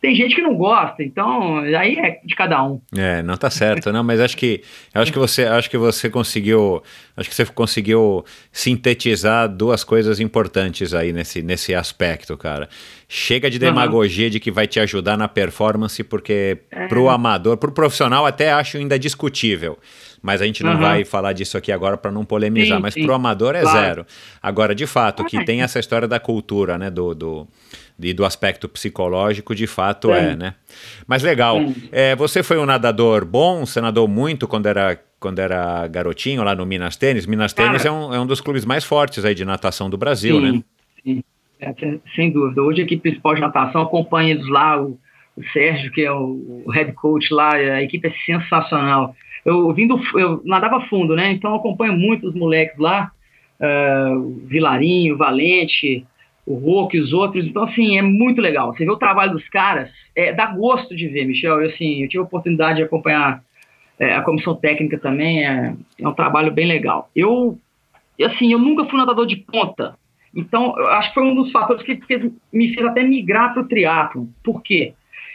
Tem 0.00 0.14
gente 0.14 0.34
que 0.34 0.42
não 0.42 0.54
gosta, 0.54 1.02
então 1.02 1.58
aí 1.58 1.98
é 1.98 2.20
de 2.24 2.34
cada 2.34 2.62
um. 2.62 2.80
É, 2.96 3.22
não 3.22 3.36
tá 3.36 3.48
certo, 3.48 3.90
não, 3.90 4.04
mas 4.04 4.20
acho 4.20 4.36
que 4.36 4.62
acho 4.94 5.10
que 5.12 5.18
você 5.18 5.44
acho 5.44 5.70
que 5.70 5.78
você 5.78 6.10
conseguiu 6.10 6.82
acho 7.16 7.28
que 7.28 7.34
você 7.34 7.46
conseguiu 7.46 8.24
sintetizar 8.52 9.48
duas 9.48 9.82
coisas 9.82 10.20
importantes 10.20 10.92
aí 10.92 11.12
nesse, 11.12 11.42
nesse 11.42 11.74
aspecto, 11.74 12.36
cara. 12.36 12.68
Chega 13.08 13.50
de 13.50 13.58
demagogia 13.58 14.26
uhum. 14.26 14.30
de 14.30 14.40
que 14.40 14.50
vai 14.50 14.66
te 14.66 14.78
ajudar 14.80 15.16
na 15.16 15.28
performance, 15.28 16.02
porque 16.04 16.58
é. 16.70 16.86
pro 16.88 17.08
amador, 17.08 17.56
pro 17.56 17.72
profissional 17.72 18.26
até 18.26 18.52
acho 18.52 18.76
ainda 18.76 18.98
discutível. 18.98 19.78
Mas 20.22 20.42
a 20.42 20.44
gente 20.44 20.62
não 20.62 20.72
uhum. 20.72 20.80
vai 20.80 21.04
falar 21.04 21.32
disso 21.32 21.56
aqui 21.56 21.70
agora 21.70 21.96
para 21.96 22.10
não 22.10 22.24
polemizar. 22.24 22.78
Sim, 22.78 22.82
mas 22.82 22.94
sim. 22.94 23.04
pro 23.04 23.14
amador 23.14 23.54
é 23.54 23.62
claro. 23.62 23.78
zero. 23.78 24.06
Agora, 24.42 24.74
de 24.74 24.86
fato, 24.86 25.24
que 25.24 25.44
tem 25.44 25.62
essa 25.62 25.78
história 25.78 26.08
da 26.08 26.18
cultura, 26.18 26.76
né? 26.76 26.90
Do, 26.90 27.14
do 27.14 27.48
e 27.98 28.12
do 28.12 28.24
aspecto 28.24 28.68
psicológico, 28.68 29.54
de 29.54 29.66
fato 29.66 30.08
Sim. 30.08 30.14
é, 30.14 30.36
né? 30.36 30.54
Mas 31.06 31.22
legal. 31.22 31.58
É, 31.90 32.14
você 32.14 32.42
foi 32.42 32.58
um 32.58 32.66
nadador 32.66 33.24
bom? 33.24 33.64
Você 33.64 33.80
nadou 33.80 34.06
muito 34.06 34.46
quando 34.46 34.66
era, 34.66 35.00
quando 35.18 35.38
era 35.38 35.86
garotinho 35.88 36.42
lá 36.42 36.54
no 36.54 36.66
Minas 36.66 36.96
Tênis? 36.96 37.26
Minas 37.26 37.52
Tênis 37.52 37.84
é, 37.84 37.90
um, 37.90 38.14
é 38.14 38.20
um 38.20 38.26
dos 38.26 38.40
clubes 38.40 38.64
mais 38.64 38.84
fortes 38.84 39.24
aí 39.24 39.34
de 39.34 39.44
natação 39.44 39.88
do 39.88 39.96
Brasil, 39.96 40.36
sim, 40.36 40.52
né? 40.52 40.62
Sim, 41.02 41.24
é, 41.60 41.74
sem 42.14 42.30
dúvida. 42.30 42.62
Hoje 42.62 42.82
a 42.82 42.84
equipe 42.84 43.02
principal 43.02 43.34
de 43.34 43.40
natação 43.40 43.82
acompanha 43.82 44.32
eles 44.32 44.48
lá, 44.48 44.80
o, 44.80 44.98
o 45.36 45.42
Sérgio, 45.52 45.90
que 45.90 46.02
é 46.02 46.12
o, 46.12 46.64
o, 46.66 46.70
head 46.70 46.92
coach 46.92 47.32
lá, 47.32 47.54
a 47.54 47.82
equipe 47.82 48.06
é 48.08 48.12
sensacional. 48.26 49.16
Eu 49.44 49.72
vindo, 49.72 49.98
eu 50.14 50.42
nadava 50.44 50.80
fundo, 50.88 51.14
né? 51.16 51.32
Então 51.32 51.54
acompanho 51.54 51.94
muito 51.94 52.28
os 52.28 52.34
moleques 52.34 52.78
lá, 52.78 53.10
uh, 53.60 54.46
Vilarinho, 54.46 55.16
Valente, 55.16 56.04
o 56.46 56.54
Roque 56.54 57.00
os 57.00 57.12
outros. 57.12 57.44
Então, 57.44 57.64
assim, 57.64 57.98
é 57.98 58.02
muito 58.02 58.40
legal. 58.40 58.72
Você 58.72 58.84
vê 58.84 58.90
o 58.90 58.96
trabalho 58.96 59.32
dos 59.32 59.48
caras, 59.48 59.90
é, 60.14 60.32
dá 60.32 60.46
gosto 60.46 60.94
de 60.94 61.08
ver, 61.08 61.26
Michel. 61.26 61.60
Eu, 61.60 61.70
assim, 61.70 62.02
eu 62.02 62.08
tive 62.08 62.20
a 62.20 62.26
oportunidade 62.26 62.76
de 62.76 62.84
acompanhar 62.84 63.42
é, 63.98 64.14
a 64.14 64.22
comissão 64.22 64.54
técnica 64.54 64.98
também, 64.98 65.44
é, 65.44 65.74
é, 65.98 66.08
um 66.08 66.12
trabalho 66.12 66.52
bem 66.52 66.66
legal. 66.66 67.10
Eu, 67.14 67.58
assim, 68.22 68.52
eu 68.52 68.58
nunca 68.58 68.84
fui 68.84 68.98
nadador 68.98 69.26
de 69.26 69.36
ponta, 69.36 69.96
então 70.34 70.76
acho 70.90 71.08
que 71.08 71.14
foi 71.14 71.24
um 71.24 71.34
dos 71.34 71.50
fatores 71.50 71.82
que 71.82 71.96
fez, 72.06 72.30
me 72.52 72.74
fez 72.74 72.86
até 72.86 73.02
migrar 73.02 73.54
para 73.54 73.62
o 73.62 73.68
triatlo. 73.68 74.28
Por 74.44 74.62
quê? 74.62 74.92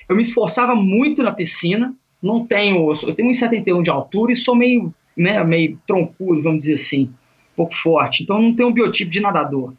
Eu 0.08 0.16
me 0.16 0.24
esforçava 0.24 0.76
muito 0.76 1.24
na 1.24 1.32
piscina, 1.32 1.94
não 2.22 2.46
tenho, 2.46 2.92
eu 2.92 3.16
tenho 3.16 3.32
1,71 3.40 3.84
de 3.84 3.90
altura 3.90 4.34
e 4.34 4.38
sou 4.38 4.56
meio, 4.56 4.94
né, 5.18 5.44
meio 5.44 5.80
troncudo, 5.88 6.44
vamos 6.44 6.62
dizer 6.62 6.84
assim, 6.84 7.06
um 7.06 7.56
pouco 7.56 7.76
forte, 7.82 8.24
então 8.24 8.40
não 8.40 8.56
tenho 8.56 8.70
um 8.70 8.74
biotipo 8.74 9.10
de 9.10 9.20
nadador 9.20 9.74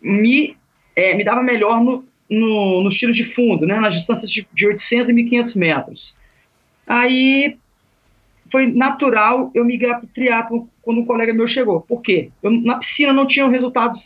me, 0.00 0.56
é, 0.94 1.14
me 1.14 1.24
dava 1.24 1.42
melhor 1.42 1.82
no, 1.82 2.04
no, 2.30 2.82
nos 2.82 2.96
tiros 2.96 3.16
de 3.16 3.34
fundo, 3.34 3.66
né, 3.66 3.78
nas 3.80 3.94
distâncias 3.94 4.30
de, 4.30 4.46
de 4.52 4.66
800 4.66 5.08
e 5.08 5.12
1500 5.12 5.54
metros. 5.54 6.14
Aí 6.86 7.56
foi 8.50 8.66
natural 8.72 9.50
eu 9.54 9.64
migrar 9.64 9.98
para 9.98 10.06
o 10.06 10.10
triatlo 10.10 10.68
quando 10.82 11.00
um 11.00 11.04
colega 11.04 11.32
meu 11.32 11.48
chegou. 11.48 11.80
Por 11.80 12.00
quê? 12.00 12.30
Eu, 12.42 12.50
na 12.50 12.78
piscina 12.78 13.12
não 13.12 13.26
tinha 13.26 13.48
resultados, 13.48 14.00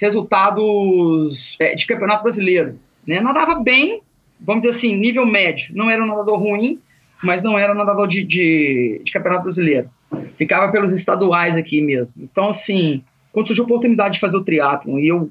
resultados 0.00 1.56
é, 1.58 1.74
de 1.74 1.86
campeonato 1.86 2.24
brasileiro. 2.24 2.78
Né? 3.06 3.20
Nadava 3.20 3.60
bem, 3.60 4.02
vamos 4.40 4.62
dizer 4.62 4.76
assim, 4.76 4.94
nível 4.94 5.24
médio. 5.24 5.74
Não 5.74 5.90
era 5.90 6.02
um 6.02 6.06
nadador 6.06 6.38
ruim, 6.38 6.78
mas 7.22 7.42
não 7.42 7.58
era 7.58 7.72
um 7.72 7.76
nadador 7.76 8.06
de, 8.06 8.22
de, 8.24 9.00
de 9.04 9.12
campeonato 9.12 9.44
brasileiro. 9.44 9.88
Ficava 10.36 10.70
pelos 10.70 10.94
estaduais 10.98 11.56
aqui 11.56 11.80
mesmo. 11.80 12.12
Então, 12.18 12.50
assim, 12.50 13.02
quando 13.32 13.46
surgiu 13.46 13.64
a 13.64 13.66
oportunidade 13.66 14.14
de 14.14 14.20
fazer 14.20 14.36
o 14.36 14.44
triatlon 14.44 14.98
e 14.98 15.08
eu 15.08 15.30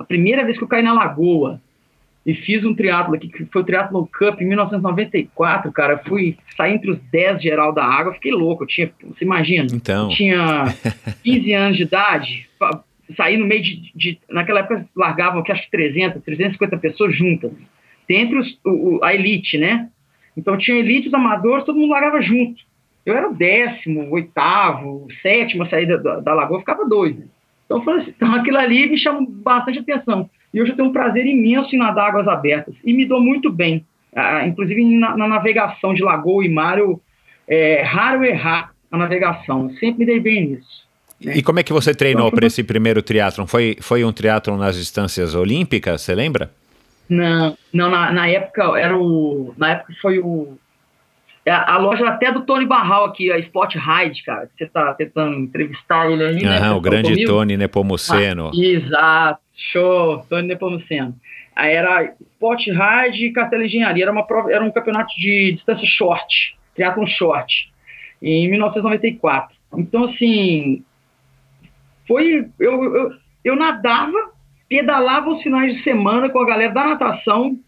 a 0.00 0.04
primeira 0.04 0.44
vez 0.44 0.56
que 0.56 0.64
eu 0.64 0.68
caí 0.68 0.82
na 0.82 0.94
lagoa, 0.94 1.60
e 2.24 2.34
fiz 2.34 2.64
um 2.64 2.74
triatlo 2.74 3.14
aqui, 3.14 3.28
que 3.28 3.44
foi 3.46 3.62
o 3.62 3.64
Triathlon 3.64 4.06
Cup 4.06 4.40
em 4.40 4.46
1994, 4.46 5.72
cara. 5.72 5.98
Fui 6.06 6.36
sair 6.54 6.74
entre 6.74 6.90
os 6.90 6.98
10 7.10 7.42
geral 7.42 7.72
da 7.72 7.84
água, 7.84 8.12
fiquei 8.12 8.32
louco. 8.32 8.64
Eu 8.64 8.66
tinha, 8.66 8.90
você 9.02 9.24
imagina? 9.24 9.66
Então. 9.72 10.10
Eu 10.10 10.16
tinha 10.16 10.64
15 11.24 11.52
anos 11.54 11.76
de 11.76 11.82
idade, 11.82 12.48
saí 13.16 13.36
no 13.36 13.46
meio 13.46 13.62
de, 13.62 13.92
de, 13.94 14.18
Naquela 14.28 14.60
época 14.60 14.86
largavam 14.94 15.42
que 15.42 15.50
acho 15.50 15.62
que 15.64 15.70
300, 15.70 16.22
350 16.22 16.78
pessoas 16.78 17.16
juntas. 17.16 17.52
Dentre 18.06 18.38
os, 18.38 18.58
o, 18.64 19.00
a 19.02 19.14
elite, 19.14 19.56
né? 19.56 19.88
Então 20.36 20.58
tinha 20.58 20.76
elite, 20.76 21.08
os 21.08 21.14
amadores, 21.14 21.64
todo 21.64 21.78
mundo 21.78 21.90
largava 21.90 22.20
junto. 22.20 22.62
Eu 23.04 23.16
era 23.16 23.30
o 23.30 23.34
décimo, 23.34 24.10
oitavo, 24.10 25.08
sétimo 25.22 25.62
a 25.62 25.70
sair 25.70 25.86
da, 25.86 26.20
da 26.20 26.34
lagoa, 26.34 26.60
ficava 26.60 26.86
doido. 26.86 27.24
Então, 27.70 27.94
assim, 27.94 28.12
então 28.16 28.34
aquilo 28.34 28.58
ali 28.58 28.88
me 28.88 28.98
chamou 28.98 29.24
bastante 29.28 29.78
atenção. 29.78 30.28
E 30.52 30.60
hoje 30.60 30.72
eu 30.72 30.76
tenho 30.76 30.88
um 30.88 30.92
prazer 30.92 31.24
imenso 31.24 31.74
em 31.74 31.78
nadar 31.78 32.08
águas 32.08 32.26
abertas. 32.26 32.74
E 32.84 32.92
me 32.92 33.06
dou 33.06 33.20
muito 33.20 33.50
bem. 33.50 33.86
Ah, 34.14 34.44
inclusive 34.44 34.84
na, 34.98 35.16
na, 35.16 35.28
navegação 35.28 35.94
de 35.94 36.02
lagoa 36.02 36.44
e 36.44 36.48
mar, 36.48 36.78
eu, 36.78 37.00
é 37.46 37.82
raro 37.82 38.24
errar 38.24 38.72
a 38.90 38.98
navegação. 38.98 39.70
Sempre 39.78 40.00
me 40.00 40.06
dei 40.06 40.18
bem 40.18 40.48
nisso. 40.48 40.84
Né? 41.20 41.36
E 41.36 41.42
como 41.42 41.60
é 41.60 41.62
que 41.62 41.72
você 41.72 41.94
treinou 41.94 42.26
então, 42.26 42.36
para 42.36 42.46
esse 42.46 42.64
primeiro 42.64 43.02
triatlon? 43.02 43.46
Foi, 43.46 43.76
foi 43.80 44.04
um 44.04 44.12
triatlon 44.12 44.56
nas 44.56 44.74
distâncias 44.74 45.36
olímpicas, 45.36 46.02
você 46.02 46.14
lembra? 46.14 46.50
Não, 47.08 47.56
não 47.72 47.88
na, 47.88 48.12
na 48.12 48.28
época 48.28 48.78
era 48.78 48.96
o. 48.96 49.54
Na 49.56 49.70
época 49.70 49.92
foi 50.02 50.18
o. 50.18 50.58
A, 51.50 51.54
é, 51.54 51.64
a 51.66 51.76
loja 51.78 52.06
até 52.08 52.30
do 52.32 52.42
Tony 52.42 52.66
Barral 52.66 53.06
aqui, 53.06 53.30
a 53.30 53.38
Spot 53.38 53.74
Ride, 53.74 54.22
cara. 54.22 54.48
Você 54.56 54.66
tá 54.66 54.94
tentando 54.94 55.36
entrevistar 55.36 56.10
ele 56.10 56.24
aí, 56.24 56.42
né? 56.42 56.70
o 56.70 56.80
grande 56.80 57.10
comigo? 57.10 57.30
Tony 57.30 57.56
Nepomuceno. 57.56 58.48
Ah, 58.48 58.56
exato, 58.56 59.40
show, 59.72 60.24
Tony 60.28 60.48
Nepomuceno. 60.48 61.14
Aí 61.54 61.74
era 61.74 62.14
Spot 62.32 62.60
Ride 62.66 63.26
e 63.26 63.32
Castelo 63.32 63.64
Engenharia. 63.64 64.04
Era, 64.04 64.12
uma 64.12 64.26
prova, 64.26 64.52
era 64.52 64.64
um 64.64 64.70
campeonato 64.70 65.14
de 65.16 65.52
distância 65.52 65.86
short, 65.86 66.56
triatlon 66.74 67.06
short, 67.06 67.70
em 68.22 68.48
1994. 68.48 69.54
Então, 69.76 70.04
assim, 70.04 70.84
foi. 72.06 72.48
Eu, 72.58 72.82
eu, 72.82 73.12
eu 73.44 73.56
nadava, 73.56 74.32
pedalava 74.68 75.30
os 75.30 75.42
finais 75.42 75.74
de 75.76 75.82
semana 75.82 76.28
com 76.28 76.40
a 76.40 76.46
galera 76.46 76.72
da 76.72 76.86
natação 76.86 77.58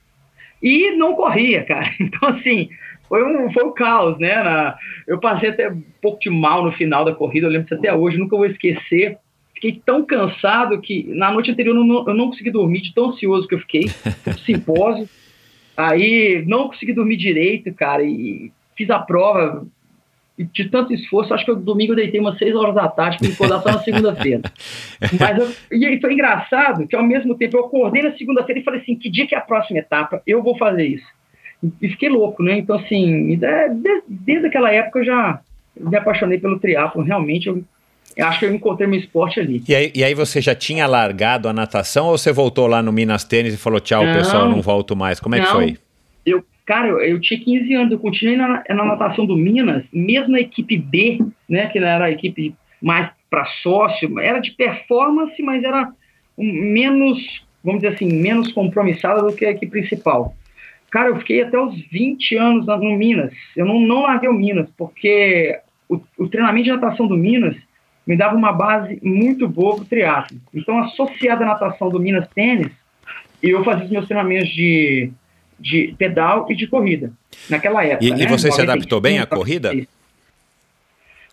e 0.62 0.92
não 0.92 1.14
corria, 1.14 1.64
cara. 1.64 1.90
Então, 2.00 2.28
assim, 2.28 2.68
foi 3.12 3.22
um, 3.22 3.52
foi 3.52 3.62
um 3.62 3.74
caos, 3.74 4.18
né? 4.18 4.42
Na, 4.42 4.74
eu 5.06 5.20
passei 5.20 5.50
até 5.50 5.68
um 5.68 5.82
pouco 6.00 6.18
de 6.18 6.30
mal 6.30 6.64
no 6.64 6.72
final 6.72 7.04
da 7.04 7.14
corrida, 7.14 7.46
eu 7.46 7.50
lembro 7.50 7.64
disso 7.64 7.78
até 7.78 7.94
hoje, 7.94 8.16
nunca 8.16 8.38
vou 8.38 8.46
esquecer. 8.46 9.18
Fiquei 9.52 9.82
tão 9.84 10.02
cansado 10.02 10.80
que 10.80 11.04
na 11.08 11.30
noite 11.30 11.50
anterior 11.50 11.76
eu 11.76 11.84
não, 11.84 12.08
eu 12.08 12.14
não 12.14 12.28
consegui 12.28 12.50
dormir, 12.50 12.80
de 12.80 12.94
tão 12.94 13.10
ansioso 13.10 13.46
que 13.46 13.54
eu 13.54 13.58
fiquei, 13.58 13.82
simpósio. 14.46 15.06
Aí 15.76 16.42
não 16.46 16.68
consegui 16.68 16.94
dormir 16.94 17.18
direito, 17.18 17.74
cara, 17.74 18.02
e 18.02 18.50
fiz 18.74 18.88
a 18.88 18.98
prova, 18.98 19.66
de 20.38 20.70
tanto 20.70 20.94
esforço, 20.94 21.34
acho 21.34 21.44
que 21.44 21.50
eu, 21.50 21.56
domingo 21.56 21.92
eu 21.92 21.96
deitei 21.96 22.18
umas 22.18 22.38
6 22.38 22.56
horas 22.56 22.74
da 22.74 22.88
tarde 22.88 23.18
para 23.18 23.28
acordar 23.28 23.60
só 23.60 23.72
na 23.72 23.84
segunda-feira. 23.84 24.40
Mas 25.20 25.38
eu, 25.38 25.78
e 25.78 25.84
aí 25.84 26.00
foi 26.00 26.14
engraçado 26.14 26.88
que 26.88 26.96
ao 26.96 27.02
mesmo 27.02 27.34
tempo 27.34 27.58
eu 27.58 27.66
acordei 27.66 28.02
na 28.02 28.16
segunda-feira 28.16 28.62
e 28.62 28.64
falei 28.64 28.80
assim, 28.80 28.96
que 28.96 29.10
dia 29.10 29.26
que 29.26 29.34
é 29.34 29.38
a 29.38 29.42
próxima 29.42 29.80
etapa? 29.80 30.22
Eu 30.26 30.42
vou 30.42 30.56
fazer 30.56 30.86
isso. 30.86 31.21
E 31.80 31.88
fiquei 31.88 32.08
louco, 32.08 32.42
né? 32.42 32.58
Então 32.58 32.76
assim, 32.76 33.36
desde, 33.36 34.02
desde 34.08 34.46
aquela 34.46 34.72
época 34.72 35.00
eu 35.00 35.04
já 35.04 35.40
me 35.78 35.96
apaixonei 35.96 36.38
pelo 36.38 36.58
triatlo, 36.58 37.02
realmente 37.02 37.48
eu, 37.48 37.62
eu 38.16 38.26
acho 38.26 38.40
que 38.40 38.44
eu 38.46 38.54
encontrei 38.54 38.86
meu 38.86 38.98
esporte 38.98 39.40
ali. 39.40 39.62
E 39.68 39.74
aí, 39.74 39.92
e 39.94 40.04
aí, 40.04 40.14
você 40.14 40.40
já 40.40 40.54
tinha 40.54 40.86
largado 40.86 41.48
a 41.48 41.52
natação 41.52 42.06
ou 42.06 42.18
você 42.18 42.32
voltou 42.32 42.66
lá 42.66 42.82
no 42.82 42.92
Minas 42.92 43.24
Tênis 43.24 43.54
e 43.54 43.56
falou 43.56 43.80
tchau, 43.80 44.04
não, 44.04 44.12
pessoal, 44.12 44.48
não 44.48 44.60
volto 44.60 44.94
mais? 44.94 45.18
Como 45.18 45.34
é 45.34 45.38
não, 45.38 45.46
que 45.46 45.52
foi? 45.52 45.78
Eu 46.26 46.44
Cara, 46.64 46.88
eu, 46.88 47.00
eu, 47.00 47.20
tinha 47.20 47.40
15 47.40 47.74
anos, 47.74 47.92
eu 47.92 47.98
continuei 47.98 48.36
na, 48.36 48.62
na, 48.68 48.84
natação 48.84 49.26
do 49.26 49.36
Minas, 49.36 49.84
mesmo 49.92 50.30
na 50.30 50.40
equipe 50.40 50.78
B, 50.78 51.18
né, 51.48 51.66
que 51.66 51.78
era 51.78 52.04
a 52.04 52.10
equipe 52.10 52.54
mais 52.80 53.10
para 53.28 53.46
sócio, 53.62 54.18
era 54.20 54.38
de 54.38 54.52
performance, 54.52 55.42
mas 55.42 55.64
era 55.64 55.90
um, 56.38 56.52
menos, 56.72 57.18
vamos 57.64 57.82
dizer 57.82 57.94
assim, 57.94 58.06
menos 58.06 58.52
compromissada 58.52 59.22
do 59.22 59.34
que 59.34 59.44
a 59.44 59.50
equipe 59.50 59.72
principal. 59.72 60.34
Cara, 60.92 61.08
eu 61.08 61.16
fiquei 61.16 61.42
até 61.42 61.58
os 61.58 61.74
20 61.90 62.36
anos 62.36 62.66
no 62.66 62.96
Minas. 62.96 63.32
Eu 63.56 63.66
não, 63.66 63.80
não 63.80 64.02
larguei 64.02 64.28
o 64.28 64.34
Minas, 64.34 64.68
porque 64.76 65.58
o, 65.88 66.00
o 66.18 66.28
treinamento 66.28 66.66
de 66.66 66.72
natação 66.72 67.08
do 67.08 67.16
Minas 67.16 67.56
me 68.06 68.16
dava 68.16 68.36
uma 68.36 68.52
base 68.52 69.00
muito 69.02 69.48
boa 69.48 69.74
para 69.74 69.82
o 69.82 69.86
triatlo. 69.86 70.38
Então, 70.52 70.78
associada 70.78 71.44
à 71.44 71.48
natação 71.48 71.88
do 71.88 71.98
Minas 71.98 72.28
Tênis, 72.28 72.70
eu 73.42 73.64
fazia 73.64 73.86
os 73.86 73.90
meus 73.90 74.06
treinamentos 74.06 74.50
de 74.50 75.10
de 75.62 75.94
pedal 75.96 76.46
e 76.50 76.56
de 76.56 76.66
corrida, 76.66 77.12
naquela 77.48 77.84
época. 77.84 78.04
E, 78.04 78.10
né? 78.10 78.24
e 78.24 78.26
você 78.26 78.50
se 78.50 78.60
adaptou 78.60 79.00
bem 79.00 79.20
à 79.20 79.26
corrida? 79.26 79.72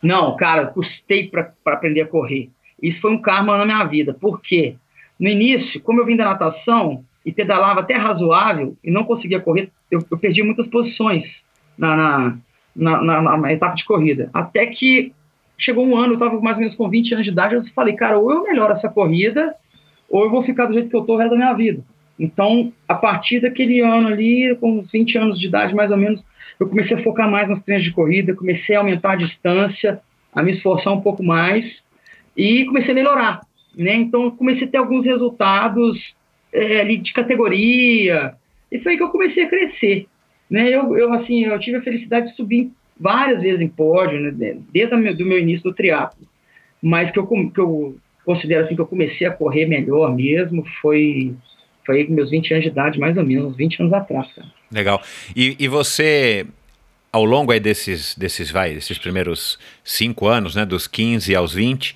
Não, 0.02 0.36
cara, 0.38 0.68
custei 0.68 1.28
para 1.28 1.52
aprender 1.66 2.02
a 2.02 2.06
correr. 2.06 2.50
Isso 2.82 3.02
foi 3.02 3.12
um 3.12 3.20
karma 3.20 3.58
na 3.58 3.66
minha 3.66 3.84
vida. 3.86 4.14
Por 4.14 4.40
quê? 4.40 4.76
No 5.20 5.28
início, 5.28 5.82
como 5.82 6.00
eu 6.00 6.06
vim 6.06 6.16
da 6.16 6.26
natação 6.26 7.04
e 7.26 7.32
pedalava 7.32 7.82
até 7.82 7.96
razoável 7.96 8.76
e 8.84 8.92
não 8.92 9.04
conseguia 9.04 9.40
correr, 9.40 9.70
eu, 9.92 10.00
eu 10.10 10.18
perdi 10.18 10.42
muitas 10.44 10.68
posições 10.68 11.24
na, 11.78 12.36
na, 12.76 13.02
na, 13.02 13.38
na, 13.38 13.54
etapa 13.54 13.76
de 13.76 13.86
corrida. 13.86 14.30
Até 14.34 14.66
que 14.68 15.14
chegou 15.58 15.86
um 15.86 15.98
ano, 15.98 16.14
eu 16.14 16.14
estava 16.14 16.40
mais 16.42 16.56
ou 16.56 16.62
menos 16.62 16.76
com 16.76 16.90
20 16.90 17.14
anos 17.14 17.26
de 17.26 17.32
idade, 17.32 17.56
eu 17.56 17.66
falei, 17.76 17.96
cara, 17.96 18.18
ou 18.18 18.32
eu 18.32 18.44
melhoro 18.44 18.74
essa 18.74 18.90
corrida, 18.90 19.54
ou 20.10 20.24
eu 20.24 20.30
vou 20.30 20.44
ficar 20.44 20.66
do 20.66 20.74
jeito 20.74 20.90
que 20.90 20.96
eu 20.96 21.02
estou 21.02 21.16
o 21.16 21.20
resto 21.20 21.32
da 21.32 21.38
minha 21.38 21.54
vida. 21.54 21.84
Então, 22.18 22.74
a 22.88 22.96
partir 22.96 23.40
daquele 23.40 23.80
ano 23.82 24.08
ali, 24.08 24.56
com 24.60 24.80
uns 24.80 24.92
20 24.92 25.18
anos 25.18 25.40
de 25.40 25.48
idade 25.48 25.74
mais 25.74 25.92
ou 25.92 25.98
menos, 25.98 26.22
eu 26.60 26.68
comecei 26.68 26.98
a 26.98 27.04
focar 27.04 27.30
mais 27.30 27.48
nas 27.48 27.64
treinos 27.64 27.86
de 27.86 27.94
corrida, 27.94 28.36
comecei 28.36 28.76
a 28.76 28.80
aumentar 28.80 29.14
a 29.14 29.16
distância, 29.16 30.02
a 30.34 30.44
me 30.44 30.54
esforçar 30.54 30.94
um 30.94 31.02
pouco 31.02 31.24
mais 31.24 31.66
e 32.36 32.66
comecei 32.66 32.92
a 32.92 32.96
melhorar. 32.96 33.42
Né? 33.76 33.96
Então, 33.96 34.32
comecei 34.32 34.68
a 34.68 34.72
ter 34.72 34.78
alguns 34.78 35.06
resultados 35.06 35.98
é, 36.54 36.82
ali 36.82 36.98
de 36.98 37.14
categoria, 37.14 38.34
e 38.72 38.80
foi 38.80 38.94
aí 38.94 38.98
que 38.98 39.04
eu 39.04 39.10
comecei 39.10 39.44
a 39.44 39.50
crescer. 39.50 40.08
Né? 40.50 40.70
Eu, 40.70 40.98
eu, 40.98 41.14
assim, 41.14 41.46
eu 41.46 41.60
tive 41.60 41.78
a 41.78 41.82
felicidade 41.82 42.30
de 42.30 42.36
subir 42.36 42.72
várias 43.00 43.42
vezes 43.42 43.62
em 43.62 43.68
pódio, 43.68 44.20
né? 44.20 44.58
desde 44.72 44.94
o 44.94 45.16
do 45.16 45.26
meu 45.26 45.40
início 45.40 45.64
do 45.64 45.76
triatlo. 45.76 46.28
Mas 46.82 47.12
que 47.12 47.20
eu, 47.20 47.28
que 47.28 47.60
eu 47.60 47.98
considero 48.26 48.66
assim 48.66 48.76
que 48.76 48.82
eu 48.82 48.88
comecei 48.88 49.28
a 49.28 49.32
correr 49.32 49.66
melhor 49.66 50.16
mesmo 50.16 50.66
foi 50.82 51.34
foi 51.86 52.06
com 52.06 52.14
meus 52.14 52.30
20 52.30 52.54
anos 52.54 52.66
de 52.66 52.70
idade, 52.70 53.00
mais 53.00 53.18
ou 53.18 53.26
menos, 53.26 53.58
20 53.58 53.82
anos 53.82 53.94
atrás, 53.94 54.32
cara. 54.34 54.48
Legal. 54.72 55.02
E, 55.36 55.56
e 55.58 55.68
você, 55.68 56.46
ao 57.12 57.26
longo 57.26 57.52
aí 57.52 57.60
desses, 57.60 58.16
desses, 58.16 58.52
vai, 58.52 58.76
desses 58.76 59.00
primeiros 59.00 59.58
cinco 59.84 60.28
anos, 60.28 60.56
né, 60.56 60.68
dos 60.68 60.86
15 60.86 61.36
aos 61.36 61.52
20, 61.52 61.96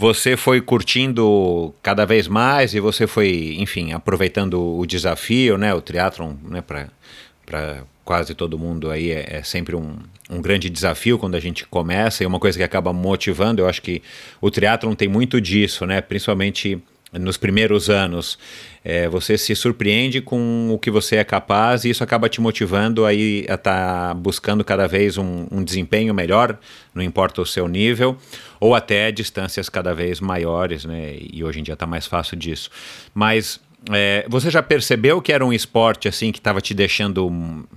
você 0.00 0.36
foi 0.36 0.60
curtindo 0.60 1.74
cada 1.82 2.06
vez 2.06 2.28
mais 2.28 2.72
e 2.72 2.78
você 2.78 3.04
foi, 3.04 3.56
enfim, 3.58 3.92
aproveitando 3.92 4.78
o 4.78 4.86
desafio, 4.86 5.58
né, 5.58 5.74
o 5.74 5.80
triatlon, 5.80 6.34
né, 6.44 6.62
para 6.62 7.82
quase 8.04 8.32
todo 8.32 8.56
mundo 8.56 8.92
aí 8.92 9.10
é, 9.10 9.38
é 9.38 9.42
sempre 9.42 9.74
um, 9.74 9.96
um, 10.30 10.40
grande 10.40 10.70
desafio 10.70 11.18
quando 11.18 11.34
a 11.34 11.40
gente 11.40 11.66
começa 11.66 12.22
e 12.22 12.26
uma 12.26 12.38
coisa 12.38 12.56
que 12.56 12.62
acaba 12.62 12.92
motivando. 12.92 13.60
Eu 13.60 13.68
acho 13.68 13.82
que 13.82 14.00
o 14.40 14.52
triatlon 14.52 14.94
tem 14.94 15.08
muito 15.08 15.40
disso, 15.40 15.84
né, 15.84 16.00
principalmente 16.00 16.80
nos 17.12 17.36
primeiros 17.36 17.90
anos, 17.90 18.38
é, 18.88 19.06
você 19.06 19.36
se 19.36 19.54
surpreende 19.54 20.22
com 20.22 20.70
o 20.72 20.78
que 20.78 20.90
você 20.90 21.16
é 21.16 21.24
capaz 21.24 21.84
e 21.84 21.90
isso 21.90 22.02
acaba 22.02 22.26
te 22.26 22.40
motivando 22.40 23.04
aí 23.04 23.44
a 23.46 23.52
estar 23.52 24.08
tá 24.08 24.14
buscando 24.14 24.64
cada 24.64 24.88
vez 24.88 25.18
um, 25.18 25.46
um, 25.52 25.62
desempenho 25.62 26.14
melhor, 26.14 26.58
não 26.94 27.02
importa 27.02 27.42
o 27.42 27.44
seu 27.44 27.68
nível, 27.68 28.16
ou 28.58 28.74
até 28.74 29.12
distâncias 29.12 29.68
cada 29.68 29.94
vez 29.94 30.22
maiores, 30.22 30.86
né? 30.86 31.18
E 31.20 31.44
hoje 31.44 31.60
em 31.60 31.62
dia 31.62 31.74
está 31.74 31.86
mais 31.86 32.06
fácil 32.06 32.34
disso. 32.34 32.70
Mas 33.12 33.60
é, 33.92 34.24
você 34.26 34.50
já 34.50 34.62
percebeu 34.62 35.20
que 35.20 35.34
era 35.34 35.44
um 35.44 35.52
esporte 35.52 36.08
assim 36.08 36.32
que 36.32 36.38
estava 36.38 36.62
te 36.62 36.72
deixando, 36.72 37.68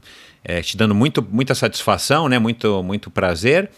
é, 0.41 0.61
te 0.61 0.77
dando 0.77 0.95
muito, 0.95 1.21
muita 1.29 1.53
satisfação, 1.53 2.29
né? 2.29 2.39
Muito, 2.39 2.81
muito 2.81 3.11
prazer? 3.11 3.69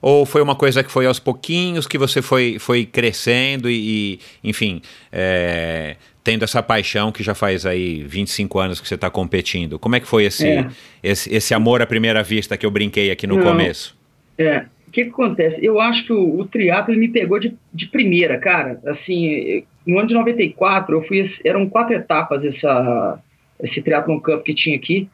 Ou 0.00 0.24
foi 0.24 0.40
uma 0.40 0.54
coisa 0.54 0.84
que 0.84 0.92
foi 0.92 1.04
aos 1.04 1.18
pouquinhos 1.18 1.84
que 1.84 1.98
você 1.98 2.22
foi, 2.22 2.60
foi 2.60 2.86
crescendo 2.86 3.68
e, 3.68 4.20
e 4.44 4.48
enfim, 4.48 4.80
é, 5.10 5.96
tendo 6.26 6.42
essa 6.42 6.60
paixão 6.60 7.12
que 7.12 7.22
já 7.22 7.36
faz 7.36 7.64
aí 7.64 8.02
25 8.02 8.58
anos 8.58 8.80
que 8.80 8.88
você 8.88 8.96
está 8.96 9.08
competindo? 9.08 9.78
Como 9.78 9.94
é 9.94 10.00
que 10.00 10.08
foi 10.08 10.24
esse, 10.24 10.44
é. 10.44 10.66
esse, 11.00 11.32
esse, 11.32 11.54
amor 11.54 11.80
à 11.80 11.86
primeira 11.86 12.20
vista 12.20 12.56
que 12.56 12.66
eu 12.66 12.70
brinquei 12.70 13.12
aqui 13.12 13.28
no 13.28 13.36
Não, 13.36 13.44
começo? 13.44 13.96
É, 14.36 14.66
o 14.88 14.90
que, 14.90 15.04
que, 15.04 15.10
acontece? 15.10 15.64
Eu 15.64 15.80
acho 15.80 16.04
que 16.04 16.12
o, 16.12 16.40
o 16.40 16.44
triatlo 16.44 16.96
me 16.96 17.06
pegou 17.06 17.38
de, 17.38 17.54
de 17.72 17.86
primeira, 17.86 18.38
cara. 18.38 18.80
Assim, 18.86 19.64
no 19.86 20.00
ano 20.00 20.08
de 20.08 20.14
94, 20.14 20.96
eu 20.96 21.02
fui, 21.04 21.32
eram 21.44 21.68
quatro 21.68 21.94
etapas 21.94 22.44
essa, 22.44 23.20
esse 23.62 23.80
triatlon 23.80 24.18
cup 24.18 24.42
que 24.42 24.52
tinha 24.52 24.74
aqui. 24.74 25.08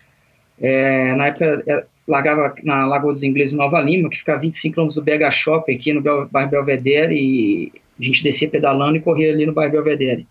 É, 0.59 1.15
na 1.15 1.27
época 1.27 1.87
largava 2.09 2.55
na 2.63 2.87
Lagoa 2.87 3.13
dos 3.13 3.23
Ingleses, 3.23 3.53
Nova 3.53 3.83
Lima, 3.83 4.09
que 4.09 4.17
fica 4.17 4.33
a 4.33 4.39
25 4.39 4.75
km 4.75 4.95
do 4.95 5.03
BH 5.03 5.31
Shopping, 5.45 5.75
aqui 5.75 5.93
no 5.93 6.01
bairro 6.01 6.51
Belvedere, 6.51 7.15
e 7.15 7.73
a 8.01 8.03
gente 8.03 8.23
descia 8.23 8.49
pedalando 8.49 8.97
e 8.97 9.01
corria 9.01 9.31
ali 9.31 9.45
no 9.45 9.53
bairro 9.53 9.73
Belvedere. 9.73 10.27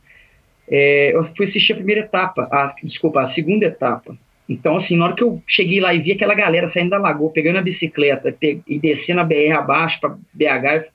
É, 0.69 1.15
eu 1.15 1.23
fui 1.35 1.47
assistir 1.47 1.73
a 1.73 1.77
primeira 1.77 2.01
etapa, 2.01 2.47
a, 2.51 2.75
desculpa, 2.83 3.21
a 3.21 3.33
segunda 3.33 3.65
etapa. 3.65 4.15
Então, 4.47 4.77
assim, 4.77 4.97
na 4.97 5.05
hora 5.05 5.15
que 5.15 5.23
eu 5.23 5.41
cheguei 5.47 5.79
lá 5.79 5.93
e 5.93 6.01
vi 6.01 6.11
aquela 6.11 6.33
galera 6.33 6.71
saindo 6.73 6.89
da 6.89 6.97
lagoa, 6.97 7.31
pegando 7.31 7.59
a 7.59 7.61
bicicleta 7.61 8.35
e 8.41 8.79
descendo 8.79 9.21
a 9.21 9.23
BR 9.23 9.53
abaixo 9.53 9.99
para 10.01 10.17
BH, 10.33 10.89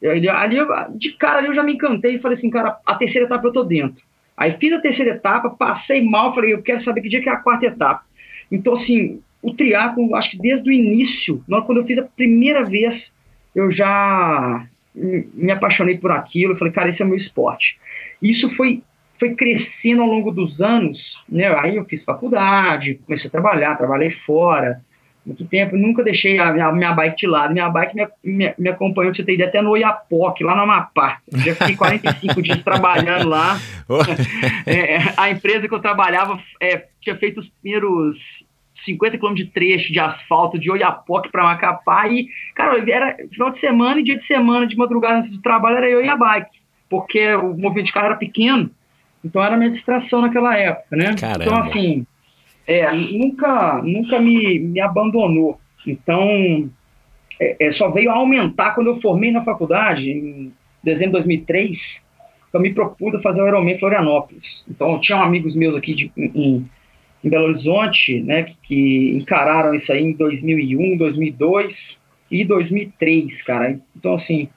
eu, 0.00 0.32
ali, 0.32 0.56
eu, 0.56 0.68
de 0.94 1.12
cara 1.12 1.38
ali 1.38 1.48
eu 1.48 1.54
já 1.54 1.62
me 1.62 1.72
encantei 1.72 2.16
e 2.16 2.18
falei 2.18 2.36
assim, 2.36 2.50
cara, 2.50 2.78
a 2.84 2.94
terceira 2.94 3.26
etapa 3.26 3.46
eu 3.46 3.52
tô 3.52 3.64
dentro. 3.64 4.02
Aí 4.36 4.56
fiz 4.58 4.72
a 4.72 4.80
terceira 4.80 5.12
etapa, 5.12 5.50
passei 5.50 6.02
mal, 6.02 6.34
falei, 6.34 6.52
eu 6.52 6.62
quero 6.62 6.84
saber 6.84 7.00
que 7.00 7.08
dia 7.08 7.22
que 7.22 7.28
é 7.28 7.32
a 7.32 7.38
quarta 7.38 7.66
etapa. 7.66 8.04
Então, 8.50 8.74
assim, 8.76 9.20
o 9.42 9.54
triatlo, 9.54 10.14
acho 10.14 10.30
que 10.30 10.38
desde 10.38 10.68
o 10.68 10.72
início, 10.72 11.42
quando 11.66 11.78
eu 11.78 11.86
fiz 11.86 11.98
a 11.98 12.02
primeira 12.02 12.64
vez, 12.64 13.02
eu 13.54 13.70
já 13.70 14.66
me 14.94 15.50
apaixonei 15.50 15.98
por 15.98 16.10
aquilo, 16.10 16.56
falei, 16.56 16.72
cara, 16.72 16.90
esse 16.90 17.02
é 17.02 17.04
o 17.04 17.08
meu 17.08 17.18
esporte. 17.18 17.76
Isso 18.22 18.48
foi 18.56 18.82
foi 19.18 19.34
crescendo 19.34 20.02
ao 20.02 20.08
longo 20.08 20.30
dos 20.30 20.60
anos, 20.60 20.98
né? 21.28 21.46
Aí 21.58 21.76
eu 21.76 21.84
fiz 21.84 22.02
faculdade, 22.04 23.00
comecei 23.06 23.28
a 23.28 23.30
trabalhar, 23.30 23.76
trabalhei 23.76 24.10
fora, 24.26 24.80
muito 25.24 25.46
tempo, 25.46 25.76
nunca 25.76 26.04
deixei 26.04 26.38
a 26.38 26.52
minha, 26.52 26.70
minha 26.70 26.92
bike 26.92 27.16
de 27.16 27.26
lado. 27.26 27.54
Minha 27.54 27.70
bike 27.70 27.96
me, 27.96 28.06
me, 28.22 28.54
me 28.58 28.68
acompanhou, 28.68 29.10
pra 29.10 29.16
você 29.16 29.24
ter 29.24 29.34
ideia, 29.34 29.48
até 29.48 29.62
no 29.62 29.70
Oiapoque, 29.70 30.44
lá 30.44 30.54
no 30.54 30.62
Amapá. 30.62 31.18
Já 31.32 31.54
fiquei 31.54 31.76
45 31.76 32.42
dias 32.42 32.60
trabalhando 32.62 33.28
lá. 33.28 33.58
é, 34.66 34.98
a 35.16 35.30
empresa 35.30 35.66
que 35.66 35.74
eu 35.74 35.80
trabalhava 35.80 36.38
é, 36.60 36.84
tinha 37.00 37.16
feito 37.16 37.40
os 37.40 37.48
primeiros 37.48 38.18
50 38.84 39.16
quilômetros 39.16 39.46
de 39.46 39.52
trecho 39.52 39.92
de 39.92 39.98
asfalto 39.98 40.58
de 40.58 40.70
Oiapoque 40.70 41.30
para 41.30 41.44
Macapá 41.44 42.06
e, 42.08 42.28
cara, 42.54 42.78
era 42.86 43.16
final 43.30 43.50
de 43.50 43.60
semana 43.60 44.00
e 44.00 44.04
dia 44.04 44.18
de 44.18 44.26
semana, 44.26 44.66
de 44.66 44.76
madrugada 44.76 45.20
antes 45.20 45.30
do 45.30 45.40
trabalho, 45.40 45.78
era 45.78 45.88
eu 45.88 46.04
e 46.04 46.08
a 46.08 46.16
bike, 46.16 46.58
porque 46.90 47.34
o 47.34 47.56
movimento 47.56 47.86
de 47.86 47.92
carro 47.92 48.06
era 48.06 48.16
pequeno, 48.16 48.70
então 49.24 49.42
era 49.42 49.56
minha 49.56 49.70
distração 49.70 50.20
naquela 50.20 50.56
época, 50.56 50.96
né? 50.96 51.14
Caramba. 51.18 51.44
Então, 51.44 51.62
assim, 51.62 52.06
é, 52.66 52.92
nunca, 52.92 53.80
nunca 53.82 54.18
me, 54.20 54.58
me 54.58 54.80
abandonou. 54.80 55.58
Então, 55.86 56.70
é, 57.40 57.56
é, 57.68 57.72
só 57.72 57.90
veio 57.90 58.10
a 58.10 58.14
aumentar 58.14 58.74
quando 58.74 58.88
eu 58.88 59.00
formei 59.00 59.30
na 59.30 59.44
faculdade, 59.44 60.08
em 60.10 60.52
dezembro 60.82 61.22
de 61.22 61.26
2003, 61.28 61.78
eu 62.52 62.60
me 62.60 62.72
propus 62.72 63.14
a 63.14 63.20
fazer 63.20 63.42
o 63.42 63.48
Ironman 63.48 63.78
Florianópolis. 63.78 64.64
Então, 64.68 65.00
tinham 65.00 65.22
amigos 65.22 65.56
meus 65.56 65.74
aqui 65.76 65.94
de, 65.94 66.12
em, 66.16 66.64
em 67.24 67.28
Belo 67.28 67.48
Horizonte, 67.48 68.20
né, 68.20 68.44
que, 68.44 68.56
que, 68.62 69.16
encararam 69.16 69.74
isso 69.74 69.90
aí 69.90 70.02
em 70.02 70.12
2001, 70.12 70.96
2002 70.96 71.74
e 72.30 72.44
2003, 72.44 73.42
cara. 73.42 73.80
Então, 73.96 74.14
assim, 74.14 74.48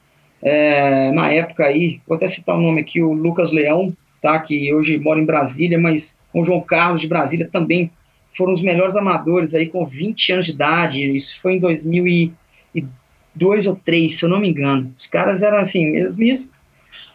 é, 0.44 1.12
na 1.12 1.32
época 1.32 1.66
aí, 1.66 2.00
vou 2.08 2.16
até 2.16 2.30
citar 2.32 2.56
o 2.56 2.62
nome 2.62 2.82
aqui, 2.82 3.02
o 3.02 3.14
Lucas 3.14 3.52
Leão, 3.52 3.92
tá, 4.22 4.40
que 4.40 4.74
hoje 4.74 4.98
mora 4.98 5.20
em 5.20 5.26
Brasília, 5.26 5.80
mas 5.80 6.04
com 6.32 6.42
o 6.42 6.46
João 6.46 6.62
Carlos 6.62 7.02
de 7.02 7.08
Brasília 7.08 7.50
também 7.52 7.92
foram 8.36 8.54
os 8.54 8.62
melhores 8.62 8.96
amadores 8.96 9.54
aí 9.54 9.68
com 9.68 9.86
20 9.86 10.34
anos 10.34 10.46
de 10.46 10.52
idade. 10.52 11.18
Isso 11.18 11.42
foi 11.42 11.54
em 11.54 11.60
2002 11.60 13.66
ou 13.66 13.76
3, 13.76 14.20
se 14.20 14.24
eu 14.24 14.30
não 14.30 14.40
me 14.40 14.50
engano. 14.50 14.94
Os 15.00 15.08
caras 15.08 15.42
eram 15.42 15.60
assim, 15.60 15.84
eles 15.96 16.42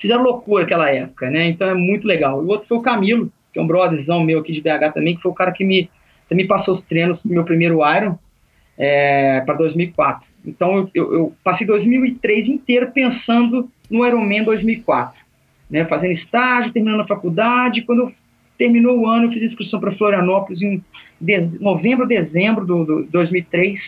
fizeram 0.01 0.25
loucura 0.25 0.65
naquela 0.65 0.91
época, 0.91 1.31
né? 1.31 1.47
Então 1.47 1.69
é 1.69 1.75
muito 1.75 2.07
legal. 2.07 2.41
O 2.41 2.49
outro 2.49 2.67
foi 2.67 2.79
o 2.79 2.83
Camilo, 2.83 3.33
que 3.53 3.59
é 3.59 3.63
um 3.63 3.67
brotherzão 3.67 4.25
meu 4.25 4.41
aqui 4.41 4.53
de 4.53 4.61
BH 4.61 4.93
também, 4.93 5.15
que 5.15 5.23
foi 5.23 5.31
o 5.31 5.35
cara 5.35 5.53
que 5.53 5.65
me, 5.65 5.89
me 6.31 6.45
passou 6.45 6.75
os 6.75 6.85
treinos 6.85 7.21
pro 7.21 7.31
meu 7.31 7.45
primeiro 7.45 7.79
Iron 7.97 8.19
é, 8.77 9.41
para 9.43 9.55
2004. 9.55 10.27
Então 10.45 10.91
eu, 10.93 11.15
eu, 11.15 11.37
passei 11.45 11.67
2003 11.67 12.49
inteiro 12.49 12.91
pensando 12.91 13.71
no 13.89 14.05
Ironman 14.05 14.43
2004, 14.43 15.22
né? 15.73 15.87
Fazendo 15.87 16.13
estágio, 16.13 16.73
terminando 16.73 17.01
a 17.01 17.07
faculdade. 17.07 17.83
Quando 17.83 18.13
terminou 18.59 19.01
o 19.01 19.07
ano, 19.09 19.25
eu 19.25 19.33
fiz 19.33 19.43
inscrição 19.43 19.81
para 19.81 19.97
Florianópolis 19.97 20.61
em 20.61 20.85
de, 21.23 21.41
novembro, 21.61 22.07
dezembro 22.07 22.67
do 22.67 23.07
2003, 23.11 23.81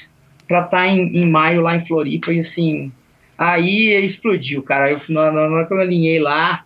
para 0.47 0.65
estar 0.65 0.71
tá 0.71 0.87
em, 0.87 1.17
em, 1.17 1.29
maio 1.29 1.61
lá 1.61 1.77
em 1.77 1.85
Floripa, 1.87 2.33
e 2.33 2.41
assim, 2.41 2.93
aí 3.37 4.07
explodiu, 4.07 4.63
cara. 4.63 4.91
Eu, 4.91 5.01
na, 5.09 5.33
na 5.33 5.41
hora 5.41 5.67
que 5.67 5.75
eu 5.75 5.81
alinhei 5.81 6.21
lá, 6.21 6.65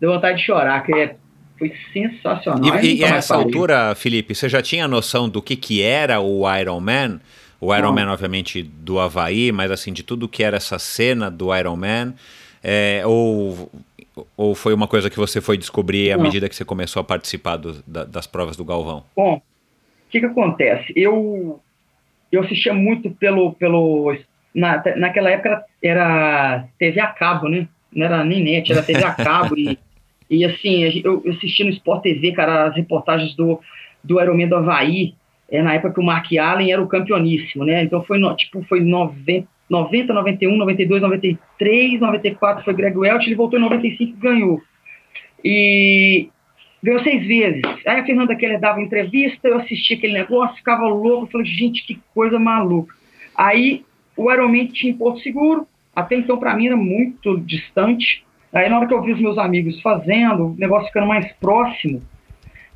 deu 0.00 0.12
vontade 0.12 0.38
de 0.38 0.44
chorar, 0.44 0.82
que 0.84 0.92
é, 0.92 1.16
foi 1.58 1.72
sensacional. 1.92 2.82
E, 2.82 2.96
e 2.96 3.04
a 3.04 3.08
essa 3.08 3.34
altura, 3.34 3.94
Felipe, 3.94 4.34
você 4.34 4.48
já 4.48 4.62
tinha 4.62 4.88
noção 4.88 5.28
do 5.28 5.42
que, 5.42 5.54
que 5.54 5.82
era 5.82 6.18
o 6.20 6.42
Iron 6.58 6.80
Man? 6.80 7.20
O 7.60 7.74
Iron 7.74 7.92
Man, 7.92 8.10
obviamente, 8.10 8.62
do 8.62 8.98
Havaí, 8.98 9.52
mas 9.52 9.70
assim, 9.70 9.92
de 9.92 10.02
tudo 10.02 10.28
que 10.28 10.42
era 10.42 10.56
essa 10.56 10.78
cena 10.78 11.30
do 11.30 11.54
Iron 11.54 11.76
Man, 11.76 12.14
é, 12.62 13.02
ou 13.04 13.70
ou 14.36 14.54
foi 14.54 14.72
uma 14.72 14.86
coisa 14.86 15.10
que 15.10 15.16
você 15.16 15.40
foi 15.40 15.58
descobrir 15.58 16.12
à 16.12 16.18
medida 16.18 16.48
que 16.48 16.56
você 16.56 16.64
começou 16.64 17.00
a 17.00 17.04
participar 17.04 17.56
do, 17.56 17.82
da, 17.86 18.04
das 18.04 18.26
provas 18.26 18.56
do 18.56 18.64
Galvão? 18.64 19.04
Bom, 19.14 19.36
o 19.36 20.10
que, 20.10 20.20
que 20.20 20.26
acontece? 20.26 20.92
Eu, 20.96 21.60
eu 22.30 22.42
assistia 22.42 22.72
muito 22.72 23.10
pelo. 23.10 23.52
pelo 23.52 24.16
na, 24.54 24.82
naquela 24.96 25.30
época 25.30 25.64
era 25.82 26.66
TV 26.78 27.00
a 27.00 27.08
cabo, 27.08 27.48
né? 27.48 27.68
Não 27.92 28.06
era 28.06 28.24
nem 28.24 28.42
net, 28.42 28.72
era 28.72 28.82
TV 28.82 29.04
a 29.04 29.12
cabo. 29.12 29.56
e, 29.58 29.78
e 30.30 30.44
assim, 30.44 30.84
eu, 31.04 31.22
eu 31.24 31.32
assistia 31.32 31.66
no 31.66 31.72
Sport 31.72 32.02
TV, 32.02 32.32
cara, 32.32 32.68
as 32.68 32.76
reportagens 32.76 33.34
do, 33.34 33.60
do 34.02 34.18
Aeromê 34.18 34.46
do 34.46 34.56
Havaí. 34.56 35.14
É, 35.48 35.62
na 35.62 35.74
época 35.74 35.94
que 35.94 36.00
o 36.00 36.04
Mark 36.04 36.26
Allen 36.36 36.72
era 36.72 36.82
o 36.82 36.88
campeoníssimo, 36.88 37.64
né? 37.64 37.84
Então 37.84 38.02
foi, 38.02 38.18
no, 38.18 38.34
tipo, 38.34 38.64
foi 38.64 38.80
90, 38.80 39.46
90, 39.68 40.12
91, 40.12 40.56
92, 40.56 41.02
93, 41.02 42.00
94 42.00 42.64
foi 42.64 42.74
Greg 42.74 42.96
Welch, 42.96 43.26
ele 43.26 43.34
voltou 43.34 43.58
em 43.58 43.62
95 43.62 44.16
e 44.16 44.20
ganhou. 44.20 44.62
E 45.44 46.28
ganhou 46.82 47.02
seis 47.02 47.26
vezes. 47.26 47.62
Aí 47.86 48.00
a 48.00 48.04
Fernanda 48.04 48.36
Keller 48.36 48.60
dava 48.60 48.80
entrevista, 48.80 49.48
eu 49.48 49.58
assistia 49.58 49.96
aquele 49.96 50.12
negócio, 50.12 50.56
ficava 50.56 50.86
louco, 50.86 51.30
falei, 51.30 51.46
gente, 51.46 51.84
que 51.84 52.00
coisa 52.14 52.38
maluca. 52.38 52.94
Aí 53.34 53.84
o 54.16 54.32
Ironman 54.32 54.68
tinha 54.68 54.92
em 54.92 54.96
Porto 54.96 55.20
Seguro, 55.20 55.66
até 55.94 56.16
então 56.16 56.38
para 56.38 56.54
mim 56.54 56.66
era 56.66 56.76
muito 56.76 57.38
distante. 57.40 58.24
Aí 58.52 58.68
na 58.68 58.78
hora 58.78 58.86
que 58.86 58.94
eu 58.94 59.02
vi 59.02 59.12
os 59.12 59.20
meus 59.20 59.36
amigos 59.36 59.80
fazendo, 59.80 60.46
o 60.46 60.56
negócio 60.56 60.86
ficando 60.86 61.06
mais 61.06 61.30
próximo, 61.34 62.02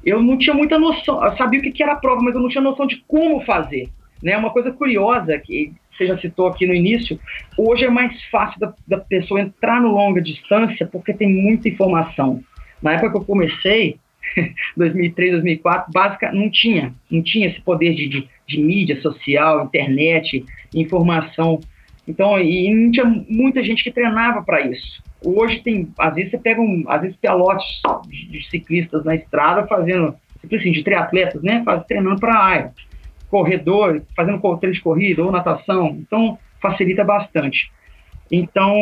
eu 0.04 0.22
não 0.22 0.36
tinha 0.36 0.54
muita 0.54 0.78
noção, 0.78 1.22
eu 1.24 1.36
sabia 1.36 1.60
o 1.60 1.62
que 1.62 1.82
era 1.82 1.92
a 1.92 1.96
prova, 1.96 2.22
mas 2.22 2.34
eu 2.34 2.40
não 2.40 2.48
tinha 2.48 2.62
noção 2.62 2.86
de 2.86 2.96
como 3.06 3.40
fazer. 3.44 3.88
Né? 4.22 4.36
Uma 4.36 4.50
coisa 4.50 4.70
curiosa 4.70 5.38
que 5.38 5.72
você 5.96 6.06
já 6.06 6.18
citou 6.18 6.46
aqui 6.46 6.66
no 6.66 6.74
início, 6.74 7.18
hoje 7.58 7.84
é 7.84 7.90
mais 7.90 8.22
fácil 8.30 8.58
da, 8.58 8.74
da 8.86 8.98
pessoa 8.98 9.40
entrar 9.40 9.80
no 9.80 9.88
longa 9.88 10.20
distância 10.20 10.86
porque 10.86 11.12
tem 11.12 11.28
muita 11.28 11.68
informação. 11.68 12.42
Na 12.82 12.92
época 12.92 13.10
que 13.10 13.16
eu 13.18 13.24
comecei, 13.24 13.96
2003, 14.76 15.32
2004, 15.32 15.92
básica 15.92 16.32
não 16.32 16.50
tinha, 16.50 16.94
não 17.10 17.22
tinha 17.22 17.48
esse 17.48 17.60
poder 17.60 17.94
de, 17.94 18.08
de, 18.08 18.28
de 18.46 18.60
mídia 18.60 19.00
social, 19.00 19.64
internet, 19.64 20.44
informação. 20.74 21.60
Então, 22.08 22.40
e 22.40 22.72
não 22.72 22.90
tinha 22.90 23.04
muita 23.28 23.62
gente 23.62 23.84
que 23.84 23.90
treinava 23.90 24.42
para 24.42 24.62
isso. 24.62 25.02
Hoje 25.22 25.60
tem, 25.60 25.88
às 25.98 26.14
vezes 26.14 26.30
você 26.30 26.38
pega 26.38 26.60
um, 26.60 26.84
às 26.88 27.02
vezes 27.02 27.16
pilotos 27.16 27.64
de, 28.08 28.26
de 28.28 28.48
ciclistas 28.48 29.04
na 29.04 29.14
estrada 29.14 29.66
fazendo, 29.66 30.14
assim, 30.44 30.72
de 30.72 30.82
triatletas, 30.82 31.42
né, 31.42 31.62
faz, 31.62 31.84
treinando 31.84 32.18
para 32.18 32.34
a 32.34 32.44
área 32.44 32.72
corredor, 33.30 34.02
fazendo 34.16 34.40
treino 34.58 34.74
de 34.74 34.82
corrida 34.82 35.24
ou 35.24 35.32
natação, 35.32 35.96
então 36.00 36.38
facilita 36.60 37.04
bastante. 37.04 37.70
Então, 38.30 38.74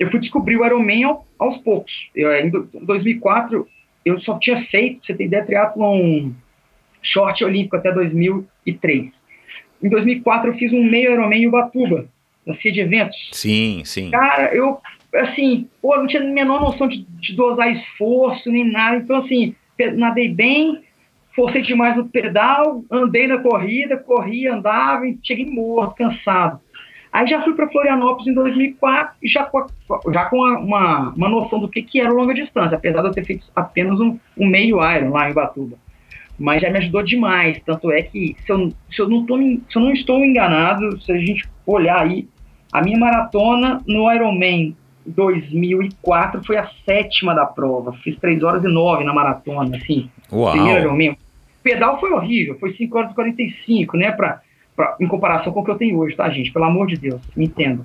eu 0.00 0.10
fui 0.10 0.20
descobrir 0.20 0.56
o 0.56 0.64
Ironman 0.64 1.18
aos 1.38 1.58
poucos. 1.58 1.92
Eu, 2.14 2.32
em 2.34 2.50
2004, 2.50 3.66
eu 4.04 4.20
só 4.20 4.38
tinha 4.38 4.64
feito, 4.66 5.04
você 5.04 5.14
tem 5.14 5.26
ideia, 5.26 5.44
triatlon 5.44 6.30
short 7.02 7.44
olímpico 7.44 7.76
até 7.76 7.92
2003. 7.92 9.10
Em 9.82 9.88
2004, 9.88 10.50
eu 10.50 10.54
fiz 10.54 10.72
um 10.72 10.82
meio 10.82 11.12
Ironman 11.12 11.42
em 11.42 11.46
Ubatuba, 11.46 12.06
na 12.46 12.56
CIA 12.56 12.72
de 12.72 12.80
eventos. 12.80 13.16
Sim, 13.32 13.82
sim. 13.84 14.10
Cara, 14.10 14.54
eu, 14.54 14.78
assim, 15.14 15.68
pô, 15.82 15.96
não 15.96 16.06
tinha 16.06 16.22
a 16.22 16.26
menor 16.26 16.60
noção 16.62 16.88
de, 16.88 17.04
de 17.20 17.34
dosar 17.34 17.70
esforço 17.70 18.50
nem 18.50 18.70
nada. 18.70 18.96
Então, 18.96 19.16
assim, 19.16 19.54
nadei 19.94 20.28
bem, 20.28 20.82
forcei 21.34 21.62
demais 21.62 21.96
no 21.96 22.06
pedal, 22.06 22.84
andei 22.90 23.26
na 23.26 23.38
corrida, 23.38 23.96
corri, 23.96 24.46
andava 24.46 25.06
e 25.06 25.18
cheguei 25.22 25.46
morto, 25.46 25.96
cansado. 25.96 26.60
Aí 27.12 27.28
já 27.28 27.42
fui 27.42 27.54
para 27.54 27.68
Florianópolis 27.68 28.26
em 28.26 28.34
2004 28.34 29.14
e 29.22 29.28
já 29.28 29.44
com, 29.44 29.64
já 30.12 30.24
com 30.24 30.36
uma, 30.38 31.10
uma 31.10 31.28
noção 31.28 31.60
do 31.60 31.68
que, 31.68 31.82
que 31.82 32.00
era 32.00 32.10
longa 32.10 32.34
distância, 32.34 32.76
apesar 32.76 33.02
de 33.02 33.08
eu 33.08 33.12
ter 33.12 33.24
feito 33.24 33.46
apenas 33.54 34.00
um, 34.00 34.18
um 34.36 34.46
meio 34.46 34.78
Iron 34.78 35.10
lá 35.10 35.30
em 35.30 35.32
Batuba. 35.32 35.76
Mas 36.36 36.60
já 36.60 36.70
me 36.70 36.78
ajudou 36.78 37.04
demais, 37.04 37.60
tanto 37.64 37.92
é 37.92 38.02
que 38.02 38.36
se 38.44 38.50
eu, 38.50 38.72
se 38.90 39.00
eu, 39.00 39.08
não, 39.08 39.24
tô, 39.24 39.38
se 39.38 39.76
eu 39.76 39.82
não 39.82 39.92
estou 39.92 40.24
enganado, 40.24 41.00
se 41.02 41.12
a 41.12 41.18
gente 41.18 41.48
olhar 41.64 42.00
aí, 42.00 42.26
a 42.72 42.82
minha 42.82 42.98
maratona 42.98 43.80
no 43.86 44.12
Ironman 44.12 44.74
2004 45.06 46.42
foi 46.44 46.56
a 46.56 46.68
sétima 46.84 47.32
da 47.32 47.46
prova. 47.46 47.92
Fiz 48.02 48.18
3 48.18 48.42
horas 48.42 48.64
e 48.64 48.68
9 48.68 49.04
na 49.04 49.14
maratona, 49.14 49.76
assim. 49.76 50.10
Uau. 50.32 50.50
Primeiro 50.50 50.80
Ironman 50.80 51.16
pedal 51.64 51.98
foi 51.98 52.12
horrível, 52.12 52.56
foi 52.60 52.74
5 52.74 52.96
horas 52.96 53.10
e 53.10 53.14
45, 53.14 53.96
né? 53.96 54.12
Pra, 54.12 54.42
pra, 54.76 54.96
em 55.00 55.08
comparação 55.08 55.52
com 55.52 55.60
o 55.60 55.64
que 55.64 55.70
eu 55.70 55.78
tenho 55.78 55.98
hoje, 55.98 56.14
tá, 56.14 56.28
gente? 56.28 56.52
Pelo 56.52 56.66
amor 56.66 56.86
de 56.86 56.96
Deus, 56.96 57.20
me 57.34 57.46
entenda. 57.46 57.82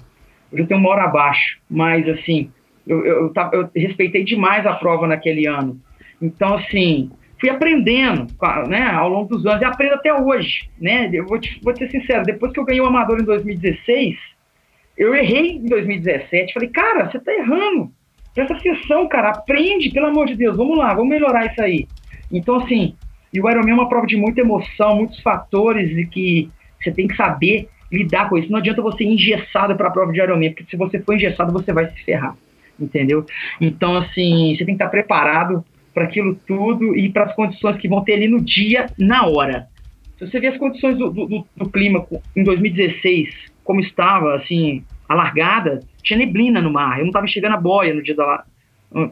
Hoje 0.51 0.63
eu 0.63 0.67
tenho 0.67 0.79
uma 0.79 0.89
hora 0.89 1.05
abaixo, 1.05 1.57
mas 1.69 2.07
assim, 2.07 2.51
eu, 2.85 3.05
eu, 3.05 3.33
eu, 3.33 3.49
eu 3.53 3.69
respeitei 3.75 4.23
demais 4.23 4.65
a 4.65 4.73
prova 4.73 5.07
naquele 5.07 5.47
ano. 5.47 5.79
Então, 6.21 6.55
assim, 6.55 7.09
fui 7.39 7.49
aprendendo 7.49 8.27
né, 8.67 8.91
ao 8.91 9.07
longo 9.07 9.29
dos 9.29 9.45
anos 9.45 9.61
e 9.61 9.65
aprendo 9.65 9.93
até 9.93 10.13
hoje. 10.13 10.69
Né? 10.79 11.09
Eu 11.13 11.25
vou 11.25 11.39
te, 11.39 11.59
vou 11.63 11.75
ser 11.75 11.89
sincero, 11.89 12.23
depois 12.23 12.51
que 12.51 12.59
eu 12.59 12.65
ganhei 12.65 12.81
o 12.81 12.85
Amador 12.85 13.19
em 13.19 13.25
2016, 13.25 14.17
eu 14.97 15.15
errei 15.15 15.53
em 15.53 15.65
2017. 15.65 16.53
Falei, 16.53 16.69
cara, 16.69 17.09
você 17.09 17.19
tá 17.19 17.33
errando. 17.33 17.91
Presta 18.35 18.53
atenção, 18.53 19.07
cara, 19.07 19.29
aprende, 19.29 19.89
pelo 19.91 20.07
amor 20.07 20.27
de 20.27 20.35
Deus, 20.35 20.57
vamos 20.57 20.77
lá, 20.77 20.93
vamos 20.93 21.09
melhorar 21.09 21.45
isso 21.45 21.61
aí. 21.61 21.87
Então, 22.31 22.57
assim, 22.57 22.95
e 23.33 23.39
o 23.39 23.49
Ironman 23.49 23.71
é 23.71 23.73
uma 23.73 23.89
prova 23.89 24.07
de 24.07 24.17
muita 24.17 24.41
emoção, 24.41 24.97
muitos 24.97 25.19
fatores 25.21 25.95
e 25.97 26.05
que 26.05 26.49
você 26.81 26.91
tem 26.91 27.07
que 27.07 27.15
saber 27.15 27.69
lidar 27.91 28.29
com 28.29 28.37
isso. 28.37 28.51
Não 28.51 28.59
adianta 28.59 28.81
você 28.81 29.03
ir 29.03 29.13
engessado 29.13 29.75
para 29.75 29.87
a 29.87 29.91
prova 29.91 30.11
de 30.11 30.19
Ironman, 30.19 30.51
porque 30.51 30.69
se 30.69 30.77
você 30.77 30.99
for 30.99 31.15
engessado, 31.15 31.51
você 31.51 31.71
vai 31.71 31.87
se 31.91 32.03
ferrar, 32.03 32.35
entendeu? 32.79 33.25
Então, 33.59 33.97
assim, 33.97 34.55
você 34.55 34.65
tem 34.65 34.75
que 34.75 34.83
estar 34.83 34.89
preparado 34.89 35.63
para 35.93 36.05
aquilo 36.05 36.35
tudo 36.47 36.95
e 36.95 37.09
para 37.09 37.25
as 37.25 37.35
condições 37.35 37.77
que 37.77 37.87
vão 37.87 38.03
ter 38.03 38.13
ali 38.13 38.27
no 38.27 38.41
dia, 38.41 38.87
na 38.97 39.25
hora. 39.25 39.67
Se 40.17 40.27
você 40.27 40.39
ver 40.39 40.47
as 40.47 40.57
condições 40.57 40.97
do, 40.97 41.09
do, 41.09 41.45
do 41.55 41.69
clima 41.69 42.05
em 42.35 42.43
2016, 42.43 43.29
como 43.63 43.79
estava, 43.79 44.35
assim, 44.35 44.83
a 45.07 45.13
largada, 45.13 45.79
tinha 46.03 46.19
neblina 46.19 46.61
no 46.61 46.71
mar. 46.71 46.97
Eu 46.97 47.03
não 47.03 47.09
estava 47.09 47.27
chegando 47.27 47.53
a 47.53 47.61
boia 47.61 47.93
no 47.93 48.03
dia 48.03 48.15
da 48.15 48.43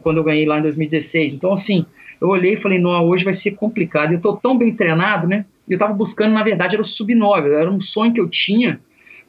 quando 0.02 0.16
eu 0.16 0.24
ganhei 0.24 0.44
lá 0.44 0.58
em 0.58 0.62
2016. 0.62 1.34
Então, 1.34 1.54
assim, 1.54 1.86
eu 2.20 2.28
olhei 2.28 2.54
e 2.54 2.62
falei, 2.62 2.78
não, 2.78 3.04
hoje 3.06 3.24
vai 3.24 3.36
ser 3.36 3.52
complicado. 3.52 4.12
Eu 4.12 4.16
estou 4.16 4.36
tão 4.36 4.56
bem 4.56 4.74
treinado, 4.74 5.26
né? 5.26 5.44
Eu 5.68 5.74
estava 5.74 5.92
buscando, 5.92 6.32
na 6.32 6.42
verdade, 6.42 6.74
era 6.74 6.82
o 6.82 6.86
sub-9. 6.86 7.46
Era 7.46 7.70
um 7.70 7.80
sonho 7.80 8.12
que 8.12 8.20
eu 8.20 8.28
tinha 8.28 8.80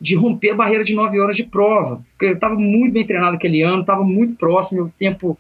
de 0.02 0.16
romper 0.16 0.52
a 0.52 0.56
barreira 0.56 0.84
de 0.84 0.94
9 0.94 1.20
horas 1.20 1.36
de 1.36 1.44
prova. 1.44 2.02
Porque 2.12 2.26
eu 2.26 2.34
estava 2.34 2.56
muito 2.56 2.94
bem 2.94 3.06
treinado 3.06 3.36
aquele 3.36 3.62
ano, 3.62 3.82
estava 3.82 4.04
muito 4.04 4.36
próximo. 4.36 4.84
O 4.84 4.90
tempo 4.98 5.38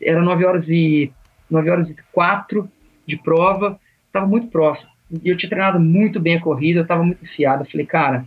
era 0.00 0.22
9 0.22 0.44
horas 0.44 0.68
e 0.68 1.10
9 1.50 1.70
horas 1.70 1.90
e 1.90 1.96
4 2.12 2.68
de 3.06 3.16
prova, 3.16 3.78
estava 4.06 4.26
muito 4.26 4.48
próximo. 4.48 4.88
E 5.22 5.28
eu 5.28 5.36
tinha 5.36 5.50
treinado 5.50 5.80
muito 5.80 6.20
bem 6.20 6.36
a 6.36 6.40
corrida, 6.40 6.80
eu 6.80 6.84
estava 6.84 7.02
muito 7.02 7.22
enfiado. 7.24 7.68
Falei, 7.70 7.86
cara, 7.86 8.24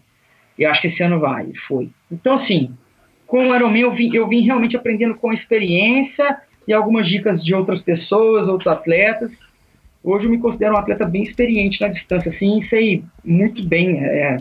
eu 0.57 0.69
acho 0.69 0.81
que 0.81 0.87
esse 0.87 1.01
ano 1.01 1.19
vai. 1.19 1.47
E 1.47 1.57
foi. 1.59 1.89
Então, 2.11 2.35
assim, 2.35 2.75
com 3.25 3.49
o 3.49 3.55
Ironman 3.55 3.81
eu 3.81 3.93
vim, 3.93 4.13
eu 4.13 4.27
vim 4.27 4.41
realmente 4.41 4.75
aprendendo 4.75 5.15
com 5.15 5.33
experiência 5.33 6.37
e 6.67 6.73
algumas 6.73 7.07
dicas 7.07 7.43
de 7.43 7.53
outras 7.53 7.81
pessoas, 7.81 8.47
outros 8.47 8.71
atletas. 8.71 9.31
Hoje 10.03 10.25
eu 10.25 10.29
me 10.31 10.37
considero 10.37 10.75
um 10.75 10.77
atleta 10.77 11.05
bem 11.05 11.23
experiente 11.23 11.81
na 11.81 11.87
distância, 11.87 12.31
assim, 12.31 12.59
e 12.59 12.69
sei 12.69 13.03
muito 13.23 13.63
bem 13.63 13.99
é, 14.03 14.37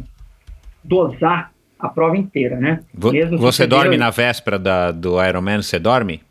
dosar 0.82 1.52
a 1.78 1.88
prova 1.88 2.16
inteira, 2.16 2.56
né? 2.56 2.80
Mesmo 2.94 3.38
você 3.38 3.66
dorme 3.66 3.96
na 3.96 4.10
véspera 4.10 4.58
da, 4.58 4.90
do 4.90 5.22
Ironman, 5.22 5.62
você 5.62 5.78
dorme? 5.78 6.22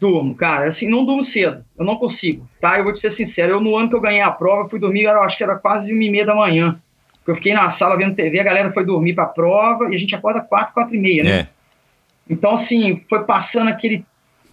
Durmo, 0.00 0.34
cara, 0.34 0.70
assim, 0.70 0.88
não 0.88 1.04
durmo 1.04 1.26
cedo, 1.26 1.64
eu 1.76 1.84
não 1.84 1.96
consigo, 1.96 2.48
tá? 2.60 2.78
Eu 2.78 2.84
vou 2.84 2.94
te 2.94 3.00
ser 3.00 3.14
sincero, 3.16 3.54
eu 3.54 3.60
no 3.60 3.76
ano 3.76 3.88
que 3.88 3.96
eu 3.96 4.00
ganhei 4.00 4.20
a 4.20 4.30
prova, 4.30 4.68
fui 4.68 4.78
dormir, 4.78 5.02
eu 5.02 5.22
acho 5.22 5.36
que 5.36 5.42
era 5.42 5.56
quase 5.56 5.92
uma 5.92 6.04
e 6.04 6.10
meia 6.10 6.24
da 6.24 6.34
manhã. 6.34 6.78
Eu 7.26 7.34
fiquei 7.34 7.52
na 7.52 7.76
sala 7.76 7.96
vendo 7.96 8.14
TV, 8.14 8.40
a 8.40 8.44
galera 8.44 8.72
foi 8.72 8.86
dormir 8.86 9.14
pra 9.14 9.26
prova, 9.26 9.90
e 9.90 9.96
a 9.96 9.98
gente 9.98 10.14
acorda 10.14 10.40
quatro, 10.40 10.72
quatro 10.72 10.94
e 10.94 10.98
meia, 10.98 11.24
né? 11.24 11.30
É. 11.30 11.48
Então, 12.30 12.58
assim, 12.58 13.02
foi 13.08 13.24
passando 13.24 13.68
aquele, 13.68 14.04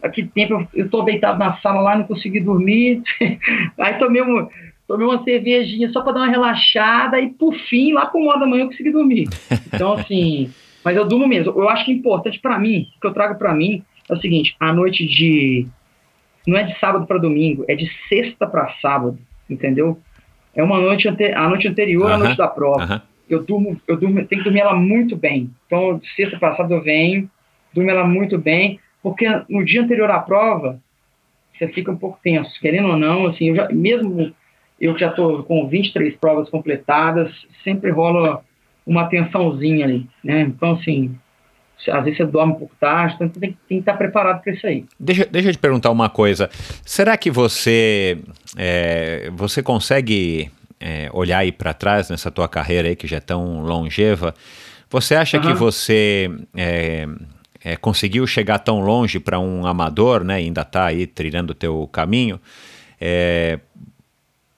aquele 0.06 0.28
tempo, 0.28 0.68
eu, 0.74 0.90
tô 0.90 1.02
deitado 1.02 1.40
na 1.40 1.58
sala 1.58 1.82
lá, 1.82 1.98
não 1.98 2.06
consegui 2.06 2.40
dormir. 2.40 3.02
Aí 3.80 3.96
tomei, 3.96 4.22
um, 4.22 4.48
tomei 4.88 5.06
uma 5.06 5.24
cervejinha 5.24 5.90
só 5.92 6.02
para 6.02 6.14
dar 6.14 6.20
uma 6.22 6.32
relaxada 6.32 7.20
e, 7.20 7.30
por 7.30 7.54
fim, 7.54 7.94
lá 7.94 8.06
por 8.06 8.22
uma 8.22 8.40
da 8.40 8.46
manhã 8.46 8.64
eu 8.64 8.68
consegui 8.68 8.92
dormir. 8.92 9.28
Então, 9.74 9.94
assim, 9.94 10.52
mas 10.84 10.96
eu 10.96 11.06
durmo 11.06 11.28
mesmo. 11.28 11.52
Eu 11.52 11.68
acho 11.68 11.84
que 11.84 11.92
é 11.92 11.96
importante 11.96 12.40
para 12.40 12.60
mim, 12.60 12.88
o 12.96 13.02
que 13.02 13.08
eu 13.08 13.14
trago 13.14 13.38
para 13.40 13.54
mim 13.54 13.84
é 14.08 14.14
o 14.14 14.22
seguinte: 14.22 14.56
a 14.60 14.72
noite 14.72 15.06
de. 15.06 15.68
Não 16.46 16.56
é 16.56 16.64
de 16.64 16.78
sábado 16.80 17.08
para 17.08 17.18
domingo, 17.18 17.66
é 17.68 17.74
de 17.74 17.90
sexta 18.08 18.46
para 18.46 18.72
sábado, 18.80 19.18
entendeu? 19.50 19.98
É 20.56 20.62
uma 20.62 20.80
noite, 20.80 21.08
ante, 21.10 21.24
a 21.34 21.50
noite 21.50 21.68
anterior 21.68 22.12
à 22.12 22.18
noite 22.20 22.38
da 22.38 22.48
prova. 22.48 23.02
Eu 23.28 23.44
durmo, 23.44 23.82
eu 23.88 23.98
durmo, 23.98 24.24
tenho 24.26 24.44
que 24.44 24.48
dormir 24.48 24.60
ela 24.60 24.76
muito 24.76 25.16
bem. 25.16 25.50
Então, 25.66 25.98
de 25.98 26.08
sexta 26.14 26.38
para 26.38 26.56
sábado 26.56 26.76
eu 26.76 26.84
venho, 26.84 27.28
durmo 27.74 27.90
ela 27.90 28.06
muito 28.06 28.38
bem, 28.38 28.80
porque 29.06 29.28
no 29.48 29.64
dia 29.64 29.84
anterior 29.84 30.10
à 30.10 30.18
prova, 30.18 30.82
você 31.56 31.68
fica 31.68 31.92
um 31.92 31.96
pouco 31.96 32.18
tenso, 32.24 32.60
querendo 32.60 32.88
ou 32.88 32.98
não, 32.98 33.28
assim, 33.28 33.50
eu 33.50 33.56
já, 33.56 33.70
mesmo 33.70 34.34
eu 34.82 34.98
já 34.98 35.10
estou 35.10 35.44
com 35.44 35.68
23 35.68 36.16
provas 36.16 36.50
completadas, 36.50 37.32
sempre 37.64 37.92
rola 37.92 38.44
uma 38.84 39.06
tensãozinha 39.06 39.86
ali, 39.86 40.08
né? 40.24 40.42
Então, 40.42 40.72
assim, 40.72 41.16
às 41.88 42.04
vezes 42.04 42.18
você 42.18 42.26
dorme 42.26 42.54
um 42.54 42.56
pouco 42.56 42.76
tarde, 42.80 43.14
então 43.14 43.30
tem, 43.30 43.42
tem 43.42 43.58
que 43.68 43.76
estar 43.76 43.94
preparado 43.94 44.42
para 44.42 44.54
isso 44.54 44.66
aí. 44.66 44.86
Deixa, 45.00 45.24
deixa 45.28 45.50
eu 45.50 45.54
te 45.54 45.60
perguntar 45.60 45.92
uma 45.92 46.10
coisa. 46.10 46.50
Será 46.84 47.16
que 47.16 47.30
você, 47.30 48.18
é, 48.58 49.30
você 49.36 49.62
consegue 49.62 50.50
é, 50.80 51.12
olhar 51.14 51.38
aí 51.38 51.52
para 51.52 51.76
trás 51.76 52.10
nessa 52.10 52.32
tua 52.32 52.48
carreira 52.48 52.88
aí 52.88 52.96
que 52.96 53.06
já 53.06 53.18
é 53.18 53.22
tão 53.22 53.62
longeva? 53.62 54.34
Você 54.90 55.14
acha 55.14 55.38
uhum. 55.38 55.44
que 55.44 55.54
você 55.54 56.28
é, 56.58 57.08
é, 57.66 57.76
conseguiu 57.76 58.28
chegar 58.28 58.60
tão 58.60 58.80
longe 58.80 59.20
para 59.20 59.40
um 59.40 59.66
amador, 59.66 60.24
né, 60.24 60.36
ainda 60.36 60.62
está 60.62 60.86
aí 60.86 61.08
trilhando 61.08 61.50
o 61.50 61.56
teu 61.56 61.90
caminho, 61.92 62.40
é, 63.02 63.60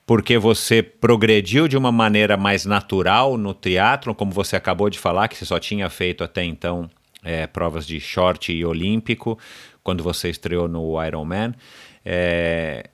porque 0.05 0.37
você 0.37 0.83
progrediu 0.83 1.69
de 1.69 1.77
uma 1.77 1.89
maneira 1.91 2.35
mais 2.35 2.65
natural 2.65 3.37
no 3.37 3.53
triatlo, 3.53 4.13
como 4.13 4.33
você 4.33 4.57
acabou 4.57 4.89
de 4.89 4.99
falar, 4.99 5.29
que 5.29 5.37
você 5.37 5.45
só 5.45 5.57
tinha 5.57 5.89
feito 5.89 6.21
até 6.21 6.43
então 6.43 6.89
é, 7.23 7.47
provas 7.47 7.87
de 7.87 7.97
short 7.97 8.51
e 8.51 8.65
olímpico, 8.65 9.39
quando 9.81 10.03
você 10.03 10.29
estreou 10.29 10.67
no 10.67 11.01
Ironman. 11.01 11.53
É, 12.03 12.89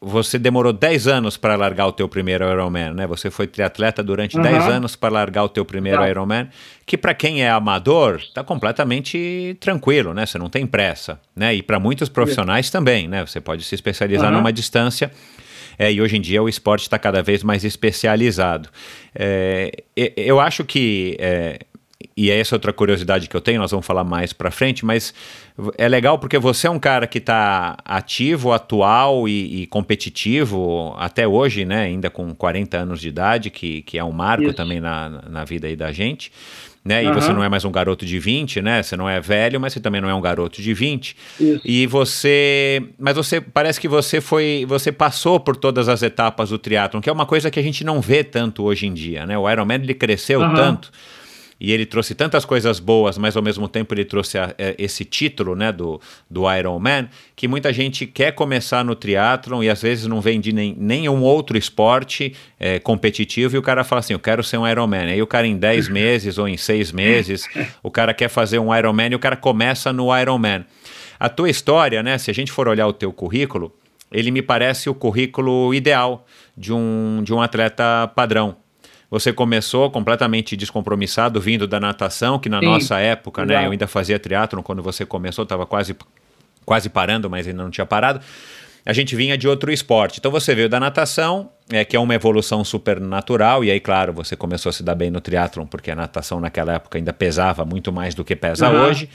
você 0.00 0.38
demorou 0.38 0.72
10 0.72 1.08
anos 1.08 1.36
para 1.36 1.56
largar 1.56 1.86
o 1.86 1.92
teu 1.92 2.08
primeiro 2.08 2.48
Ironman, 2.48 2.94
né? 2.94 3.06
Você 3.06 3.30
foi 3.30 3.48
triatleta 3.48 4.02
durante 4.02 4.36
uhum. 4.36 4.42
10 4.42 4.64
anos 4.66 4.96
para 4.96 5.12
largar 5.12 5.42
o 5.44 5.48
teu 5.48 5.64
primeiro 5.64 5.98
tá. 5.98 6.08
Ironman, 6.08 6.48
que 6.86 6.96
para 6.96 7.12
quem 7.14 7.42
é 7.42 7.50
amador, 7.50 8.16
está 8.16 8.44
completamente 8.44 9.56
tranquilo, 9.58 10.14
né? 10.14 10.24
Você 10.24 10.38
não 10.38 10.48
tem 10.48 10.66
pressa, 10.66 11.20
né? 11.34 11.54
E 11.54 11.62
para 11.62 11.80
muitos 11.80 12.08
profissionais 12.08 12.70
também, 12.70 13.08
né? 13.08 13.26
Você 13.26 13.40
pode 13.40 13.64
se 13.64 13.74
especializar 13.74 14.30
uhum. 14.30 14.38
numa 14.38 14.52
distância 14.52 15.10
é, 15.78 15.92
e 15.92 16.00
hoje 16.00 16.16
em 16.16 16.20
dia 16.20 16.42
o 16.42 16.48
esporte 16.48 16.82
está 16.82 16.98
cada 16.98 17.22
vez 17.22 17.42
mais 17.42 17.64
especializado. 17.64 18.68
É, 19.14 19.72
eu 20.16 20.38
acho 20.38 20.64
que 20.64 21.16
é, 21.20 21.58
e 22.18 22.32
é 22.32 22.40
essa 22.40 22.56
outra 22.56 22.72
curiosidade 22.72 23.28
que 23.28 23.36
eu 23.36 23.40
tenho, 23.40 23.60
nós 23.60 23.70
vamos 23.70 23.86
falar 23.86 24.02
mais 24.02 24.32
para 24.32 24.50
frente, 24.50 24.84
mas 24.84 25.14
é 25.76 25.86
legal 25.86 26.18
porque 26.18 26.36
você 26.36 26.66
é 26.66 26.70
um 26.70 26.78
cara 26.78 27.06
que 27.06 27.18
está 27.18 27.76
ativo, 27.84 28.52
atual 28.52 29.28
e, 29.28 29.62
e, 29.62 29.66
competitivo 29.68 30.96
até 30.98 31.28
hoje, 31.28 31.64
né? 31.64 31.82
Ainda 31.82 32.10
com 32.10 32.34
40 32.34 32.76
anos 32.76 33.00
de 33.00 33.06
idade, 33.06 33.50
que, 33.50 33.82
que 33.82 33.96
é 33.96 34.02
um 34.02 34.10
marco 34.10 34.46
Isso. 34.46 34.54
também 34.54 34.80
na, 34.80 35.08
na 35.30 35.44
vida 35.44 35.68
aí 35.68 35.76
da 35.76 35.92
gente. 35.92 36.32
Né? 36.84 37.04
Uhum. 37.04 37.10
E 37.10 37.14
você 37.14 37.32
não 37.32 37.44
é 37.44 37.48
mais 37.48 37.64
um 37.64 37.70
garoto 37.70 38.04
de 38.04 38.18
20, 38.18 38.62
né? 38.62 38.82
Você 38.82 38.96
não 38.96 39.08
é 39.08 39.20
velho, 39.20 39.60
mas 39.60 39.72
você 39.72 39.78
também 39.78 40.00
não 40.00 40.10
é 40.10 40.14
um 40.14 40.20
garoto 40.20 40.60
de 40.60 40.74
20. 40.74 41.16
Isso. 41.38 41.60
E 41.64 41.86
você, 41.86 42.82
mas 42.98 43.14
você 43.14 43.40
parece 43.40 43.80
que 43.80 43.86
você 43.86 44.20
foi, 44.20 44.66
você 44.68 44.90
passou 44.90 45.38
por 45.38 45.54
todas 45.54 45.88
as 45.88 46.02
etapas 46.02 46.50
do 46.50 46.58
triatlon, 46.58 47.00
que 47.00 47.08
é 47.08 47.12
uma 47.12 47.26
coisa 47.26 47.48
que 47.48 47.60
a 47.60 47.62
gente 47.62 47.84
não 47.84 48.00
vê 48.00 48.24
tanto 48.24 48.64
hoje 48.64 48.88
em 48.88 48.92
dia, 48.92 49.24
né? 49.24 49.38
O 49.38 49.48
Ironman 49.48 49.76
ele 49.84 49.94
cresceu 49.94 50.40
uhum. 50.40 50.52
tanto 50.52 50.90
e 51.60 51.72
ele 51.72 51.84
trouxe 51.84 52.14
tantas 52.14 52.44
coisas 52.44 52.78
boas, 52.78 53.18
mas 53.18 53.36
ao 53.36 53.42
mesmo 53.42 53.68
tempo 53.68 53.92
ele 53.94 54.04
trouxe 54.04 54.38
a, 54.38 54.46
a, 54.46 54.54
é, 54.58 54.74
esse 54.78 55.04
título 55.04 55.54
né, 55.56 55.72
do, 55.72 56.00
do 56.30 56.50
Iron 56.52 56.78
Man, 56.78 57.08
que 57.34 57.48
muita 57.48 57.72
gente 57.72 58.06
quer 58.06 58.32
começar 58.32 58.84
no 58.84 58.94
triatlon 58.94 59.62
e 59.62 59.70
às 59.70 59.82
vezes 59.82 60.06
não 60.06 60.20
vem 60.20 60.40
de 60.40 60.52
nem, 60.52 60.74
nenhum 60.78 61.22
outro 61.22 61.58
esporte 61.58 62.34
é, 62.58 62.78
competitivo 62.78 63.56
e 63.56 63.58
o 63.58 63.62
cara 63.62 63.82
fala 63.82 64.00
assim, 64.00 64.12
eu 64.12 64.20
quero 64.20 64.42
ser 64.44 64.58
um 64.58 64.66
Iron 64.68 64.86
Man. 64.86 65.06
Aí 65.06 65.20
o 65.20 65.26
cara 65.26 65.46
em 65.46 65.56
10 65.56 65.88
meses 65.90 66.38
ou 66.38 66.48
em 66.48 66.56
6 66.56 66.92
meses, 66.92 67.48
o 67.82 67.90
cara 67.90 68.14
quer 68.14 68.28
fazer 68.28 68.58
um 68.58 68.74
Iron 68.74 68.92
Man 68.92 69.08
e 69.08 69.14
o 69.14 69.18
cara 69.18 69.36
começa 69.36 69.92
no 69.92 70.16
Iron 70.16 70.38
Man. 70.38 70.64
A 71.18 71.28
tua 71.28 71.50
história, 71.50 72.02
né, 72.02 72.16
se 72.18 72.30
a 72.30 72.34
gente 72.34 72.52
for 72.52 72.68
olhar 72.68 72.86
o 72.86 72.92
teu 72.92 73.12
currículo, 73.12 73.74
ele 74.10 74.30
me 74.30 74.40
parece 74.40 74.88
o 74.88 74.94
currículo 74.94 75.74
ideal 75.74 76.24
de 76.56 76.72
um, 76.72 77.20
de 77.24 77.34
um 77.34 77.40
atleta 77.40 78.08
padrão. 78.14 78.56
Você 79.10 79.32
começou 79.32 79.90
completamente 79.90 80.56
descompromissado, 80.56 81.40
vindo 81.40 81.66
da 81.66 81.80
natação, 81.80 82.38
que 82.38 82.48
na 82.48 82.60
Sim, 82.60 82.66
nossa 82.66 82.98
época, 82.98 83.44
né, 83.46 83.66
eu 83.66 83.70
ainda 83.70 83.86
fazia 83.86 84.18
triatlon 84.18 84.62
quando 84.62 84.82
você 84.82 85.06
começou, 85.06 85.44
estava 85.44 85.64
quase, 85.64 85.96
quase 86.64 86.90
parando, 86.90 87.30
mas 87.30 87.46
ainda 87.48 87.62
não 87.62 87.70
tinha 87.70 87.86
parado. 87.86 88.20
A 88.84 88.92
gente 88.92 89.16
vinha 89.16 89.36
de 89.36 89.48
outro 89.48 89.72
esporte. 89.72 90.18
Então 90.18 90.30
você 90.30 90.54
veio 90.54 90.68
da 90.68 90.78
natação, 90.78 91.50
é, 91.70 91.84
que 91.84 91.96
é 91.96 92.00
uma 92.00 92.14
evolução 92.14 92.62
super 92.64 93.00
natural, 93.00 93.64
e 93.64 93.70
aí, 93.70 93.80
claro, 93.80 94.12
você 94.12 94.36
começou 94.36 94.70
a 94.70 94.72
se 94.72 94.82
dar 94.82 94.94
bem 94.94 95.10
no 95.10 95.20
triatlon, 95.20 95.66
porque 95.66 95.90
a 95.90 95.96
natação 95.96 96.38
naquela 96.38 96.74
época 96.74 96.98
ainda 96.98 97.12
pesava 97.12 97.64
muito 97.64 97.90
mais 97.90 98.14
do 98.14 98.24
que 98.24 98.36
pesa 98.36 98.70
uhum. 98.70 98.82
hoje. 98.84 99.08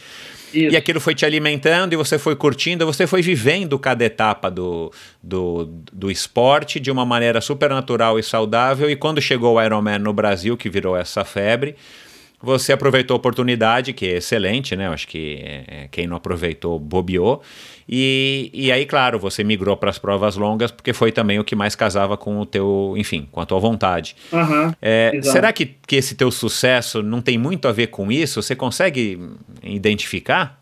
Isso. 0.53 0.73
E 0.73 0.77
aquilo 0.77 0.99
foi 0.99 1.15
te 1.15 1.25
alimentando 1.25 1.93
e 1.93 1.95
você 1.95 2.19
foi 2.19 2.35
curtindo, 2.35 2.85
você 2.85 3.07
foi 3.07 3.21
vivendo 3.21 3.77
cada 3.79 4.05
etapa 4.05 4.51
do, 4.51 4.91
do, 5.21 5.65
do 5.91 6.11
esporte 6.11 6.79
de 6.79 6.91
uma 6.91 7.05
maneira 7.05 7.41
super 7.41 7.69
natural 7.69 8.19
e 8.19 8.23
saudável. 8.23 8.89
E 8.89 8.95
quando 8.95 9.19
chegou 9.19 9.55
o 9.55 9.61
Ironman 9.61 9.99
no 9.99 10.13
Brasil, 10.13 10.55
que 10.55 10.69
virou 10.69 10.95
essa 10.95 11.25
febre, 11.25 11.75
você 12.43 12.73
aproveitou 12.73 13.15
a 13.15 13.17
oportunidade, 13.17 13.93
que 13.93 14.05
é 14.05 14.17
excelente, 14.17 14.75
né? 14.75 14.87
Eu 14.87 14.91
acho 14.91 15.07
que 15.07 15.39
é, 15.41 15.87
quem 15.89 16.05
não 16.05 16.17
aproveitou 16.17 16.77
bobeou. 16.77 17.41
E, 17.87 18.51
e 18.53 18.69
aí, 18.69 18.85
claro, 18.85 19.17
você 19.17 19.45
migrou 19.45 19.77
para 19.77 19.89
as 19.89 19.97
provas 19.97 20.35
longas, 20.35 20.69
porque 20.69 20.91
foi 20.91 21.09
também 21.13 21.39
o 21.39 21.43
que 21.43 21.55
mais 21.55 21.73
casava 21.73 22.17
com 22.17 22.37
o 22.41 22.45
teu, 22.45 22.95
enfim, 22.97 23.29
com 23.31 23.39
a 23.39 23.45
tua 23.45 23.59
vontade. 23.59 24.17
Aham, 24.33 24.75
É, 24.81 25.21
será 25.21 25.53
que, 25.53 25.65
que 25.87 25.95
esse 25.95 26.15
teu 26.15 26.29
sucesso 26.29 27.01
não 27.01 27.21
tem 27.21 27.37
muito 27.37 27.65
a 27.65 27.71
ver 27.71 27.87
com 27.87 28.11
isso? 28.11 28.41
Você 28.41 28.57
consegue 28.57 29.17
identificar? 29.63 30.61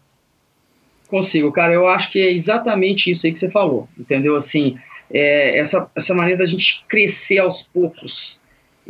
Consigo, 1.07 1.51
cara. 1.51 1.73
Eu 1.73 1.87
acho 1.87 2.11
que 2.11 2.19
é 2.19 2.31
exatamente 2.31 3.11
isso 3.11 3.25
aí 3.25 3.33
que 3.33 3.39
você 3.39 3.49
falou, 3.49 3.89
entendeu? 3.97 4.37
Assim, 4.37 4.77
é, 5.11 5.57
essa, 5.59 5.89
essa 5.95 6.13
maneira 6.13 6.43
da 6.43 6.45
gente 6.45 6.83
crescer 6.87 7.39
aos 7.39 7.59
poucos 7.73 8.39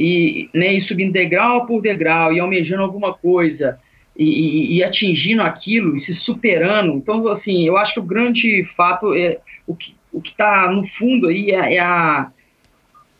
e, 0.01 0.49
né, 0.53 0.79
subindo 0.81 1.13
degrau 1.13 1.65
por 1.65 1.81
degrau 1.81 2.33
e 2.33 2.39
almejando 2.39 2.81
alguma 2.81 3.13
coisa 3.13 3.79
e, 4.17 4.23
e- 4.25 4.77
e 4.77 4.83
atingindo 4.83 5.41
aquilo 5.43 5.95
e 5.95 6.01
se 6.05 6.15
superando. 6.15 6.93
Então, 6.93 7.27
assim, 7.27 7.67
eu 7.67 7.77
acho 7.77 7.93
que 7.93 7.99
o 7.99 8.03
grande 8.03 8.63
fato 8.75 9.13
é 9.13 9.37
o 9.67 9.75
que 9.75 9.95
o 10.11 10.19
está 10.19 10.69
no 10.71 10.85
fundo 10.97 11.27
aí 11.29 11.51
é, 11.51 11.75
é 11.75 11.79
a, 11.79 12.29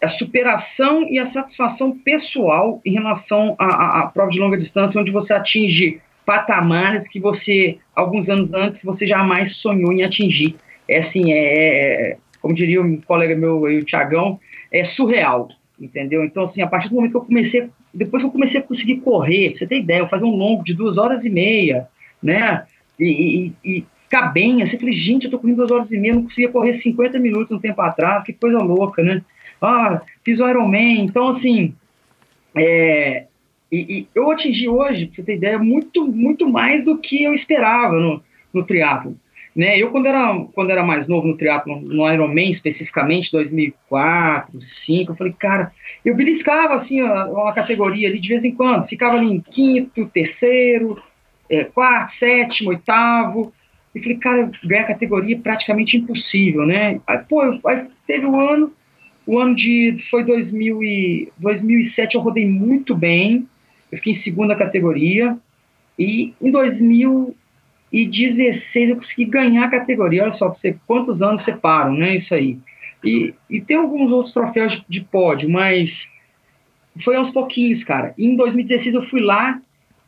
a 0.02 0.10
superação 0.12 1.08
e 1.08 1.20
a 1.20 1.32
satisfação 1.32 1.98
pessoal 2.00 2.82
em 2.86 2.94
relação 2.94 3.56
à, 3.60 4.00
à- 4.02 4.08
prova 4.08 4.32
de 4.32 4.40
longa 4.40 4.58
distância, 4.58 5.00
onde 5.00 5.12
você 5.12 5.32
atinge 5.34 6.02
patamares 6.26 7.08
que 7.10 7.20
você, 7.20 7.78
alguns 7.96 8.28
anos 8.28 8.52
antes, 8.54 8.82
você 8.84 9.06
jamais 9.08 9.56
sonhou 9.58 9.94
em 9.94 10.04
atingir. 10.04 10.56
É 10.90 11.00
assim, 11.04 11.32
é, 11.32 11.38
é- 12.12 12.18
como 12.42 12.56
diria 12.56 12.82
um 12.82 13.00
colega 13.00 13.36
meu, 13.36 13.62
o 13.62 13.86
Tiagão, 13.86 14.40
é 14.72 14.86
surreal, 14.86 15.48
entendeu? 15.82 16.24
Então, 16.24 16.46
assim, 16.46 16.62
a 16.62 16.68
partir 16.68 16.90
do 16.90 16.96
momento 16.96 17.12
que 17.12 17.18
eu 17.18 17.26
comecei, 17.26 17.70
depois 17.94 18.22
que 18.22 18.28
eu 18.28 18.32
comecei 18.32 18.60
a 18.60 18.64
conseguir 18.64 18.98
correr, 18.98 19.58
você 19.58 19.66
ter 19.66 19.80
ideia, 19.80 20.00
eu 20.00 20.08
fazia 20.08 20.28
um 20.28 20.36
longo 20.36 20.64
de 20.64 20.74
duas 20.74 20.98
horas 20.98 21.26
e 21.26 21.30
meia, 21.30 21.88
né? 22.22 22.66
E, 23.00 23.54
e, 23.66 23.78
e 23.78 23.86
assim, 24.14 24.62
eu 24.62 24.80
falei, 24.80 24.94
gente, 24.94 25.26
eu 25.26 25.32
tô 25.32 25.40
correndo 25.40 25.58
duas 25.58 25.72
horas 25.72 25.92
e 25.92 25.98
meia, 25.98 26.14
não 26.14 26.24
conseguia 26.24 26.50
correr 26.50 26.82
50 26.82 27.18
minutos 27.18 27.58
um 27.58 27.60
tempo 27.60 27.82
atrás, 27.82 28.24
que 28.24 28.34
coisa 28.34 28.60
louca, 28.60 29.02
né? 29.02 29.22
Ah, 29.62 30.02
fiz 30.24 30.40
o 30.40 30.48
Ironman, 30.48 31.06
então, 31.06 31.30
assim, 31.30 31.74
é, 32.56 33.26
e, 33.72 33.78
e 33.78 34.08
eu 34.14 34.30
atingi 34.30 34.68
hoje, 34.68 35.06
pra 35.06 35.16
você 35.16 35.24
ter 35.24 35.36
ideia, 35.38 35.58
muito, 35.58 36.06
muito 36.06 36.50
mais 36.50 36.84
do 36.84 36.98
que 36.98 37.24
eu 37.24 37.34
esperava 37.34 37.98
no, 37.98 38.22
no 38.54 38.66
triatlo. 38.66 39.16
Né? 39.56 39.78
Eu, 39.78 39.92
quando 39.92 40.06
era, 40.06 40.34
quando 40.54 40.70
era 40.70 40.84
mais 40.84 41.08
novo 41.08 41.28
no 41.28 41.36
triatlo, 41.36 41.82
no 41.82 42.10
Ironman 42.10 42.52
especificamente, 42.54 43.32
2004, 43.32 44.54
2005, 44.54 45.12
eu 45.12 45.16
falei, 45.16 45.34
cara, 45.38 45.72
eu 46.06 46.16
beliscava, 46.16 46.76
assim, 46.76 47.02
uma 47.02 47.54
categoria 47.54 48.08
ali 48.08 48.20
de 48.20 48.30
vez 48.30 48.44
em 48.44 48.56
quando, 48.56 48.88
ficava 48.88 49.18
ali 49.18 49.28
em 49.28 49.42
quinto, 49.42 50.06
terceiro, 50.08 51.02
é, 51.50 51.66
quarto, 51.66 52.18
sétimo, 52.18 52.70
oitavo, 52.70 53.54
e 53.94 54.00
falei, 54.00 54.18
cara, 54.18 54.52
ganhar 54.64 54.88
categoria 54.88 55.36
é 55.36 55.40
praticamente 55.40 55.98
impossível, 55.98 56.66
né? 56.66 57.02
Aí, 57.06 57.18
pô, 57.30 57.44
eu- 57.44 57.60
aí 57.66 57.88
teve 58.08 58.26
o 58.26 58.40
ano, 58.40 58.72
o 59.28 59.38
ano 59.38 59.54
de, 59.54 59.98
foi 60.10 60.24
2000 60.24 60.82
e, 60.82 61.30
2007 61.38 62.16
eu 62.16 62.22
rodei 62.22 62.48
muito 62.48 62.96
bem, 62.96 63.46
eu 63.92 63.98
fiquei 63.98 64.14
em 64.14 64.24
segunda 64.24 64.56
categoria, 64.56 65.38
e 66.00 66.34
em 66.42 66.52
2016 67.92 68.90
eu 68.90 68.96
consegui 68.96 69.26
ganhar 69.26 69.66
a 69.66 69.72
categoria, 69.72 70.24
olha 70.24 70.34
só, 70.36 70.50
você, 70.50 70.78
quantos 70.88 71.22
anos 71.22 71.44
separam, 71.44 71.94
né, 71.94 72.18
isso 72.18 72.34
aí. 72.34 72.58
E, 73.04 73.34
e 73.50 73.60
tem 73.62 73.76
alguns 73.78 74.12
outros 74.12 74.34
troféus 74.34 74.82
de, 74.88 75.02
pódio, 75.02 75.50
mas 75.50 75.90
foi 77.04 77.16
aos 77.16 77.32
pouquinhos, 77.32 77.84
cara. 77.84 78.14
E 78.18 78.26
em 78.26 78.36
2016 78.36 78.96
eu 78.96 79.10
fui 79.10 79.22
lá, 79.22 79.60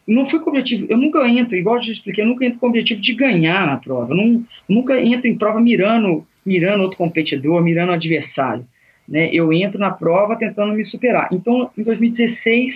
não 0.08 0.30
fui 0.30 0.40
com 0.40 0.50
objetivo, 0.52 0.86
eu 0.90 0.98
nunca 0.98 1.28
entro, 1.28 1.56
igual 1.56 1.78
eu 1.78 1.82
te 1.82 1.92
expliquei, 1.92 2.24
eu 2.24 2.28
nunca 2.28 2.46
entro 2.46 2.60
com 2.60 2.68
o 2.68 2.70
objetivo 2.70 3.02
de 3.02 3.14
ganhar 3.14 3.66
na 3.66 3.78
prova, 3.78 4.14
não, 4.14 4.46
nunca 4.68 5.00
entro 5.02 5.28
em 5.28 5.38
prova 5.38 5.60
mirando, 5.60 6.26
mirando 6.46 6.84
outro 6.84 6.98
competidor, 6.98 7.62
mirando 7.62 7.90
o 7.90 7.94
adversário, 7.94 8.66
né, 9.08 9.30
eu 9.34 9.52
entro 9.52 9.80
na 9.80 9.92
prova 9.92 10.38
tentando 10.38 10.74
me 10.74 10.86
superar. 10.86 11.28
Então, 11.32 11.70
em 11.78 11.84
2016, 11.84 12.76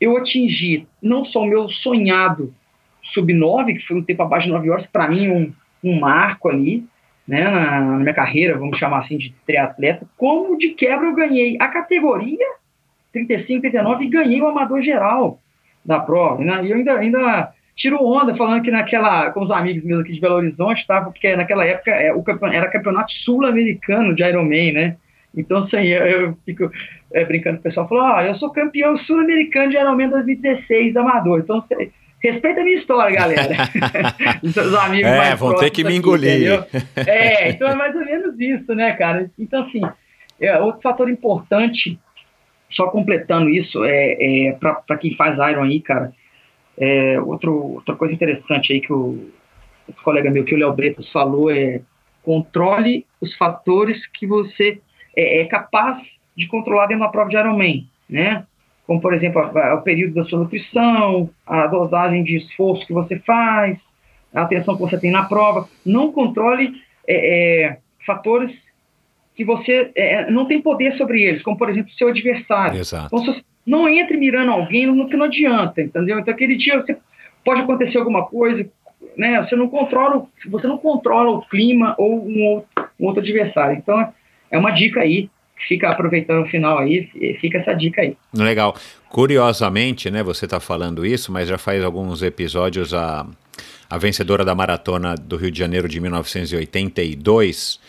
eu 0.00 0.16
atingi 0.16 0.86
não 1.02 1.24
só 1.24 1.42
o 1.42 1.46
meu 1.46 1.68
sonhado 1.68 2.54
sub-9, 3.12 3.74
que 3.74 3.86
foi 3.86 3.96
um 3.96 4.02
tempo 4.02 4.22
abaixo 4.22 4.46
de 4.46 4.52
9 4.52 4.70
horas, 4.70 4.86
para 4.86 5.08
mim 5.08 5.28
um, 5.28 5.52
um 5.82 5.98
marco 6.00 6.48
ali, 6.48 6.84
né, 7.26 7.44
na, 7.44 7.80
na 7.80 7.98
minha 7.98 8.14
carreira, 8.14 8.58
vamos 8.58 8.78
chamar 8.78 9.00
assim, 9.00 9.18
de 9.18 9.34
triatleta, 9.46 10.06
como 10.16 10.56
de 10.56 10.70
quebra 10.70 11.06
eu 11.06 11.14
ganhei 11.14 11.56
a 11.60 11.68
categoria 11.68 12.46
35, 13.12 13.62
39 13.62 14.04
e 14.04 14.08
ganhei 14.08 14.40
o 14.40 14.46
amador 14.46 14.82
geral 14.82 15.40
da 15.84 15.98
prova, 15.98 16.42
né, 16.42 16.64
e 16.64 16.70
eu 16.70 16.76
ainda, 16.76 16.98
ainda 16.98 17.52
tiro 17.74 18.02
onda 18.02 18.34
falando 18.36 18.62
que 18.62 18.70
naquela, 18.70 19.30
com 19.30 19.42
os 19.42 19.50
amigos 19.50 19.84
meus 19.84 20.02
aqui 20.02 20.12
de 20.12 20.20
Belo 20.20 20.36
Horizonte, 20.36 20.86
tava, 20.86 21.10
porque 21.10 21.34
naquela 21.36 21.64
época 21.64 21.90
é, 21.90 22.12
o 22.12 22.24
era 22.52 22.70
campeonato 22.70 23.12
sul-americano 23.24 24.14
de 24.14 24.22
Ironman, 24.22 24.72
né, 24.72 24.96
então 25.36 25.64
assim, 25.64 25.78
eu, 25.78 26.06
eu 26.06 26.38
fico 26.44 26.70
é, 27.12 27.24
brincando 27.24 27.56
com 27.56 27.60
o 27.60 27.64
pessoal, 27.64 27.88
falou, 27.88 28.04
ó, 28.04 28.20
eu 28.22 28.34
sou 28.36 28.50
campeão 28.50 28.96
sul-americano 28.98 29.70
de 29.70 29.76
Ironman 29.76 30.08
2016 30.08 30.96
amador, 30.96 31.40
então 31.40 31.64
cê- 31.66 31.90
respeita 32.20 32.60
a 32.60 32.64
minha 32.64 32.78
história, 32.78 33.14
galera. 33.16 33.56
Os 34.42 34.74
amigos 34.74 35.10
É, 35.10 35.16
mais 35.16 35.38
vão 35.38 35.54
ter 35.54 35.70
que 35.70 35.82
me 35.82 35.90
aqui, 35.90 35.98
engolir. 35.98 36.30
entendeu? 36.34 36.64
É, 37.06 37.50
então 37.50 37.68
é 37.68 37.74
mais 37.74 37.94
ou 37.94 38.04
menos 38.04 38.38
isso, 38.38 38.74
né, 38.74 38.92
cara? 38.92 39.30
Então, 39.38 39.64
assim, 39.64 39.80
é, 40.40 40.58
outro 40.58 40.82
fator 40.82 41.08
importante, 41.10 41.98
só 42.70 42.88
completando 42.88 43.48
isso, 43.50 43.84
é, 43.84 44.48
é 44.48 44.52
para 44.52 44.96
quem 44.98 45.14
faz 45.16 45.34
Iron 45.50 45.62
aí, 45.64 45.80
cara, 45.80 46.12
é, 46.78 47.20
outro, 47.20 47.54
outra 47.74 47.94
coisa 47.94 48.12
interessante 48.14 48.72
aí 48.72 48.80
que 48.80 48.92
o, 48.92 49.30
outro 49.88 50.02
colega 50.02 50.30
meu, 50.30 50.44
que 50.44 50.54
o 50.54 50.58
Léo 50.58 50.72
Bretas 50.74 51.10
falou, 51.10 51.50
é 51.50 51.80
controle 52.22 53.06
os 53.20 53.34
fatores 53.36 54.04
que 54.08 54.26
você 54.26 54.80
é, 55.16 55.42
é 55.42 55.44
capaz 55.46 56.02
de 56.36 56.46
controlar 56.48 56.86
dentro 56.86 57.04
da 57.04 57.08
prova 57.08 57.30
de 57.30 57.36
Ironman, 57.36 57.86
né? 58.10 58.44
Como, 58.86 59.00
por 59.00 59.12
exemplo, 59.14 59.40
a- 59.40 59.68
a- 59.70 59.74
o 59.74 59.82
período 59.82 60.14
da 60.14 60.24
sua 60.24 60.38
nutrição, 60.38 61.28
a 61.46 61.66
dosagem 61.66 62.22
de 62.22 62.36
esforço 62.36 62.86
que 62.86 62.92
você 62.92 63.18
faz, 63.18 63.78
a 64.32 64.42
atenção 64.42 64.74
que 64.76 64.82
você 64.82 64.98
tem 64.98 65.10
na 65.10 65.24
prova. 65.24 65.68
Não 65.84 66.12
controle 66.12 66.74
é, 67.08 67.64
é, 67.64 67.78
fatores 68.06 68.52
que 69.34 69.44
você 69.44 69.90
é, 69.94 70.30
não 70.30 70.46
tem 70.46 70.60
poder 70.60 70.96
sobre 70.96 71.22
eles, 71.22 71.42
como, 71.42 71.58
por 71.58 71.68
exemplo, 71.68 71.90
o 71.92 71.94
seu 71.96 72.08
adversário. 72.08 72.78
Exato. 72.80 73.14
Então, 73.16 73.36
não 73.66 73.88
entre 73.88 74.16
mirando 74.16 74.50
alguém 74.52 74.86
no 74.86 75.08
que 75.08 75.16
não 75.16 75.26
adianta, 75.26 75.82
entendeu? 75.82 76.18
Então, 76.18 76.32
aquele 76.32 76.56
dia 76.56 76.80
você 76.80 76.96
pode 77.44 77.60
acontecer 77.60 77.98
alguma 77.98 78.24
coisa, 78.26 78.66
né? 79.16 79.42
Você 79.42 79.56
não 79.56 79.68
controla, 79.68 80.16
o- 80.18 80.28
você 80.48 80.66
não 80.66 80.78
controla 80.78 81.30
o 81.30 81.42
clima 81.42 81.94
ou 81.98 82.24
um 82.26 82.44
outro, 82.44 82.68
um 83.00 83.06
outro 83.06 83.20
adversário. 83.20 83.76
Então, 83.76 84.12
é 84.50 84.56
uma 84.58 84.70
dica 84.70 85.00
aí. 85.00 85.28
Fica 85.66 85.88
aproveitando 85.90 86.44
o 86.44 86.48
final 86.48 86.78
aí, 86.78 87.08
fica 87.40 87.58
essa 87.58 87.72
dica 87.74 88.02
aí. 88.02 88.16
Legal. 88.34 88.76
Curiosamente, 89.08 90.10
né, 90.10 90.22
você 90.22 90.44
está 90.44 90.60
falando 90.60 91.04
isso, 91.06 91.32
mas 91.32 91.48
já 91.48 91.56
faz 91.58 91.82
alguns 91.82 92.22
episódios 92.22 92.92
a, 92.94 93.26
a 93.88 93.98
vencedora 93.98 94.44
da 94.44 94.54
maratona 94.54 95.14
do 95.14 95.36
Rio 95.36 95.50
de 95.50 95.58
Janeiro 95.58 95.88
de 95.88 95.98
1982, 96.00 97.80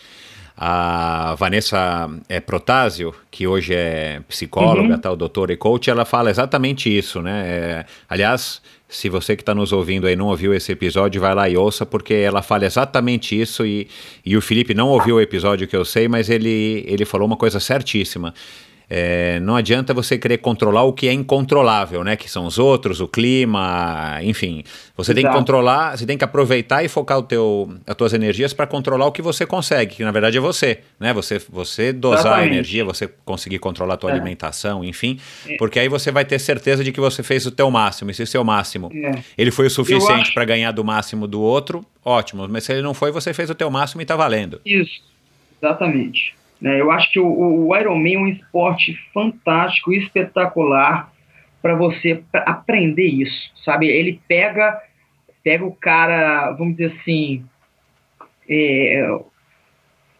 a 0.56 1.34
Vanessa 1.38 2.10
é, 2.28 2.40
Protásio, 2.40 3.14
que 3.30 3.46
hoje 3.46 3.74
é 3.74 4.20
psicóloga, 4.28 4.94
Uhum. 4.94 5.00
tal, 5.00 5.16
doutora 5.16 5.52
e 5.52 5.56
coach, 5.56 5.88
ela 5.88 6.04
fala 6.04 6.30
exatamente 6.30 6.88
isso, 6.96 7.22
né? 7.22 7.44
É, 7.46 7.84
aliás, 8.08 8.60
se 8.88 9.08
você 9.08 9.36
que 9.36 9.42
está 9.42 9.54
nos 9.54 9.70
ouvindo 9.72 10.06
aí 10.06 10.16
não 10.16 10.28
ouviu 10.28 10.54
esse 10.54 10.72
episódio, 10.72 11.20
vai 11.20 11.34
lá 11.34 11.48
e 11.48 11.56
ouça, 11.56 11.84
porque 11.84 12.14
ela 12.14 12.40
fala 12.40 12.64
exatamente 12.64 13.38
isso 13.38 13.66
e, 13.66 13.86
e 14.24 14.36
o 14.36 14.40
Felipe 14.40 14.72
não 14.72 14.88
ouviu 14.88 15.16
o 15.16 15.20
episódio 15.20 15.68
que 15.68 15.76
eu 15.76 15.84
sei, 15.84 16.08
mas 16.08 16.30
ele, 16.30 16.84
ele 16.86 17.04
falou 17.04 17.26
uma 17.26 17.36
coisa 17.36 17.60
certíssima. 17.60 18.32
É, 18.90 19.38
não 19.40 19.54
adianta 19.54 19.92
você 19.92 20.16
querer 20.16 20.38
controlar 20.38 20.82
o 20.84 20.94
que 20.94 21.08
é 21.08 21.12
incontrolável, 21.12 22.02
né? 22.02 22.16
Que 22.16 22.30
são 22.30 22.46
os 22.46 22.58
outros, 22.58 23.00
o 23.00 23.06
clima, 23.08 24.18
enfim. 24.22 24.62
Você 24.96 25.12
tem 25.12 25.22
que 25.22 25.28
Exato. 25.28 25.38
controlar, 25.38 25.96
você 25.96 26.06
tem 26.06 26.16
que 26.16 26.24
aproveitar 26.24 26.82
e 26.82 26.88
focar 26.88 27.18
o 27.18 27.22
teu, 27.22 27.70
as 27.86 27.94
tuas 27.94 28.14
energias 28.14 28.54
para 28.54 28.66
controlar 28.66 29.04
o 29.06 29.12
que 29.12 29.20
você 29.20 29.44
consegue, 29.44 29.96
que 29.96 30.04
na 30.04 30.10
verdade 30.10 30.38
é 30.38 30.40
você, 30.40 30.80
né? 30.98 31.12
Você, 31.12 31.38
você 31.50 31.92
dosar 31.92 32.18
a 32.18 32.20
Exatamente. 32.28 32.52
energia, 32.54 32.84
você 32.84 33.08
conseguir 33.24 33.58
controlar 33.58 33.94
a 33.94 33.96
tua 33.98 34.10
É. 34.10 34.14
alimentação, 34.14 34.82
enfim, 34.82 35.18
porque 35.58 35.78
aí 35.78 35.88
você 35.88 36.10
vai 36.10 36.24
ter 36.24 36.38
certeza 36.38 36.82
de 36.82 36.90
que 36.90 37.00
você 37.00 37.22
fez 37.22 37.44
o 37.44 37.50
teu 37.50 37.70
máximo. 37.70 38.10
E 38.10 38.14
se 38.14 38.22
o 38.22 38.26
seu 38.26 38.42
máximo 38.42 38.90
É. 38.94 39.22
ele 39.36 39.50
foi 39.50 39.66
o 39.66 39.70
suficiente 39.70 40.22
acho- 40.22 40.34
para 40.34 40.46
ganhar 40.46 40.72
do 40.72 40.82
máximo 40.82 41.26
do 41.26 41.42
outro, 41.42 41.84
ótimo. 42.02 42.48
Mas 42.48 42.64
se 42.64 42.72
ele 42.72 42.80
não 42.82 42.94
foi, 42.94 43.12
você 43.12 43.34
fez 43.34 43.50
o 43.50 43.54
teu 43.54 43.70
máximo 43.70 44.00
e 44.00 44.06
tá 44.06 44.16
valendo. 44.16 44.60
Isso, 44.64 45.02
exatamente. 45.62 46.37
Né, 46.60 46.80
eu 46.80 46.90
acho 46.90 47.12
que 47.12 47.20
o, 47.20 47.68
o 47.68 47.76
Ironman 47.76 48.14
é 48.14 48.18
um 48.18 48.26
esporte 48.26 48.98
fantástico, 49.14 49.92
espetacular 49.92 51.12
para 51.62 51.74
você 51.74 52.22
aprender 52.34 53.06
isso, 53.06 53.52
sabe? 53.64 53.88
Ele 53.88 54.20
pega, 54.26 54.80
pega 55.42 55.64
o 55.64 55.74
cara, 55.74 56.52
vamos 56.52 56.76
dizer 56.76 56.96
assim, 57.00 57.44
é, 58.48 59.08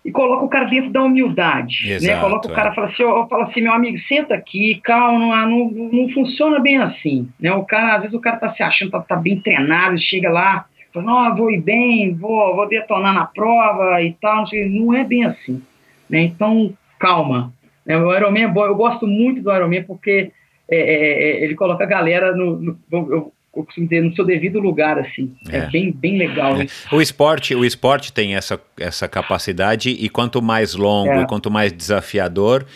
e 0.05 0.11
coloca 0.11 0.45
o 0.45 0.49
cara 0.49 0.65
dentro 0.65 0.91
da 0.91 1.03
humildade, 1.03 1.87
né? 1.87 1.95
Exato, 1.97 2.21
Coloca 2.21 2.49
o 2.49 2.53
é. 2.53 2.55
cara, 2.55 2.73
fala 2.73 2.87
assim, 2.89 3.03
ó, 3.03 3.27
fala 3.27 3.45
assim, 3.45 3.61
meu 3.61 3.73
amigo, 3.73 3.99
senta 4.09 4.35
aqui, 4.35 4.81
calma, 4.83 5.45
não, 5.45 5.71
não, 5.71 5.89
não 5.93 6.09
funciona 6.11 6.59
bem 6.61 6.79
assim, 6.79 7.29
né? 7.39 7.53
O 7.53 7.65
cara, 7.65 7.97
às 7.97 8.03
vezes 8.03 8.17
o 8.17 8.21
cara 8.21 8.39
tá 8.39 8.55
se 8.55 8.63
achando, 8.63 8.91
tá, 8.91 9.01
tá 9.01 9.17
bem 9.17 9.41
treinado, 9.41 9.99
chega 9.99 10.31
lá, 10.31 10.65
fala, 10.95 11.05
não, 11.05 11.37
vou 11.37 11.51
ir 11.51 11.61
bem, 11.61 12.15
vou, 12.15 12.57
vou 12.57 12.67
detonar 12.67 13.13
na 13.13 13.27
prova 13.27 14.03
e 14.03 14.15
tal, 14.15 14.37
não, 14.37 14.47
sei, 14.47 14.69
não 14.69 14.95
é 14.95 15.05
bem 15.05 15.25
assim, 15.25 15.63
né? 16.09 16.21
Então, 16.23 16.73
calma. 16.99 17.53
Né? 17.85 17.97
O 17.97 18.15
Ironman 18.15 18.45
é 18.45 18.49
bom, 18.49 18.65
eu 18.65 18.75
gosto 18.75 19.07
muito 19.07 19.43
do 19.43 19.55
Ironman 19.55 19.83
porque 19.85 20.31
é, 20.71 20.77
é, 20.77 21.23
é, 21.41 21.45
ele 21.45 21.55
coloca 21.55 21.85
a 21.85 21.87
galera 21.87 22.35
no, 22.37 22.59
no 22.59 22.79
eu, 22.93 23.33
eu 23.57 23.65
costumo 23.65 23.89
dizer, 23.89 24.03
no 24.03 24.15
seu 24.15 24.25
devido 24.25 24.61
lugar, 24.61 24.99
assim. 24.99 25.35
É, 25.51 25.57
É. 25.59 25.71
bem, 25.71 25.91
bem 25.91 26.19
legal 26.19 26.57
É. 26.61 26.65
isso. 26.65 26.95
O 26.95 27.01
esporte, 27.01 27.55
o 27.55 27.65
esporte 27.65 28.13
tem 28.13 28.37
essa, 28.37 28.61
essa 28.79 29.09
capacidade 29.09 29.91
e 29.91 30.09
quanto 30.09 30.41
mais 30.43 30.75
longo 30.75 31.11
É. 31.13 31.23
e 31.23 31.27
quanto 31.27 31.51
mais 31.51 31.73
desafiador, 31.73 32.67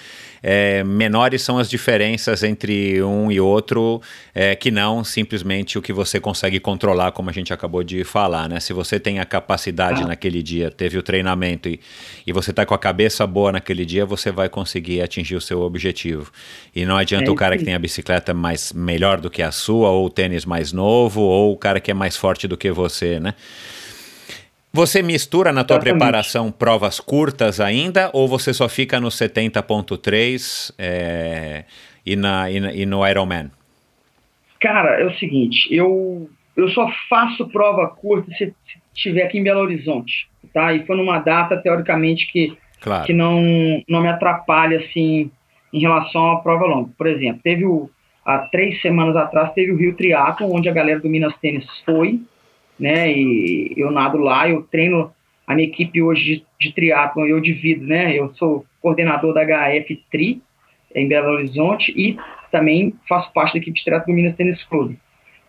é, 0.42 0.82
menores 0.82 1.42
são 1.42 1.58
as 1.58 1.70
diferenças 1.70 2.42
entre 2.42 3.02
um 3.02 3.30
e 3.30 3.40
outro, 3.40 4.00
é, 4.34 4.56
que 4.56 4.70
não 4.70 5.04
simplesmente 5.04 5.78
o 5.78 5.82
que 5.82 5.92
você 5.92 6.18
consegue 6.18 6.58
controlar, 6.58 7.12
como 7.12 7.30
a 7.30 7.32
gente 7.32 7.52
acabou 7.52 7.82
de 7.84 8.02
falar, 8.04 8.48
né? 8.48 8.58
Se 8.58 8.72
você 8.72 8.98
tem 8.98 9.20
a 9.20 9.24
capacidade 9.24 10.02
Ah. 10.02 10.06
naquele 10.08 10.42
dia, 10.42 10.70
teve 10.70 10.98
o 10.98 11.02
treinamento 11.02 11.68
e, 11.68 11.78
e 12.26 12.32
você 12.32 12.50
está 12.50 12.66
com 12.66 12.74
a 12.74 12.78
cabeça 12.78 13.26
boa 13.26 13.52
naquele 13.52 13.84
dia, 13.84 14.04
você 14.04 14.32
vai 14.32 14.48
conseguir 14.48 15.00
atingir 15.02 15.36
o 15.36 15.40
seu 15.40 15.60
objetivo. 15.60 16.32
E 16.74 16.84
não 16.84 16.96
adianta 16.96 17.28
É 17.28 17.30
o 17.30 17.34
cara 17.34 17.56
que 17.56 17.64
tem 17.64 17.74
a 17.74 17.78
bicicleta 17.78 18.34
mais 18.34 18.72
melhor 18.72 19.20
do 19.20 19.30
que 19.30 19.42
a 19.42 19.52
sua, 19.52 19.90
ou 19.90 20.06
o 20.06 20.10
tênis 20.10 20.44
mais 20.44 20.72
novo, 20.72 21.20
ou 21.20 21.52
o 21.52 21.56
cara 21.56 21.78
que 21.80 21.90
é 21.90 21.94
mais 21.94 22.16
forte 22.16 22.48
do 22.48 22.56
que 22.56 22.70
você, 22.72 23.20
né? 23.20 23.34
Você 24.72 25.02
mistura 25.02 25.52
na 25.52 25.64
tua 25.64 25.76
Exatamente. 25.76 25.98
preparação 25.98 26.50
provas 26.50 26.98
curtas 26.98 27.60
ainda, 27.60 28.08
ou 28.12 28.26
você 28.26 28.54
só 28.54 28.68
fica 28.68 28.98
no 28.98 29.08
70.3 29.08 30.72
é, 30.78 31.64
e, 32.06 32.16
na, 32.16 32.50
e, 32.50 32.58
na- 32.60 32.72
e 32.72 32.86
no 32.86 33.06
Ironman? 33.06 33.50
Cara, 34.60 35.00
é 35.00 35.04
o 35.04 35.14
seguinte, 35.18 35.68
eu, 35.70 36.30
eu 36.56 36.68
só 36.70 36.88
faço 37.08 37.48
prova 37.48 37.88
curta 37.88 38.30
se 38.32 38.54
se 38.94 38.98
estiver 38.98 39.22
aqui 39.24 39.38
em 39.38 39.42
Belo 39.42 39.60
Horizonte, 39.60 40.28
tá? 40.52 40.72
E 40.74 40.84
foi 40.86 40.96
numa 40.96 41.18
data, 41.18 41.56
teoricamente, 41.56 42.30
que, 42.30 42.56
Claro. 42.80 43.06
que 43.06 43.12
não, 43.14 43.42
não 43.88 44.02
me 44.02 44.08
atrapalha, 44.08 44.78
assim, 44.80 45.30
em 45.72 45.80
relação 45.80 46.32
à 46.32 46.40
prova 46.40 46.66
longa. 46.66 46.90
Por 46.98 47.06
exemplo, 47.06 47.40
teve 47.42 47.64
o, 47.64 47.88
há 48.24 48.38
três 48.52 48.80
semanas 48.82 49.16
atrás, 49.16 49.50
teve 49.54 49.72
o 49.72 49.76
Rio 49.78 49.96
Triathlon, 49.96 50.50
onde 50.54 50.68
a 50.68 50.72
galera 50.72 51.00
do 51.00 51.08
Minas 51.08 51.34
Tênis 51.40 51.64
foi, 51.86 52.20
né? 52.78 53.10
E 53.12 53.72
eu 53.76 53.90
nado 53.90 54.18
lá, 54.18 54.48
eu 54.48 54.62
treino 54.62 55.12
a 55.46 55.54
minha 55.54 55.68
equipe 55.68 56.00
hoje 56.00 56.24
de, 56.24 56.46
de 56.60 56.74
triatlon, 56.74 57.26
eu 57.26 57.40
divido, 57.40 57.86
né? 57.86 58.16
Eu 58.16 58.32
sou 58.34 58.64
coordenador 58.80 59.34
da 59.34 59.44
HF 59.44 60.02
Tri, 60.10 60.42
em 60.94 61.08
Belo 61.08 61.32
Horizonte, 61.32 61.92
e 61.96 62.16
também 62.50 62.94
faço 63.08 63.32
parte 63.32 63.54
da 63.54 63.58
equipe 63.58 63.78
de 63.78 63.84
triatlo 63.84 64.12
do 64.12 64.16
Minas 64.16 64.36
Tênis 64.36 64.62
Clube, 64.64 64.98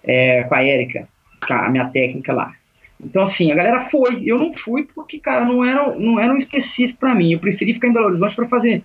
é, 0.03 0.43
com 0.43 0.55
a 0.55 0.63
Érica, 0.63 1.07
a 1.49 1.69
minha 1.69 1.89
técnica 1.89 2.33
lá. 2.33 2.53
Então, 3.03 3.27
assim, 3.27 3.51
a 3.51 3.55
galera 3.55 3.89
foi. 3.89 4.23
Eu 4.25 4.37
não 4.37 4.53
fui 4.53 4.87
porque, 4.95 5.19
cara, 5.19 5.43
não 5.43 5.63
era, 5.63 5.93
não 5.99 6.19
era 6.19 6.33
um 6.33 6.37
específico 6.37 6.99
para 6.99 7.13
mim. 7.13 7.33
Eu 7.33 7.39
preferi 7.39 7.73
ficar 7.73 7.87
em 7.87 7.93
Belo 7.93 8.05
Horizonte 8.05 8.35
para 8.35 8.47
fazer 8.47 8.83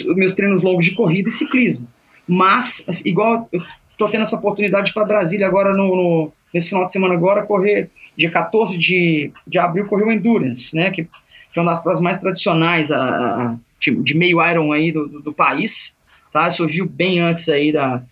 meus 0.00 0.34
treinos 0.34 0.62
longos 0.62 0.84
de 0.84 0.94
corrida 0.94 1.28
e 1.28 1.38
ciclismo. 1.38 1.86
Mas, 2.26 2.72
igual 3.04 3.48
eu 3.52 3.62
estou 3.98 4.08
tendo 4.10 4.24
essa 4.26 4.36
oportunidade 4.36 4.92
para 4.94 5.04
Brasília 5.04 5.46
agora, 5.48 5.74
no, 5.74 5.94
no- 5.96 6.32
nesse 6.54 6.68
final 6.68 6.86
de 6.86 6.92
semana 6.92 7.14
agora, 7.14 7.44
correr 7.44 7.90
dia 8.16 8.30
14 8.30 8.78
de, 8.78 9.32
de 9.46 9.58
abril, 9.58 9.86
correr 9.86 10.04
o 10.04 10.12
Endurance, 10.12 10.64
né? 10.72 10.90
Que, 10.90 11.04
que 11.04 11.58
é 11.58 11.60
uma 11.60 11.74
das 11.74 11.82
provas 11.82 12.00
mais 12.00 12.20
tradicionais 12.20 12.90
a, 12.90 12.96
a- 12.96 13.56
de, 13.80 14.14
meio 14.14 14.40
Iron 14.50 14.72
aí 14.72 14.90
do, 14.92 15.08
do, 15.08 15.20
do 15.20 15.32
país, 15.32 15.70
tá? 16.32 16.52
Surgiu 16.52 16.88
bem 16.88 17.20
antes 17.20 17.48
aí 17.48 17.72
da, 17.72 18.02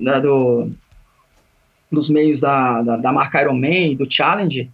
da- 0.00 0.20
do, 0.20 0.70
dos 1.90 2.08
meios 2.10 2.40
da, 2.40 2.82
da, 2.82 2.96
da 2.96 3.12
marca 3.12 3.40
Ironman 3.40 3.96
do 3.96 4.10
Challenge, 4.10 4.68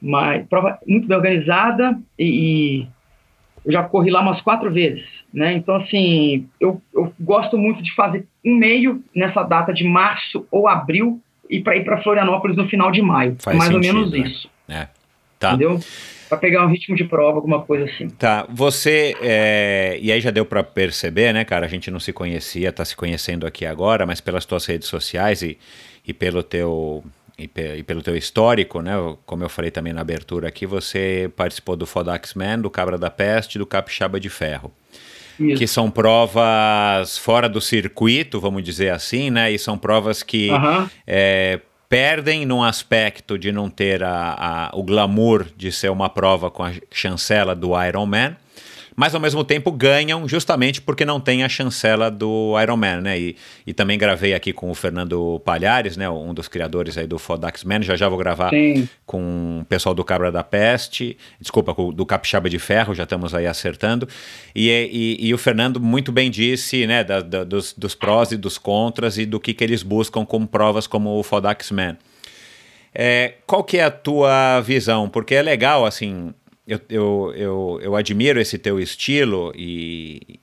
mas 0.00 0.46
prova 0.46 0.78
muito 0.86 1.08
bem 1.08 1.16
organizada 1.16 1.98
e, 2.18 2.82
e 2.82 2.86
eu 3.64 3.72
já 3.72 3.82
corri 3.82 4.10
lá 4.10 4.20
umas 4.20 4.40
quatro 4.42 4.70
vezes, 4.70 5.04
né? 5.36 5.52
Então, 5.52 5.76
assim, 5.76 6.48
eu, 6.58 6.80
eu 6.94 7.12
gosto 7.20 7.58
muito 7.58 7.82
de 7.82 7.94
fazer 7.94 8.26
um 8.44 8.56
meio 8.56 9.04
nessa 9.14 9.42
data 9.42 9.72
de 9.72 9.84
março 9.84 10.46
ou 10.50 10.66
abril 10.66 11.20
e 11.48 11.60
para 11.60 11.76
ir 11.76 11.84
para 11.84 12.02
Florianópolis 12.02 12.56
no 12.56 12.66
final 12.68 12.90
de 12.90 13.02
maio. 13.02 13.36
Faz 13.38 13.56
mais 13.56 13.70
sentido, 13.70 13.94
ou 13.94 13.94
menos 14.08 14.10
né? 14.12 14.18
isso, 14.26 14.48
É. 14.68 14.88
Tá. 15.38 15.50
entendeu? 15.50 15.78
Para 16.30 16.38
pegar 16.38 16.64
um 16.66 16.68
ritmo 16.70 16.96
de 16.96 17.04
prova, 17.04 17.36
alguma 17.36 17.60
coisa 17.62 17.84
assim. 17.84 18.08
Tá, 18.08 18.46
você, 18.48 19.14
é, 19.20 19.98
e 20.00 20.10
aí 20.10 20.20
já 20.20 20.30
deu 20.30 20.44
pra 20.46 20.64
perceber, 20.64 21.32
né, 21.34 21.44
cara, 21.44 21.66
a 21.66 21.68
gente 21.68 21.88
não 21.90 22.00
se 22.00 22.12
conhecia, 22.12 22.72
tá 22.72 22.84
se 22.84 22.96
conhecendo 22.96 23.46
aqui 23.46 23.64
agora, 23.66 24.04
mas 24.06 24.20
pelas 24.20 24.44
tuas 24.46 24.64
redes 24.66 24.88
sociais 24.88 25.42
e, 25.42 25.56
e 26.04 26.12
pelo 26.14 26.42
teu 26.42 27.04
e, 27.38 27.46
pe- 27.46 27.76
e 27.76 27.82
pelo 27.82 28.02
teu 28.02 28.16
histórico, 28.16 28.80
né, 28.80 28.94
como 29.26 29.44
eu 29.44 29.48
falei 29.50 29.70
também 29.70 29.92
na 29.92 30.00
abertura 30.00 30.48
aqui, 30.48 30.64
você 30.66 31.30
participou 31.36 31.76
do 31.76 31.86
Fodax 31.86 32.32
Man, 32.34 32.58
do 32.60 32.70
Cabra 32.70 32.96
da 32.98 33.10
Peste 33.10 33.54
e 33.54 33.58
do 33.58 33.66
Capixaba 33.66 34.18
de 34.18 34.30
Ferro, 34.30 34.72
Isso. 35.38 35.58
que 35.58 35.66
são 35.66 35.90
provas 35.90 37.18
fora 37.18 37.48
do 37.48 37.60
circuito, 37.60 38.40
vamos 38.40 38.62
dizer 38.62 38.90
assim, 38.90 39.30
né, 39.30 39.50
e 39.50 39.58
são 39.58 39.76
provas 39.78 40.22
que 40.22 40.50
é, 41.06 41.60
perdem 41.88 42.44
num 42.46 42.62
aspecto 42.62 43.38
de 43.38 43.52
não 43.52 43.68
ter 43.70 44.02
a, 44.02 44.70
a- 44.72 44.76
o 44.76 44.82
glamour 44.82 45.46
de 45.56 45.70
ser 45.70 45.90
uma 45.90 46.08
prova 46.08 46.50
com 46.50 46.62
a 46.64 46.72
chancela 46.92 47.54
do 47.54 47.70
Ironman, 47.80 48.36
mas 48.96 49.14
ao 49.14 49.20
mesmo 49.20 49.44
tempo 49.44 49.70
ganham 49.70 50.26
justamente 50.26 50.80
porque 50.80 51.04
não 51.04 51.20
tem 51.20 51.44
a 51.44 51.48
chancela 51.48 52.10
do 52.10 52.54
Ironman, 52.60 53.02
né? 53.02 53.20
E, 53.20 53.36
e 53.66 53.74
também 53.74 53.98
gravei 53.98 54.32
aqui 54.32 54.52
com 54.54 54.70
o 54.70 54.74
Fernando 54.74 55.38
Palhares, 55.44 55.96
né? 55.98 56.08
Um 56.08 56.32
dos 56.32 56.48
criadores 56.48 56.96
aí 56.96 57.06
do 57.06 57.18
Fodax 57.18 57.62
Man, 57.62 57.82
já 57.82 57.94
já 57.94 58.08
vou 58.08 58.16
gravar 58.18 58.48
Sim. 58.50 58.88
com 59.04 59.60
o 59.60 59.64
pessoal 59.66 59.94
do 59.94 60.02
Cabra 60.02 60.32
da 60.32 60.42
Peste, 60.42 61.16
desculpa, 61.38 61.74
com- 61.74 61.92
do 61.92 62.06
Capixaba 62.06 62.48
de 62.48 62.58
Ferro, 62.58 62.94
já 62.94 63.02
estamos 63.04 63.34
aí 63.34 63.46
acertando. 63.46 64.08
E, 64.54 64.70
e- 65.20 65.26
e 65.28 65.34
o 65.34 65.38
Fernando 65.38 65.78
muito 65.78 66.10
bem 66.10 66.30
disse, 66.30 66.86
né, 66.86 67.04
da- 67.04 67.20
da- 67.20 67.44
dos, 67.44 67.74
dos 67.74 67.94
prós 67.94 68.32
e 68.32 68.36
dos 68.38 68.56
contras 68.56 69.18
e 69.18 69.26
do 69.26 69.38
que, 69.38 69.52
que 69.52 69.62
eles 69.62 69.82
buscam 69.82 70.24
como 70.24 70.46
provas 70.48 70.86
como 70.86 71.18
o 71.18 71.22
Fodax 71.22 71.70
Man. 71.70 71.96
É, 72.94 73.34
qual 73.46 73.62
que 73.62 73.76
é 73.76 73.84
a 73.84 73.90
tua 73.90 74.60
visão? 74.62 75.06
Porque 75.08 75.34
é 75.34 75.42
legal, 75.42 75.84
assim, 75.84 76.32
eu, 76.66 76.80
eu, 76.88 77.32
eu, 77.36 77.80
eu 77.82 77.96
admiro 77.96 78.40
esse 78.40 78.58
teu 78.58 78.80
estilo 78.80 79.52
e 79.54 80.40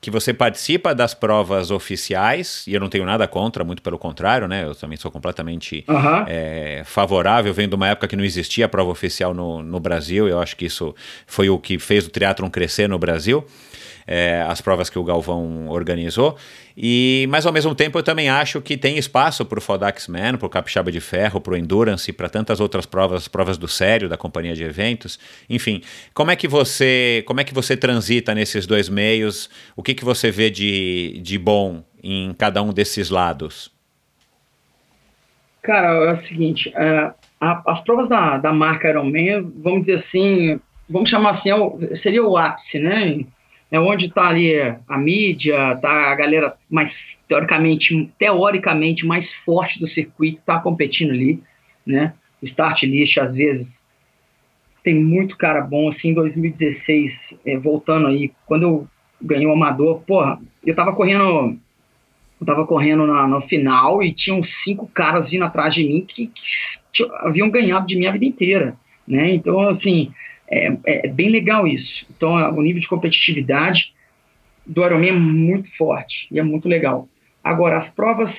que 0.00 0.10
você 0.10 0.32
participa 0.32 0.94
das 0.94 1.14
provas 1.14 1.70
oficiais, 1.70 2.64
e 2.68 2.74
eu 2.74 2.80
não 2.80 2.88
tenho 2.88 3.04
nada 3.04 3.26
contra, 3.26 3.64
muito 3.64 3.82
pelo 3.82 3.98
contrário, 3.98 4.46
né? 4.46 4.64
Eu 4.64 4.74
também 4.74 4.96
sou 4.96 5.10
completamente 5.10 5.84
é, 6.28 6.82
favorável, 6.84 7.52
vem 7.52 7.68
de 7.68 7.74
uma 7.74 7.88
época 7.88 8.06
que 8.06 8.14
não 8.14 8.22
existia 8.22 8.68
prova 8.68 8.90
oficial 8.90 9.34
no, 9.34 9.62
no 9.62 9.80
Brasil, 9.80 10.28
eu 10.28 10.38
acho 10.38 10.56
que 10.56 10.66
isso 10.66 10.94
foi 11.26 11.48
o 11.48 11.58
que 11.58 11.78
fez 11.78 12.06
o 12.06 12.10
triatlon 12.10 12.48
crescer 12.50 12.88
no 12.88 12.98
Brasil, 13.00 13.44
é, 14.06 14.42
as 14.46 14.60
provas 14.60 14.88
que 14.88 14.98
o 14.98 15.04
Galvão 15.04 15.68
organizou, 15.68 16.36
e, 16.76 17.26
mas 17.30 17.46
ao 17.46 17.52
mesmo 17.52 17.74
tempo 17.74 17.98
eu 17.98 18.02
também 18.02 18.28
acho 18.28 18.60
que 18.60 18.76
tem 18.76 18.98
espaço 18.98 19.44
para 19.44 19.58
o 19.58 19.62
Fodax 19.62 20.08
Man, 20.08 20.36
para 20.36 20.46
o 20.46 20.50
Capixaba 20.50 20.92
de 20.92 21.00
Ferro, 21.00 21.40
para 21.40 21.54
o 21.54 21.56
Endurance, 21.56 22.12
para 22.12 22.28
tantas 22.28 22.60
outras 22.60 22.86
provas, 22.86 23.22
as 23.22 23.28
provas 23.28 23.56
do 23.58 23.66
sério, 23.68 24.08
da 24.08 24.16
companhia 24.16 24.54
de 24.54 24.62
eventos, 24.62 25.18
enfim, 25.48 25.82
como 26.14 26.30
é 26.30 26.36
que 26.36 26.46
você, 26.48 27.24
como 27.26 27.40
é 27.40 27.44
que 27.44 27.54
você 27.54 27.76
transita 27.76 28.34
nesses 28.34 28.66
dois 28.66 28.88
meios, 28.88 29.48
o 29.74 29.82
que, 29.82 29.94
que 29.94 30.04
você 30.04 30.30
vê 30.30 30.50
de, 30.50 31.18
de 31.22 31.38
bom 31.38 31.82
em 32.02 32.32
cada 32.34 32.62
um 32.62 32.72
desses 32.72 33.10
lados? 33.10 33.74
Cara, 35.62 35.88
é 35.88 36.12
o 36.12 36.26
seguinte, 36.28 36.72
é, 36.76 37.12
a- 37.40 37.62
as 37.66 37.80
provas 37.82 38.08
da, 38.08 38.38
da 38.38 38.52
marca 38.52 38.88
Ironman, 38.88 39.52
vamos 39.56 39.84
dizer 39.84 40.04
assim, 40.06 40.60
vamos 40.88 41.10
chamar 41.10 41.38
assim, 41.38 41.50
é 41.50 41.96
seria 41.98 42.24
o 42.24 42.36
ápice, 42.36 42.78
né? 42.78 43.24
É 43.70 43.80
onde 43.80 44.06
está 44.06 44.28
ali 44.28 44.54
a 44.88 44.98
mídia, 44.98 45.76
tá 45.76 46.12
a 46.12 46.14
galera 46.14 46.54
mais 46.70 46.92
teoricamente, 47.28 48.10
teoricamente 48.18 49.04
mais 49.04 49.28
forte 49.44 49.80
do 49.80 49.88
circuito, 49.88 50.38
está 50.38 50.60
competindo 50.60 51.10
ali, 51.10 51.42
né? 51.84 52.14
Start 52.42 52.82
List, 52.84 53.18
às 53.18 53.34
vezes, 53.34 53.66
tem 54.84 54.94
muito 54.94 55.36
cara 55.36 55.60
bom, 55.62 55.90
assim, 55.90 56.10
em 56.10 56.14
2016, 56.14 57.12
é, 57.44 57.58
voltando 57.58 58.06
aí, 58.06 58.30
quando 58.46 58.62
eu 58.62 58.88
ganhei 59.20 59.46
o 59.46 59.52
Amador, 59.52 60.00
porra, 60.02 60.38
eu 60.64 60.74
tava 60.74 60.94
correndo 60.94 61.58
eu 62.40 62.46
tava 62.46 62.66
correndo 62.66 63.06
na, 63.06 63.26
no 63.26 63.40
final 63.42 64.02
e 64.02 64.12
tinham 64.12 64.42
cinco 64.62 64.86
caras 64.88 65.30
vindo 65.30 65.44
atrás 65.44 65.74
de 65.74 65.82
mim 65.82 66.04
que, 66.06 66.26
que 66.26 66.40
tinham- 66.92 67.14
haviam 67.16 67.50
ganhado 67.50 67.86
de 67.86 67.96
mim 67.96 68.06
a 68.06 68.12
vida 68.12 68.26
inteira, 68.26 68.76
né? 69.08 69.34
Então, 69.34 69.58
assim, 69.70 70.12
é, 70.50 70.76
é 70.86 71.08
bem 71.08 71.30
legal 71.30 71.66
isso. 71.66 72.06
Então, 72.10 72.38
é, 72.38 72.48
o 72.48 72.60
nível 72.62 72.80
de 72.80 72.88
competitividade 72.88 73.92
do 74.66 74.84
Ironman 74.84 75.08
é 75.08 75.12
muito 75.12 75.68
forte 75.76 76.26
e 76.30 76.38
é 76.38 76.42
muito 76.42 76.68
legal. 76.68 77.08
Agora, 77.42 77.78
as 77.78 77.88
provas 77.90 78.32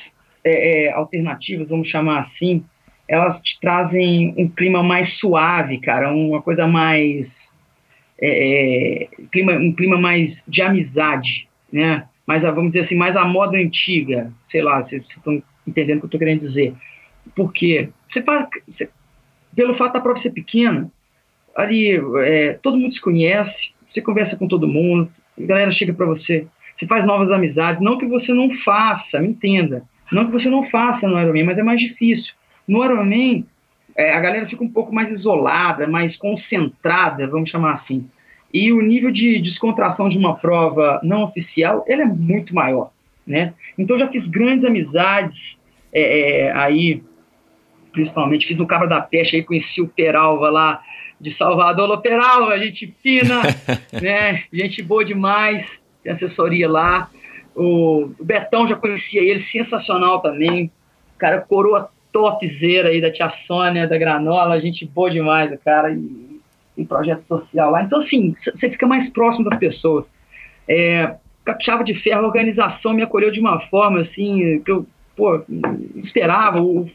é, 0.44 0.86
é, 0.86 0.92
alternativas, 0.92 1.70
vamos 1.70 1.90
chamar 1.90 2.24
assim, 2.24 2.64
elas 3.08 3.42
te 3.42 3.58
trazem 3.62 4.34
um 4.38 4.50
clima 4.50 4.84
mais 4.84 5.18
suave, 5.18 5.80
cara, 5.80 6.14
uma 6.14 6.42
coisa 6.42 6.68
mais 6.68 7.28
é, 8.20 9.04
é, 9.04 9.08
clima, 9.32 9.54
um 9.54 9.74
clima 9.74 9.98
mais 9.98 10.36
de 10.48 10.62
amizade, 10.62 11.48
né? 11.72 12.08
Mais, 12.26 12.42
vamos 12.42 12.74
dizer 12.74 12.86
assim, 12.86 12.96
mais 12.96 13.16
a 13.16 13.24
moda 13.24 13.58
antiga, 13.58 14.34
sei 14.52 14.62
lá, 14.62 14.82
vocês 14.82 15.04
estão 15.10 15.42
entendendo 15.66 15.98
o 15.98 16.00
que 16.02 16.06
eu 16.06 16.08
estou 16.08 16.20
querendo 16.20 16.48
dizer. 16.48 16.74
Porque 17.36 17.90
você 18.12 18.22
faz, 18.22 18.48
você, 18.68 18.90
pelo 19.56 19.78
fato 19.78 19.94
da 19.94 20.02
prova 20.02 20.22
ser 20.22 20.32
pequena, 20.32 20.92
ali 21.58 22.00
é, 22.20 22.54
todo 22.62 22.78
mundo 22.78 22.94
se 22.94 23.02
conhece, 23.02 23.72
você 23.92 24.00
conversa 24.00 24.36
com 24.38 24.48
todo 24.48 24.68
mundo, 24.68 25.10
a 25.38 25.46
galera 25.46 25.72
chega 25.72 25.92
para 25.92 26.06
você, 26.06 26.46
você 26.78 26.86
faz 26.86 27.04
novas 27.04 27.32
amizades, 27.32 27.82
não 27.82 27.98
que 27.98 28.06
você 28.06 28.32
não 28.32 28.56
faça, 28.60 29.20
me 29.20 29.30
entenda, 29.30 29.84
não 30.12 30.28
que 30.28 30.32
você 30.32 30.48
não 30.50 30.70
faça 30.70 31.08
no 31.08 31.20
Ironman, 31.20 31.46
mas 31.46 31.58
é 31.58 31.64
mais 31.64 31.82
difícil. 31.82 32.32
No 32.68 32.86
Ironman, 32.86 33.46
é, 33.96 34.14
a 34.14 34.20
galera 34.20 34.48
fica 34.48 34.64
um 34.64 34.70
pouco 34.70 34.94
mais 34.94 35.12
isolada, 35.12 35.88
mais 35.88 36.16
concentrada, 36.18 37.28
vamos 37.28 37.50
chamar 37.50 37.74
assim. 37.74 38.08
E 38.54 38.72
o 38.72 38.82
nível 38.82 39.12
de 39.12 39.42
descontração 39.42 40.08
de 40.08 40.18
uma 40.18 40.36
prova 40.36 41.02
não 41.04 41.24
oficial, 41.24 41.84
ele 41.88 42.04
é 42.04 42.06
muito 42.06 42.54
maior, 42.54 42.92
né? 43.26 43.54
Então, 43.78 43.98
já 43.98 44.08
fiz 44.08 44.26
grandes 44.28 44.64
amizades 44.64 45.58
é, 45.92 46.46
é, 46.46 46.52
aí, 46.54 47.04
principalmente, 47.92 48.48
fiz 48.48 48.58
no 48.58 48.68
Cabra 48.68 48.88
da 48.88 49.02
Peste, 49.02 49.36
aí 49.36 49.44
conheci 49.44 49.82
o 49.82 49.88
Peralva 49.88 50.50
lá 50.50 50.82
de 51.20 51.36
Salvador. 51.38 51.90
Ô, 51.90 51.98
Peralva, 51.98 52.58
gente 52.60 52.94
fina, 53.02 53.42
né? 54.02 54.44
Gente 54.52 54.82
boa 54.82 55.04
demais, 55.04 55.66
tem 56.04 56.14
assessoria 56.14 56.70
lá. 56.70 57.10
O, 57.56 58.12
o 58.20 58.24
Betão 58.24 58.68
já 58.68 58.76
conhecia 58.76 59.22
ele, 59.22 59.44
sensacional 59.52 60.22
também. 60.22 60.72
Cara, 61.18 61.42
coroa 61.42 61.90
topzera 62.12 62.90
aí 62.90 63.02
da 63.02 63.12
tia 63.12 63.32
Sônia, 63.46 63.88
da 63.88 63.98
Granola, 63.98 64.62
gente 64.62 64.86
boa 64.86 65.10
demais, 65.10 65.52
cara, 65.64 65.92
e, 65.92 66.40
e 66.78 66.86
projeto 66.86 67.24
social 67.28 67.72
lá. 67.72 67.84
Então, 67.84 68.02
assim, 68.02 68.36
você 68.44 68.70
fica 68.70 68.88
mais 68.88 69.10
próximo 69.10 69.50
das 69.50 69.60
pessoas. 69.60 70.06
É, 70.68 71.16
Capixaba 71.48 71.84
de 71.84 71.94
Ferro, 71.96 72.24
a 72.24 72.28
organização 72.28 72.94
me 72.94 73.02
acolheu 73.02 73.32
de 73.32 73.40
uma 73.40 73.60
forma, 73.68 74.02
assim, 74.02 74.62
que 74.66 74.72
eu, 74.72 74.86
pô, 75.16 75.42
esperava. 76.04 76.62
O 76.62 76.90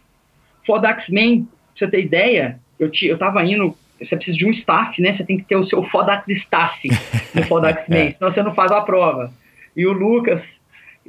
Fodax 0.66 1.08
Man, 1.08 1.44
pra 1.44 1.46
você 1.74 1.88
ter 1.88 2.04
ideia, 2.04 2.60
eu, 2.78 2.90
te, 2.90 3.06
eu 3.06 3.16
tava 3.16 3.42
indo, 3.44 3.74
você 4.04 4.16
precisa 4.16 4.36
de 4.36 4.46
um 4.46 4.50
staff, 4.50 5.00
né? 5.00 5.16
Você 5.16 5.24
tem 5.24 5.38
que 5.38 5.44
ter 5.44 5.56
o 5.56 5.66
seu 5.66 5.82
Fodax 5.84 6.26
staff 6.28 6.88
no 7.34 7.42
Fodax 7.46 7.88
Man, 7.88 8.12
senão 8.12 8.32
você 8.32 8.42
não 8.42 8.54
faz 8.54 8.70
a 8.72 8.80
prova. 8.80 9.32
E 9.76 9.86
o 9.86 9.92
Lucas, 9.92 10.42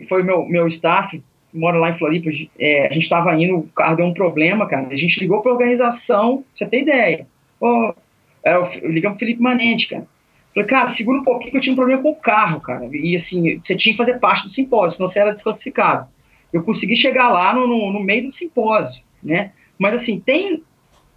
foi 0.08 0.24
meu, 0.24 0.46
meu 0.46 0.68
staff, 0.68 1.22
mora 1.54 1.78
lá 1.78 1.92
em 1.92 1.98
Floripa, 1.98 2.30
é, 2.60 2.88
a 2.88 2.94
gente 2.94 3.04
estava 3.04 3.34
indo, 3.36 3.58
o 3.58 3.68
carro 3.70 3.98
deu 3.98 4.06
um 4.06 4.14
problema, 4.14 4.68
cara. 4.68 4.88
A 4.88 4.96
gente 4.96 5.20
ligou 5.20 5.42
para 5.42 5.52
a 5.52 5.56
organização, 5.56 6.44
você 6.56 6.66
tem 6.66 6.82
ideia. 6.82 7.28
Pô, 7.60 7.96
é, 8.44 8.78
ligamos 8.88 9.18
pro 9.18 9.26
Felipe 9.26 9.42
Manente, 9.42 9.88
cara. 9.88 10.08
Falei, 10.54 10.70
cara, 10.70 10.96
segura 10.96 11.20
um 11.20 11.24
pouquinho 11.24 11.52
que 11.52 11.58
eu 11.58 11.62
tinha 11.62 11.74
um 11.74 11.78
problema 11.78 12.02
com 12.02 12.12
o 12.12 12.16
carro, 12.16 12.62
cara. 12.62 12.88
E 12.92 13.18
assim, 13.18 13.60
você 13.60 13.76
tinha 13.76 13.94
que 13.94 13.98
fazer 13.98 14.20
parte 14.20 14.48
do 14.48 14.54
simpósio, 14.54 14.98
senão 14.98 15.12
você 15.12 15.20
era 15.20 15.34
desclassificado. 15.34 16.08
Eu 16.52 16.64
consegui 16.64 16.96
chegar 16.96 17.30
lá 17.30 17.54
no, 17.54 17.66
no, 17.66 17.92
no 17.92 18.00
meio 18.00 18.30
do 18.30 18.38
simpósio, 18.38 19.02
né? 19.22 19.52
Mas 19.80 19.96
assim, 19.96 20.20
tem 20.20 20.64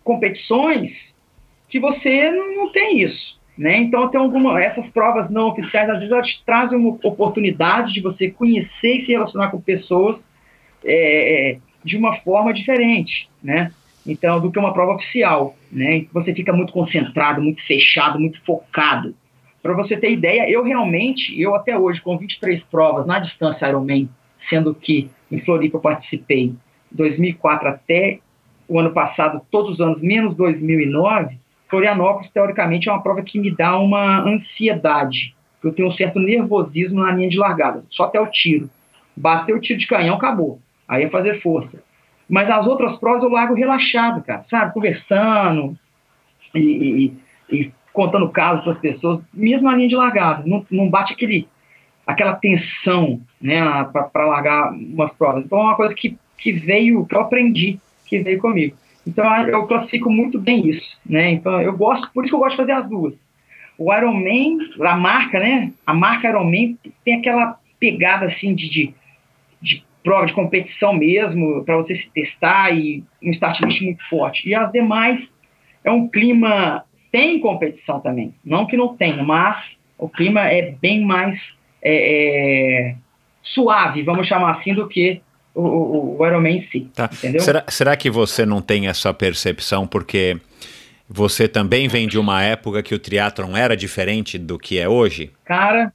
competições 0.03 0.93
que 1.77 1.81
você 1.81 2.31
não, 2.31 2.73
tem 2.73 3.03
isso. 3.03 3.37
Né? 3.57 3.79
Então, 3.79 4.09
tem 4.09 4.21
alguma, 4.21 4.63
essas 4.63 4.87
provas 4.89 5.31
não 5.31 5.49
oficiais, 5.49 5.89
às 5.89 5.99
vezes, 5.99 6.13
elas 6.13 6.43
trazem 6.45 6.79
uma 6.79 6.91
oportunidade 7.03 7.93
de 7.93 8.01
você 8.01 8.31
conhecer 8.31 8.97
e 8.97 9.07
se 9.07 9.13
relacionar 9.13 9.49
com 9.49 9.61
pessoas 9.61 10.17
é, 10.85 11.59
de 11.85 11.97
uma 11.97 12.17
forma 12.17 12.53
diferente, 12.53 13.29
né? 13.43 13.73
Então, 14.07 14.41
do 14.41 14.53
que 14.53 14.59
uma 14.59 14.73
prova 14.73 14.95
oficial, 14.95 15.57
né? 15.73 16.05
Você 16.13 16.35
fica 16.35 16.53
muito 16.53 16.73
concentrado, 16.73 17.43
muito 17.43 17.63
fechado, 17.67 18.21
muito 18.21 18.41
focado. 18.45 19.15
Para 19.63 19.75
você 19.75 19.97
ter 19.97 20.13
ideia, 20.13 20.49
eu 20.51 20.63
realmente, 20.63 21.39
eu 21.41 21.55
até 21.55 21.77
hoje, 21.79 22.01
com 22.01 22.17
23 22.17 22.63
provas 22.65 23.07
na 23.07 23.19
distância 23.19 23.67
Ironman, 23.67 24.09
sendo 24.51 24.75
que 24.75 25.11
em 25.31 25.41
Floripa 25.41 25.79
eu 25.79 25.81
participei 25.81 26.53
2004 26.93 27.69
até 27.69 28.21
o 28.69 28.79
ano 28.79 28.93
passado, 28.93 29.41
todos 29.51 29.73
os 29.73 29.81
anos, 29.81 30.01
menos 30.03 30.37
2009, 30.37 31.39
Florianópolis, 31.69 32.31
teoricamente, 32.31 32.89
é 32.89 32.93
uma 32.93 33.03
prova 33.03 33.23
que 33.23 33.39
me 33.39 33.51
dá 33.51 33.79
uma 33.79 34.21
ansiedade. 34.21 35.35
Eu 35.63 35.73
tenho 35.73 35.89
um 35.89 35.93
certo 35.93 36.21
nervosismo 36.21 37.03
na 37.03 37.13
linha 37.13 37.29
de 37.29 37.39
largada, 37.39 37.85
só 37.91 38.05
até 38.05 38.21
o 38.21 38.27
tiro. 38.27 38.71
Bateu 39.17 39.57
o 39.57 39.61
tiro 39.61 39.79
de 39.79 39.87
canhão, 39.87 40.17
acabou. 40.17 40.61
Aí 40.87 41.05
é 41.05 41.09
fazer 41.09 41.41
força. 41.41 41.83
Mas 42.29 42.49
as 42.51 42.67
outras 42.67 42.97
provas 42.99 43.23
eu 43.23 43.31
largo 43.31 43.55
relaxado, 43.55 44.23
cara, 44.23 44.45
sabe? 44.51 44.75
Conversando 44.75 45.77
e, 46.55 47.13
e, 47.51 47.57
e 47.57 47.73
contando 47.93 48.29
casos 48.29 48.63
para 48.63 48.73
as 48.75 48.79
pessoas, 48.79 49.21
mesmo 49.33 49.69
na 49.69 49.77
linha 49.77 49.89
de 49.89 49.97
largada. 49.97 50.43
Não, 50.47 50.65
não 50.71 50.89
bate 50.89 51.13
aquele, 51.13 51.49
aquela 52.07 52.35
tensão 52.35 53.21
né, 53.41 53.61
para 54.13 54.27
largar 54.27 54.73
umas 54.73 55.13
provas. 55.15 55.45
Então 55.45 55.59
é 55.59 55.63
uma 55.63 55.77
coisa 55.77 55.95
que, 55.95 56.17
que 56.39 56.53
veio, 56.53 57.07
que 57.07 57.15
eu 57.15 57.21
aprendi, 57.21 57.81
que 58.07 58.21
veio 58.21 58.41
comigo. 58.41 58.77
Então 59.07 59.25
eu 59.47 59.67
classifico 59.67 60.11
muito 60.11 60.39
bem 60.39 60.69
isso, 60.69 60.99
né? 61.05 61.31
Então 61.31 61.61
eu 61.61 61.77
gosto, 61.77 62.11
por 62.13 62.25
isso 62.25 62.31
que 62.31 62.35
eu 62.35 62.41
gosto 62.41 62.53
de 62.53 62.57
fazer 62.57 62.73
as 62.73 62.89
duas. 62.89 63.15
O 63.79 63.95
Iron 63.95 64.15
Man, 64.15 64.89
a 64.89 64.97
marca, 64.97 65.39
né? 65.39 65.73
A 65.87 65.95
marca 65.95 66.29
Iron 66.29 66.45
Man 66.45 66.77
tem 67.05 67.19
aquela 67.19 67.59
pegada 67.79 68.27
assim 68.27 68.55
de, 68.55 68.69
de, 68.69 68.95
de 69.61 69.85
prova 70.03 70.27
de 70.27 70.33
competição 70.33 70.93
mesmo, 70.93 71.65
para 71.65 71.77
você 71.77 71.97
se 71.97 72.11
testar 72.11 72.71
e 72.77 73.05
um 73.23 73.31
start 73.31 73.61
list 73.61 73.83
muito 73.83 74.09
forte. 74.09 74.49
E 74.49 74.55
as 74.55 74.73
demais 74.73 75.21
é 75.85 75.91
um 75.91 76.09
clima 76.09 76.85
tem 77.13 77.41
competição 77.41 78.01
também, 78.01 78.35
não 78.45 78.67
que 78.67 78.77
não 78.77 78.95
tenha, 78.95 79.23
mas 79.23 79.57
o 79.97 80.09
clima 80.09 80.49
é 80.51 80.73
bem 80.73 81.03
mais 81.03 81.41
é, 81.81 82.91
é, 82.91 82.97
suave, 83.43 84.03
vamos 84.03 84.27
chamar 84.27 84.59
assim, 84.59 84.75
do 84.75 84.87
que 84.87 85.23
o, 85.57 85.63
o, 85.63 86.21
o 86.21 86.27
Ironman 86.27 86.59
em 86.59 86.69
si. 86.69 86.91
Tá. 86.95 87.09
Entendeu? 87.13 87.41
Será, 87.41 87.65
será 87.67 87.97
que 87.97 88.11
você 88.11 88.45
não 88.45 88.61
tem 88.61 88.87
essa 88.87 89.13
percepção 89.15 89.87
porque 89.87 90.37
você 91.09 91.49
também 91.49 91.89
vem 91.89 92.07
de 92.07 92.19
uma 92.19 92.43
época 92.43 92.83
que 92.83 92.95
o 92.95 92.99
triatlon 92.99 93.57
era 93.57 93.77
diferente 93.77 94.39
do 94.39 94.59
que 94.59 94.79
é 94.79 94.87
hoje? 94.87 95.31
Cara, 95.45 95.93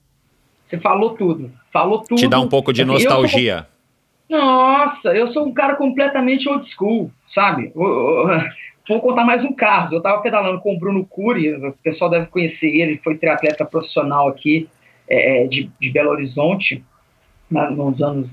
você 0.68 0.80
falou 0.80 1.12
tudo. 1.12 1.52
Falou 1.72 2.00
tudo. 2.00 2.20
Te 2.20 2.28
dá 2.28 2.40
um 2.40 2.50
pouco 2.50 2.74
de 2.74 2.84
nostalgia. 2.84 3.68
Eu 4.28 4.40
Nossa, 4.40 5.10
eu 5.10 5.32
sou 5.32 5.46
um 5.46 5.54
cara 5.54 5.76
completamente 5.76 6.50
old 6.50 6.68
school, 6.74 7.12
sabe? 7.34 7.72
Vou 7.76 9.00
contar 9.00 9.24
mais 9.24 9.44
um 9.46 9.54
caso. 9.54 9.94
Eu 9.94 9.98
estava 10.00 10.22
pedalando 10.22 10.60
com 10.60 10.76
o 10.76 10.80
Bruno 10.80 11.06
Cury, 11.06 11.54
o 11.54 11.74
pessoal 11.84 12.10
deve 12.10 12.26
conhecer 12.26 12.68
ele, 12.68 13.00
foi 13.04 13.16
triatleta 13.16 13.64
profissional 13.64 14.28
aqui 14.28 14.68
é, 15.08 15.46
de, 15.46 15.70
de 15.80 15.90
Belo 15.92 16.10
Horizonte 16.10 16.84
na, 17.52 17.70
nos 17.70 18.02
anos, 18.02 18.30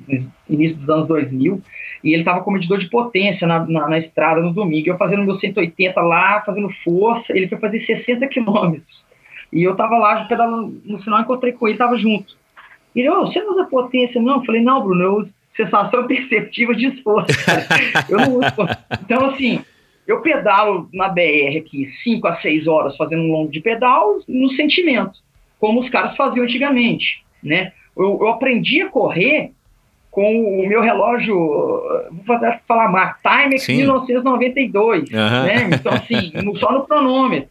início 0.49 0.77
dos 0.77 0.89
anos 0.89 1.09
2000, 1.09 1.61
e 2.05 2.13
ele 2.13 2.23
estava 2.23 2.41
com 2.41 2.53
medidor 2.53 2.79
de 2.79 2.89
potência 2.89 3.47
na, 3.47 3.67
na, 3.67 3.89
na, 3.89 3.99
estrada 3.99 4.41
no 4.41 4.53
domingo. 4.53 4.89
Eu 4.89 4.97
fazendo 4.97 5.25
meu 5.25 5.39
180 5.39 6.01
lá, 6.01 6.43
fazendo 6.43 6.71
força, 6.85 7.37
ele 7.37 7.49
foi 7.49 7.59
fazer 7.59 7.85
60 7.85 8.27
quilômetros. 8.29 9.05
E 9.53 9.63
eu 9.63 9.73
estava 9.73 9.99
lá, 9.99 10.25
pedalando, 10.25 10.81
no 10.85 10.99
final 11.03 11.21
encontrei 11.21 11.53
com 11.53 11.67
ele, 11.67 11.75
estava 11.75 11.99
junto. 11.99 12.37
E 12.95 13.01
ele, 13.01 13.11
oh, 13.11 13.27
você 13.27 13.41
não 13.41 13.53
usa 13.53 13.65
potência? 13.65 14.21
Não, 14.21 14.37
eu 14.37 14.45
falei, 14.45 14.63
não, 14.63 14.83
Bruno, 14.83 15.03
eu 15.03 15.17
uso 15.17 15.31
sensação 15.57 16.07
perceptiva 16.07 16.75
de 16.75 16.87
esforço. 16.87 17.29
eu 18.09 18.19
não 18.19 18.37
uso 18.37 18.47
Então, 19.03 19.27
assim, 19.27 19.61
eu 20.07 20.21
pedalo 20.21 20.89
na 20.93 21.09
BR 21.09 21.59
aqui 21.59 21.91
5 22.03 22.27
a 22.27 22.37
6 22.41 22.67
horas 22.67 22.97
fazendo 22.97 23.23
um 23.23 23.33
longo 23.33 23.51
de 23.51 23.61
pedal 23.61 24.21
no 24.27 24.51
sentimento, 24.53 25.19
como 25.59 25.81
os 25.81 25.91
caras 25.91 26.17
faziam 26.17 26.45
antigamente, 26.45 27.23
né? 27.43 27.73
Eu, 27.99 28.19
eu 28.21 28.29
aprendi 28.29 28.83
a 28.83 28.89
correr 28.89 29.53
com 30.11 30.63
o 30.63 30.69
meu 30.69 30.81
relógio, 30.81 31.37
vou 31.37 32.25
fazer, 32.27 32.61
falar 32.67 32.91
mais, 32.91 33.15
Timex 33.23 33.63
Sim. 33.65 33.77
1992, 33.77 35.11
uhum. 35.11 35.17
né? 35.17 35.71
Então, 35.73 35.93
assim, 35.93 36.33
só 36.59 36.73
no 36.73 36.87
cronômetro. 36.87 37.51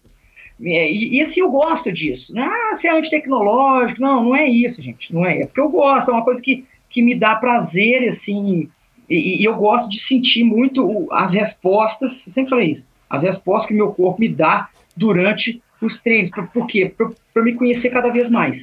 E, 0.60 1.18
e, 1.18 1.22
assim, 1.22 1.40
eu 1.40 1.52
gosto 1.52 1.91
disso. 1.91 2.34
Ah, 2.36 2.78
se 2.82 2.88
é 2.88 2.98
antitecnológico. 2.98 4.02
Não, 4.02 4.24
não 4.24 4.36
é 4.36 4.48
isso, 4.48 4.82
gente. 4.82 5.14
Não 5.14 5.26
é. 5.26 5.41
É 5.41 5.45
porque 5.45 5.61
eu 5.61 5.69
gosto, 5.69 6.10
é 6.10 6.14
uma 6.14 6.24
coisa 6.24 6.41
que, 6.41 6.65
que 6.90 7.02
me 7.02 7.14
dá 7.14 7.36
prazer, 7.36 8.14
assim, 8.14 8.68
e, 9.10 9.41
e 9.41 9.45
eu 9.45 9.56
gosto 9.56 9.90
de 9.90 10.06
sentir 10.07 10.44
muito 10.44 11.07
as 11.11 11.32
respostas, 11.32 12.11
sempre 12.34 12.49
falei 12.49 12.72
isso, 12.72 12.84
as 13.10 13.22
respostas 13.22 13.68
que 13.68 13.74
meu 13.74 13.94
corpo 13.94 14.19
me 14.19 14.28
dá 14.28 14.69
durante 14.95 15.61
os 15.82 15.98
treinos. 16.02 16.32
Por, 16.32 16.48
por 16.48 16.68
quê? 16.68 16.91
Para 17.34 17.44
me 17.44 17.53
conhecer 17.53 17.90
cada 17.90 18.10
vez 18.10 18.30
mais. 18.30 18.61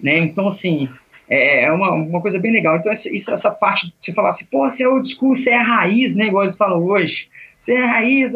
Né? 0.00 0.18
Então, 0.18 0.48
assim, 0.48 0.88
é, 1.28 1.64
é 1.64 1.72
uma, 1.72 1.92
uma 1.92 2.20
coisa 2.20 2.38
bem 2.38 2.52
legal. 2.52 2.76
Então, 2.76 2.92
essa, 2.92 3.08
essa 3.08 3.50
parte 3.50 3.86
de 3.86 3.92
você 4.00 4.12
falar 4.12 4.30
assim, 4.30 4.44
pô, 4.50 4.68
você 4.68 4.82
é 4.82 4.88
o 4.88 5.02
discurso, 5.02 5.42
você 5.42 5.50
é 5.50 5.56
a 5.56 5.62
raiz, 5.62 6.14
né? 6.14 6.26
Igual 6.26 6.44
eles 6.44 6.56
falam 6.56 6.82
hoje. 6.82 7.28
Você 7.64 7.72
é 7.72 7.82
a 7.82 7.92
raiz. 7.92 8.32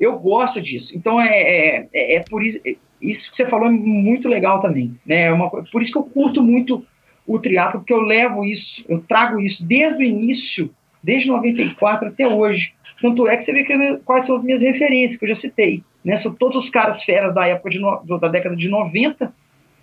Eu 0.00 0.18
gosto 0.18 0.60
disso. 0.60 0.92
Então, 0.94 1.20
é, 1.20 1.28
é, 1.28 1.88
é, 1.92 2.14
é 2.16 2.20
por 2.20 2.44
isso. 2.44 2.60
É, 2.66 2.74
isso 3.02 3.30
que 3.32 3.36
você 3.36 3.46
falou 3.50 3.66
é 3.66 3.70
muito 3.70 4.28
legal 4.28 4.62
também. 4.62 4.94
Né? 5.04 5.22
É 5.24 5.32
uma, 5.32 5.50
por 5.50 5.82
isso 5.82 5.92
que 5.92 5.98
eu 5.98 6.04
curto 6.04 6.40
muito 6.40 6.86
o 7.26 7.38
triatlo, 7.38 7.80
porque 7.80 7.92
eu 7.92 8.00
levo 8.00 8.44
isso, 8.44 8.84
eu 8.88 9.00
trago 9.00 9.40
isso 9.40 9.62
desde 9.64 10.02
o 10.02 10.06
início, 10.06 10.70
desde 11.02 11.28
94 11.28 12.08
até 12.08 12.26
hoje. 12.26 12.72
Tanto 13.00 13.26
é 13.26 13.36
que 13.36 13.44
você 13.44 13.52
vê 13.52 13.64
que, 13.64 13.96
quais 14.04 14.26
são 14.26 14.36
as 14.36 14.44
minhas 14.44 14.60
referências, 14.60 15.18
que 15.18 15.24
eu 15.24 15.30
já 15.30 15.40
citei. 15.40 15.82
né? 16.04 16.20
São 16.22 16.32
todos 16.32 16.64
os 16.64 16.70
caras 16.70 17.02
feras 17.04 17.34
da 17.34 17.46
época 17.46 17.70
de 17.70 17.80
no, 17.80 18.18
da 18.18 18.28
década 18.28 18.54
de 18.54 18.68
90, 18.68 19.32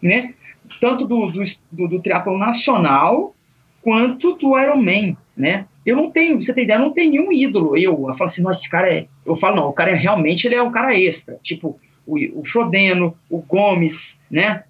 né? 0.02 0.34
Tanto 0.80 1.06
do, 1.06 1.32
do, 1.72 1.88
do, 1.88 2.38
nacional 2.38 3.36
quanto 3.82 4.36
do 4.36 4.60
Ironman, 4.60 5.18
né? 5.36 5.66
Eu 5.86 5.96
não 5.96 6.12
tenho, 6.12 6.42
você 6.44 6.54
tem 6.54 6.66
ideia, 6.66 6.78
eu 6.78 6.84
não 6.84 6.94
tenho 6.94 7.12
nenhum 7.12 7.32
ídolo. 7.32 7.76
Eu, 7.78 8.08
eu 8.08 8.16
falo 8.18 8.30
assim, 8.30 8.42
nossa, 8.42 8.60
esse 8.60 8.70
cara 8.70 8.94
é. 8.94 9.08
Eu 9.26 9.38
falo, 9.38 9.56
não, 9.56 9.70
o 9.70 9.74
cara 9.74 9.92
é 9.92 9.96
realmente 9.96 10.46
ele 10.46 10.56
é 10.56 10.62
um 10.62 10.72
cara 10.72 10.96
extra. 10.98 11.38
Tipo, 11.44 11.80
o, 12.06 12.40
o 12.40 12.44
Frodeno, 12.52 13.16
o 13.30 13.40
Gomes, 13.40 13.98
né? 14.30 14.64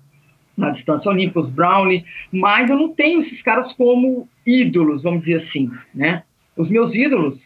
Na 0.55 0.71
distância 0.71 1.09
olímpica, 1.09 1.39
os 1.39 1.49
Brownlee, 1.49 2.03
mas 2.31 2.69
eu 2.69 2.77
não 2.77 2.93
tenho 2.93 3.21
esses 3.21 3.41
caras 3.41 3.71
como 3.73 4.27
ídolos, 4.45 5.03
vamos 5.03 5.23
dizer 5.23 5.43
assim, 5.43 5.71
né? 5.93 6.23
Os 6.57 6.69
meus 6.69 6.93
ídolos 6.93 7.39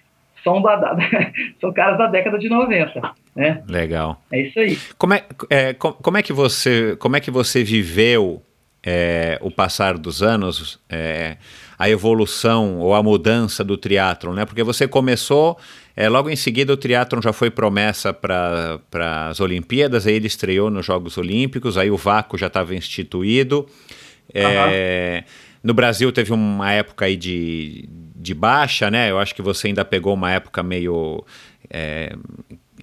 são, 0.43 0.61
da, 0.61 0.75
da 0.75 0.97
são 1.59 1.73
caras 1.73 1.97
da 1.97 2.07
década 2.07 2.37
de 2.37 2.49
90. 2.49 3.01
Né? 3.35 3.63
Legal. 3.67 4.21
É 4.31 4.41
isso 4.41 4.59
aí. 4.59 4.77
Como 4.97 5.13
é, 5.13 5.23
é, 5.49 5.73
como 5.73 6.17
é, 6.17 6.21
que, 6.21 6.33
você, 6.33 6.95
como 6.97 7.15
é 7.15 7.19
que 7.19 7.31
você 7.31 7.63
viveu 7.63 8.41
é, 8.83 9.39
o 9.41 9.49
passar 9.49 9.97
dos 9.97 10.21
anos, 10.21 10.79
é, 10.89 11.37
a 11.79 11.89
evolução 11.89 12.79
ou 12.79 12.93
a 12.93 13.01
mudança 13.01 13.63
do 13.63 13.77
triatlon, 13.77 14.33
né? 14.33 14.45
Porque 14.45 14.61
você 14.61 14.87
começou, 14.87 15.57
é, 15.95 16.09
logo 16.09 16.29
em 16.29 16.35
seguida 16.35 16.73
o 16.73 16.77
triatlon 16.77 17.21
já 17.21 17.33
foi 17.33 17.49
promessa 17.49 18.13
para 18.13 18.81
as 19.29 19.39
Olimpíadas, 19.39 20.05
aí 20.05 20.15
ele 20.15 20.27
estreou 20.27 20.69
nos 20.69 20.85
Jogos 20.85 21.17
Olímpicos, 21.17 21.77
aí 21.77 21.89
o 21.89 21.97
vácuo 21.97 22.37
já 22.37 22.47
estava 22.47 22.75
instituído. 22.75 23.67
Uhum. 24.35 25.23
No 25.63 25.73
Brasil 25.73 26.11
teve 26.11 26.33
uma 26.33 26.71
época 26.73 27.05
aí 27.05 27.15
de, 27.15 27.87
de 28.23 28.33
baixa, 28.33 28.89
né? 28.89 29.11
Eu 29.11 29.19
acho 29.19 29.35
que 29.35 29.41
você 29.41 29.67
ainda 29.67 29.83
pegou 29.85 30.13
uma 30.13 30.31
época 30.31 30.63
meio 30.63 31.23
é, 31.69 32.15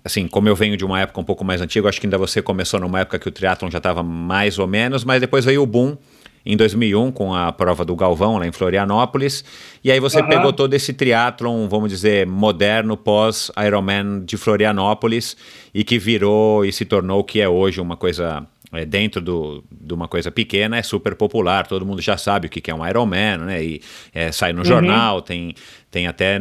assim, 0.05 0.27
como 0.27 0.49
eu 0.49 0.57
venho 0.57 0.77
de 0.77 0.85
uma 0.85 1.01
época 1.01 1.21
um 1.21 1.25
pouco 1.25 1.45
mais 1.45 1.61
antiga, 1.61 1.89
acho 1.89 2.01
que 2.01 2.07
ainda 2.07 2.19
você 2.19 2.41
começou 2.41 2.81
numa 2.81 3.01
época 3.01 3.19
que 3.19 3.29
o 3.29 3.33
triatlon 3.33 3.71
já 3.71 3.79
estava 3.79 4.03
mais 4.03 4.59
ou 4.59 4.67
menos, 4.67 5.05
mas 5.05 5.21
depois 5.21 5.45
veio 5.45 5.62
o 5.62 5.67
boom 5.67 5.97
em 6.45 6.57
2001 6.57 7.12
com 7.12 7.35
a 7.35 7.53
prova 7.53 7.85
do 7.85 7.95
Galvão 7.95 8.39
lá 8.39 8.47
em 8.47 8.53
Florianópolis, 8.53 9.45
e 9.85 9.93
aí 9.93 10.01
você 10.01 10.21
uhum. 10.21 10.29
pegou 10.29 10.53
todo 10.53 10.73
esse 10.73 10.93
triatlon, 10.93 11.69
vamos 11.69 11.91
dizer, 11.91 12.27
moderno 12.27 12.97
pós 12.97 13.53
Ironman 13.62 14.25
de 14.25 14.39
Florianópolis 14.39 15.37
e 15.75 15.85
que 15.85 15.99
virou 15.99 16.65
e 16.65 16.73
se 16.73 16.85
tornou 16.87 17.21
o 17.21 17.25
que 17.25 17.41
é 17.41 17.49
hoje 17.49 17.81
uma 17.81 17.97
coisa 17.97 18.47
é, 18.72 18.84
dentro 18.84 19.20
do, 19.20 19.64
de 19.70 19.92
uma 19.92 20.06
coisa 20.06 20.30
pequena 20.30 20.76
é 20.76 20.82
super 20.82 21.14
popular, 21.14 21.66
todo 21.66 21.84
mundo 21.84 22.01
já 22.01 22.16
sabe 22.16 22.47
o 22.47 22.51
que, 22.51 22.60
que 22.60 22.70
é 22.70 22.74
um 22.74 22.86
Ironman, 22.86 23.38
né? 23.38 23.64
E 23.64 23.82
é, 24.14 24.30
sai 24.30 24.52
no 24.52 24.60
uhum. 24.60 24.64
jornal, 24.64 25.22
tem 25.22 25.55
tem 25.91 26.07
até 26.07 26.41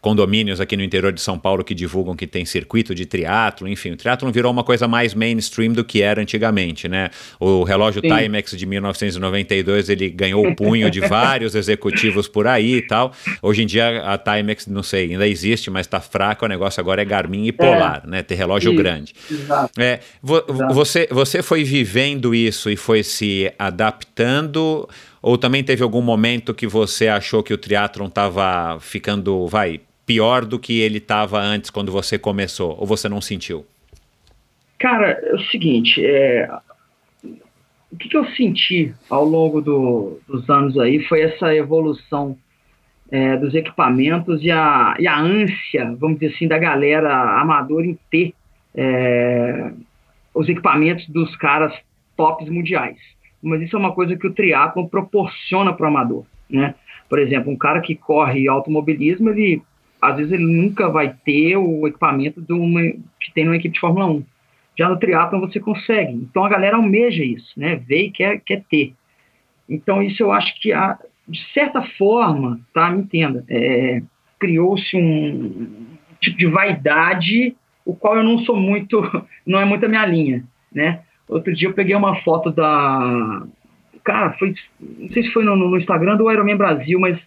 condomínios 0.00 0.60
aqui 0.60 0.76
no 0.76 0.82
interior 0.82 1.12
de 1.12 1.20
São 1.20 1.38
Paulo 1.38 1.62
que 1.62 1.74
divulgam 1.74 2.16
que 2.16 2.26
tem 2.26 2.44
circuito 2.44 2.94
de 2.94 3.06
triatlo, 3.06 3.68
enfim, 3.68 3.92
o 3.92 3.96
triatlo 3.96 4.30
virou 4.32 4.50
uma 4.50 4.64
coisa 4.64 4.88
mais 4.88 5.14
mainstream 5.14 5.72
do 5.72 5.84
que 5.84 6.02
era 6.02 6.20
antigamente, 6.20 6.88
né? 6.88 7.10
O 7.38 7.62
relógio 7.62 8.00
Sim. 8.00 8.08
Timex 8.08 8.56
de 8.56 8.66
1992, 8.66 9.88
ele 9.88 10.10
ganhou 10.10 10.46
o 10.46 10.54
punho 10.54 10.90
de 10.90 11.00
vários 11.00 11.54
executivos 11.54 12.26
por 12.26 12.46
aí 12.46 12.76
e 12.76 12.82
tal. 12.82 13.12
Hoje 13.40 13.62
em 13.62 13.66
dia 13.66 14.02
a 14.02 14.18
Timex, 14.18 14.66
não 14.66 14.82
sei, 14.82 15.12
ainda 15.12 15.28
existe, 15.28 15.70
mas 15.70 15.86
está 15.86 16.00
fraca, 16.00 16.44
o 16.44 16.48
negócio 16.48 16.80
agora 16.80 17.02
é 17.02 17.04
Garmin 17.04 17.46
e 17.46 17.52
Polar, 17.52 18.02
é. 18.04 18.10
né? 18.10 18.22
Ter 18.22 18.34
relógio 18.34 18.74
grande. 18.74 19.14
Exato. 19.30 19.80
É, 19.80 20.00
vo 20.22 20.38
Exato. 20.48 20.74
Você, 20.74 21.08
você 21.10 21.42
foi 21.42 21.64
vivendo 21.64 22.34
isso 22.34 22.70
e 22.70 22.76
foi 22.76 23.02
se 23.02 23.52
adaptando 23.58 24.88
ou 25.20 25.36
também 25.36 25.64
teve 25.64 25.82
algum 25.82 26.02
momento 26.02 26.54
que 26.54 26.66
você 26.66 27.08
achou 27.08 27.42
que 27.42 27.52
o 27.52 27.58
triatlon 27.58 28.06
estava 28.06 28.78
ficando, 28.80 29.46
vai, 29.46 29.80
pior 30.06 30.44
do 30.44 30.58
que 30.58 30.80
ele 30.80 30.98
estava 30.98 31.40
antes 31.40 31.70
quando 31.70 31.92
você 31.92 32.18
começou? 32.18 32.76
Ou 32.78 32.86
você 32.86 33.08
não 33.08 33.20
sentiu? 33.20 33.66
Cara, 34.78 35.10
é 35.10 35.34
o 35.34 35.40
seguinte, 35.50 36.04
é, 36.04 36.48
o 37.90 37.96
que, 37.96 38.08
que, 38.08 38.16
eu 38.16 38.24
senti 38.30 38.94
ao 39.10 39.24
longo 39.24 39.60
do, 39.60 40.20
dos 40.28 40.48
anos 40.48 40.78
aí 40.78 41.02
foi 41.04 41.22
essa 41.22 41.52
evolução 41.54 42.38
é, 43.10 43.36
dos 43.36 43.54
equipamentos 43.54 44.40
e 44.42 44.50
a, 44.50 44.94
e 44.98 45.06
a 45.08 45.18
ânsia, 45.18 45.96
vamos 45.98 46.20
dizer 46.20 46.34
assim, 46.34 46.46
da 46.46 46.58
galera 46.58 47.40
amadora 47.40 47.86
em 47.86 47.98
ter 48.08 48.34
é, 48.74 49.72
os 50.32 50.48
equipamentos 50.48 51.08
dos 51.08 51.34
caras 51.36 51.74
tops 52.16 52.48
mundiais 52.48 52.98
mas 53.42 53.62
isso 53.62 53.76
é 53.76 53.78
uma 53.78 53.92
coisa 53.92 54.16
que 54.16 54.26
o 54.26 54.32
triatlon 54.32 54.86
proporciona 54.86 55.72
para 55.72 55.86
o 55.86 55.88
amador, 55.88 56.24
né? 56.48 56.74
Por 57.08 57.18
exemplo, 57.18 57.50
um 57.50 57.56
cara 57.56 57.80
que 57.80 57.94
corre 57.94 58.48
automobilismo, 58.48 59.30
ele 59.30 59.62
às 60.00 60.16
vezes 60.16 60.32
ele 60.32 60.44
nunca 60.44 60.88
vai 60.88 61.14
ter 61.24 61.56
o 61.56 61.86
equipamento 61.86 62.40
de 62.40 62.52
uma, 62.52 62.80
que 63.20 63.32
tem 63.34 63.44
numa 63.44 63.56
equipe 63.56 63.74
de 63.74 63.80
Fórmula 63.80 64.06
1. 64.06 64.24
Já 64.78 64.88
no 64.88 64.98
triatlon 64.98 65.40
você 65.40 65.58
consegue. 65.58 66.12
Então 66.12 66.44
a 66.44 66.48
galera 66.48 66.76
almeja 66.76 67.24
isso, 67.24 67.58
né? 67.58 67.76
Vê 67.76 68.04
e 68.04 68.10
quer, 68.10 68.40
quer 68.40 68.62
ter. 68.70 68.94
Então 69.68 70.02
isso 70.02 70.22
eu 70.22 70.30
acho 70.30 70.54
que, 70.60 70.72
a, 70.72 70.96
de 71.26 71.40
certa 71.52 71.82
forma, 71.98 72.60
tá? 72.72 72.90
Me 72.90 73.02
entenda, 73.02 73.44
é, 73.48 74.02
criou-se 74.38 74.96
um 74.96 75.86
tipo 76.20 76.38
de 76.38 76.46
vaidade, 76.46 77.56
o 77.84 77.94
qual 77.94 78.16
eu 78.16 78.22
não 78.22 78.38
sou 78.40 78.56
muito, 78.56 79.02
não 79.44 79.58
é 79.58 79.64
muito 79.64 79.84
a 79.84 79.88
minha 79.88 80.06
linha, 80.06 80.44
né? 80.72 81.00
Outro 81.28 81.54
dia 81.54 81.68
eu 81.68 81.74
peguei 81.74 81.94
uma 81.94 82.16
foto 82.22 82.50
da. 82.50 83.42
Cara, 84.02 84.32
foi. 84.38 84.54
Não 84.80 85.08
sei 85.10 85.24
se 85.24 85.32
foi 85.32 85.44
no, 85.44 85.56
no 85.56 85.76
Instagram 85.76 86.16
do 86.16 86.30
Ironman 86.30 86.56
Brasil, 86.56 86.98
mas 86.98 87.18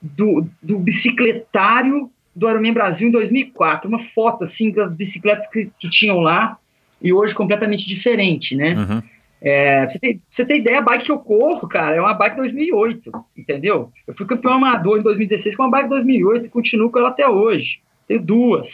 do, 0.00 0.46
do 0.62 0.78
bicicletário 0.78 2.10
do 2.34 2.48
Ironman 2.48 2.72
Brasil 2.72 3.08
em 3.08 3.12
2004. 3.12 3.88
Uma 3.88 4.04
foto, 4.14 4.44
assim, 4.44 4.70
das 4.70 4.92
bicicletas 4.92 5.48
que, 5.50 5.70
que 5.78 5.90
tinham 5.90 6.20
lá 6.20 6.58
e 7.00 7.12
hoje 7.12 7.34
completamente 7.34 7.86
diferente, 7.86 8.54
né? 8.54 8.74
Uhum. 8.74 9.02
É, 9.40 9.86
você, 9.86 9.98
tem, 10.00 10.22
você 10.34 10.44
tem 10.44 10.58
ideia, 10.58 10.78
a 10.78 10.82
bike 10.82 11.04
que 11.04 11.12
eu 11.12 11.18
corro, 11.18 11.68
cara, 11.68 11.94
é 11.94 12.00
uma 12.00 12.12
bike 12.12 12.36
2008, 12.36 13.12
entendeu? 13.36 13.92
Eu 14.06 14.14
fui 14.14 14.26
campeão 14.26 14.54
amador 14.54 14.98
em 14.98 15.02
2016 15.02 15.56
com 15.56 15.62
uma 15.62 15.70
bike 15.70 15.88
2008 15.88 16.46
e 16.46 16.48
continuo 16.48 16.90
com 16.90 16.98
ela 16.98 17.10
até 17.10 17.28
hoje. 17.28 17.80
Tenho 18.08 18.20
duas. 18.20 18.66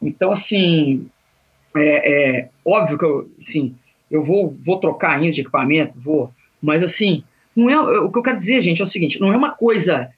Então, 0.00 0.32
assim, 0.32 1.08
é, 1.76 2.38
é 2.38 2.48
óbvio 2.64 2.98
que 2.98 3.04
eu, 3.04 3.30
assim, 3.48 3.74
eu 4.16 4.24
vou, 4.24 4.56
vou 4.64 4.78
trocar 4.78 5.18
ainda 5.18 5.32
de 5.32 5.40
equipamento, 5.40 5.92
vou, 5.96 6.32
mas 6.62 6.82
assim, 6.82 7.24
não 7.54 7.70
é, 7.70 7.78
o 7.78 8.10
que 8.10 8.18
eu 8.18 8.22
quero 8.22 8.40
dizer, 8.40 8.62
gente, 8.62 8.80
é 8.80 8.84
o 8.84 8.90
seguinte, 8.90 9.20
não 9.20 9.32
é 9.32 9.36
uma 9.36 9.52
coisa 9.52 10.10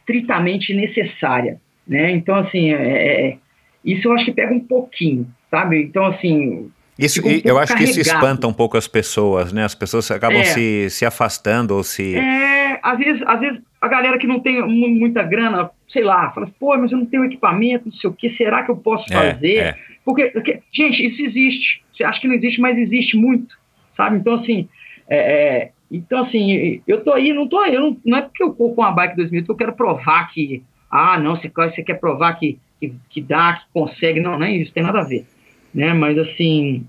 estritamente 0.00 0.74
necessária, 0.74 1.60
né? 1.86 2.10
Então, 2.10 2.34
assim, 2.36 2.72
é, 2.72 2.76
é, 2.76 3.28
é 3.28 3.38
isso 3.84 4.08
eu 4.08 4.12
acho 4.12 4.24
que 4.24 4.32
pega 4.32 4.52
um 4.52 4.60
pouquinho, 4.60 5.26
sabe? 5.50 5.82
Então, 5.82 6.06
assim, 6.06 6.70
isso, 6.98 7.20
um 7.24 7.30
eu 7.44 7.58
acho 7.58 7.72
carregado. 7.72 7.94
que 7.94 8.00
isso 8.00 8.00
espanta 8.00 8.48
um 8.48 8.52
pouco 8.52 8.76
as 8.76 8.88
pessoas, 8.88 9.52
né? 9.52 9.64
As 9.64 9.74
pessoas 9.74 10.10
acabam 10.10 10.38
é. 10.38 10.44
se, 10.44 10.90
se 10.90 11.04
afastando 11.04 11.74
ou 11.74 11.82
se. 11.82 12.16
É, 12.16 12.80
às 12.82 12.98
vezes, 12.98 13.22
às 13.26 13.40
vezes 13.40 13.60
a 13.80 13.88
galera 13.88 14.18
que 14.18 14.26
não 14.26 14.40
tem 14.40 14.62
muita 14.62 15.22
grana, 15.22 15.70
sei 15.92 16.02
lá, 16.02 16.30
fala, 16.30 16.48
pô, 16.58 16.76
mas 16.76 16.90
eu 16.90 16.98
não 16.98 17.06
tenho 17.06 17.24
equipamento, 17.24 17.86
não 17.86 17.92
sei 17.92 18.10
o 18.10 18.12
que, 18.12 18.30
será 18.36 18.64
que 18.64 18.70
eu 18.70 18.76
posso 18.76 19.04
é, 19.12 19.32
fazer? 19.34 19.76
Porque, 20.06 20.26
porque, 20.28 20.62
gente, 20.72 21.04
isso 21.04 21.20
existe. 21.20 21.82
Você 21.92 22.04
acha 22.04 22.20
que 22.20 22.28
não 22.28 22.36
existe, 22.36 22.60
mas 22.60 22.78
existe 22.78 23.16
muito, 23.16 23.58
sabe? 23.96 24.16
Então, 24.16 24.34
assim, 24.34 24.68
é, 25.08 25.16
é, 25.16 25.72
então, 25.90 26.24
assim, 26.24 26.80
eu 26.86 27.02
tô 27.02 27.12
aí, 27.12 27.32
não 27.32 27.48
tô 27.48 27.58
aí, 27.58 27.74
não, 27.74 27.96
não, 28.04 28.18
é 28.18 28.22
porque 28.22 28.44
eu 28.44 28.54
corro 28.54 28.76
com 28.76 28.82
uma 28.82 28.92
bike 28.92 29.16
2000 29.16 29.44
que 29.44 29.50
eu 29.50 29.56
quero 29.56 29.72
provar 29.72 30.32
que, 30.32 30.62
ah, 30.88 31.18
não, 31.18 31.34
você, 31.34 31.50
você 31.52 31.82
quer 31.82 31.98
provar 31.98 32.34
que, 32.34 32.56
que, 32.78 32.94
que 33.10 33.20
dá, 33.20 33.54
que 33.54 33.64
consegue, 33.74 34.20
não, 34.20 34.38
não 34.38 34.46
é 34.46 34.52
isso, 34.52 34.72
tem 34.72 34.84
nada 34.84 35.00
a 35.00 35.04
ver, 35.04 35.26
né? 35.74 35.92
Mas, 35.92 36.16
assim, 36.18 36.86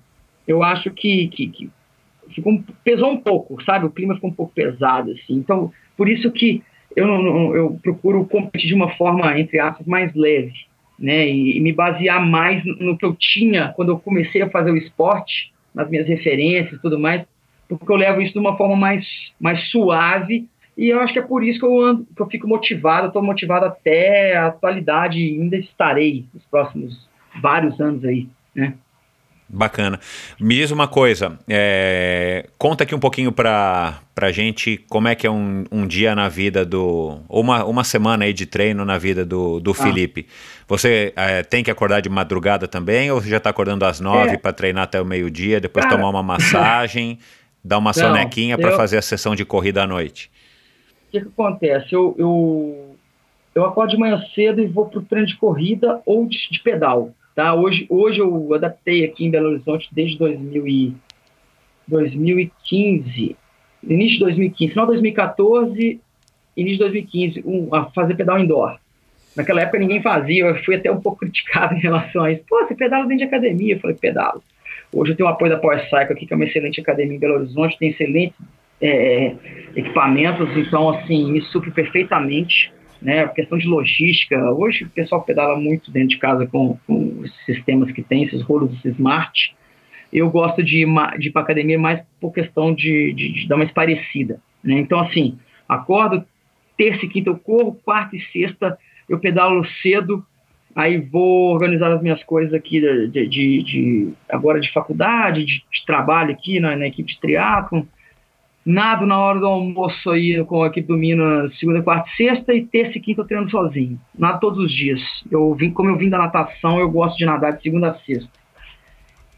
eu 0.48 0.62
acho 0.62 0.92
que, 0.92 1.28
que, 1.30 1.48
que 1.48 1.72
ficou, 2.36 2.64
pesou 2.84 3.12
um 3.12 3.18
pouco, 3.18 3.64
sabe? 3.64 3.88
O 3.88 3.92
clima 3.92 4.14
ficou 4.14 4.30
um 4.30 4.34
pouco 4.34 4.54
pesado, 4.54 5.10
assim, 5.10 5.34
então, 5.34 5.72
por 5.98 6.08
isso 6.08 6.32
que 6.32 6.62
eu, 6.96 7.08
eu 7.56 7.80
procuro 7.82 8.26
competir 8.26 8.68
de 8.68 8.76
uma 8.76 8.92
forma, 8.92 9.40
entre 9.40 9.60
aspas, 9.60 9.88
mais 9.88 10.14
leve, 10.14 10.54
né, 11.00 11.28
e, 11.28 11.58
e, 11.58 11.60
me 11.60 11.72
basear 11.72 12.26
mais 12.26 12.64
no 12.66 12.98
que 12.98 13.06
eu 13.06 13.16
tinha 13.18 13.74
quando 13.76 13.90
eu 13.90 14.00
comecei 14.00 14.42
a 14.42 14.50
fazer 14.50 14.72
o 14.72 14.78
esporte, 14.78 15.54
nas 15.74 15.90
minhas 15.90 16.08
referências 16.08 16.74
e 16.74 16.82
tudo 16.82 16.98
mais, 16.98 17.24
porque 17.68 17.92
eu 17.92 17.96
levo 17.96 18.22
isso 18.22 18.34
de 18.34 18.40
uma 18.40 18.58
forma 18.58 18.76
mais, 18.76 19.06
mais 19.40 19.70
suave, 19.70 20.48
e 20.78 20.90
eu 20.90 21.00
acho 21.00 21.14
que 21.14 21.20
é 21.20 21.24
por 21.24 21.44
isso 21.44 21.60
que 21.60 21.66
eu, 21.66 21.80
ando, 21.80 22.08
que 22.16 22.22
eu 22.22 22.28
fico 22.28 22.48
motivado, 22.48 23.08
estou 23.08 23.22
motivado 23.22 23.66
até 23.66 24.36
a 24.36 24.48
atualidade, 24.48 25.20
ainda 25.20 25.58
estarei 25.58 26.26
nos 26.34 26.44
próximos 26.46 27.08
vários 27.42 27.80
anos 27.80 28.04
aí, 28.06 28.28
né. 28.56 28.74
Bacana. 29.50 29.98
Me 30.40 30.56
diz 30.56 30.72
uma 30.72 30.90
coisa, 30.90 31.40
é, 31.48 32.50
conta 32.58 32.84
aqui 32.84 32.94
um 32.94 33.00
pouquinho 33.00 33.32
para 33.32 34.02
a 34.18 34.32
gente 34.32 34.84
como 34.90 35.08
é 35.08 35.16
que 35.16 35.26
é 35.26 35.32
um, 35.32 35.64
um 35.72 35.88
dia 35.88 36.14
na 36.14 36.28
vida 36.28 36.66
do. 36.66 37.20
Uma, 37.30 37.64
uma 37.64 37.84
semana 37.86 38.26
aí 38.26 38.34
de 38.34 38.46
treino 38.46 38.84
na 38.84 38.98
vida 38.98 39.26
do, 39.26 39.62
do 39.62 39.72
ah. 39.72 39.74
Felipe. 39.74 40.28
Você 40.68 41.14
é, 41.16 41.44
tem 41.44 41.64
que 41.64 41.72
acordar 41.72 42.02
de 42.02 42.10
madrugada 42.10 42.68
também 42.68 43.10
ou 43.10 43.22
você 43.22 43.30
já 43.30 43.38
está 43.38 43.50
acordando 43.50 43.86
às 43.86 44.02
nove 44.02 44.32
é. 44.32 44.38
para 44.38 44.52
treinar 44.52 44.84
até 44.84 45.02
o 45.02 45.06
meio-dia, 45.06 45.62
depois 45.62 45.86
Cara. 45.86 45.96
tomar 45.96 46.10
uma 46.10 46.24
massagem, 46.24 47.18
dar 47.64 47.78
uma 47.78 47.92
Não, 47.92 47.94
sonequinha 47.94 48.58
para 48.58 48.76
fazer 48.76 48.98
a 48.98 49.02
sessão 49.02 49.34
de 49.34 49.46
corrida 49.46 49.84
à 49.84 49.88
noite? 49.88 50.30
O 51.08 51.12
que, 51.12 51.22
que 51.22 51.28
acontece? 51.28 51.94
Eu, 51.94 52.14
eu, 52.18 52.96
eu 53.56 53.64
acordo 53.64 53.92
de 53.92 53.98
manhã 53.98 54.22
cedo 54.36 54.62
e 54.62 54.68
vou 54.68 54.88
para 54.88 55.00
o 55.00 55.04
treino 55.04 55.28
de 55.28 55.38
corrida 55.38 56.02
ou 56.06 56.26
de, 56.28 56.38
de 56.52 56.60
pedal 56.60 57.14
Tá? 57.38 57.54
Hoje, 57.54 57.86
hoje 57.88 58.20
eu 58.20 58.52
adaptei 58.56 59.06
aqui 59.06 59.24
em 59.24 59.30
Belo 59.30 59.50
Horizonte 59.50 59.88
desde 59.92 60.18
2000 60.18 60.68
e 60.68 60.96
2015, 61.88 63.36
início 63.84 64.14
de 64.14 64.24
2015, 64.24 64.72
final 64.72 64.86
de 64.88 64.94
2014, 64.94 66.02
início 66.58 66.78
de 66.78 66.80
2015, 66.80 67.44
um, 67.46 67.76
a 67.76 67.92
fazer 67.92 68.16
pedal 68.16 68.40
indoor. 68.40 68.80
Naquela 69.36 69.62
época 69.62 69.78
ninguém 69.78 70.02
fazia, 70.02 70.48
eu 70.48 70.64
fui 70.64 70.78
até 70.78 70.92
um 70.92 71.00
pouco 71.00 71.20
criticado 71.30 71.76
em 71.76 71.80
relação 71.80 72.24
a 72.24 72.32
isso. 72.32 72.42
Pô, 72.50 72.58
você 72.66 72.74
pedala 72.74 73.04
dentro 73.04 73.20
de 73.20 73.26
academia? 73.26 73.76
Eu 73.76 73.82
falei, 73.82 73.96
pedalo. 73.96 74.42
Hoje 74.92 75.12
eu 75.12 75.16
tenho 75.16 75.30
o 75.30 75.32
apoio 75.32 75.52
da 75.52 75.60
Power 75.60 75.80
Cycle 75.84 76.14
aqui, 76.14 76.26
que 76.26 76.34
é 76.34 76.36
uma 76.36 76.46
excelente 76.46 76.82
academia 76.82 77.18
em 77.18 77.20
Belo 77.20 77.36
Horizonte, 77.36 77.78
tem 77.78 77.90
excelentes 77.90 78.36
é, 78.82 79.36
equipamentos, 79.76 80.50
então, 80.58 80.90
assim, 80.90 81.32
me 81.32 81.42
supre 81.42 81.70
perfeitamente, 81.70 82.74
né, 83.02 83.28
questão 83.30 83.58
de 83.58 83.68
logística, 83.68 84.52
hoje 84.52 84.86
o 84.86 84.90
pessoal 84.90 85.22
pedala 85.22 85.60
muito 85.60 85.92
dentro 85.92 86.10
de 86.10 86.18
casa 86.18 86.48
com, 86.48 86.78
com 86.86 87.20
os 87.22 87.46
sistemas 87.46 87.92
que 87.92 88.02
tem, 88.02 88.24
esses 88.24 88.42
rolos 88.42 88.74
smart, 88.84 89.56
eu 90.12 90.30
gosto 90.30 90.64
de, 90.64 90.86
de 91.20 91.28
ir 91.28 91.32
para 91.32 91.42
academia 91.42 91.78
mais 91.78 92.02
por 92.20 92.32
questão 92.34 92.74
de, 92.74 93.14
de, 93.14 93.34
de, 93.34 93.48
dar 93.48 93.56
uma 93.56 93.66
esparecida, 93.66 94.42
né, 94.64 94.80
então, 94.80 95.00
assim, 95.00 95.38
acordo, 95.68 96.24
terça 96.78 97.06
e 97.06 97.10
quinta 97.10 97.30
eu 97.30 97.38
corro, 97.38 97.80
quarta 97.84 98.16
e 98.16 98.22
sexta 98.32 98.78
eu 99.08 99.20
pedalo 99.20 99.66
cedo, 99.82 100.26
aí 100.76 100.98
vou 100.98 101.54
organizar 101.54 101.92
as 101.92 102.02
minhas 102.02 102.24
coisas 102.24 102.54
aqui 102.54 102.80
de, 102.80 103.28
de, 103.28 103.64
de 103.64 104.14
agora 104.30 104.60
de 104.60 104.72
faculdade, 104.72 105.46
de, 105.46 105.64
de, 105.72 105.86
trabalho 105.86 106.32
aqui 106.32 106.60
na, 106.60 106.76
na 106.76 106.88
equipe 106.88 107.12
de 107.12 107.20
triatlon, 107.20 107.84
nado 108.68 109.06
na 109.06 109.18
hora 109.18 109.40
do 109.40 109.46
almoço 109.46 110.10
aí 110.10 110.44
com 110.44 110.62
a 110.62 110.68
equipe 110.68 110.90
do 110.90 110.98
Minas, 110.98 111.58
segunda, 111.58 111.82
quarta, 111.82 112.10
sexta 112.18 112.54
e 112.54 112.66
terça 112.66 112.98
e 112.98 113.02
quinta 113.02 113.22
eu 113.22 113.26
treino 113.26 113.50
sozinho. 113.50 113.98
Nado 114.14 114.42
todos 114.42 114.66
os 114.66 114.70
dias. 114.70 115.02
Eu 115.32 115.56
vim, 115.56 115.72
como 115.72 115.90
eu 115.90 115.98
vim 115.98 116.10
da 116.10 116.18
natação, 116.18 116.78
eu 116.78 116.92
gosto 116.92 117.18
de 117.18 117.26
nadar 117.26 117.54
de 117.54 117.64
segunda 117.64 117.92
a 117.92 118.00
sexta. 118.00 118.30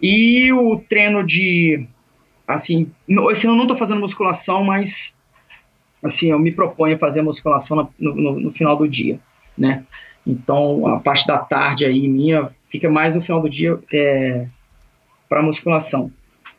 E 0.02 0.52
o 0.52 0.82
treino 0.90 1.24
de 1.24 1.86
assim, 2.48 2.92
ano 3.08 3.30
eu 3.30 3.56
não 3.56 3.62
estou 3.62 3.78
fazendo 3.78 4.00
musculação, 4.00 4.64
mas 4.64 4.92
assim, 6.04 6.32
eu 6.32 6.40
me 6.40 6.52
proponho 6.52 6.96
a 6.96 7.00
fazer 7.00 7.22
musculação 7.22 7.88
no, 8.00 8.16
no, 8.16 8.40
no, 8.40 8.52
final 8.52 8.76
do 8.76 8.88
dia, 8.88 9.20
né? 9.56 9.84
Então, 10.26 10.88
a 10.88 11.00
parte 11.00 11.28
da 11.28 11.38
tarde 11.38 11.86
aí 11.86 12.08
minha 12.08 12.50
fica 12.72 12.90
mais 12.90 13.14
no 13.14 13.22
final 13.22 13.42
do 13.42 13.50
dia 13.50 13.78
é, 13.94 14.48
para 15.28 15.44
musculação. 15.44 16.12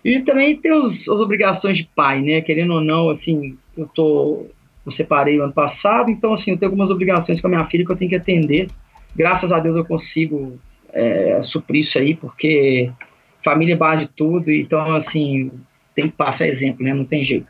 E 0.05 0.21
também 0.21 0.57
tem 0.57 0.73
os, 0.73 1.01
as 1.01 1.21
obrigações 1.21 1.77
de 1.77 1.89
pai, 1.95 2.21
né? 2.23 2.41
Querendo 2.41 2.75
ou 2.75 2.81
não, 2.81 3.11
assim, 3.11 3.57
eu 3.77 3.87
tô. 3.87 4.47
Eu 4.85 4.93
separei 4.93 5.39
o 5.39 5.43
ano 5.45 5.53
passado, 5.53 6.11
então 6.11 6.33
assim, 6.33 6.53
eu 6.53 6.57
tenho 6.57 6.71
algumas 6.71 6.91
obrigações 6.91 7.39
com 7.39 7.47
a 7.49 7.51
minha 7.51 7.67
filha 7.67 7.85
que 7.85 7.93
eu 7.93 7.97
tenho 7.97 8.09
que 8.09 8.17
atender. 8.17 8.69
Graças 9.15 9.53
a 9.53 9.59
Deus 9.59 9.77
eu 9.77 9.85
consigo 9.85 10.59
é, 10.93 11.43
suprir 11.45 11.83
isso 11.83 11.99
aí, 11.99 12.15
porque 12.15 12.91
família 13.45 13.75
é 13.75 13.77
base 13.77 14.07
de 14.07 14.13
tudo, 14.13 14.51
então 14.51 14.81
assim, 14.97 15.51
tem 15.95 16.09
que 16.09 16.17
passar 16.17 16.49
exemplo, 16.49 16.83
né? 16.83 16.95
Não 16.95 17.05
tem 17.05 17.25
jeito. 17.25 17.47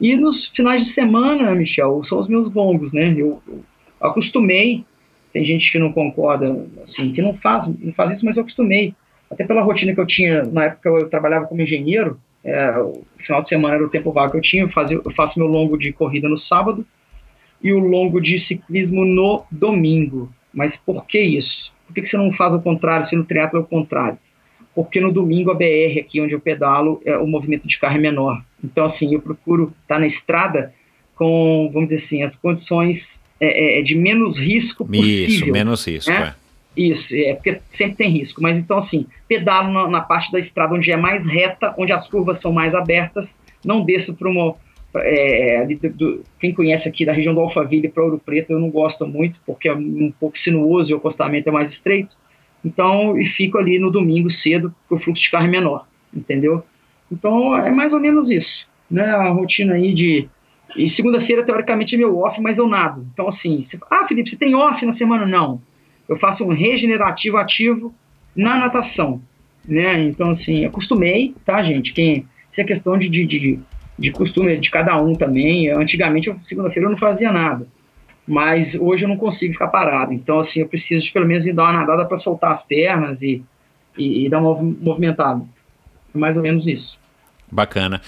E 0.00 0.16
nos 0.16 0.48
finais 0.48 0.84
de 0.84 0.92
semana, 0.92 1.54
Michel, 1.54 2.02
são 2.08 2.18
os 2.18 2.28
meus 2.28 2.52
longos, 2.52 2.92
né? 2.92 3.14
Eu, 3.16 3.40
eu 3.46 3.62
acostumei, 4.00 4.84
tem 5.32 5.44
gente 5.44 5.70
que 5.70 5.78
não 5.78 5.92
concorda, 5.92 6.66
assim, 6.88 7.12
que 7.12 7.22
não 7.22 7.34
faz, 7.34 7.68
não 7.78 7.92
faz 7.92 8.16
isso, 8.16 8.24
mas 8.24 8.36
eu 8.36 8.42
acostumei 8.42 8.92
até 9.32 9.44
pela 9.44 9.62
rotina 9.62 9.94
que 9.94 10.00
eu 10.00 10.06
tinha, 10.06 10.42
na 10.44 10.64
época 10.64 10.88
eu 10.90 11.08
trabalhava 11.08 11.46
como 11.46 11.62
engenheiro, 11.62 12.20
é, 12.44 12.78
o 12.78 13.02
final 13.18 13.42
de 13.42 13.48
semana 13.48 13.76
era 13.76 13.84
o 13.84 13.88
tempo 13.88 14.12
vago 14.12 14.32
que 14.32 14.36
eu 14.38 14.42
tinha, 14.42 14.62
eu, 14.64 14.68
fazia, 14.68 15.00
eu 15.02 15.10
faço 15.12 15.38
meu 15.38 15.48
longo 15.48 15.78
de 15.78 15.92
corrida 15.92 16.28
no 16.28 16.38
sábado 16.38 16.84
e 17.62 17.72
o 17.72 17.78
longo 17.78 18.20
de 18.20 18.40
ciclismo 18.46 19.04
no 19.04 19.44
domingo. 19.50 20.30
Mas 20.52 20.74
por 20.84 21.06
que 21.06 21.18
isso? 21.18 21.72
Por 21.86 21.94
que, 21.94 22.02
que 22.02 22.10
você 22.10 22.16
não 22.16 22.32
faz 22.32 22.52
o 22.52 22.60
contrário, 22.60 23.08
se 23.08 23.16
no 23.16 23.24
triatlo 23.24 23.60
é 23.60 23.62
o 23.62 23.66
contrário? 23.66 24.18
Porque 24.74 25.00
no 25.00 25.12
domingo 25.12 25.50
a 25.50 25.54
BR 25.54 25.98
aqui 26.00 26.20
onde 26.20 26.34
eu 26.34 26.40
pedalo, 26.40 27.00
é, 27.04 27.16
o 27.16 27.26
movimento 27.26 27.66
de 27.66 27.78
carro 27.78 27.96
é 27.96 28.00
menor. 28.00 28.42
Então, 28.62 28.86
assim, 28.86 29.14
eu 29.14 29.20
procuro 29.20 29.72
estar 29.82 29.98
na 29.98 30.06
estrada 30.06 30.74
com, 31.14 31.70
vamos 31.72 31.88
dizer 31.88 32.04
assim, 32.04 32.22
as 32.22 32.34
condições 32.36 33.00
é, 33.40 33.78
é, 33.78 33.82
de 33.82 33.94
menos 33.94 34.36
risco 34.36 34.84
possível. 34.84 35.28
Isso, 35.28 35.52
menos 35.52 35.86
risco, 35.86 36.10
né? 36.10 36.34
é. 36.36 36.41
Isso, 36.76 37.06
é 37.14 37.34
porque 37.34 37.60
sempre 37.76 37.96
tem 37.96 38.10
risco. 38.10 38.42
Mas 38.42 38.56
então, 38.56 38.78
assim, 38.78 39.06
pedalo 39.28 39.72
na, 39.72 39.88
na, 39.88 40.00
parte 40.00 40.32
da 40.32 40.40
estrada 40.40 40.74
onde 40.74 40.90
é 40.90 40.96
mais 40.96 41.24
reta, 41.24 41.74
onde 41.76 41.92
as 41.92 42.08
curvas 42.08 42.40
são 42.40 42.52
mais 42.52 42.74
abertas, 42.74 43.26
não 43.64 43.84
desço 43.84 44.14
para 44.14 44.28
uma. 44.28 44.54
É, 44.94 45.66
do, 45.66 45.90
do, 45.90 46.24
quem 46.38 46.52
conhece 46.52 46.86
aqui 46.86 47.06
da 47.06 47.12
região 47.12 47.34
do 47.34 47.40
Alphaville 47.40 47.88
para 47.88 48.02
Ouro 48.02 48.20
Preto, 48.24 48.52
eu 48.52 48.58
não 48.58 48.70
gosto 48.70 49.06
muito, 49.06 49.38
porque 49.46 49.68
é 49.68 49.74
um 49.74 50.12
pouco 50.18 50.38
sinuoso 50.38 50.90
e 50.90 50.94
o 50.94 50.98
acostamento 50.98 51.48
é 51.48 51.52
mais 51.52 51.70
estreito. 51.72 52.14
Então, 52.64 53.18
e 53.18 53.26
fico 53.30 53.58
ali 53.58 53.78
no 53.78 53.90
domingo 53.90 54.30
cedo, 54.30 54.74
porque 54.80 54.94
o 54.94 55.04
fluxo 55.04 55.22
de 55.22 55.30
carro 55.30 55.46
é 55.46 55.48
menor, 55.48 55.86
entendeu? 56.14 56.62
Então, 57.10 57.56
é 57.56 57.70
mais 57.70 57.92
ou 57.92 58.00
menos 58.00 58.30
isso, 58.30 58.66
né? 58.90 59.04
A 59.04 59.28
rotina 59.30 59.74
aí 59.74 59.92
de. 59.92 60.28
E 60.76 60.88
segunda-feira, 60.90 61.44
teoricamente, 61.44 61.94
é 61.94 61.98
meu 61.98 62.18
off, 62.18 62.40
mas 62.40 62.56
eu 62.56 62.66
nado. 62.66 63.06
Então, 63.12 63.28
assim, 63.28 63.66
você... 63.70 63.78
ah, 63.90 64.06
Felipe, 64.08 64.30
você 64.30 64.36
tem 64.36 64.54
off 64.54 64.84
na 64.86 64.94
semana? 64.96 65.26
Não 65.26 65.60
eu 66.08 66.18
faço 66.18 66.44
um 66.44 66.52
regenerativo 66.52 67.36
ativo 67.36 67.94
na 68.34 68.58
natação, 68.58 69.20
né? 69.66 70.02
Então, 70.04 70.30
assim, 70.30 70.64
acostumei, 70.64 71.34
tá, 71.44 71.62
gente? 71.62 71.92
Quem, 71.92 72.26
isso 72.50 72.60
é 72.60 72.64
questão 72.64 72.98
de, 72.98 73.08
de, 73.08 73.26
de, 73.26 73.58
de 73.98 74.10
costume 74.10 74.56
de 74.58 74.70
cada 74.70 75.00
um 75.00 75.14
também. 75.14 75.70
Antigamente, 75.70 76.34
segunda-feira, 76.48 76.86
eu 76.86 76.90
não 76.90 76.98
fazia 76.98 77.32
nada. 77.32 77.66
Mas 78.26 78.74
hoje 78.74 79.04
eu 79.04 79.08
não 79.08 79.16
consigo 79.16 79.52
ficar 79.52 79.68
parado. 79.68 80.12
Então, 80.12 80.40
assim, 80.40 80.60
eu 80.60 80.68
preciso 80.68 81.04
de, 81.04 81.12
pelo 81.12 81.26
menos 81.26 81.46
ir 81.46 81.52
dar 81.52 81.64
uma 81.64 81.80
nadada 81.80 82.04
para 82.04 82.20
soltar 82.20 82.54
as 82.54 82.62
pernas 82.64 83.20
e, 83.20 83.42
e, 83.96 84.26
e, 84.26 84.28
dar 84.28 84.40
uma 84.40 84.54
movimentada. 84.54 85.42
Mais 86.14 86.36
ou 86.36 86.42
menos 86.42 86.66
isso. 86.66 86.98
Bacana. 87.50 88.00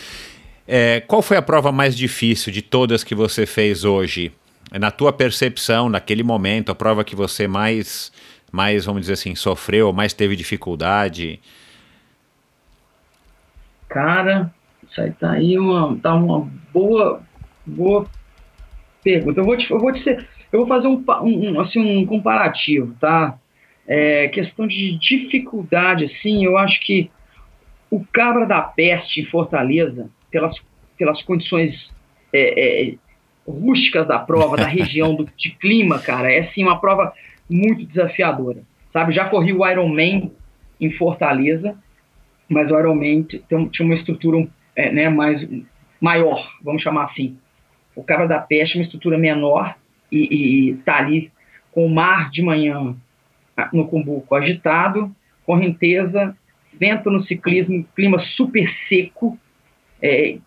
É, 0.66 1.00
qual 1.00 1.20
foi 1.20 1.36
a 1.36 1.42
prova 1.42 1.72
mais 1.72 1.96
difícil 1.96 2.52
de 2.52 2.62
todas 2.62 3.04
que 3.04 3.14
você 3.14 3.44
fez 3.44 3.84
hoje? 3.84 4.32
Na 4.72 4.90
tua 4.90 5.12
percepção, 5.12 5.88
naquele 5.88 6.22
momento, 6.22 6.70
a 6.70 6.74
prova 6.74 7.04
que 7.04 7.14
você 7.14 7.46
mais, 7.46 8.12
mais 8.50 8.84
vamos 8.84 9.02
dizer 9.02 9.14
assim, 9.14 9.34
sofreu, 9.34 9.92
mais 9.92 10.12
teve 10.12 10.36
dificuldade? 10.36 11.40
Cara, 13.88 14.52
isso 14.90 15.00
aí 15.00 15.12
tá 15.12 15.32
aí 15.32 15.58
uma, 15.58 15.96
tá 15.98 16.14
uma 16.14 16.48
boa, 16.72 17.22
boa 17.64 18.08
pergunta. 19.02 19.40
Eu 19.40 19.44
vou 19.44 19.56
te, 19.56 19.70
eu 19.70 19.78
vou 19.78 19.92
te 19.92 20.02
ser, 20.02 20.26
eu 20.52 20.60
vou 20.60 20.68
fazer 20.68 20.88
um, 20.88 21.04
um, 21.22 21.60
assim, 21.60 21.80
um 21.80 22.06
comparativo, 22.06 22.94
tá? 23.00 23.38
É, 23.86 24.28
questão 24.28 24.66
de 24.66 24.98
dificuldade, 24.98 26.06
assim, 26.06 26.44
eu 26.44 26.56
acho 26.56 26.80
que 26.80 27.10
o 27.90 28.04
Cabra 28.04 28.46
da 28.46 28.62
Peste 28.62 29.20
em 29.20 29.26
Fortaleza, 29.26 30.08
pelas, 30.30 30.56
pelas 30.96 31.22
condições 31.22 31.88
é, 32.32 32.88
é, 32.90 32.94
rústicas 33.46 34.06
da 34.06 34.18
prova, 34.18 34.56
da 34.56 34.66
região 34.66 35.14
do, 35.14 35.28
de 35.36 35.50
clima, 35.50 35.98
cara, 35.98 36.32
é 36.32 36.40
assim 36.40 36.62
uma 36.62 36.80
prova 36.80 37.12
muito 37.48 37.84
desafiadora. 37.84 38.62
Sabe, 38.92 39.12
já 39.12 39.28
corri 39.28 39.52
o 39.52 39.66
Ironman 39.66 40.32
em 40.80 40.90
Fortaleza, 40.92 41.76
mas 42.48 42.70
o 42.70 42.78
Ironman 42.78 43.22
tinha 43.22 43.70
uma 43.80 43.94
estrutura 43.94 44.46
é, 44.76 44.90
né, 44.92 45.08
mais 45.08 45.46
maior, 46.00 46.48
vamos 46.62 46.82
chamar 46.82 47.04
assim. 47.06 47.36
O 47.94 48.02
Cabra 48.02 48.26
da 48.26 48.38
Peste 48.38 48.76
uma 48.76 48.84
estrutura 48.84 49.18
menor 49.18 49.76
e, 50.10 50.70
e 50.70 50.74
tá 50.78 50.98
ali 50.98 51.30
com 51.72 51.86
o 51.86 51.90
mar 51.90 52.30
de 52.30 52.42
manhã 52.42 52.94
no 53.72 53.86
Cumbuco 53.86 54.34
agitado, 54.34 55.14
correnteza, 55.44 56.36
vento 56.72 57.10
no 57.10 57.22
ciclismo, 57.24 57.86
clima 57.94 58.18
super 58.36 58.68
seco, 58.88 59.38
é, 60.02 60.38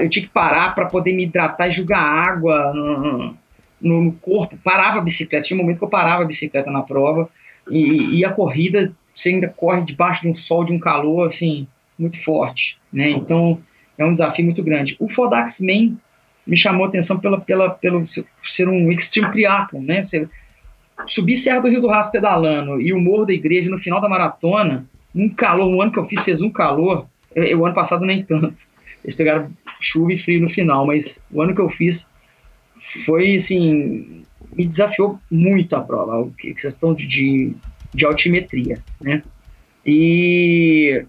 eu 0.00 0.10
tinha 0.10 0.24
que 0.24 0.32
parar 0.32 0.74
para 0.74 0.86
poder 0.86 1.12
me 1.12 1.24
hidratar 1.24 1.68
e 1.68 1.72
jogar 1.72 2.00
água 2.00 2.72
no, 2.72 3.36
no, 3.80 4.12
corpo. 4.14 4.56
Parava 4.62 4.98
a 4.98 5.02
bicicleta, 5.02 5.46
tinha 5.46 5.58
um 5.58 5.62
momento 5.62 5.78
que 5.78 5.84
eu 5.84 5.90
parava 5.90 6.22
a 6.22 6.26
bicicleta 6.26 6.70
na 6.70 6.82
prova 6.82 7.28
e, 7.70 8.18
e 8.18 8.24
a 8.24 8.32
corrida 8.32 8.92
você 9.14 9.28
ainda 9.28 9.48
corre 9.48 9.82
debaixo 9.82 10.22
de 10.22 10.28
um 10.28 10.36
sol, 10.36 10.64
de 10.64 10.72
um 10.72 10.78
calor 10.78 11.28
assim 11.28 11.66
muito 11.98 12.22
forte, 12.24 12.76
né? 12.92 13.10
Então 13.10 13.58
é 13.96 14.04
um 14.04 14.12
desafio 14.12 14.44
muito 14.44 14.62
grande. 14.62 14.96
O 14.98 15.08
Fodax 15.10 15.54
Man 15.60 15.96
me 16.46 16.56
chamou 16.56 16.86
a 16.86 16.88
atenção 16.88 17.18
pela, 17.18 17.40
pela, 17.40 17.70
pelo 17.70 18.06
ser 18.56 18.68
um 18.68 18.90
extreme 18.90 19.30
triathlon, 19.30 19.82
né? 19.82 20.06
Você, 20.06 20.28
subir 21.08 21.42
Serra 21.42 21.60
do 21.60 21.68
Rio 21.68 21.80
do 21.80 21.88
Rastro 21.88 22.12
pedalando 22.12 22.80
e 22.80 22.92
o 22.92 23.00
Morro 23.00 23.26
da 23.26 23.32
Igreja 23.32 23.70
no 23.70 23.78
final 23.78 24.00
da 24.00 24.08
maratona, 24.08 24.86
um 25.14 25.28
calor, 25.28 25.68
um 25.68 25.80
ano 25.80 25.92
que 25.92 25.98
eu 25.98 26.06
fiz 26.06 26.22
fez 26.24 26.40
um 26.40 26.50
calor, 26.50 27.06
o 27.36 27.66
ano 27.66 27.74
passado 27.74 28.04
nem 28.04 28.22
tanto. 28.22 28.54
Eles 29.04 29.16
pegaram 29.16 29.50
chuva 29.80 30.12
e 30.12 30.18
frio 30.18 30.40
no 30.40 30.50
final, 30.50 30.86
mas 30.86 31.04
o 31.30 31.42
ano 31.42 31.54
que 31.54 31.60
eu 31.60 31.70
fiz 31.70 32.00
foi, 33.04 33.38
assim, 33.38 34.24
me 34.54 34.66
desafiou 34.66 35.18
muito 35.30 35.74
a 35.74 35.80
prova, 35.80 36.28
a 36.28 36.54
questão 36.60 36.94
de, 36.94 37.54
de, 37.94 38.04
altimetria, 38.04 38.78
né? 39.00 39.22
E 39.84 41.04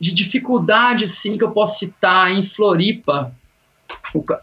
de 0.00 0.12
dificuldade, 0.12 1.12
sim, 1.22 1.38
que 1.38 1.44
eu 1.44 1.52
posso 1.52 1.78
citar 1.78 2.32
em 2.32 2.48
Floripa, 2.50 3.32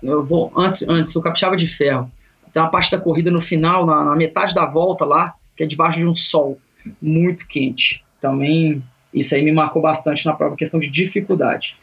eu 0.01 0.25
vou 0.25 0.51
antes, 0.55 0.87
antes 0.87 1.15
o 1.15 1.21
Capixaba 1.21 1.57
de 1.57 1.67
Ferro. 1.75 2.09
Tem 2.53 2.61
uma 2.61 2.71
parte 2.71 2.89
da 2.89 2.97
corrida 2.97 3.29
no 3.29 3.41
final, 3.41 3.85
na, 3.85 4.03
na, 4.03 4.15
metade 4.15 4.55
da 4.55 4.65
volta 4.65 5.05
lá, 5.05 5.35
que 5.55 5.63
é 5.63 5.67
debaixo 5.67 5.99
de 5.99 6.05
um 6.05 6.15
sol. 6.15 6.59
muito 7.01 7.45
quente. 7.47 8.03
Também 8.21 8.81
isso 9.13 9.33
aí 9.33 9.43
me 9.43 9.51
marcou 9.51 9.81
bastante 9.81 10.25
na 10.25 10.33
prova, 10.33 10.55
questão 10.55 10.79
de 10.79 10.89
dificuldade. 10.89 11.75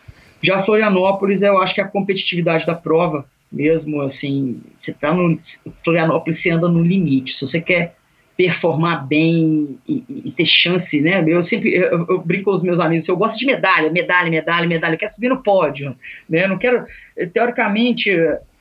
Já 0.47 0.63
Florianópolis, 0.63 1.43
eu 1.43 1.61
acho 1.61 1.75
que 1.75 1.81
a 1.81 1.89
competitividade 1.89 2.65
da 2.65 2.75
prova, 2.75 3.27
mesmo 3.51 4.01
assim, 4.03 4.61
você 4.81 4.93
está 4.93 5.13
no 5.13 5.39
Florianópolis, 5.83 6.41
você 6.41 6.51
anda 6.51 6.69
no 6.69 6.83
limite. 6.83 7.37
Se 7.37 7.47
você 7.47 7.61
quer 7.61 7.97
performar 8.37 9.07
bem 9.07 9.79
e, 9.89 10.05
e, 10.09 10.31
ter 10.31 10.47
chance, 10.47 11.01
né? 11.01 11.25
Eu 11.27 11.45
sempre 11.47 11.75
eu, 11.75 12.07
eu, 12.07 12.21
brinco 12.21 12.51
com 12.51 12.57
os 12.59 12.63
meus 12.63 12.79
amigos, 12.79 13.09
eu 13.09 13.17
gosto 13.17 13.39
de 13.39 13.47
medalha, 13.47 13.91
medalha, 13.91 14.31
medalha, 14.31 14.69
medalha, 14.69 14.95
eu 14.95 14.99
quero 14.99 15.15
subir 15.15 15.31
no 15.31 15.43
pódio, 15.43 15.97
né? 16.29 16.47
Não 16.47 16.59
quero, 16.59 16.85
teoricamente, 17.33 18.11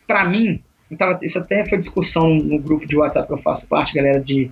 para 0.07 0.23
mim, 0.23 0.63
tava, 0.97 1.19
isso 1.21 1.37
até 1.37 1.65
foi 1.65 1.79
discussão 1.79 2.35
no 2.35 2.57
grupo 2.57 2.87
de 2.87 2.95
WhatsApp 2.95 3.27
que 3.27 3.33
eu 3.33 3.37
faço 3.39 3.67
parte, 3.67 3.93
galera 3.93 4.21
de, 4.21 4.49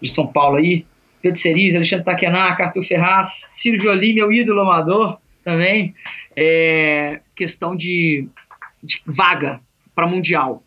de 0.00 0.14
São 0.14 0.26
Paulo 0.26 0.56
aí, 0.56 0.86
Pedro 1.20 1.40
Cerise, 1.42 1.76
Alexandre 1.76 2.04
Taquená, 2.06 2.56
Arthur 2.58 2.84
Ferraz, 2.84 3.30
Ciro 3.62 3.82
Jolie, 3.82 4.14
meu 4.14 4.32
ídolo 4.32 4.62
amador 4.62 5.18
também, 5.44 5.94
é, 6.36 7.20
questão 7.36 7.76
de, 7.76 8.28
de 8.82 9.00
vaga 9.06 9.60
para 9.94 10.06
Mundial. 10.06 10.62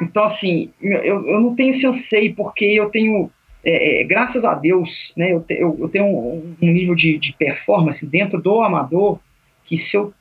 Então, 0.00 0.24
assim, 0.24 0.70
eu, 0.80 1.26
eu 1.26 1.40
não 1.40 1.54
tenho 1.54 1.76
esse 1.76 1.86
anseio, 1.86 2.34
porque 2.34 2.64
eu 2.64 2.88
tenho, 2.90 3.30
é, 3.64 4.00
é, 4.00 4.04
graças 4.04 4.42
a 4.44 4.54
Deus, 4.54 4.88
né, 5.16 5.32
eu, 5.32 5.40
te, 5.42 5.54
eu, 5.54 5.76
eu 5.78 5.88
tenho 5.88 6.06
um, 6.06 6.56
um 6.60 6.72
nível 6.72 6.94
de, 6.94 7.18
de, 7.18 7.34
performance 7.34 8.04
dentro 8.06 8.40
do 8.40 8.62
amador 8.62 9.18
que 9.66 9.78
se 9.78 9.96
eu 9.96 10.12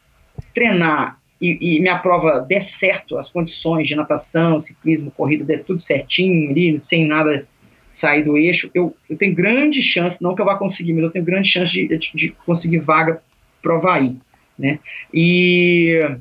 treinar 0.54 1.18
e, 1.42 1.78
e 1.78 1.80
minha 1.80 1.98
prova 2.00 2.42
der 2.42 2.68
certo, 2.80 3.18
as 3.18 3.30
condições 3.32 3.88
de 3.88 3.96
natação, 3.96 4.62
ciclismo, 4.64 5.12
corrida, 5.12 5.46
der 5.46 5.64
tudo 5.64 5.82
certinho 5.84 6.52
ali, 6.52 6.82
sem 6.90 7.08
nada 7.08 7.48
sair 8.02 8.24
do 8.24 8.38
eixo, 8.38 8.70
eu, 8.74 8.96
eu 9.10 9.18
tenho 9.18 9.36
grande 9.36 9.82
chance, 9.82 10.18
não 10.22 10.36
que 10.36 10.42
eu 10.42 10.46
vá 10.46 10.56
conseguir, 10.56 10.94
mas 10.94 11.04
eu 11.04 11.12
tenho 11.12 11.26
grande 11.26 11.50
chance 11.50 11.72
de, 11.72 11.88
de, 11.88 12.12
de 12.14 12.30
conseguir 12.46 12.80
vaga 12.80 13.22
para 13.62 13.74
o 13.74 13.78
Havaí, 13.78 14.18
né? 14.60 14.80
E 15.14 16.20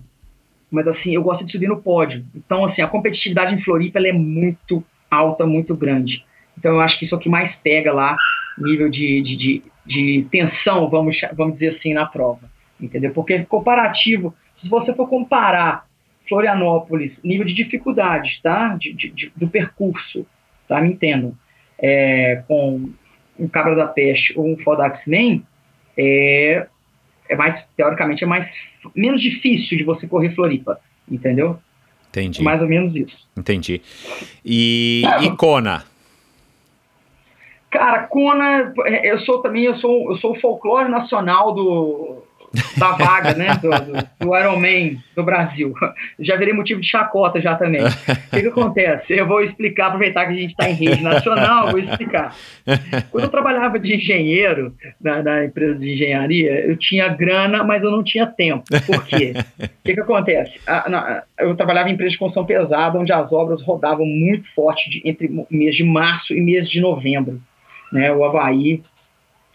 mas 0.70 0.86
assim, 0.86 1.14
eu 1.14 1.22
gosto 1.22 1.44
de 1.44 1.52
subir 1.52 1.66
no 1.66 1.82
pódio. 1.82 2.24
Então, 2.34 2.66
assim, 2.66 2.82
a 2.82 2.86
competitividade 2.86 3.54
em 3.54 3.62
Floripa 3.62 3.98
é 3.98 4.12
muito 4.12 4.84
alta, 5.10 5.46
muito 5.46 5.74
grande. 5.74 6.24
Então, 6.58 6.72
eu 6.72 6.80
acho 6.80 6.98
que 6.98 7.06
isso 7.06 7.14
é 7.14 7.18
o 7.18 7.20
que 7.20 7.28
mais 7.28 7.54
pega 7.62 7.92
lá, 7.92 8.16
nível 8.58 8.90
de, 8.90 9.22
de, 9.22 9.36
de, 9.36 9.62
de 9.86 10.26
tensão, 10.30 10.90
vamos, 10.90 11.16
vamos 11.34 11.54
dizer 11.54 11.76
assim, 11.76 11.94
na 11.94 12.04
prova. 12.04 12.50
Entendeu? 12.78 13.12
Porque 13.12 13.44
comparativo, 13.44 14.34
se 14.60 14.68
você 14.68 14.92
for 14.92 15.08
comparar 15.08 15.86
Florianópolis, 16.28 17.12
nível 17.24 17.46
de 17.46 17.54
dificuldade, 17.54 18.38
tá? 18.42 18.76
De, 18.78 18.92
de, 18.92 19.32
do 19.34 19.48
percurso, 19.48 20.26
tá? 20.68 20.80
Me 20.80 20.90
entendam. 20.90 21.34
É, 21.80 22.42
com 22.46 22.90
um 23.38 23.48
Cabra 23.48 23.74
da 23.74 23.86
Peste 23.86 24.36
ou 24.36 24.46
um 24.46 24.58
Fodax 24.58 25.00
Man, 25.06 25.42
é, 25.96 26.66
é 27.28 27.36
mais, 27.36 27.62
teoricamente, 27.76 28.24
é 28.24 28.26
mais 28.26 28.48
menos 28.94 29.20
difícil 29.20 29.76
de 29.78 29.84
você 29.84 30.06
correr 30.06 30.34
Floripa, 30.34 30.80
entendeu? 31.10 31.58
Entendi. 32.10 32.42
Mais 32.42 32.60
ou 32.60 32.68
menos 32.68 32.94
isso. 32.94 33.16
Entendi. 33.36 33.82
E, 34.44 35.02
e 35.22 35.36
Kona? 35.36 35.84
Cara, 37.70 38.04
Kona, 38.04 38.72
eu 39.04 39.20
sou 39.20 39.42
também, 39.42 39.64
eu 39.64 39.76
sou, 39.76 40.10
eu 40.10 40.16
sou 40.16 40.32
o 40.32 40.40
folclore 40.40 40.88
nacional 40.88 41.54
do, 41.54 42.22
da 42.76 42.92
vaga, 42.92 43.34
né, 43.34 43.54
do, 43.56 43.70
do, 43.70 44.26
do 44.26 44.36
Iron 44.36 44.58
Man 44.58 44.98
do 45.14 45.22
Brasil. 45.22 45.74
Já 46.18 46.36
virei 46.36 46.54
motivo 46.54 46.80
de 46.80 46.88
chacota 46.88 47.40
já 47.40 47.54
também. 47.54 47.82
O 47.82 48.30
que, 48.30 48.42
que 48.42 48.48
acontece? 48.48 49.12
Eu 49.12 49.26
vou 49.26 49.42
explicar, 49.42 49.88
aproveitar 49.88 50.26
que 50.26 50.32
a 50.32 50.36
gente 50.36 50.50
está 50.50 50.68
em 50.68 50.74
rede 50.74 51.02
nacional, 51.02 51.70
vou 51.70 51.78
explicar. 51.78 52.34
Quando 53.10 53.24
eu 53.24 53.30
trabalhava 53.30 53.78
de 53.78 53.94
engenheiro 53.94 54.74
na, 55.00 55.22
na, 55.22 55.44
empresa 55.44 55.78
de 55.78 55.92
engenharia, 55.92 56.66
eu 56.66 56.76
tinha 56.76 57.08
grana, 57.08 57.62
mas 57.62 57.82
eu 57.82 57.90
não 57.90 58.02
tinha 58.02 58.26
tempo. 58.26 58.64
Por 58.86 59.04
quê? 59.06 59.34
O 59.58 59.68
que, 59.84 59.94
que 59.94 60.00
acontece? 60.00 60.60
A, 60.66 60.88
na, 60.88 61.22
eu 61.38 61.54
trabalhava 61.54 61.88
em 61.88 61.94
empresa 61.94 62.12
de 62.12 62.18
construção 62.18 62.44
pesada, 62.44 62.98
onde 62.98 63.12
as 63.12 63.30
obras 63.32 63.62
rodavam 63.62 64.06
muito 64.06 64.52
forte 64.54 64.88
de, 64.90 65.02
entre 65.04 65.30
mês 65.50 65.76
de 65.76 65.84
março 65.84 66.34
e 66.34 66.40
mês 66.40 66.68
de 66.68 66.80
novembro. 66.80 67.40
Né, 67.92 68.12
o 68.12 68.22
Havaí 68.22 68.82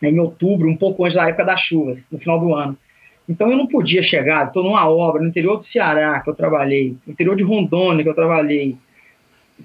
em 0.07 0.19
outubro, 0.19 0.69
um 0.69 0.75
pouco 0.75 1.05
antes 1.05 1.15
da 1.15 1.27
época 1.27 1.45
das 1.45 1.61
chuvas, 1.61 1.99
no 2.11 2.19
final 2.19 2.39
do 2.39 2.53
ano. 2.53 2.77
Então 3.27 3.49
eu 3.49 3.57
não 3.57 3.67
podia 3.67 4.03
chegar, 4.03 4.47
estou 4.47 4.63
numa 4.63 4.87
obra 4.87 5.21
no 5.21 5.29
interior 5.29 5.57
do 5.57 5.67
Ceará 5.67 6.19
que 6.19 6.29
eu 6.29 6.35
trabalhei, 6.35 6.95
no 7.05 7.13
interior 7.13 7.35
de 7.35 7.43
Rondônia 7.43 8.03
que 8.03 8.09
eu 8.09 8.15
trabalhei, 8.15 8.75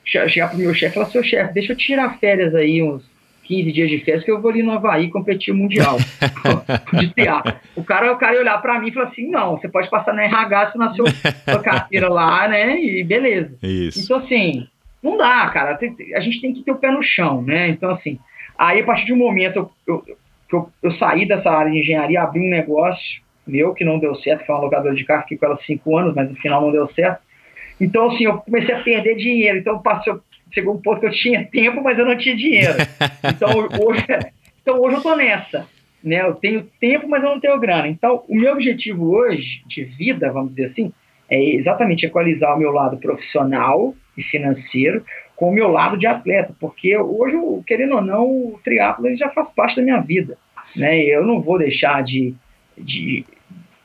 chegar 0.05 0.48
para 0.48 0.56
o 0.56 0.60
meu 0.60 0.74
chefe 0.74 0.93
e 0.93 0.94
falar, 0.94 1.06
seu 1.06 1.22
chefe, 1.22 1.55
deixa 1.55 1.72
eu 1.72 1.76
tirar 1.76 2.18
férias 2.18 2.55
aí, 2.55 2.82
uns 2.82 3.02
15 3.44 3.72
dias 3.72 3.89
de 3.89 3.98
férias, 4.01 4.24
que 4.24 4.30
eu 4.30 4.40
vou 4.40 4.51
ali 4.51 4.62
no 4.62 4.72
Havaí 4.72 5.10
competir 5.10 5.52
o 5.52 5.56
Mundial 5.56 5.97
de 7.01 7.09
teatro. 7.14 7.55
O 7.74 7.82
cara, 7.82 8.12
o 8.12 8.18
cara 8.18 8.35
ia 8.35 8.40
olhar 8.40 8.60
para 8.60 8.78
mim 8.78 8.89
e 8.89 8.93
falar 8.93 9.06
assim, 9.06 9.28
não, 9.28 9.56
você 9.56 9.68
pode 9.68 9.89
passar 9.90 10.12
na 10.12 10.24
RH 10.24 10.72
se 10.72 10.78
nasceu 10.78 11.05
sua 11.06 11.62
carteira 11.62 12.09
lá, 12.09 12.47
né, 12.47 12.78
e 12.78 13.02
beleza. 13.02 13.56
Isso. 13.62 14.01
Então 14.05 14.18
assim, 14.18 14.68
não 15.02 15.16
dá, 15.16 15.48
cara, 15.48 15.78
a 16.14 16.20
gente 16.20 16.40
tem 16.40 16.52
que 16.52 16.62
ter 16.62 16.72
o 16.72 16.76
pé 16.76 16.90
no 16.90 17.02
chão, 17.02 17.43
né, 17.43 17.68
então 17.68 17.90
assim, 17.90 18.18
aí 18.56 18.80
a 18.80 18.85
partir 18.85 19.06
de 19.06 19.12
um 19.14 19.18
momento 19.18 19.56
eu, 19.56 19.72
eu, 19.86 20.18
eu, 20.52 20.70
eu 20.82 20.93
saí 20.93 21.26
dessa 21.26 21.51
área 21.51 21.72
de 21.72 21.78
engenharia, 21.78 22.22
abri 22.22 22.40
um 22.40 22.51
negócio, 22.51 23.22
meu 23.49 23.75
que 23.75 23.85
não 23.85 23.99
deu 23.99 24.15
certo, 24.16 24.45
foi 24.47 24.55
uma 24.55 24.65
locadora 24.65 24.95
de 24.95 25.05
carro, 25.05 25.23
fiquei 25.23 25.39
com 25.39 25.47
ela 25.47 25.59
cinco 25.66 25.97
anos, 25.97 26.15
mas 26.15 26.29
no 26.29 26.37
final 26.37 26.61
não 26.61 26.73
deu 26.73 26.89
certo. 26.89 27.23
Então, 27.81 28.11
assim, 28.11 28.25
eu 28.25 28.39
comecei 28.39 28.75
a 28.75 28.83
perder 28.83 29.16
dinheiro. 29.16 29.59
Então, 29.59 29.81
passou, 29.81 30.20
chegou 30.53 30.75
um 30.75 30.83
ponto 30.83 31.01
que 31.01 31.07
eu 31.07 31.12
tinha 31.12 31.45
tempo, 31.45 31.83
mas 31.83 31.99
eu 31.99 32.07
não 32.07 32.16
tinha 32.16 32.37
dinheiro. 32.37 32.75
Então, 33.25 33.51
hoje, 33.81 34.05
então, 34.62 34.81
hoje 34.81 34.97
eu 34.97 35.03
tô 35.03 35.15
nessa. 35.16 35.66
Né? 36.03 36.20
Eu 36.23 36.35
tenho 36.35 36.69
tempo, 36.81 37.09
mas 37.09 37.23
eu 37.23 37.31
não 37.31 37.41
tenho 37.41 37.59
grana. 37.59 37.89
Então, 37.89 38.25
o 38.29 38.35
meu 38.35 38.53
objetivo 38.53 39.11
hoje, 39.11 39.62
de 39.66 39.85
vida, 39.85 40.33
vamos 40.33 40.55
dizer 40.55 40.70
assim, 40.70 40.93
é 41.29 41.43
exatamente 41.55 42.07
equalizar 42.07 42.55
o 42.57 42.59
meu 42.59 42.73
lado 42.73 42.97
profissional 42.97 43.95
e 44.16 44.23
financeiro 44.23 45.05
com 45.37 45.51
o 45.51 45.55
meu 45.55 45.69
lado 45.69 45.97
de 45.97 46.07
atleta, 46.07 46.53
porque 46.59 46.97
hoje, 46.97 47.37
querendo 47.65 47.95
ou 47.95 48.03
não, 48.03 48.25
o 48.25 48.61
triatlo 48.65 49.16
já 49.16 49.31
faz 49.31 49.49
parte 49.55 49.77
da 49.77 49.83
minha 49.83 50.01
vida. 50.01 50.37
Né? 50.75 50.99
Eu 51.01 51.25
não 51.25 51.41
vou 51.41 51.59
deixar 51.59 52.03
de, 52.03 52.35
de 52.77 53.25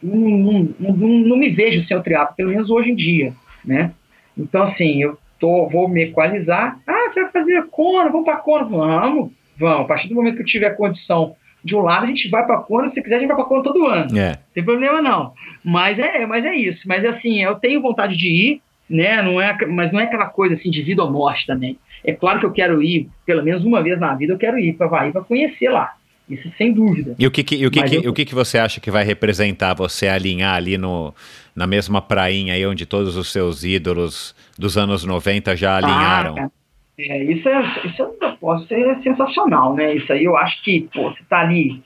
não, 0.03 0.67
não, 0.79 0.93
não, 0.95 1.37
me 1.37 1.49
vejo 1.49 1.87
sem 1.87 1.95
o 1.95 2.03
triatlo, 2.03 2.35
pelo 2.35 2.49
menos 2.49 2.69
hoje 2.69 2.91
em 2.91 2.95
dia, 2.95 3.33
né? 3.63 3.91
Então, 4.37 4.63
assim, 4.63 5.01
eu 5.01 5.17
tô, 5.39 5.69
vou 5.69 5.87
me 5.87 6.03
equalizar. 6.03 6.79
Ah, 6.87 7.09
você 7.11 7.23
vai 7.23 7.31
fazer 7.31 7.65
Kona, 7.71 8.09
vamos 8.09 8.25
para 8.25 8.37
Kona. 8.37 8.65
Vamos, 8.65 9.31
vamos. 9.57 9.81
A 9.81 9.85
partir 9.85 10.09
do 10.09 10.15
momento 10.15 10.35
que 10.35 10.41
eu 10.41 10.45
tiver 10.47 10.75
condição 10.75 11.35
de 11.63 11.75
um 11.75 11.81
lado, 11.81 12.05
a 12.05 12.07
gente 12.07 12.29
vai 12.29 12.45
para 12.45 12.57
Kona, 12.57 12.91
se 12.91 13.01
quiser, 13.01 13.15
a 13.15 13.19
gente 13.19 13.27
vai 13.27 13.37
para 13.37 13.45
Kona 13.45 13.63
todo 13.63 13.85
ano. 13.85 14.17
É. 14.17 14.29
Não 14.29 14.37
tem 14.53 14.63
problema, 14.63 15.01
não. 15.01 15.33
Mas 15.63 15.97
é, 15.97 16.25
mas 16.25 16.43
é 16.43 16.55
isso. 16.55 16.81
Mas, 16.85 17.05
assim, 17.05 17.41
eu 17.41 17.55
tenho 17.55 17.81
vontade 17.81 18.17
de 18.17 18.27
ir, 18.27 18.61
né? 18.89 19.21
Não 19.21 19.39
é, 19.39 19.55
mas 19.67 19.91
não 19.91 19.99
é 19.99 20.03
aquela 20.03 20.25
coisa, 20.25 20.55
assim, 20.55 20.69
de 20.69 20.81
vida 20.81 21.03
ou 21.03 21.11
morte 21.11 21.45
também. 21.45 21.77
É 22.03 22.11
claro 22.11 22.39
que 22.39 22.45
eu 22.45 22.51
quero 22.51 22.83
ir, 22.83 23.09
pelo 23.25 23.43
menos 23.43 23.63
uma 23.63 23.81
vez 23.81 23.99
na 23.99 24.13
vida, 24.13 24.33
eu 24.33 24.37
quero 24.37 24.59
ir 24.59 24.73
para 24.73 24.87
Havaí 24.87 25.11
para 25.11 25.21
conhecer 25.21 25.69
lá. 25.69 25.93
Isso 26.29 26.49
sem 26.57 26.73
dúvida. 26.73 27.15
E 27.19 27.27
o 27.27 27.31
que, 27.31 27.43
que 27.43 27.55
e 27.55 27.67
o, 27.67 27.71
que, 27.71 27.83
que, 27.83 27.95
eu... 27.95 28.11
o 28.11 28.13
que, 28.13 28.25
que 28.25 28.35
você 28.35 28.57
acha 28.57 28.79
que 28.79 28.89
vai 28.89 29.03
representar 29.03 29.73
você 29.73 30.07
alinhar 30.07 30.55
ali 30.55 30.77
no, 30.77 31.13
na 31.55 31.67
mesma 31.67 32.01
prainha 32.01 32.53
aí 32.53 32.65
onde 32.65 32.85
todos 32.85 33.17
os 33.17 33.31
seus 33.31 33.63
ídolos 33.63 34.33
dos 34.57 34.77
anos 34.77 35.03
90 35.03 35.55
já 35.57 35.77
alinharam? 35.77 36.35
Ah, 36.37 36.51
é, 36.97 37.23
isso 37.23 37.49
é, 37.49 37.87
isso 37.87 38.73
é, 38.73 38.81
é 38.81 39.01
sensacional, 39.01 39.75
né? 39.75 39.95
Isso 39.95 40.11
aí 40.13 40.23
eu 40.23 40.37
acho 40.37 40.63
que, 40.63 40.87
pô, 40.93 41.11
você 41.11 41.23
tá 41.27 41.41
ali 41.41 41.83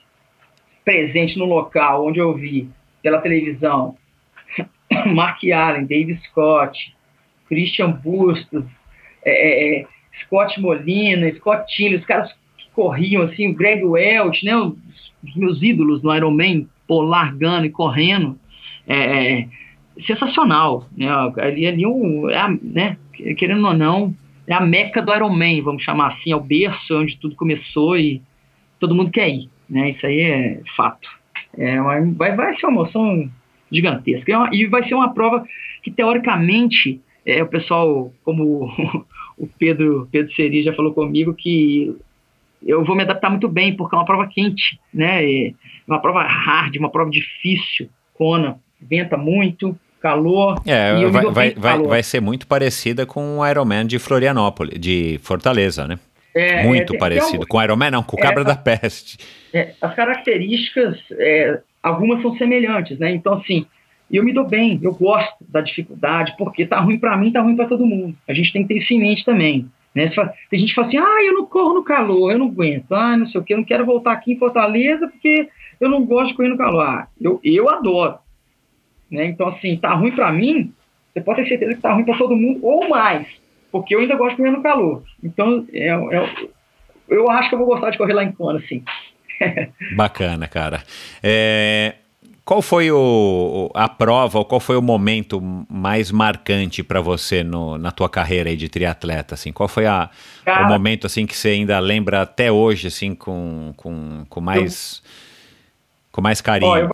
presente 0.84 1.36
no 1.36 1.44
local 1.44 2.06
onde 2.06 2.18
eu 2.18 2.34
vi 2.34 2.68
pela 3.02 3.20
televisão 3.20 3.96
Mark 5.06 5.40
Allen, 5.52 5.84
Dave 5.84 6.18
Scott, 6.28 6.94
Christian 7.48 7.90
Bustos, 7.90 8.64
é, 9.24 9.30
é, 9.30 9.80
é 9.80 9.86
Scott 10.24 10.60
Molina, 10.60 11.32
Scott 11.36 11.64
Tilley, 11.74 11.98
os 11.98 12.06
caras 12.06 12.32
corriam, 12.78 13.22
assim, 13.22 13.48
o 13.48 13.54
Greg 13.54 13.82
Welch, 13.84 14.44
né, 14.44 14.56
os, 14.56 14.76
os 15.24 15.34
meus 15.34 15.60
ídolos 15.60 16.00
no 16.00 16.14
Ironman, 16.14 16.68
pô, 16.86 17.02
largando 17.02 17.66
e 17.66 17.70
correndo, 17.70 18.38
é, 18.86 19.40
é, 19.40 19.48
sensacional, 20.06 20.86
né, 20.96 21.08
ali, 21.38 21.66
ali 21.66 21.84
um, 21.84 22.30
é 22.30 22.56
né, 22.62 22.96
querendo 23.36 23.66
ou 23.66 23.74
não, 23.74 24.14
é 24.46 24.54
a 24.54 24.60
meca 24.60 25.02
do 25.02 25.12
Ironman, 25.12 25.60
vamos 25.60 25.82
chamar 25.82 26.12
assim, 26.12 26.30
é 26.30 26.36
o 26.36 26.40
berço 26.40 26.96
onde 26.96 27.18
tudo 27.18 27.34
começou 27.34 27.98
e 27.98 28.22
todo 28.78 28.94
mundo 28.94 29.10
quer 29.10 29.28
ir, 29.28 29.50
né, 29.68 29.90
isso 29.90 30.06
aí 30.06 30.20
é 30.20 30.60
fato. 30.76 31.08
É, 31.56 31.80
vai, 31.80 32.36
vai 32.36 32.56
ser 32.56 32.66
uma 32.66 32.82
emoção 32.82 33.28
gigantesca. 33.72 34.50
E 34.52 34.66
vai 34.66 34.86
ser 34.86 34.94
uma 34.94 35.12
prova 35.12 35.44
que, 35.82 35.90
teoricamente, 35.90 37.00
é, 37.26 37.42
o 37.42 37.48
pessoal, 37.48 38.12
como 38.22 38.70
o 39.36 39.48
Pedro, 39.58 40.08
Pedro 40.12 40.32
Seri 40.34 40.62
já 40.62 40.72
falou 40.74 40.94
comigo, 40.94 41.34
que 41.34 41.96
eu 42.64 42.84
vou 42.84 42.96
me 42.96 43.02
adaptar 43.02 43.30
muito 43.30 43.48
bem, 43.48 43.74
porque 43.76 43.94
é 43.94 43.98
uma 43.98 44.04
prova 44.04 44.26
quente, 44.26 44.78
né? 44.92 45.24
É 45.24 45.52
uma 45.86 46.00
prova 46.00 46.22
hard, 46.22 46.76
uma 46.76 46.90
prova 46.90 47.10
difícil. 47.10 47.88
Kona, 48.14 48.58
venta 48.80 49.16
muito, 49.16 49.78
calor. 50.00 50.60
É, 50.66 50.94
vai, 51.06 51.24
vai, 51.30 51.50
vai, 51.54 51.82
vai, 51.82 52.02
ser 52.02 52.20
muito 52.20 52.46
parecida 52.46 53.06
com 53.06 53.38
o 53.38 53.46
Ironman 53.46 53.86
de 53.86 53.98
Florianópolis, 53.98 54.78
de 54.80 55.18
Fortaleza, 55.22 55.86
né? 55.86 55.98
É, 56.34 56.62
Muito 56.62 56.94
é, 56.94 56.98
parecido. 56.98 57.38
tem- 57.40 57.48
Com 57.48 57.62
Iron 57.62 57.74
Man, 57.76 57.90
não, 57.90 58.02
com 58.02 58.16
o 58.16 58.20
É, 58.20 58.22
Cabra 58.22 58.44
tá. 58.44 58.52
da 58.52 58.56
Peste. 58.56 59.18
é, 59.52 59.74
as 59.80 59.94
características, 59.94 60.96
é, 61.12 61.60
algumas 61.82 62.22
são 62.22 62.36
semelhantes, 62.36 62.98
né? 62.98 63.10
Então, 63.10 63.34
assim, 63.34 63.66
eu 64.10 64.22
me 64.22 64.32
dou 64.32 64.46
bem, 64.46 64.78
eu 64.82 64.94
gosto 64.94 65.34
da 65.48 65.60
dificuldade, 65.60 66.34
porque 66.38 66.64
tá 66.66 66.78
ruim 66.80 66.98
pra 66.98 67.16
mim, 67.16 67.32
tá 67.32 67.40
ruim 67.40 67.56
pra 67.56 67.66
todo 67.66 67.84
mundo. 67.86 68.14
A 68.28 68.32
gente 68.34 68.52
tem 68.52 68.62
que 68.62 68.68
ter 68.74 68.80
isso 68.80 68.92
em 68.92 69.00
mente 69.00 69.24
também. 69.24 69.68
Né? 69.98 70.12
Tem 70.48 70.60
gente 70.60 70.68
que 70.68 70.74
fala 70.76 70.86
assim, 70.86 70.96
ah, 70.96 71.24
eu 71.24 71.34
não 71.34 71.44
corro 71.46 71.74
no 71.74 71.82
calor, 71.82 72.30
eu 72.30 72.38
não 72.38 72.46
aguento, 72.46 72.92
ah, 72.92 73.16
não 73.16 73.26
sei 73.26 73.40
o 73.40 73.42
que, 73.44 73.52
eu 73.52 73.56
não 73.56 73.64
quero 73.64 73.84
voltar 73.84 74.12
aqui 74.12 74.32
em 74.32 74.38
Fortaleza 74.38 75.08
porque 75.08 75.48
eu 75.80 75.88
não 75.90 76.04
gosto 76.04 76.28
de 76.28 76.34
correr 76.34 76.50
no 76.50 76.56
calor. 76.56 76.82
Ah, 76.82 77.08
eu, 77.20 77.40
eu 77.42 77.68
adoro. 77.68 78.18
Né? 79.10 79.26
Então, 79.26 79.48
assim, 79.48 79.76
tá 79.76 79.92
ruim 79.94 80.12
pra 80.12 80.30
mim, 80.30 80.72
você 81.12 81.20
pode 81.20 81.42
ter 81.42 81.48
certeza 81.48 81.74
que 81.74 81.80
tá 81.80 81.92
ruim 81.92 82.04
pra 82.04 82.16
todo 82.16 82.36
mundo, 82.36 82.60
ou 82.64 82.88
mais, 82.88 83.26
porque 83.72 83.92
eu 83.92 83.98
ainda 83.98 84.14
gosto 84.14 84.30
de 84.30 84.36
correr 84.36 84.52
no 84.52 84.62
calor. 84.62 85.02
Então, 85.22 85.66
é, 85.72 85.88
é- 85.88 86.48
eu 87.08 87.28
acho 87.28 87.48
que 87.48 87.56
eu 87.56 87.58
vou 87.58 87.66
gostar 87.66 87.90
de 87.90 87.98
correr 87.98 88.12
lá 88.12 88.22
em 88.22 88.30
Kona, 88.30 88.60
assim. 88.60 88.84
Bacana, 89.96 90.46
cara. 90.46 90.84
É, 91.20 91.94
qual 92.48 92.62
foi 92.62 92.90
o, 92.90 92.96
o- 92.96 93.70
a 93.74 93.86
prova, 93.90 94.38
ou 94.38 94.44
qual 94.46 94.58
foi 94.58 94.74
o 94.74 94.80
momento 94.80 95.38
mais 95.68 96.10
marcante 96.10 96.82
pra 96.82 96.98
você 96.98 97.44
no- 97.44 97.76
na 97.76 97.90
tua 97.90 98.08
carreira 98.08 98.56
de 98.56 98.70
triatleta? 98.70 99.34
Assim? 99.34 99.52
Qual 99.52 99.68
foi 99.68 99.84
a, 99.84 100.08
o 100.40 100.44
Cara, 100.46 100.66
momento 100.66 101.06
assim 101.06 101.26
que 101.26 101.36
você 101.36 101.50
ainda 101.50 101.78
lembra 101.78 102.22
até 102.22 102.50
hoje, 102.50 102.86
assim, 102.86 103.14
com, 103.14 103.74
com, 103.76 104.24
com 104.30 104.40
mais 104.40 105.02
com 106.10 106.22
mais 106.22 106.40
carinho? 106.40 106.70
Ó, 106.72 106.78
eu 106.78 106.90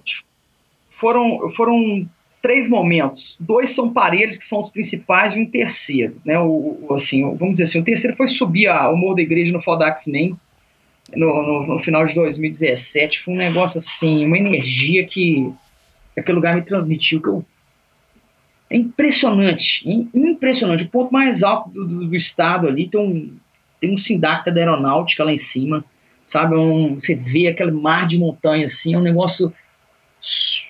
foram, 0.98 1.52
foram 1.56 2.04
três 2.42 2.68
momentos. 2.68 3.36
Dois 3.38 3.72
são 3.76 3.92
parelhos, 3.92 4.38
que 4.38 4.48
são 4.48 4.60
os 4.64 4.70
principais, 4.72 5.36
e 5.36 5.38
um 5.38 5.46
terceiro. 5.48 6.16
Né? 6.24 6.36
O, 6.36 6.78
o- 6.88 6.94
assim, 6.96 7.22
o- 7.22 7.36
vamos 7.36 7.54
dizer 7.54 7.68
assim, 7.68 7.78
o 7.78 7.84
terceiro 7.84 8.16
foi 8.16 8.28
subir 8.30 8.66
a, 8.66 8.90
o 8.90 8.96
Morro 8.96 9.14
da 9.14 9.22
Igreja 9.22 9.52
no 9.52 9.62
Fodax 9.62 10.02
Nem, 10.04 10.36
no, 11.16 11.42
no, 11.42 11.66
no 11.66 11.82
final 11.84 12.06
de 12.06 12.14
2017. 12.14 13.24
Foi 13.24 13.34
um 13.34 13.36
negócio 13.36 13.80
assim, 13.80 14.26
uma 14.26 14.38
energia 14.38 15.06
que 15.06 15.52
aquele 16.16 16.36
lugar 16.36 16.54
me 16.54 16.62
transmitiu. 16.62 17.20
Que 17.20 17.28
eu, 17.28 17.44
é 18.70 18.76
impressionante, 18.76 19.82
im- 19.88 20.08
impressionante. 20.14 20.84
O 20.84 20.88
ponto 20.88 21.12
mais 21.12 21.42
alto 21.42 21.70
do, 21.70 21.86
do- 21.86 22.06
do 22.08 22.16
estado 22.16 22.66
ali 22.68 22.88
tem 22.88 23.00
um, 23.00 23.36
tem 23.80 23.94
um 23.94 23.98
sindacta 23.98 24.50
da 24.50 24.60
aeronáutica 24.60 25.24
lá 25.24 25.32
em 25.32 25.42
cima 25.52 25.84
sabe? 26.32 26.56
Um, 26.56 26.96
você 26.96 27.14
vê 27.14 27.46
aquele 27.46 27.70
mar 27.70 28.08
de 28.08 28.18
montanha 28.18 28.66
assim, 28.66 28.92
é 28.92 28.98
um 28.98 29.02
negócio 29.02 29.52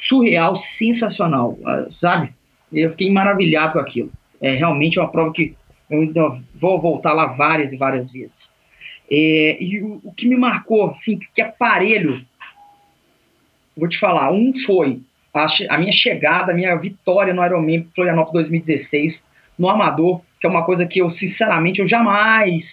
surreal, 0.07 0.63
sensacional, 0.79 1.59
ah, 1.65 1.87
sabe? 2.01 2.35
Eu 2.71 2.91
fiquei 2.91 3.11
maravilhado 3.11 3.73
com 3.73 3.79
aquilo. 3.79 4.13
É 4.43 4.53
realmente 4.55 4.99
uma 4.99 5.09
prova 5.09 5.33
que 5.33 5.57
eu 5.89 6.43
vou 6.61 6.81
voltar 6.81 7.15
lá 7.15 7.27
várias 7.27 7.73
e 7.73 7.77
várias 7.77 8.11
vezes. 8.13 8.44
É, 9.11 9.57
e 9.63 9.83
o, 9.83 10.01
o 10.05 10.13
que 10.13 10.27
me 10.27 10.37
marcou, 10.37 10.91
assim, 10.91 11.19
que 11.35 11.43
aparelho, 11.43 12.25
vou 13.77 13.89
te 13.89 13.99
falar, 13.99 14.33
um 14.33 14.53
foi 14.65 15.01
a, 15.33 15.47
a 15.71 15.79
minha 15.79 15.93
chegada, 15.93 16.53
a 16.53 16.55
minha 16.55 16.75
vitória 16.77 17.35
no 17.35 17.45
Ironman 17.45 17.87
Florianópolis 17.95 18.49
2016, 18.49 19.19
no 19.59 19.69
Amador, 19.69 20.21
que 20.41 20.47
é 20.47 20.51
uma 20.51 20.65
coisa 20.65 20.87
que 20.87 21.01
eu, 21.01 21.11
sinceramente, 21.13 21.81
eu 21.81 21.89
jamais, 21.89 22.65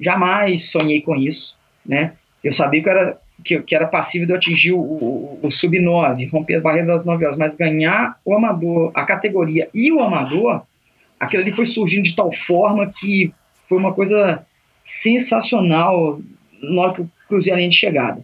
jamais 0.00 0.68
sonhei 0.70 1.00
com 1.00 1.16
isso, 1.16 1.56
né? 1.84 2.14
Eu 2.42 2.54
sabia 2.54 2.82
que 2.82 2.88
era, 2.88 3.18
que, 3.44 3.62
que 3.62 3.74
era 3.74 3.86
passível 3.86 4.26
de 4.26 4.32
eu 4.32 4.36
atingir 4.36 4.72
o, 4.72 4.80
o, 4.80 5.40
o 5.42 5.50
sub-9, 5.52 6.30
romper 6.30 6.56
as 6.56 6.62
barreiras 6.62 6.96
das 6.96 7.04
9 7.04 7.24
horas, 7.24 7.38
mas 7.38 7.56
ganhar 7.56 8.16
o 8.24 8.34
amador, 8.34 8.90
a 8.94 9.04
categoria 9.04 9.68
e 9.74 9.92
o 9.92 10.00
amador, 10.00 10.62
aquilo 11.18 11.42
ali 11.42 11.52
foi 11.52 11.66
surgindo 11.66 12.04
de 12.04 12.16
tal 12.16 12.32
forma 12.46 12.92
que 12.98 13.32
foi 13.68 13.78
uma 13.78 13.92
coisa 13.92 14.44
sensacional 15.02 16.20
na 16.62 16.82
hora 16.82 16.94
que 16.94 17.00
eu 17.00 17.08
cruzei 17.28 17.52
a 17.52 17.56
linha 17.56 17.70
de 17.70 17.76
chegada. 17.76 18.22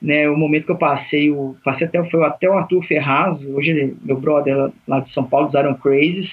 Né, 0.00 0.30
o 0.30 0.36
momento 0.36 0.66
que 0.66 0.70
eu 0.70 0.78
passei, 0.78 1.28
o, 1.28 1.56
passei 1.64 1.88
até, 1.88 2.02
foi 2.08 2.24
até 2.24 2.48
o 2.48 2.52
Arthur 2.52 2.84
Ferraz, 2.84 3.44
hoje 3.44 3.96
meu 4.00 4.20
brother 4.20 4.70
lá 4.86 5.00
de 5.00 5.12
São 5.12 5.24
Paulo, 5.24 5.48
dos 5.48 5.58
Iron 5.58 5.74
Crazes, 5.74 6.30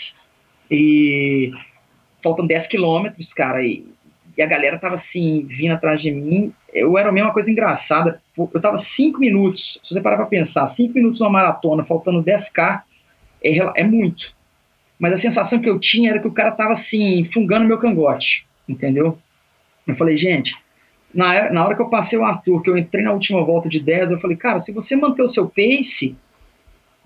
e 0.70 1.52
faltam 2.24 2.46
10 2.46 2.68
quilômetros, 2.68 3.32
cara, 3.34 3.64
e, 3.64 3.88
e 4.38 4.42
a 4.42 4.46
galera 4.46 4.78
tava 4.78 4.98
assim, 4.98 5.48
vindo 5.50 5.72
atrás 5.72 6.00
de 6.00 6.12
mim. 6.12 6.54
Eu 6.72 6.96
era 6.96 7.12
mesmo 7.12 7.28
uma 7.28 7.34
coisa 7.34 7.50
engraçada. 7.50 8.22
Eu 8.38 8.62
tava 8.62 8.84
5 8.96 9.20
minutos, 9.20 9.80
se 9.84 9.94
você 9.94 10.02
parar 10.02 10.18
pra 10.18 10.26
pensar, 10.28 10.76
5 10.76 10.94
minutos 10.94 11.20
numa 11.20 11.32
maratona, 11.32 11.86
faltando 11.86 12.24
10k, 12.24 12.82
é, 13.44 13.82
é 13.82 13.84
muito. 13.84 14.32
Mas 15.00 15.14
a 15.14 15.22
sensação 15.22 15.60
que 15.60 15.70
eu 15.70 15.80
tinha 15.80 16.12
era 16.12 16.20
que 16.20 16.28
o 16.28 16.34
cara 16.34 16.52
tava 16.52 16.74
assim, 16.74 17.28
fungando 17.34 17.66
meu 17.66 17.80
cangote, 17.80 18.46
entendeu? 18.68 19.18
Eu 19.88 19.96
falei, 19.96 20.18
gente, 20.18 20.54
na, 21.14 21.52
na 21.52 21.66
hora 21.66 21.76
que 21.76 21.82
eu 21.82 21.90
passei 21.90 22.18
o 22.18 22.26
Arthur, 22.26 22.62
que 22.62 22.70
eu 22.70 22.78
entrei 22.78 23.04
na 23.04 23.12
última 23.12 23.44
volta 23.44 23.70
de 23.70 23.80
10, 23.80 24.12
eu 24.12 24.20
falei, 24.20 24.38
cara, 24.38 24.62
se 24.64 24.72
você 24.72 24.96
manter 24.96 25.22
o 25.22 25.34
seu 25.34 25.48
pace, 25.48 26.16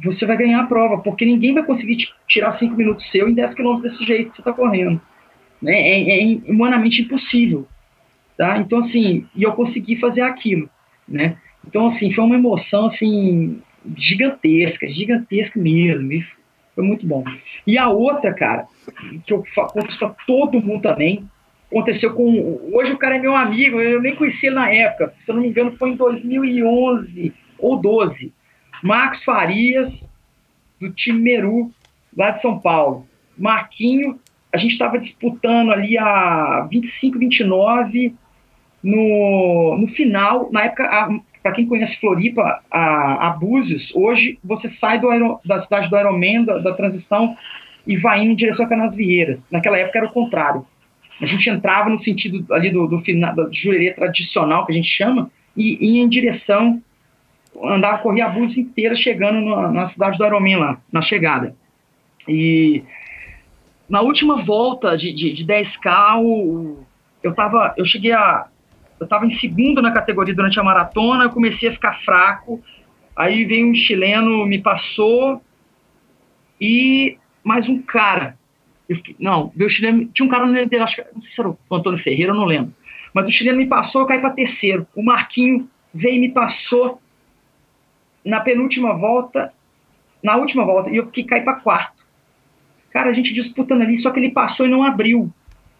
você 0.04 0.26
vai 0.26 0.38
ganhar 0.38 0.62
a 0.62 0.68
prova, 0.68 1.02
porque 1.02 1.26
ninguém 1.26 1.54
vai 1.54 1.64
conseguir 1.64 2.08
tirar 2.28 2.58
5 2.58 2.76
minutos 2.76 3.10
seu 3.12 3.28
em 3.28 3.34
10 3.34 3.54
km 3.54 3.82
desse 3.82 4.04
jeito 4.06 4.32
que 4.32 4.38
você 4.38 4.44
tá 4.44 4.54
correndo 4.54 5.02
né? 5.62 5.74
É, 5.74 6.22
é 6.22 6.38
humanamente 6.48 7.02
impossível, 7.02 7.68
tá? 8.38 8.58
Então 8.58 8.86
assim, 8.86 9.26
e 9.36 9.44
eu 9.44 9.54
consegui 9.54 9.98
fazer 9.98 10.22
aquilo, 10.22 10.70
né? 11.08 11.38
Então 11.68 11.88
assim, 11.90 12.14
foi 12.14 12.24
uma 12.24 12.36
emoção 12.36 12.88
assim 12.88 13.62
gigantesca, 13.96 14.88
gigantesca 14.88 15.60
mesmo, 15.60 16.12
e 16.12 16.26
foi 16.76 16.84
muito 16.84 17.06
bom. 17.06 17.24
E 17.66 17.78
a 17.78 17.90
outra, 17.90 18.34
cara, 18.34 18.66
que 19.26 19.34
eu 19.34 19.44
conto 19.54 19.98
pra 19.98 20.10
todo 20.26 20.62
mundo 20.62 20.82
também, 20.82 21.28
aconteceu 21.72 22.14
com 22.14 22.60
hoje 22.74 22.92
o 22.92 22.98
cara 22.98 23.18
é 23.18 23.20
meu 23.20 23.36
amigo, 23.36 23.80
eu 23.80 24.02
nem 24.02 24.16
conheci 24.16 24.48
ele 24.48 24.56
na 24.56 24.72
época, 24.72 25.14
se 25.24 25.30
eu 25.30 25.36
não 25.36 25.42
me 25.44 25.50
engano 25.50 25.78
foi 25.78 25.92
em 25.92 25.96
2011 25.96 27.34
ou 27.60 27.78
12. 27.78 28.34
Marcos 28.84 29.24
Farias 29.24 29.94
do 30.80 30.92
time 30.92 31.20
Meru 31.22 31.72
lá 32.18 32.32
de 32.32 32.42
São 32.42 32.60
Paulo. 32.60 33.08
Marquinho 33.38 34.20
a 34.52 34.58
gente 34.58 34.72
estava 34.72 34.98
disputando 34.98 35.72
ali 35.72 35.98
a 35.98 36.68
25, 36.70 37.20
29 37.20 38.16
no, 38.84 39.78
no 39.78 39.88
final, 39.90 40.50
na 40.52 40.64
época, 40.64 40.90
para 41.44 41.52
quem 41.52 41.68
conhece 41.68 42.00
Floripa, 42.00 42.62
a, 42.72 43.28
a 43.28 43.30
Búzios, 43.32 43.92
hoje 43.94 44.40
você 44.44 44.70
sai 44.80 45.00
do 45.00 45.10
aero, 45.10 45.40
da 45.46 45.62
cidade 45.64 45.90
do 45.90 46.46
da, 46.46 46.58
da 46.60 46.74
transição, 46.74 47.36
e 47.86 47.98
vai 47.98 48.22
indo 48.22 48.32
em 48.32 48.36
direção 48.36 48.66
a 48.66 48.70
Canasvieiras. 48.70 49.40
Naquela 49.52 49.78
época 49.78 50.00
era 50.00 50.08
o 50.08 50.12
contrário. 50.12 50.66
A 51.22 51.26
gente 51.26 51.50
entrava 51.50 51.90
no 51.90 52.02
sentido 52.04 52.46
ali 52.54 52.70
do, 52.72 52.88
do 52.88 53.02
final, 53.02 53.36
da 53.36 53.50
jurerê 53.52 53.92
tradicional, 53.94 54.66
que 54.66 54.72
a 54.72 54.76
gente 54.76 54.88
chama, 54.88 55.30
e 55.56 55.78
ia 55.82 56.02
em 56.02 56.08
direção, 56.08 56.82
andava, 57.64 57.98
corria 58.00 58.26
a 58.26 58.30
Búzios 58.30 58.58
inteira, 58.58 58.96
chegando 58.96 59.42
na, 59.44 59.72
na 59.72 59.90
cidade 59.90 60.18
do 60.18 60.26
Ironman 60.26 60.58
lá, 60.58 60.82
na 60.92 61.02
chegada. 61.02 61.56
E 62.28 62.84
na 63.90 64.02
última 64.02 64.44
volta 64.44 64.98
de, 64.98 65.12
de, 65.12 65.34
de 65.34 65.46
10K, 65.46 66.22
o, 66.22 66.86
eu, 67.24 67.34
tava, 67.34 67.74
eu 67.78 67.86
cheguei 67.86 68.14
a. 68.14 68.48
Eu 69.00 69.06
estava 69.06 69.26
em 69.26 69.38
segundo 69.40 69.82
na 69.82 69.92
categoria 69.92 70.36
durante 70.36 70.60
a 70.60 70.64
maratona, 70.64 71.24
eu 71.24 71.30
comecei 71.30 71.70
a 71.70 71.74
ficar 71.74 72.00
fraco. 72.04 72.62
Aí 73.16 73.46
veio 73.46 73.70
um 73.70 73.74
chileno, 73.74 74.46
me 74.46 74.60
passou, 74.60 75.42
e 76.60 77.18
mais 77.44 77.68
um 77.68 77.82
cara. 77.82 78.38
Fiquei, 78.96 79.16
não, 79.20 79.52
o 79.56 79.70
chileno. 79.70 80.06
Tinha 80.14 80.26
um 80.26 80.30
cara 80.30 80.46
no 80.46 80.54
dele, 80.54 80.84
acho 80.84 80.96
que 80.96 81.04
não 81.14 81.22
sei 81.22 81.32
se 81.32 81.40
era 81.40 81.50
o 81.50 81.58
Antônio 81.72 82.04
Ferreira, 82.04 82.32
eu 82.32 82.36
não 82.36 82.46
lembro. 82.46 82.74
Mas 83.14 83.28
o 83.28 83.32
chileno 83.32 83.58
me 83.58 83.68
passou, 83.68 84.02
eu 84.02 84.08
caí 84.08 84.20
para 84.20 84.32
terceiro. 84.32 84.88
O 84.96 85.04
Marquinho 85.04 85.70
veio 85.94 86.16
e 86.16 86.20
me 86.20 86.30
passou 86.30 87.02
na 88.26 88.40
penúltima 88.40 88.94
volta, 88.94 89.54
na 90.24 90.36
última 90.38 90.66
volta, 90.66 90.90
e 90.90 90.98
eu 90.98 91.06
fiquei 91.06 91.24
caí 91.24 91.42
para 91.42 91.60
quarto. 91.60 92.00
Cara, 92.92 93.10
a 93.10 93.14
gente 93.14 93.34
disputando 93.34 93.82
ali, 93.82 94.02
só 94.02 94.12
que 94.12 94.20
ele 94.20 94.32
passou 94.32 94.66
e 94.66 94.70
não 94.70 94.84
abriu. 94.84 95.32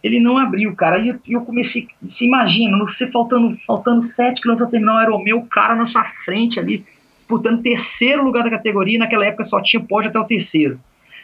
Ele 0.04 0.20
não 0.20 0.38
abriu, 0.38 0.74
cara. 0.76 0.96
Aí 0.96 1.14
eu, 1.28 1.42
comecei, 1.42 1.88
se 2.18 2.24
imagina, 2.24 2.78
você 2.78 3.08
faltando, 3.08 3.58
faltando 3.66 4.12
7 4.14 4.42
km 4.42 4.56
para 4.56 4.68
terminar, 4.68 5.04
era 5.04 5.14
o 5.14 5.22
meu 5.22 5.42
cara 5.44 5.76
na 5.76 5.88
sua 5.88 6.06
frente 6.24 6.60
ali, 6.60 6.86
disputando 7.18 7.62
terceiro 7.62 8.24
lugar 8.24 8.44
da 8.44 8.52
categoria. 8.52 8.96
E 8.96 9.00
naquela 9.00 9.26
época 9.26 9.46
só 9.48 9.62
tinha 9.62 9.84
pódio 9.84 10.10
até 10.10 10.20
o 10.20 10.26
terceiro. 10.26 10.80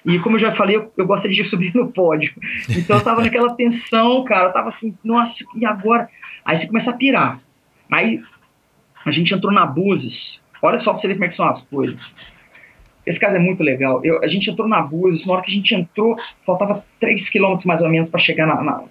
E 0.06 0.19
como 0.19 0.36
eu 0.36 0.40
já 0.40 0.56
falei, 0.56 0.76
eu, 0.76 0.91
eu 0.95 1.07
gostaria 1.07 1.44
de 1.44 1.49
subir 1.49 1.73
no 1.73 1.91
pódio. 1.91 2.32
Então 2.69 2.98
eu 2.98 3.03
tava 3.03 3.22
naquela 3.23 3.56
tensão, 3.56 4.23
cara. 4.23 4.49
Eu 4.49 4.53
tava 4.53 4.69
assim, 4.69 4.95
nossa, 5.03 5.34
e 5.56 5.65
agora? 5.65 6.07
Aí 6.44 6.60
você 6.60 6.68
começa 6.68 6.91
a 6.91 6.94
pirar. 6.94 7.40
Aí 7.91 8.22
a 9.03 9.11
gente 9.11 9.34
entrou 9.34 9.52
na 9.52 9.65
Búzios. 9.65 10.40
Olha 10.61 10.80
só 10.82 10.94
pra 10.94 11.02
você 11.02 11.07
ver 11.07 11.14
como 11.15 11.26
é 11.26 11.30
que 11.30 11.36
são 11.36 11.48
as 11.48 11.61
coisas. 11.64 11.99
Esse 13.06 13.19
caso 13.19 13.36
é 13.36 13.40
muito 13.40 13.64
legal. 13.64 14.03
Eu, 14.03 14.23
a 14.23 14.27
gente 14.27 14.49
entrou 14.49 14.68
na 14.68 14.82
Búzios, 14.82 15.26
na 15.26 15.34
hora 15.34 15.41
que 15.44 15.52
a 15.52 15.53
gente 15.53 15.73
entrou, 15.73 16.15
faltava 16.45 16.84
3 16.99 17.30
quilômetros 17.30 17.65
mais 17.65 17.82
ou 17.82 17.90
menos 17.90 18.10
para 18.10 18.19
chegar 18.19 18.48
na, 18.48 18.64
na, 18.64 18.84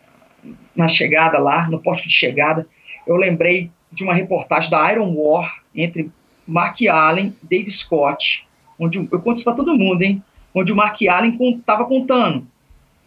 na, 0.74 0.89
chegada 0.89 1.39
lá, 1.39 1.69
no 1.69 1.81
posto 1.81 2.09
de 2.09 2.15
chegada. 2.15 2.66
Eu 3.07 3.16
lembrei 3.16 3.70
de 3.93 4.03
uma 4.03 4.15
reportagem 4.15 4.70
da 4.70 4.93
Iron 4.93 5.15
War 5.15 5.62
entre 5.74 6.11
Mark 6.47 6.77
Allen 6.89 7.35
e 7.43 7.47
Dave 7.47 7.73
Scott, 7.78 8.47
onde 8.78 8.99
eu 8.99 9.20
conto 9.20 9.36
isso 9.36 9.45
para 9.45 9.55
todo 9.55 9.77
mundo, 9.77 10.03
hein? 10.03 10.23
Onde 10.55 10.72
o 10.72 10.76
Mark 10.76 10.97
Allen 11.09 11.36
estava 11.59 11.85
contando 11.85 12.47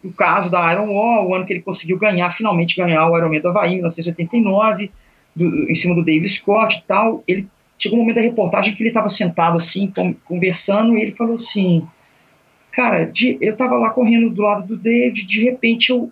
o 0.04 0.12
caso 0.12 0.50
da 0.50 0.72
Iron 0.72 0.92
Wall, 0.92 1.28
o 1.28 1.34
ano 1.34 1.46
que 1.46 1.52
ele 1.52 1.62
conseguiu 1.62 1.98
ganhar, 1.98 2.36
finalmente 2.36 2.76
ganhar 2.76 3.08
o 3.08 3.16
Ironman 3.16 3.40
do 3.40 3.48
Havaí, 3.48 3.72
em 3.72 3.76
1989, 3.76 4.90
do, 5.34 5.70
em 5.70 5.74
cima 5.76 5.94
do 5.94 6.04
David 6.04 6.34
Scott 6.36 6.76
e 6.76 6.82
tal, 6.86 7.24
ele 7.26 7.48
chegou 7.78 7.98
um 7.98 8.02
momento 8.02 8.16
da 8.16 8.22
reportagem 8.22 8.74
que 8.74 8.82
ele 8.82 8.90
estava 8.90 9.10
sentado 9.10 9.58
assim, 9.58 9.92
conversando, 10.24 10.96
e 10.96 11.02
ele 11.02 11.12
falou 11.12 11.36
assim, 11.36 11.86
cara, 12.72 13.04
de, 13.06 13.38
eu 13.40 13.52
estava 13.52 13.76
lá 13.76 13.90
correndo 13.90 14.30
do 14.30 14.42
lado 14.42 14.66
do 14.66 14.76
David, 14.76 15.26
de 15.26 15.44
repente 15.44 15.90
eu 15.90 16.10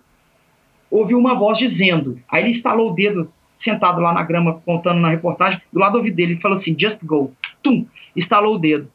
ouvi 0.89 1.13
uma 1.13 1.35
voz 1.35 1.57
dizendo, 1.57 2.19
aí 2.29 2.43
ele 2.43 2.57
instalou 2.57 2.91
o 2.91 2.95
dedo 2.95 3.31
sentado 3.63 3.99
lá 3.99 4.13
na 4.13 4.23
grama, 4.23 4.61
contando 4.65 4.99
na 4.99 5.09
reportagem, 5.09 5.61
do 5.71 5.79
lado 5.79 5.93
do 5.93 5.97
ouvido 5.97 6.15
dele, 6.15 6.33
ele 6.33 6.41
falou 6.41 6.59
assim, 6.59 6.75
just 6.77 6.99
go, 7.03 7.33
tum, 7.63 7.85
instalou 8.15 8.55
o 8.55 8.59
dedo. 8.59 8.89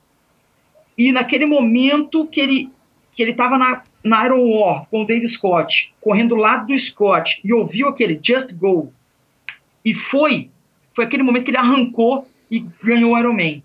E 1.03 1.11
naquele 1.11 1.47
momento 1.47 2.29
que 2.29 2.41
ele 2.41 2.71
que 3.13 3.21
ele 3.23 3.33
estava 3.33 3.59
na, 3.59 3.83
na 4.05 4.25
Iron 4.25 4.49
War 4.53 4.87
com 4.89 5.03
o 5.03 5.05
David 5.05 5.35
Scott, 5.35 5.93
correndo 6.01 6.31
do 6.31 6.37
lado 6.37 6.69
do 6.69 6.79
Scott, 6.79 7.41
e 7.45 7.53
ouviu 7.53 7.89
aquele 7.89 8.19
just 8.23 8.55
go, 8.55 8.91
e 9.85 9.93
foi, 9.95 10.49
foi 10.95 11.05
aquele 11.05 11.25
momento 11.25 11.45
que 11.45 11.51
ele 11.51 11.59
arrancou 11.59 12.27
e 12.49 12.61
ganhou 12.83 13.13
o 13.13 13.19
Iron 13.19 13.33
Man. 13.33 13.61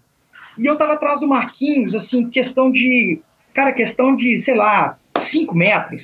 E 0.57 0.65
eu 0.65 0.73
estava 0.73 0.93
atrás 0.93 1.19
do 1.19 1.27
Marquinhos, 1.27 1.93
assim, 1.93 2.27
questão 2.29 2.71
de, 2.71 3.21
cara, 3.53 3.71
questão 3.71 4.15
de, 4.15 4.43
sei 4.43 4.55
lá, 4.55 4.97
5 5.31 5.55
metros, 5.55 6.01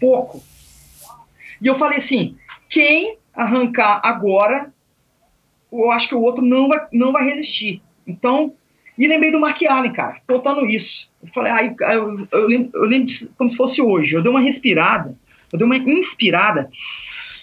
pouco. 0.00 0.40
E 1.60 1.66
eu 1.66 1.78
falei 1.78 1.98
assim, 1.98 2.36
quem 2.70 3.18
arrancar 3.34 4.00
agora, 4.04 4.72
eu 5.70 5.90
acho 5.90 6.08
que 6.08 6.14
o 6.14 6.22
outro 6.22 6.42
não 6.42 6.68
vai, 6.68 6.86
não 6.92 7.12
vai 7.12 7.24
resistir. 7.24 7.82
Então, 8.06 8.54
e 8.98 9.06
lembrei 9.06 9.30
do 9.30 9.40
Mark 9.40 9.60
Allen, 9.62 9.92
cara, 9.92 10.16
contando 10.26 10.66
isso. 10.66 11.08
Eu 11.22 11.28
falei, 11.34 11.52
aí, 11.52 11.74
ah, 11.82 11.94
eu, 11.94 12.26
eu, 12.32 12.46
lembro, 12.46 12.70
eu 12.74 12.84
lembro 12.84 13.14
como 13.36 13.50
se 13.50 13.56
fosse 13.56 13.82
hoje. 13.82 14.14
Eu 14.14 14.22
dei 14.22 14.30
uma 14.30 14.40
respirada, 14.40 15.14
eu 15.52 15.58
dei 15.58 15.66
uma 15.66 15.76
inspirada. 15.76 16.70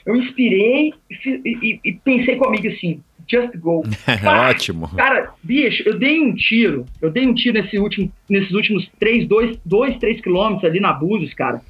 Eu 0.06 0.16
inspirei 0.16 0.94
e, 1.10 1.42
e, 1.46 1.80
e 1.84 1.94
pensei 1.94 2.36
comigo 2.36 2.68
assim, 2.68 3.02
just 3.30 3.56
go. 3.58 3.84
Ótimo. 4.50 4.90
Cara, 4.96 5.32
bicho, 5.42 5.84
eu 5.86 5.98
dei 5.98 6.20
um 6.20 6.34
tiro, 6.34 6.86
eu 7.02 7.10
dei 7.10 7.26
um 7.26 7.34
tiro 7.34 7.62
nesse 7.62 7.78
último, 7.78 8.12
nesses 8.30 8.52
últimos 8.52 8.90
3, 9.00 9.28
2, 9.28 9.60
2 9.64 9.98
3 9.98 10.22
quilômetros 10.22 10.66
ali 10.66 10.80
na 10.80 10.92
Búzios, 10.92 11.34
cara, 11.34 11.62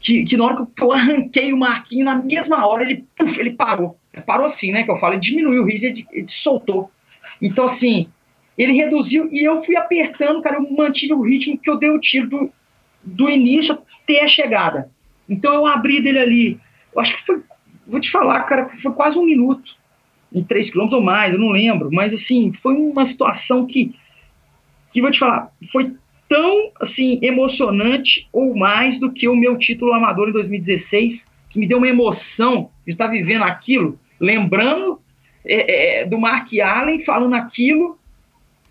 que, 0.00 0.24
que 0.24 0.36
na 0.36 0.44
hora 0.44 0.66
que 0.76 0.82
eu 0.82 0.92
arranquei 0.92 1.52
o 1.52 1.56
Marquinho, 1.56 2.04
na 2.04 2.16
mesma 2.16 2.66
hora 2.66 2.82
ele, 2.82 3.04
puf, 3.16 3.38
ele 3.38 3.52
parou. 3.52 3.96
Parou 4.26 4.46
assim, 4.48 4.70
né, 4.70 4.82
que 4.82 4.90
eu 4.90 4.98
falo, 4.98 5.14
ele 5.14 5.22
diminuiu 5.22 5.62
o 5.62 5.66
ritmo, 5.66 5.86
ele, 5.86 6.06
ele 6.12 6.28
soltou. 6.42 6.90
Então, 7.40 7.68
assim, 7.70 8.08
ele 8.56 8.72
reduziu 8.72 9.28
e 9.32 9.42
eu 9.44 9.64
fui 9.64 9.76
apertando, 9.76 10.42
cara, 10.42 10.56
eu 10.56 10.70
mantive 10.70 11.12
o 11.12 11.22
ritmo 11.22 11.58
que 11.58 11.68
eu 11.68 11.78
dei 11.78 11.90
o 11.90 12.00
tiro 12.00 12.28
do, 12.28 12.52
do 13.02 13.28
início 13.28 13.76
até 14.02 14.22
a 14.22 14.28
chegada. 14.28 14.90
Então 15.28 15.52
eu 15.54 15.66
abri 15.66 16.00
dele 16.00 16.18
ali, 16.18 16.60
eu 16.94 17.00
acho 17.00 17.16
que 17.16 17.26
foi, 17.26 17.42
vou 17.86 18.00
te 18.00 18.10
falar, 18.10 18.42
cara, 18.44 18.70
foi 18.82 18.92
quase 18.92 19.18
um 19.18 19.24
minuto, 19.24 19.74
em 20.32 20.42
três 20.42 20.70
quilômetros 20.70 21.00
ou 21.00 21.04
mais, 21.04 21.32
eu 21.32 21.38
não 21.38 21.50
lembro, 21.50 21.90
mas 21.92 22.12
assim, 22.12 22.52
foi 22.62 22.74
uma 22.74 23.06
situação 23.08 23.66
que, 23.66 23.94
que 24.92 25.00
vou 25.00 25.10
te 25.10 25.18
falar, 25.18 25.50
foi 25.72 25.92
tão, 26.28 26.70
assim, 26.80 27.18
emocionante 27.22 28.28
ou 28.32 28.56
mais 28.56 28.98
do 28.98 29.12
que 29.12 29.28
o 29.28 29.36
meu 29.36 29.58
título 29.58 29.92
amador 29.92 30.28
em 30.28 30.32
2016, 30.32 31.20
que 31.50 31.58
me 31.58 31.66
deu 31.66 31.78
uma 31.78 31.88
emoção 31.88 32.70
de 32.84 32.92
estar 32.92 33.08
vivendo 33.08 33.42
aquilo, 33.42 33.98
lembrando 34.20 35.00
é, 35.44 36.00
é, 36.00 36.04
do 36.06 36.18
Mark 36.18 36.48
Allen 36.58 37.04
falando 37.04 37.34
aquilo 37.34 37.98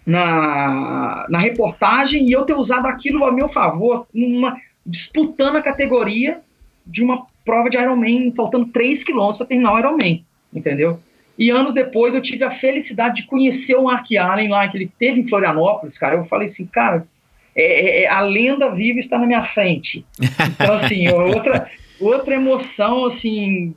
na, 0.06 1.26
na 1.30 1.40
reportagem 1.40 2.28
e 2.28 2.32
eu 2.32 2.44
ter 2.46 2.54
usado 2.54 2.88
aquilo 2.88 3.26
a 3.26 3.32
meu 3.32 3.50
favor, 3.50 4.08
numa, 4.14 4.58
disputando 4.86 5.56
a 5.56 5.62
categoria 5.62 6.40
de 6.86 7.02
uma 7.02 7.26
prova 7.46 7.70
de 7.70 7.78
Ironman, 7.78 8.34
faltando 8.36 8.68
3 8.68 9.04
quilômetros 9.04 9.38
para 9.38 9.48
terminar 9.48 9.74
o 9.74 9.80
Ironman, 9.80 10.24
entendeu? 10.54 11.00
E 11.38 11.50
anos 11.50 11.74
depois 11.74 12.14
eu 12.14 12.22
tive 12.22 12.44
a 12.44 12.60
felicidade 12.60 13.18
de 13.18 13.28
conhecer 13.28 13.76
o 13.76 13.86
Mark 13.86 14.06
Allen 14.16 14.50
lá, 14.50 14.68
que 14.68 14.78
ele 14.78 14.92
teve 15.00 15.22
em 15.22 15.28
Florianópolis, 15.28 15.98
cara. 15.98 16.16
Eu 16.16 16.26
falei 16.26 16.50
assim, 16.50 16.66
cara, 16.66 17.08
é, 17.56 17.64
é, 17.64 18.04
é 18.04 18.08
a 18.08 18.22
lenda 18.22 18.70
viva 18.70 19.00
está 19.00 19.18
na 19.18 19.26
minha 19.26 19.44
frente. 19.46 20.06
Então, 20.20 20.76
assim, 20.78 21.10
outra, 21.10 21.70
outra 22.00 22.36
emoção, 22.36 23.06
assim, 23.06 23.74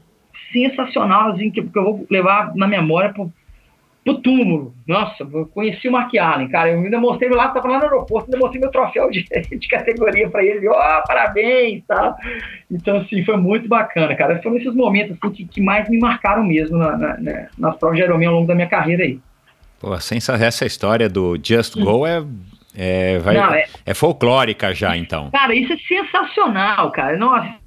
sensacional, 0.53 1.33
assim, 1.33 1.51
que, 1.51 1.63
que 1.63 1.79
eu 1.79 1.85
vou 1.85 2.07
levar 2.11 2.55
na 2.55 2.67
memória 2.67 3.13
por, 3.13 3.31
pro 4.07 4.19
túmulo. 4.19 4.73
Nossa, 4.87 5.25
eu 5.25 5.47
conheci 5.47 5.89
o 5.89 5.93
Mark 5.93 6.17
Allen, 6.17 6.49
cara. 6.49 6.71
Eu 6.71 6.79
ainda 6.79 7.01
mostrei 7.01 7.29
lá, 7.29 7.49
estava 7.49 7.67
lá 7.67 7.79
no 7.79 7.85
aeroporto, 7.85 8.27
ainda 8.27 8.39
mostrei 8.39 8.61
meu 8.61 8.71
troféu 8.71 9.11
de, 9.11 9.25
de 9.51 9.69
categoria 9.69 10.31
para 10.31 10.45
ele. 10.45 10.69
Ó, 10.69 10.73
oh, 10.73 11.03
parabéns, 11.09 11.83
tá? 11.89 12.15
Então, 12.71 12.99
assim, 12.99 13.25
foi 13.25 13.37
muito 13.37 13.69
bacana, 13.69 14.15
cara. 14.15 14.41
Foram 14.41 14.59
esses 14.59 14.73
momentos 14.73 15.17
assim, 15.21 15.33
que, 15.33 15.45
que 15.47 15.61
mais 15.61 15.89
me 15.89 15.99
marcaram 15.99 16.45
mesmo 16.45 16.79
na, 16.79 16.97
na, 16.97 17.17
na, 17.19 17.47
nas 17.59 17.77
provas 17.79 17.99
de 17.99 18.05
Ironman 18.05 18.29
ao 18.29 18.35
longo 18.35 18.47
da 18.47 18.55
minha 18.55 18.69
carreira 18.69 19.03
aí. 19.03 19.19
Pô, 19.81 19.93
essa 19.93 20.65
história 20.65 21.09
do 21.09 21.37
Just 21.43 21.77
Go 21.77 22.07
é 22.07 22.25
é, 22.79 23.19
vai, 23.21 23.35
Não, 23.35 23.55
é, 23.55 23.65
é, 23.87 23.95
folclórica 23.95 24.75
já, 24.75 24.95
então. 24.97 25.31
Cara, 25.31 25.55
isso 25.55 25.73
é 25.73 25.77
sensacional, 25.79 26.93
cara. 26.93 27.17
Nossa. 27.17 27.66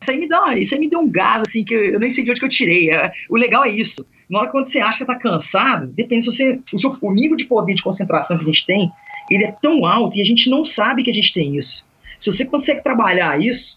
Isso 0.00 0.10
aí 0.10 0.18
me 0.18 0.28
dá, 0.28 0.56
isso 0.56 0.74
aí 0.74 0.80
me 0.80 0.88
deu 0.88 1.00
um 1.00 1.10
gás, 1.10 1.42
assim, 1.46 1.64
que 1.64 1.74
eu, 1.74 1.84
eu 1.84 2.00
nem 2.00 2.14
sei 2.14 2.24
de 2.24 2.30
onde 2.30 2.40
que 2.40 2.46
eu 2.46 2.50
tirei. 2.50 2.90
É, 2.90 3.12
o 3.28 3.36
legal 3.36 3.64
é 3.64 3.70
isso 3.70 4.04
na 4.30 4.38
hora 4.38 4.50
quando 4.50 4.70
você 4.70 4.78
acha 4.78 4.98
que 4.98 5.02
está 5.02 5.16
cansado, 5.16 5.88
depende 5.88 6.30
se 6.30 6.36
você. 6.36 6.60
O, 6.72 6.78
seu, 6.78 6.96
o, 7.02 7.12
nível 7.12 7.36
de 7.36 7.46
poder 7.46 7.74
de 7.74 7.82
concentração 7.82 8.38
que 8.38 8.44
a 8.44 8.46
gente 8.46 8.64
tem, 8.64 8.88
ele 9.28 9.44
é 9.44 9.52
tão 9.60 9.84
alto 9.84 10.16
e 10.16 10.22
a 10.22 10.24
gente 10.24 10.48
não 10.48 10.64
sabe 10.66 11.02
que 11.02 11.10
a 11.10 11.14
gente 11.14 11.34
tem 11.34 11.56
isso. 11.56 11.84
Se 12.22 12.30
você 12.30 12.44
consegue 12.44 12.80
trabalhar 12.80 13.40
isso, 13.40 13.76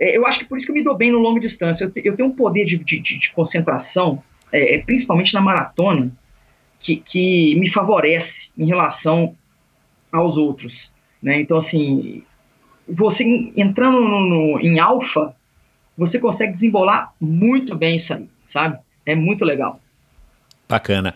é, 0.00 0.16
eu 0.16 0.26
acho 0.26 0.40
que 0.40 0.46
por 0.46 0.58
isso 0.58 0.66
que 0.66 0.72
eu 0.72 0.74
me 0.74 0.82
dou 0.82 0.96
bem 0.96 1.12
no 1.12 1.20
longo 1.20 1.38
distância. 1.38 1.84
Eu, 1.84 1.92
eu 2.02 2.16
tenho 2.16 2.28
um 2.28 2.34
poder 2.34 2.64
de, 2.64 2.76
de, 2.76 3.00
de 3.00 3.32
concentração, 3.32 4.20
é, 4.50 4.74
é, 4.74 4.78
principalmente 4.82 5.32
na 5.32 5.40
maratona, 5.40 6.10
que, 6.80 6.96
que 6.96 7.54
me 7.54 7.70
favorece 7.70 8.32
em 8.58 8.66
relação 8.66 9.36
aos 10.10 10.36
outros. 10.36 10.74
Né? 11.22 11.40
Então, 11.40 11.58
assim, 11.58 12.24
você 12.88 13.22
entrando 13.56 14.00
no, 14.00 14.20
no, 14.20 14.60
em 14.60 14.80
alfa, 14.80 15.36
você 15.96 16.18
consegue 16.18 16.54
desembolar 16.54 17.12
muito 17.20 17.76
bem 17.76 17.98
isso 17.98 18.12
aí, 18.12 18.28
sabe? 18.52 18.78
É 19.06 19.14
muito 19.14 19.44
legal. 19.44 19.80
Bacana. 20.68 21.14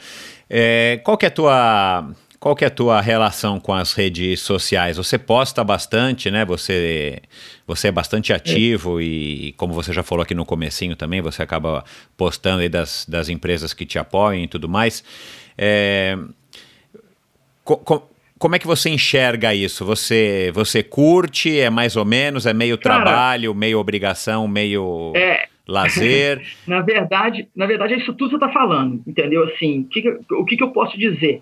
É, 0.49 1.01
qual 1.03 1.17
que 1.17 1.25
é 1.25 1.29
a 1.29 1.33
tua 1.33 2.15
qual 2.41 2.55
que 2.55 2.65
é 2.65 2.69
a 2.69 2.71
tua 2.71 3.01
relação 3.01 3.59
com 3.59 3.73
as 3.73 3.93
redes 3.93 4.41
sociais? 4.41 4.97
Você 4.97 5.19
posta 5.19 5.65
bastante, 5.65 6.31
né? 6.31 6.45
Você, 6.45 7.21
você 7.67 7.89
é 7.89 7.93
bastante 7.93 8.33
ativo 8.33 9.01
é. 9.01 9.05
e, 9.05 9.53
como 9.57 9.75
você 9.75 9.93
já 9.93 10.05
falou 10.05 10.23
aqui 10.23 10.35
no 10.35 10.45
comecinho 10.45 10.95
também, 10.95 11.21
você 11.21 11.43
acaba 11.43 11.85
postando 12.17 12.61
aí 12.61 12.69
das, 12.69 13.05
das 13.09 13.29
empresas 13.29 13.75
que 13.75 13.85
te 13.85 13.99
apoiam 13.99 14.45
e 14.45 14.47
tudo 14.47 14.69
mais. 14.69 15.03
É, 15.57 16.17
co, 17.65 17.77
co, 17.79 18.09
como 18.39 18.55
é 18.55 18.59
que 18.59 18.67
você 18.67 18.91
enxerga 18.91 19.55
isso? 19.55 19.85
Você, 19.85 20.51
você 20.55 20.83
curte? 20.83 21.59
É 21.59 21.71
mais 21.71 21.97
ou 21.97 22.05
menos? 22.05 22.47
É 22.47 22.53
meio 22.53 22.79
Cara, 22.79 23.03
trabalho, 23.03 23.55
meio 23.55 23.79
obrigação, 23.79 24.47
meio... 24.47 25.13
É, 25.17 25.47
lazer. 25.69 26.41
na 26.67 26.81
verdade, 26.81 27.47
na 27.55 27.67
verdade 27.67 27.93
é 27.93 27.99
isso 27.99 28.15
tudo 28.15 28.31
que 28.31 28.39
você 28.39 28.45
está 28.45 28.49
falando, 28.49 29.03
entendeu? 29.07 29.45
Assim, 29.45 29.81
o 29.81 29.85
que, 29.85 30.19
o 30.33 30.45
que, 30.47 30.57
que 30.57 30.63
eu 30.63 30.71
posso 30.71 30.99
dizer? 30.99 31.41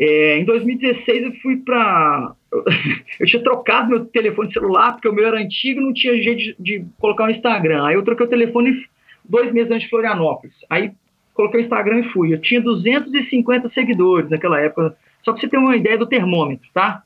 É, 0.00 0.38
em 0.38 0.44
2016 0.44 1.22
eu 1.24 1.32
fui 1.42 1.56
para 1.56 2.32
eu 3.20 3.26
tinha 3.26 3.42
trocado 3.42 3.90
meu 3.90 4.04
telefone 4.06 4.52
celular 4.52 4.92
porque 4.92 5.08
o 5.08 5.12
meu 5.12 5.26
era 5.26 5.38
antigo, 5.38 5.80
não 5.80 5.92
tinha 5.92 6.14
jeito 6.22 6.38
de, 6.38 6.56
de 6.58 6.86
colocar 6.98 7.24
o 7.24 7.30
Instagram. 7.30 7.84
Aí 7.84 7.94
eu 7.94 8.02
troquei 8.02 8.26
o 8.26 8.30
telefone 8.30 8.86
dois 9.28 9.52
meses 9.52 9.70
antes 9.70 9.82
de 9.82 9.90
Florianópolis. 9.90 10.54
Aí 10.70 10.92
coloquei 11.34 11.60
o 11.60 11.64
Instagram 11.64 12.00
e 12.00 12.10
fui. 12.10 12.32
Eu 12.32 12.40
tinha 12.40 12.60
250 12.60 13.68
seguidores 13.70 14.30
naquela 14.30 14.60
época. 14.60 14.96
Só 15.24 15.32
para 15.32 15.40
você 15.40 15.48
ter 15.48 15.58
uma 15.58 15.76
ideia 15.76 15.98
do 15.98 16.06
termômetro, 16.06 16.68
tá? 16.72 17.02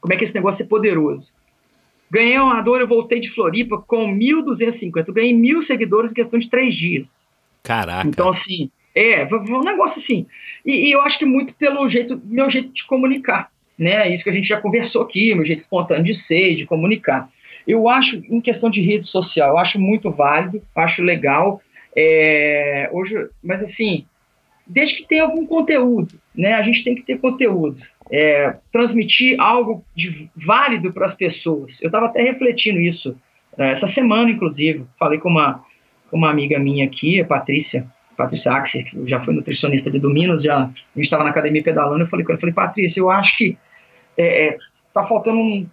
Como 0.00 0.12
é 0.12 0.16
que 0.16 0.24
esse 0.24 0.34
negócio 0.34 0.62
é 0.62 0.66
poderoso. 0.66 1.26
Ganhei 2.10 2.38
uma 2.38 2.60
dor, 2.60 2.80
eu 2.80 2.88
voltei 2.88 3.20
de 3.20 3.30
Floripa 3.30 3.78
com 3.78 4.12
1.250. 4.16 5.04
Eu 5.06 5.14
ganhei 5.14 5.32
mil 5.32 5.64
seguidores 5.64 6.10
em 6.10 6.14
questão 6.14 6.38
de 6.38 6.50
três 6.50 6.74
dias. 6.74 7.06
Caraca. 7.62 8.08
Então, 8.08 8.30
assim, 8.30 8.70
é, 8.94 9.24
um 9.32 9.62
negócio 9.62 10.02
assim. 10.02 10.26
E, 10.66 10.88
e, 10.88 10.92
eu 10.92 11.00
acho 11.02 11.18
que 11.18 11.24
muito 11.24 11.54
pelo 11.54 11.88
jeito, 11.88 12.20
meu 12.24 12.50
jeito 12.50 12.72
de 12.72 12.84
comunicar, 12.86 13.50
né? 13.78 14.12
Isso 14.12 14.24
que 14.24 14.30
a 14.30 14.32
gente 14.32 14.48
já 14.48 14.60
conversou 14.60 15.02
aqui, 15.02 15.34
meu 15.34 15.46
jeito 15.46 15.62
espontâneo 15.62 16.04
de 16.04 16.26
ser, 16.26 16.56
de 16.56 16.66
comunicar. 16.66 17.28
Eu 17.66 17.88
acho, 17.88 18.16
em 18.16 18.40
questão 18.40 18.70
de 18.70 18.80
rede 18.80 19.06
social, 19.06 19.50
eu 19.50 19.58
acho 19.58 19.78
muito 19.78 20.10
válido, 20.10 20.60
acho 20.74 21.02
legal. 21.02 21.60
É, 21.94 22.88
hoje, 22.92 23.14
mas 23.42 23.62
assim, 23.62 24.06
desde 24.70 24.96
que 24.96 25.08
tenha 25.08 25.24
algum 25.24 25.46
conteúdo, 25.46 26.14
né? 26.34 26.54
A 26.54 26.62
gente 26.62 26.84
tem 26.84 26.94
que 26.94 27.02
ter 27.02 27.18
conteúdo 27.18 27.78
é, 28.10 28.56
transmitir 28.72 29.40
algo 29.40 29.84
de 29.94 30.28
válido 30.34 30.92
para 30.92 31.08
as 31.08 31.14
pessoas. 31.14 31.72
Eu 31.80 31.86
estava 31.86 32.06
até 32.06 32.22
refletindo 32.22 32.80
isso 32.80 33.16
é, 33.56 33.72
essa 33.72 33.88
semana, 33.92 34.30
inclusive. 34.30 34.84
Falei 34.98 35.18
com 35.18 35.28
uma, 35.28 35.64
com 36.10 36.16
uma 36.16 36.30
amiga 36.30 36.58
minha 36.58 36.86
aqui, 36.86 37.20
a 37.20 37.24
Patrícia, 37.24 37.86
Patrícia 38.16 38.52
Axer, 38.52 38.84
que 38.84 39.08
já 39.08 39.24
foi 39.24 39.32
nutricionista 39.32 39.90
de 39.90 39.98
Dominos, 39.98 40.42
já, 40.42 40.64
a 40.64 40.66
gente 40.66 41.04
estava 41.04 41.24
na 41.24 41.30
academia 41.30 41.62
pedalando, 41.62 42.04
eu 42.04 42.08
falei 42.08 42.24
com 42.24 42.32
ela, 42.32 42.40
falei, 42.40 42.54
Patrícia, 42.54 43.00
eu 43.00 43.10
acho 43.10 43.36
que 43.36 43.56
é, 44.18 44.48
é, 44.48 44.58
tá 44.92 45.06
faltando, 45.06 45.38
um, 45.38 45.66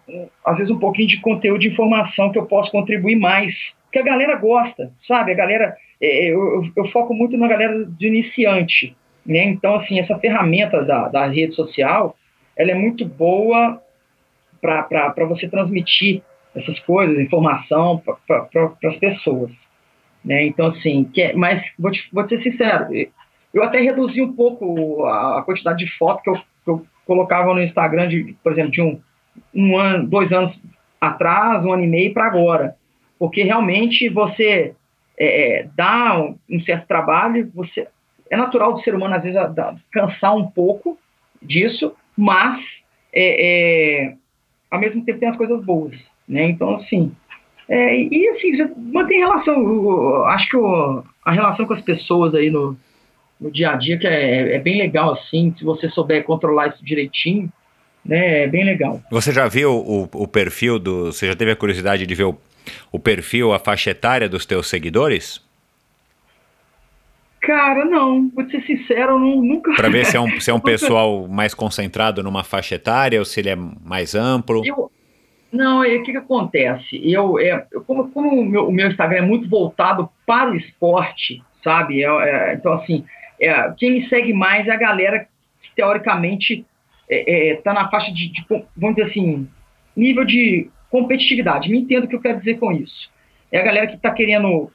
às 0.45 0.57
vezes, 0.57 0.71
um 0.71 0.79
pouquinho 0.79 1.07
de 1.07 1.19
conteúdo 1.19 1.59
de 1.59 1.69
informação 1.69 2.31
que 2.31 2.37
eu 2.37 2.45
posso 2.45 2.71
contribuir 2.71 3.15
mais. 3.15 3.53
Porque 3.97 4.09
a 4.09 4.13
galera 4.13 4.35
gosta, 4.35 4.91
sabe? 5.07 5.31
A 5.31 5.35
galera. 5.35 5.75
É, 5.99 6.25
eu, 6.31 6.39
eu, 6.39 6.71
eu, 6.75 6.91
foco 6.91 7.15
muito 7.15 7.35
na 7.35 7.47
galera 7.47 7.83
de 7.83 8.07
iniciante. 8.07 8.95
Né? 9.25 9.43
Então, 9.45 9.75
assim, 9.75 9.99
essa 9.99 10.19
ferramenta 10.19 10.83
da, 10.83 11.07
da 11.07 11.25
rede 11.25 11.55
social, 11.55 12.15
ela 12.55 12.71
é 12.71 12.75
muito 12.75 13.03
boa 13.05 13.81
para 14.61 15.25
você 15.27 15.47
transmitir 15.47 16.21
essas 16.55 16.79
coisas, 16.81 17.19
informação 17.19 18.01
para 18.27 18.41
pra, 18.41 18.71
as 18.85 18.97
pessoas. 18.97 19.51
Né? 20.23 20.45
Então, 20.45 20.67
assim, 20.67 21.05
que 21.05 21.23
é, 21.23 21.33
mas 21.33 21.63
vou, 21.77 21.91
te, 21.91 22.07
vou 22.13 22.27
ser 22.29 22.41
sincero, 22.43 22.87
eu 23.53 23.63
até 23.63 23.79
reduzi 23.79 24.21
um 24.21 24.33
pouco 24.33 25.05
a, 25.05 25.39
a 25.39 25.41
quantidade 25.41 25.83
de 25.83 25.91
fotos 25.97 26.21
que 26.23 26.29
eu, 26.29 26.35
que 26.35 26.69
eu, 26.69 26.87
colocava 27.05 27.53
no 27.53 27.63
Instagram, 27.63 28.07
de, 28.09 28.35
por 28.43 28.51
exemplo, 28.51 28.71
de 28.71 28.81
um, 28.81 28.99
um 29.55 29.77
ano, 29.77 30.07
dois 30.07 30.31
anos 30.31 30.55
atrás, 30.99 31.63
um 31.65 31.71
ano 31.71 31.83
e 31.83 31.87
meio 31.87 32.13
para 32.13 32.25
agora. 32.25 32.75
Porque 33.17 33.43
realmente 33.43 34.09
você 34.09 34.73
é, 35.17 35.59
é, 35.59 35.67
dá 35.75 36.19
um, 36.19 36.37
um, 36.49 36.61
certo 36.61 36.87
trabalho, 36.87 37.51
você 37.53 37.87
é 38.29 38.37
natural 38.37 38.73
do 38.73 38.81
ser 38.81 38.93
humano, 38.93 39.15
às 39.15 39.23
vezes, 39.23 39.37
a, 39.37 39.45
a, 39.45 39.75
cansar 39.91 40.35
um 40.35 40.45
pouco 40.47 40.97
disso, 41.41 41.93
mas 42.15 42.59
é, 43.13 44.05
é, 44.05 44.13
ao 44.69 44.79
mesmo 44.79 45.03
tempo 45.03 45.19
tem 45.19 45.29
as 45.29 45.37
coisas 45.37 45.63
boas. 45.63 45.95
Né? 46.27 46.49
Então, 46.49 46.75
assim, 46.75 47.11
é, 47.69 47.95
e 47.99 48.27
assim, 48.29 48.51
mantém 48.77 49.19
relação, 49.19 50.25
acho 50.25 50.49
que 50.49 50.57
a 51.25 51.31
relação 51.31 51.65
com 51.65 51.73
as 51.73 51.81
pessoas 51.81 52.33
aí 52.35 52.49
no, 52.49 52.77
no 53.39 53.51
dia 53.51 53.71
a 53.71 53.75
dia, 53.75 53.97
que 53.97 54.07
é, 54.07 54.55
é, 54.55 54.59
bem 54.59 54.77
legal, 54.77 55.13
assim, 55.13 55.53
se 55.57 55.63
você 55.63 55.89
souber 55.89 56.23
controlar 56.23 56.67
isso 56.67 56.83
direitinho, 56.83 57.51
né, 58.05 58.43
é 58.43 58.47
bem 58.47 58.63
legal. 58.63 59.01
Você 59.11 59.33
já 59.33 59.47
viu 59.47 59.71
o, 59.71 60.09
o 60.13 60.27
perfil 60.27 60.79
do, 60.79 61.07
você 61.07 61.27
já 61.27 61.35
teve 61.35 61.51
a 61.51 61.55
curiosidade 61.55 62.05
de 62.05 62.15
ver 62.15 62.23
o, 62.23 62.37
o 62.91 62.99
perfil, 62.99 63.53
a 63.53 63.59
faixa 63.59 63.91
etária 63.91 64.29
dos 64.29 64.45
teus 64.45 64.67
seguidores? 64.67 65.45
Cara, 67.41 67.85
não, 67.85 68.29
vou 68.29 68.49
ser 68.49 68.61
sincero, 68.63 69.17
não, 69.17 69.41
nunca. 69.41 69.73
Para 69.75 69.89
ver 69.89 70.05
se 70.05 70.17
é 70.17 70.19
um, 70.19 70.29
se 70.41 70.51
é 70.51 70.53
um 70.53 70.59
pessoal 70.59 71.27
mais 71.27 71.53
concentrado 71.53 72.21
numa 72.21 72.43
faixa 72.43 72.75
etária 72.75 73.19
ou 73.19 73.25
se 73.25 73.39
ele 73.39 73.49
é 73.49 73.55
mais 73.55 74.15
amplo. 74.15 74.63
Eu, 74.65 74.91
não, 75.51 75.83
é 75.83 75.95
o 75.95 76.03
que, 76.03 76.11
que 76.11 76.17
acontece? 76.17 76.99
Eu, 77.09 77.39
é, 77.39 77.65
como, 77.85 78.09
como 78.09 78.29
o, 78.29 78.45
meu, 78.45 78.67
o, 78.67 78.71
meu, 78.71 78.89
Instagram 78.89 79.17
é 79.19 79.21
muito 79.21 79.49
voltado 79.49 80.09
para 80.25 80.51
o 80.51 80.55
esporte, 80.55 81.41
sabe? 81.63 82.03
É, 82.03 82.07
é, 82.07 82.53
então, 82.53 82.73
assim, 82.73 83.05
é, 83.39 83.71
quem 83.77 83.91
me 83.91 84.09
segue 84.09 84.33
mais 84.33 84.67
é 84.67 84.71
a 84.71 84.77
galera 84.77 85.27
que, 85.61 85.69
teoricamente, 85.75 86.65
está 87.09 87.71
é, 87.71 87.73
na 87.73 87.89
faixa 87.89 88.11
de, 88.11 88.29
de, 88.29 88.45
vamos 88.75 88.95
dizer 88.97 89.09
assim, 89.09 89.47
nível 89.95 90.25
de 90.25 90.69
competitividade. 90.89 91.69
Me 91.69 91.79
entendo 91.79 92.05
o 92.05 92.07
que 92.07 92.15
eu 92.15 92.21
quero 92.21 92.39
dizer 92.39 92.59
com 92.59 92.71
isso. 92.71 93.09
É 93.51 93.59
a 93.59 93.63
galera 93.63 93.87
que 93.87 93.95
está 93.95 94.11
querendo 94.11 94.71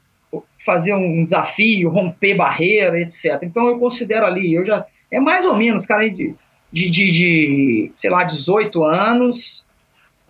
fazer 0.65 0.93
um 0.93 1.25
desafio, 1.25 1.89
romper 1.89 2.35
barreira, 2.35 2.99
etc. 2.99 3.39
Então, 3.43 3.67
eu 3.67 3.79
considero 3.79 4.25
ali, 4.25 4.53
eu 4.53 4.65
já. 4.65 4.85
É 5.11 5.19
mais 5.19 5.45
ou 5.45 5.55
menos, 5.55 5.85
cara, 5.85 6.09
de, 6.09 6.35
de, 6.71 6.89
de, 6.89 7.11
de 7.11 7.91
sei 8.01 8.09
lá, 8.09 8.23
18 8.23 8.83
anos 8.83 9.37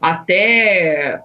até 0.01 1.21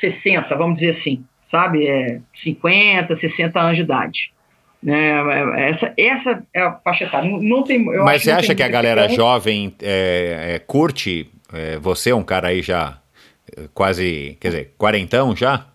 60, 0.00 0.54
vamos 0.56 0.78
dizer 0.78 0.98
assim, 0.98 1.24
sabe? 1.50 1.86
É 1.86 2.20
50, 2.42 3.16
60 3.18 3.60
anos 3.60 3.76
de 3.76 3.82
idade. 3.82 4.32
Né? 4.82 5.70
Essa, 5.70 5.94
essa 5.96 6.42
é 6.52 6.60
a 6.60 6.72
faixa 6.72 7.04
etária. 7.04 7.30
Não, 7.30 7.40
não 7.40 7.62
tem, 7.62 7.84
Mas 7.84 8.22
você 8.22 8.32
acha 8.32 8.54
que 8.54 8.62
a 8.62 8.68
galera 8.68 9.08
jovem 9.08 9.74
é, 9.80 10.54
é, 10.54 10.58
curte 10.58 11.30
é, 11.52 11.78
você, 11.78 12.12
um 12.12 12.22
cara 12.22 12.48
aí 12.48 12.62
já 12.62 12.98
é, 13.56 13.68
quase, 13.74 14.36
quer 14.40 14.48
dizer, 14.48 14.74
quarentão 14.76 15.34
já? 15.34 15.66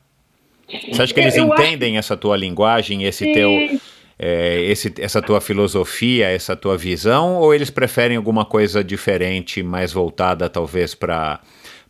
Você 0.91 1.01
acha 1.01 1.13
que 1.13 1.19
eles 1.19 1.37
eu 1.37 1.45
entendem 1.45 1.97
acho... 1.97 1.99
essa 1.99 2.17
tua 2.17 2.35
linguagem, 2.35 3.03
esse 3.03 3.25
Sim. 3.25 3.33
teu 3.33 3.79
é, 4.19 4.61
esse, 4.63 4.93
essa 4.99 5.21
tua 5.21 5.39
filosofia, 5.39 6.27
essa 6.27 6.55
tua 6.55 6.75
visão, 6.75 7.35
ou 7.35 7.53
eles 7.53 7.69
preferem 7.69 8.17
alguma 8.17 8.43
coisa 8.45 8.83
diferente, 8.83 9.61
mais 9.61 9.93
voltada 9.93 10.49
talvez 10.49 10.95
para 10.95 11.39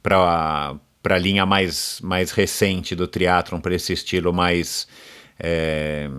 para 0.03 1.15
a 1.15 1.17
linha 1.17 1.45
mais, 1.45 1.99
mais 2.03 2.31
recente 2.31 2.95
do 2.95 3.07
triatlon, 3.07 3.61
para 3.61 3.75
esse 3.75 3.93
estilo 3.93 4.33
mais 4.33 4.87
é, 5.39 6.09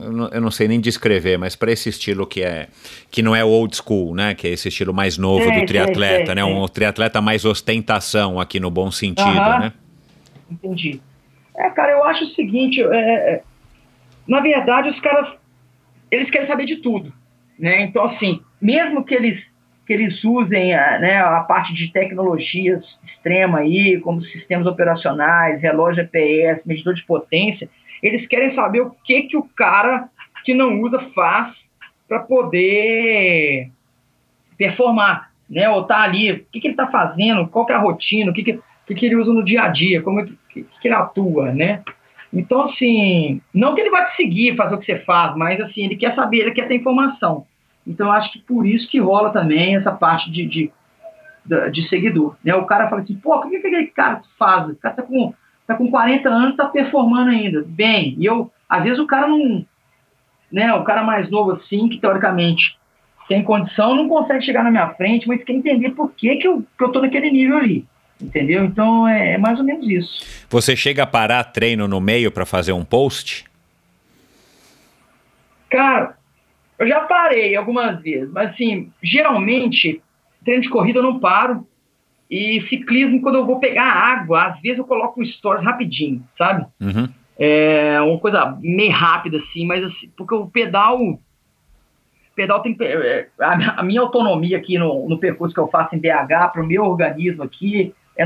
eu, 0.00 0.40
não, 0.40 0.50
sei 0.50 0.66
nem 0.66 0.80
descrever, 0.80 1.36
mas 1.36 1.54
para 1.54 1.70
esse 1.70 1.90
estilo 1.90 2.26
que 2.26 2.42
é 2.42 2.68
que 3.10 3.22
não 3.22 3.36
é 3.36 3.44
old 3.44 3.76
school, 3.76 4.14
né? 4.14 4.34
Que 4.34 4.46
é 4.46 4.50
esse 4.50 4.68
estilo 4.68 4.94
mais 4.94 5.18
novo 5.18 5.48
é, 5.48 5.60
do 5.60 5.66
triatleta, 5.66 6.32
é, 6.32 6.34
né? 6.34 6.44
Um 6.44 6.66
triatleta 6.66 7.20
mais 7.20 7.44
ostentação 7.44 8.40
aqui 8.40 8.58
no 8.58 8.70
bom 8.70 8.90
sentido, 8.90 9.30
né? 9.30 9.72
Entendi. 10.50 11.00
É, 11.54 11.68
cara, 11.70 11.92
eu 11.92 12.04
acho 12.04 12.24
o 12.24 12.34
seguinte, 12.34 12.82
é, 12.82 12.86
é, 12.86 13.42
na 14.26 14.40
verdade 14.40 14.88
os 14.88 15.00
caras 15.00 15.34
eles 16.10 16.30
querem 16.30 16.48
saber 16.48 16.64
de 16.64 16.76
tudo, 16.76 17.12
né? 17.58 17.82
Então, 17.82 18.04
assim, 18.04 18.40
mesmo 18.60 19.04
que 19.04 19.14
eles 19.14 19.52
que 19.86 19.92
eles 19.92 20.22
usem 20.22 20.72
a, 20.74 20.98
né, 21.00 21.18
a 21.18 21.40
parte 21.40 21.74
de 21.74 21.92
tecnologias 21.92 22.84
extrema 23.04 23.58
aí, 23.58 24.00
como 24.00 24.22
sistemas 24.22 24.66
operacionais, 24.66 25.60
relógio 25.60 26.04
GPS, 26.04 26.62
medidor 26.64 26.94
de 26.94 27.04
potência, 27.04 27.68
eles 28.02 28.26
querem 28.26 28.54
saber 28.54 28.80
o 28.80 28.90
que 29.04 29.22
que 29.22 29.36
o 29.36 29.48
cara 29.56 30.08
que 30.44 30.52
não 30.54 30.80
usa 30.80 30.98
faz 31.14 31.54
para 32.08 32.20
poder 32.20 33.70
performar, 34.58 35.30
né? 35.48 35.68
Ou 35.68 35.84
tá 35.84 36.00
ali, 36.02 36.32
o 36.32 36.44
que, 36.52 36.60
que 36.60 36.66
ele 36.66 36.74
está 36.74 36.88
fazendo, 36.88 37.48
qual 37.48 37.64
que 37.64 37.72
é 37.72 37.76
a 37.76 37.80
rotina, 37.80 38.30
o 38.30 38.34
que, 38.34 38.42
que, 38.42 38.60
que, 38.86 38.94
que 38.94 39.06
ele 39.06 39.16
usa 39.16 39.32
no 39.32 39.44
dia 39.44 39.62
a 39.62 39.68
dia, 39.68 40.02
como 40.02 40.24
que, 40.24 40.64
que 40.64 40.88
ele 40.88 40.94
atua, 40.94 41.52
né? 41.52 41.82
Então, 42.32 42.62
assim, 42.62 43.40
não 43.52 43.74
que 43.74 43.80
ele 43.80 43.90
vai 43.90 44.10
te 44.10 44.16
seguir, 44.16 44.56
fazer 44.56 44.74
o 44.74 44.78
que 44.78 44.86
você 44.86 44.98
faz, 45.00 45.36
mas 45.36 45.60
assim, 45.60 45.84
ele 45.84 45.96
quer 45.96 46.14
saber, 46.14 46.38
ele 46.38 46.52
quer 46.52 46.66
ter 46.66 46.76
informação. 46.76 47.46
Então, 47.86 48.06
eu 48.06 48.12
acho 48.12 48.32
que 48.32 48.38
por 48.38 48.66
isso 48.66 48.88
que 48.88 48.98
rola 48.98 49.30
também 49.30 49.76
essa 49.76 49.92
parte 49.92 50.30
de, 50.30 50.46
de, 50.46 50.70
de 51.70 51.88
seguidor. 51.88 52.36
Né? 52.42 52.54
O 52.54 52.64
cara 52.64 52.88
fala 52.88 53.02
assim, 53.02 53.16
pô, 53.16 53.36
o 53.36 53.42
que, 53.42 53.50
que 53.50 53.56
aquele 53.66 53.86
cara 53.88 54.22
faz? 54.38 54.70
O 54.70 54.76
cara 54.76 54.94
tá 54.94 55.02
com, 55.02 55.34
tá 55.66 55.74
com 55.74 55.90
40 55.90 56.28
anos, 56.28 56.56
tá 56.56 56.66
performando 56.66 57.30
ainda. 57.30 57.64
Bem, 57.66 58.16
e 58.18 58.24
eu, 58.24 58.50
às 58.68 58.82
vezes 58.82 58.98
o 58.98 59.06
cara 59.06 59.26
não, 59.28 59.64
né, 60.50 60.72
o 60.74 60.84
cara 60.84 61.02
mais 61.02 61.30
novo 61.30 61.52
assim, 61.52 61.88
que 61.88 61.98
teoricamente 61.98 62.76
tem 63.28 63.42
condição, 63.42 63.94
não 63.94 64.08
consegue 64.08 64.44
chegar 64.44 64.62
na 64.62 64.70
minha 64.70 64.88
frente, 64.94 65.26
mas 65.26 65.42
quer 65.42 65.52
entender 65.52 65.90
por 65.90 66.12
que, 66.12 66.36
que, 66.36 66.46
eu, 66.46 66.64
que 66.76 66.84
eu 66.84 66.92
tô 66.92 67.00
naquele 67.00 67.30
nível 67.30 67.56
ali. 67.56 67.86
Entendeu? 68.20 68.64
Então 68.64 69.08
é, 69.08 69.32
é 69.32 69.38
mais 69.38 69.58
ou 69.58 69.64
menos 69.64 69.88
isso. 69.88 70.24
Você 70.48 70.76
chega 70.76 71.02
a 71.02 71.06
parar 71.06 71.42
treino 71.44 71.88
no 71.88 72.00
meio 72.00 72.30
para 72.30 72.46
fazer 72.46 72.72
um 72.72 72.84
post? 72.84 73.44
Cara, 75.68 76.16
eu 76.78 76.86
já 76.86 77.00
parei 77.00 77.56
algumas 77.56 78.00
vezes, 78.00 78.30
mas 78.30 78.50
assim, 78.50 78.92
geralmente, 79.02 80.02
treino 80.44 80.62
de 80.62 80.68
corrida 80.68 80.98
eu 80.98 81.02
não 81.02 81.18
paro. 81.18 81.66
E 82.32 82.66
ciclismo, 82.66 83.20
quando 83.20 83.34
eu 83.34 83.44
vou 83.44 83.60
pegar 83.60 83.84
água, 83.84 84.44
às 84.44 84.60
vezes 84.62 84.78
eu 84.78 84.86
coloco 84.86 85.20
um 85.20 85.24
stories 85.26 85.62
rapidinho, 85.62 86.24
sabe? 86.38 86.64
Uhum. 86.80 87.06
É 87.38 88.00
uma 88.00 88.18
coisa 88.18 88.56
meio 88.62 88.90
rápida, 88.90 89.36
assim, 89.36 89.66
mas 89.66 89.84
assim, 89.84 90.10
porque 90.16 90.34
o 90.34 90.46
pedal. 90.46 90.98
pedal 92.34 92.60
tem. 92.60 92.74
É, 92.80 93.28
a, 93.38 93.80
a 93.80 93.82
minha 93.82 94.00
autonomia 94.00 94.56
aqui 94.56 94.78
no, 94.78 95.10
no 95.10 95.18
percurso 95.18 95.52
que 95.52 95.60
eu 95.60 95.68
faço 95.68 95.94
em 95.94 95.98
BH, 95.98 96.52
para 96.54 96.62
o 96.62 96.66
meu 96.66 96.84
organismo 96.84 97.42
aqui, 97.42 97.94
é 98.16 98.24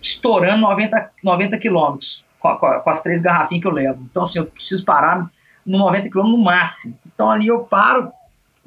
estourando 0.00 0.62
90, 0.62 1.10
90 1.22 1.58
quilômetros 1.58 2.24
com, 2.40 2.56
com, 2.56 2.80
com, 2.80 2.90
as 2.90 3.02
três 3.02 3.20
garrafinhas 3.20 3.60
que 3.60 3.68
eu 3.68 3.72
levo. 3.72 4.02
Então, 4.10 4.24
assim, 4.24 4.38
eu 4.38 4.46
preciso 4.46 4.82
parar 4.82 5.30
no 5.66 5.76
90 5.76 6.08
quilômetros 6.08 6.38
no 6.38 6.42
máximo. 6.42 6.98
Então, 7.06 7.30
ali 7.30 7.48
eu 7.48 7.64
paro, 7.64 8.10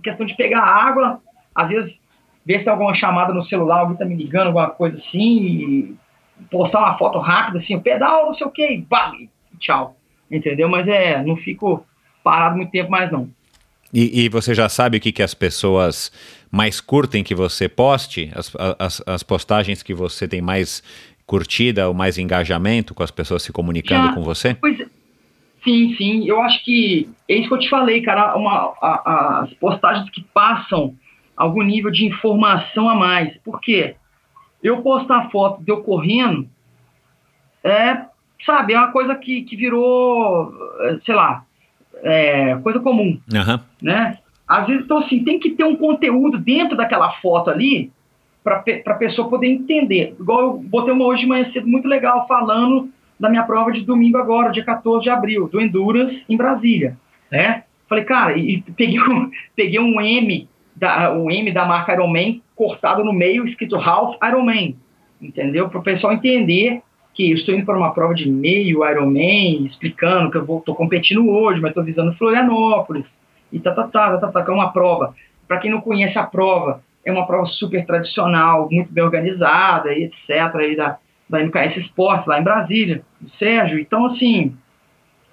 questão 0.04 0.28
de 0.28 0.36
pegar 0.36 0.62
água, 0.62 1.20
às 1.56 1.70
vezes 1.70 2.05
ver 2.46 2.60
se 2.60 2.64
tem 2.66 2.72
alguma 2.72 2.94
chamada 2.94 3.34
no 3.34 3.46
celular, 3.46 3.80
alguém 3.80 3.98
tá 3.98 4.06
me 4.06 4.16
ligando, 4.16 4.48
alguma 4.48 4.70
coisa 4.70 4.98
assim, 4.98 5.18
e 5.20 5.96
postar 6.52 6.80
uma 6.80 6.98
foto 6.98 7.20
rápida, 7.20 7.60
assim, 7.60 7.80
pedal, 7.80 8.28
não 8.28 8.36
sei 8.36 8.48
o 8.48 8.52
que, 8.52 8.68
e, 8.68 8.88
tchau. 9.60 9.98
Entendeu? 10.30 10.70
Mas 10.70 10.88
é, 10.88 11.24
não 11.24 11.38
fico 11.38 11.86
parado 12.24 12.56
muito 12.58 12.72
tempo 12.72 12.92
mais 12.92 13.12
não. 13.12 13.30
E, 13.94 14.26
e, 14.26 14.30
você 14.30 14.54
já 14.54 14.68
sabe 14.68 14.98
o 14.98 15.00
que, 15.00 15.12
que 15.12 15.24
as 15.24 15.34
pessoas 15.34 16.12
mais 16.52 16.82
curtem 16.82 17.24
que 17.24 17.34
você 17.34 17.70
poste? 17.70 18.32
As, 18.36 18.52
as, 18.78 19.04
as 19.06 19.24
postagens 19.24 19.82
que 19.82 19.94
você 19.94 20.28
tem 20.28 20.42
mais 20.42 20.84
curtida, 21.26 21.88
ou 21.88 21.94
mais 21.94 22.18
engajamento 22.18 22.94
com 22.94 23.04
as 23.04 23.12
pessoas 23.12 23.44
se 23.44 23.54
comunicando 23.54 24.08
já, 24.08 24.14
com 24.14 24.22
você? 24.22 24.56
Pois, 24.56 24.78
sim, 25.64 25.96
sim. 25.96 26.28
Eu 26.28 26.42
acho 26.42 26.64
que 26.64 27.10
é 27.30 27.36
isso 27.36 27.48
que 27.48 27.54
eu 27.54 27.60
te 27.60 27.70
falei, 27.70 28.02
cara. 28.02 28.36
Uma, 28.36 28.74
a, 28.82 29.02
a, 29.06 29.40
as 29.44 29.54
postagens 29.54 30.10
que 30.10 30.24
passam 30.34 30.96
algum 31.36 31.62
nível 31.62 31.92
de 31.92 32.06
informação 32.06 32.90
a 32.90 32.96
mais. 32.96 33.36
Por 33.44 33.60
quê? 33.60 33.96
Eu 34.64 34.82
postar 34.82 35.30
foto 35.30 35.64
de 35.64 35.72
eu 35.72 35.84
correndo 35.84 36.48
é, 37.64 38.06
sabe, 38.46 38.74
é 38.74 38.78
uma 38.78 38.92
coisa 38.92 39.16
que, 39.16 39.42
que 39.42 39.56
virou, 39.56 40.54
sei 41.04 41.16
lá, 41.16 41.44
é, 42.04 42.56
coisa 42.58 42.80
comum, 42.80 43.20
uhum. 43.34 43.60
né? 43.82 44.20
Às 44.48 44.68
vezes, 44.68 44.84
então 44.84 45.00
assim, 45.00 45.24
tem 45.24 45.40
que 45.40 45.50
ter 45.50 45.64
um 45.64 45.76
conteúdo 45.76 46.38
dentro 46.38 46.78
daquela 46.78 47.14
foto 47.14 47.50
ali 47.50 47.92
para 48.44 48.64
a 48.86 48.94
pessoa 48.94 49.28
poder 49.28 49.48
entender. 49.48 50.16
Igual 50.20 50.42
eu 50.42 50.54
botei 50.58 50.94
uma 50.94 51.06
hoje 51.06 51.22
de 51.22 51.28
manhã 51.28 51.52
cedo 51.52 51.68
muito 51.68 51.88
legal 51.88 52.28
falando 52.28 52.90
da 53.20 53.28
minha 53.28 53.42
prova 53.42 53.72
de 53.72 53.82
domingo 53.82 54.20
agora, 54.20 54.52
dia 54.52 54.64
14 54.64 55.04
de 55.04 55.10
abril, 55.10 55.48
do 55.48 55.60
Endurance 55.60 56.24
em 56.30 56.38
Brasília, 56.38 56.96
né? 57.32 57.64
Falei, 57.90 58.04
cara, 58.04 58.38
e 58.38 58.62
peguei 58.78 59.00
um, 59.00 59.32
peguei 59.56 59.80
um 59.80 60.00
M, 60.00 60.48
da, 60.76 61.14
o 61.14 61.32
M 61.32 61.52
da 61.52 61.66
marca 61.66 61.94
Ironman 61.94 62.42
cortado 62.56 63.04
no 63.04 63.14
meio, 63.14 63.48
escrito 63.48 63.76
Half 63.76 64.18
Ironman, 64.24 64.76
entendeu? 65.22 65.70
Para 65.70 65.80
o 65.80 65.84
pessoal 65.84 66.14
entender 66.14 66.82
que 67.14 67.32
eu 67.32 67.36
estou 67.36 67.56
indo 67.56 67.66
para 67.66 67.78
uma 67.78 67.94
prova 67.94 68.14
de 68.14 68.30
meio 68.30 68.88
Ironman, 68.90 69.66
explicando 69.66 70.30
que 70.30 70.38
eu 70.38 70.58
estou 70.58 70.76
competindo 70.76 71.30
hoje, 71.30 71.62
mas 71.62 71.70
estou 71.70 71.84
visando 71.84 72.16
Florianópolis, 72.18 73.06
e 73.52 73.60
tá, 73.60 73.72
tá, 73.72 73.88
tá, 73.88 74.18
tá, 74.18 74.28
tá, 74.28 74.44
que 74.44 74.52
é 74.52 74.54
uma 74.54 74.72
prova. 74.72 75.16
Para 75.48 75.60
quem 75.60 75.72
não 75.72 75.80
conhece 75.80 76.18
a 76.18 76.24
prova, 76.24 76.82
é 77.06 77.12
uma 77.12 77.26
prova 77.26 77.46
super 77.46 77.86
tradicional, 77.86 78.68
muito 78.70 78.92
bem 78.92 79.04
organizada, 79.04 79.94
e 79.94 80.04
etc., 80.06 80.56
aí 80.56 80.76
da, 80.76 80.98
da 81.30 81.40
MKS 81.40 81.78
Esporte, 81.78 82.28
lá 82.28 82.40
em 82.40 82.44
Brasília, 82.44 83.02
do 83.22 83.30
Sérgio. 83.38 83.80
Então, 83.80 84.08
assim, 84.08 84.54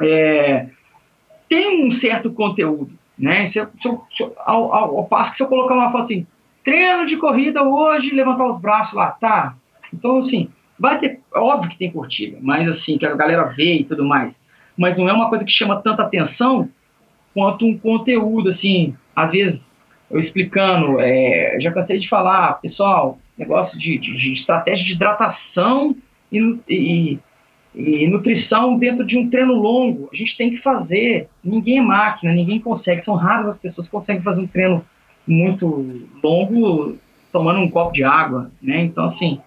é, 0.00 0.66
tem 1.48 1.86
um 1.86 1.98
certo 1.98 2.30
conteúdo, 2.32 2.92
né? 3.22 3.52
Se, 3.52 3.60
se, 3.80 3.88
se, 4.16 4.32
ao, 4.44 4.74
ao, 4.74 4.98
ao 4.98 5.04
passo 5.06 5.30
que 5.30 5.36
se 5.36 5.42
eu 5.44 5.46
colocar 5.46 5.74
uma 5.74 5.92
foto 5.92 6.04
assim, 6.04 6.26
treino 6.64 7.06
de 7.06 7.16
corrida 7.16 7.62
hoje, 7.62 8.10
levantar 8.10 8.46
os 8.46 8.60
braços 8.60 8.94
lá, 8.94 9.12
tá? 9.12 9.54
Então, 9.94 10.18
assim, 10.18 10.48
vai 10.78 10.98
ter, 10.98 11.20
óbvio 11.32 11.70
que 11.70 11.78
tem 11.78 11.92
curtida, 11.92 12.38
mas 12.42 12.68
assim, 12.68 12.98
que 12.98 13.06
a 13.06 13.14
galera 13.14 13.44
vê 13.56 13.76
e 13.76 13.84
tudo 13.84 14.04
mais. 14.04 14.34
Mas 14.76 14.96
não 14.98 15.08
é 15.08 15.12
uma 15.12 15.28
coisa 15.28 15.44
que 15.44 15.52
chama 15.52 15.80
tanta 15.80 16.02
atenção 16.02 16.68
quanto 17.32 17.64
um 17.64 17.78
conteúdo, 17.78 18.50
assim, 18.50 18.94
às 19.14 19.30
vezes 19.30 19.60
eu 20.10 20.20
explicando, 20.20 21.00
é, 21.00 21.56
já 21.60 21.72
cansei 21.72 21.98
de 21.98 22.08
falar, 22.08 22.60
pessoal, 22.60 23.18
negócio 23.38 23.78
de, 23.78 23.98
de, 23.98 24.16
de 24.16 24.32
estratégia 24.34 24.84
de 24.84 24.92
hidratação 24.92 25.96
e, 26.30 26.58
e, 26.68 27.18
e, 27.74 28.06
nutrição 28.06 28.78
dentro 28.78 29.04
de 29.04 29.18
um 29.18 29.28
treino 29.30 29.54
longo. 29.54 30.08
A 30.12 30.16
gente 30.16 30.36
tem 30.36 30.50
que 30.50 30.58
fazer. 30.58 31.28
Ninguém 31.42 31.78
é 31.78 31.82
máquina, 31.82 32.32
ninguém 32.32 32.60
consegue. 32.60 33.04
São 33.04 33.14
raras 33.14 33.48
as 33.48 33.58
pessoas 33.58 33.86
que 33.86 33.92
conseguem 33.92 34.22
fazer 34.22 34.40
um 34.40 34.46
treino 34.46 34.84
muito 35.26 36.06
longo 36.22 36.98
tomando 37.32 37.60
um 37.60 37.70
copo 37.70 37.92
de 37.92 38.04
água, 38.04 38.50
né? 38.60 38.82
Então, 38.82 39.08
assim, 39.08 39.40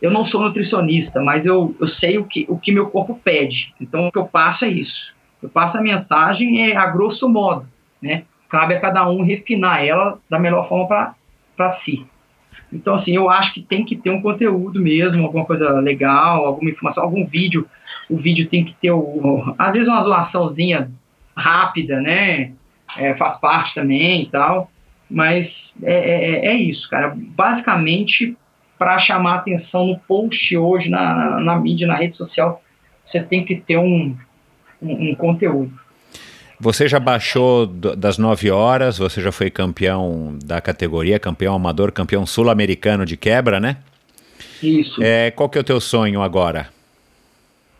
eu 0.00 0.10
não 0.10 0.26
sou 0.26 0.40
nutricionista, 0.40 1.20
mas 1.20 1.44
eu, 1.44 1.74
eu 1.80 1.88
sei 1.88 2.18
o 2.18 2.24
que, 2.24 2.46
o 2.48 2.56
que 2.58 2.70
meu 2.70 2.90
corpo 2.90 3.18
pede. 3.24 3.74
Então, 3.80 4.06
o 4.06 4.12
que 4.12 4.18
eu 4.18 4.26
passo 4.26 4.64
é 4.64 4.68
isso. 4.68 5.14
Eu 5.42 5.48
passo 5.48 5.76
a 5.76 5.82
mensagem 5.82 6.70
é 6.70 6.76
a 6.76 6.86
grosso 6.86 7.28
modo, 7.28 7.66
né? 8.00 8.24
cabe 8.54 8.74
a 8.74 8.80
cada 8.80 9.08
um 9.08 9.24
refinar 9.24 9.84
ela 9.84 10.18
da 10.30 10.38
melhor 10.38 10.68
forma 10.68 11.16
para 11.56 11.80
si. 11.80 12.06
Então, 12.74 12.96
assim, 12.96 13.12
eu 13.12 13.30
acho 13.30 13.54
que 13.54 13.62
tem 13.62 13.84
que 13.84 13.96
ter 13.96 14.10
um 14.10 14.20
conteúdo 14.20 14.82
mesmo, 14.82 15.24
alguma 15.24 15.44
coisa 15.44 15.70
legal, 15.78 16.44
alguma 16.44 16.70
informação, 16.70 17.04
algum 17.04 17.24
vídeo. 17.24 17.68
O 18.10 18.16
vídeo 18.16 18.48
tem 18.48 18.64
que 18.64 18.74
ter, 18.74 18.90
o, 18.90 19.54
às 19.56 19.72
vezes, 19.72 19.88
uma 19.88 20.02
doaçãozinha 20.02 20.90
rápida, 21.36 22.00
né? 22.00 22.52
É, 22.96 23.14
faz 23.14 23.38
parte 23.38 23.74
também 23.74 24.22
e 24.22 24.26
tal. 24.26 24.70
Mas 25.08 25.48
é, 25.82 25.94
é, 25.94 26.30
é, 26.30 26.46
é 26.46 26.54
isso, 26.54 26.88
cara. 26.90 27.14
Basicamente, 27.16 28.36
para 28.78 28.98
chamar 28.98 29.36
atenção 29.36 29.86
no 29.86 29.98
post 30.00 30.56
hoje, 30.56 30.88
na, 30.88 31.14
na, 31.14 31.40
na, 31.40 31.56
mídia, 31.56 31.86
na 31.86 31.94
rede 31.94 32.16
social, 32.16 32.60
você 33.06 33.22
tem 33.22 33.44
que 33.44 33.56
ter 33.56 33.78
um, 33.78 34.16
um, 34.82 35.10
um 35.10 35.14
conteúdo. 35.14 35.72
Você 36.60 36.88
já 36.88 37.00
baixou 37.00 37.66
das 37.66 38.16
9 38.16 38.50
horas, 38.50 38.98
você 38.98 39.20
já 39.20 39.32
foi 39.32 39.50
campeão 39.50 40.38
da 40.44 40.60
categoria, 40.60 41.18
campeão 41.18 41.54
amador, 41.54 41.90
campeão 41.90 42.24
sul-americano 42.24 43.04
de 43.04 43.16
quebra, 43.16 43.58
né? 43.58 43.78
Isso. 44.62 45.02
É, 45.02 45.30
qual 45.30 45.48
que 45.48 45.58
é 45.58 45.60
o 45.60 45.64
teu 45.64 45.80
sonho 45.80 46.22
agora? 46.22 46.68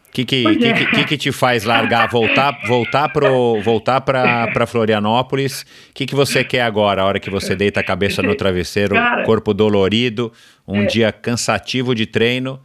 O 0.08 0.12
que 0.14 0.24
que, 0.24 0.42
que, 0.56 0.64
é. 0.66 0.86
que, 0.86 1.04
que, 1.04 1.16
te 1.16 1.32
faz 1.32 1.64
largar, 1.64 2.08
voltar, 2.08 2.60
voltar 2.68 3.08
pro, 3.08 3.60
voltar 3.62 4.00
para 4.00 4.66
Florianópolis? 4.66 5.62
O 5.62 5.66
que, 5.92 6.06
que 6.06 6.14
você 6.14 6.44
quer 6.44 6.62
agora, 6.62 7.02
a 7.02 7.04
hora 7.04 7.18
que 7.18 7.30
você 7.30 7.56
deita 7.56 7.80
a 7.80 7.84
cabeça 7.84 8.22
no 8.22 8.34
travesseiro, 8.36 8.94
Cara, 8.94 9.24
corpo 9.24 9.52
dolorido, 9.52 10.32
um 10.68 10.82
é, 10.82 10.86
dia 10.86 11.10
cansativo 11.10 11.96
de 11.96 12.06
treino? 12.06 12.60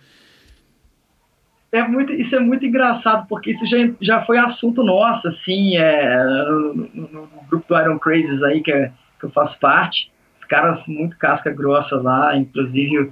É 1.71 1.87
muito, 1.87 2.11
isso 2.13 2.35
é 2.35 2.39
muito 2.39 2.65
engraçado, 2.65 3.27
porque 3.27 3.51
isso 3.51 3.65
já, 3.67 3.77
já 4.01 4.25
foi 4.25 4.37
assunto 4.39 4.83
nosso, 4.83 5.27
assim, 5.27 5.77
é, 5.77 6.23
no, 6.23 6.73
no, 6.73 7.07
no, 7.11 7.29
grupo 7.47 7.65
do 7.67 7.79
Iron 7.79 7.99
Crazes 7.99 8.41
aí, 8.43 8.61
que, 8.61 8.71
é, 8.71 8.91
que 9.19 9.25
eu 9.25 9.29
faço 9.29 9.57
parte, 9.59 10.11
os 10.41 10.47
caras 10.47 10.81
muito 10.87 11.17
casca 11.17 11.51
grossa 11.51 11.95
lá, 11.97 12.35
inclusive 12.35 13.11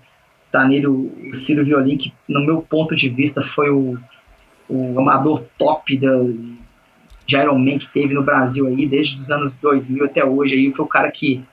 tá 0.52 0.66
nele 0.66 0.88
o, 0.88 1.06
o 1.06 1.46
Ciro 1.46 1.64
Violim, 1.64 1.98
que 1.98 2.12
no 2.28 2.44
meu 2.46 2.62
ponto 2.64 2.96
de 2.96 3.10
vista 3.10 3.44
foi 3.54 3.70
o, 3.70 3.98
o 4.68 5.00
amador 5.00 5.44
top 5.60 5.96
da, 5.98 6.10
de 7.28 7.36
Iron 7.36 7.60
Man 7.60 7.78
que 7.78 7.94
teve 7.94 8.14
no 8.16 8.24
Brasil 8.24 8.66
aí, 8.66 8.88
desde 8.88 9.22
os 9.22 9.30
anos 9.30 9.54
2000 9.62 10.06
até 10.06 10.26
hoje, 10.26 10.56
aí 10.56 10.74
foi 10.74 10.86
o 10.86 10.90
cara 10.90 11.12
que, 11.12 11.44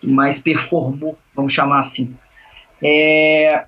que 0.00 0.06
mais 0.06 0.38
performou, 0.42 1.18
vamos 1.34 1.54
chamar 1.54 1.86
assim. 1.86 2.14
É, 2.82 3.64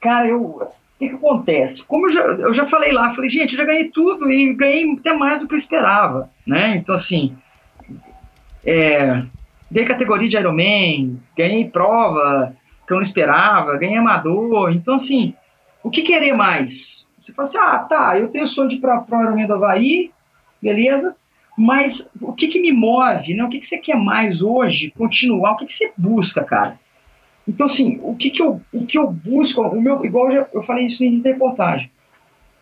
cara, 0.00 0.28
eu 0.28 0.72
que, 1.00 1.08
que 1.08 1.14
acontece? 1.14 1.82
Como 1.84 2.06
eu 2.08 2.12
já, 2.12 2.20
eu 2.20 2.54
já 2.54 2.66
falei 2.66 2.92
lá, 2.92 3.14
falei, 3.14 3.30
gente, 3.30 3.52
eu 3.52 3.58
já 3.58 3.64
ganhei 3.64 3.88
tudo 3.88 4.30
e 4.30 4.52
ganhei 4.52 4.92
até 4.92 5.14
mais 5.14 5.40
do 5.40 5.48
que 5.48 5.54
eu 5.54 5.58
esperava, 5.58 6.28
né? 6.46 6.76
Então, 6.76 6.94
assim, 6.94 7.34
é, 8.64 9.22
dei 9.70 9.86
categoria 9.86 10.28
de 10.28 10.36
Ironman, 10.36 11.18
ganhei 11.34 11.70
prova 11.70 12.54
que 12.86 12.92
eu 12.92 12.98
não 12.98 13.06
esperava, 13.06 13.78
ganhei 13.78 13.96
amador. 13.96 14.70
Então, 14.72 14.96
assim, 14.96 15.34
o 15.82 15.90
que 15.90 16.02
querer 16.02 16.34
mais? 16.34 16.70
Você 17.18 17.32
fala 17.32 17.48
assim, 17.48 17.58
ah, 17.58 17.78
tá, 17.88 18.18
eu 18.18 18.28
tenho 18.28 18.46
sonho 18.48 18.68
de 18.68 18.76
ir 18.76 18.80
para 18.80 19.02
o 19.10 19.22
Ironman 19.22 19.46
do 19.46 19.54
Havaí, 19.54 20.10
beleza, 20.60 21.16
mas 21.56 21.98
o 22.20 22.34
que, 22.34 22.48
que 22.48 22.60
me 22.60 22.72
move, 22.72 23.32
né? 23.32 23.42
O 23.42 23.48
que, 23.48 23.60
que 23.60 23.68
você 23.68 23.78
quer 23.78 23.96
mais 23.96 24.42
hoje? 24.42 24.92
Continuar? 24.98 25.52
O 25.52 25.56
que, 25.56 25.66
que 25.66 25.76
você 25.78 25.92
busca, 25.96 26.44
cara? 26.44 26.78
Então, 27.50 27.66
assim, 27.66 27.98
o 28.04 28.14
que, 28.14 28.30
que, 28.30 28.40
eu, 28.40 28.60
o 28.72 28.86
que 28.86 28.96
eu 28.96 29.10
busco, 29.10 29.60
o 29.60 29.82
meu, 29.82 30.04
igual 30.04 30.30
eu, 30.30 30.36
já, 30.36 30.48
eu 30.54 30.62
falei 30.62 30.86
isso 30.86 31.02
em 31.02 31.20
reportagem, 31.20 31.90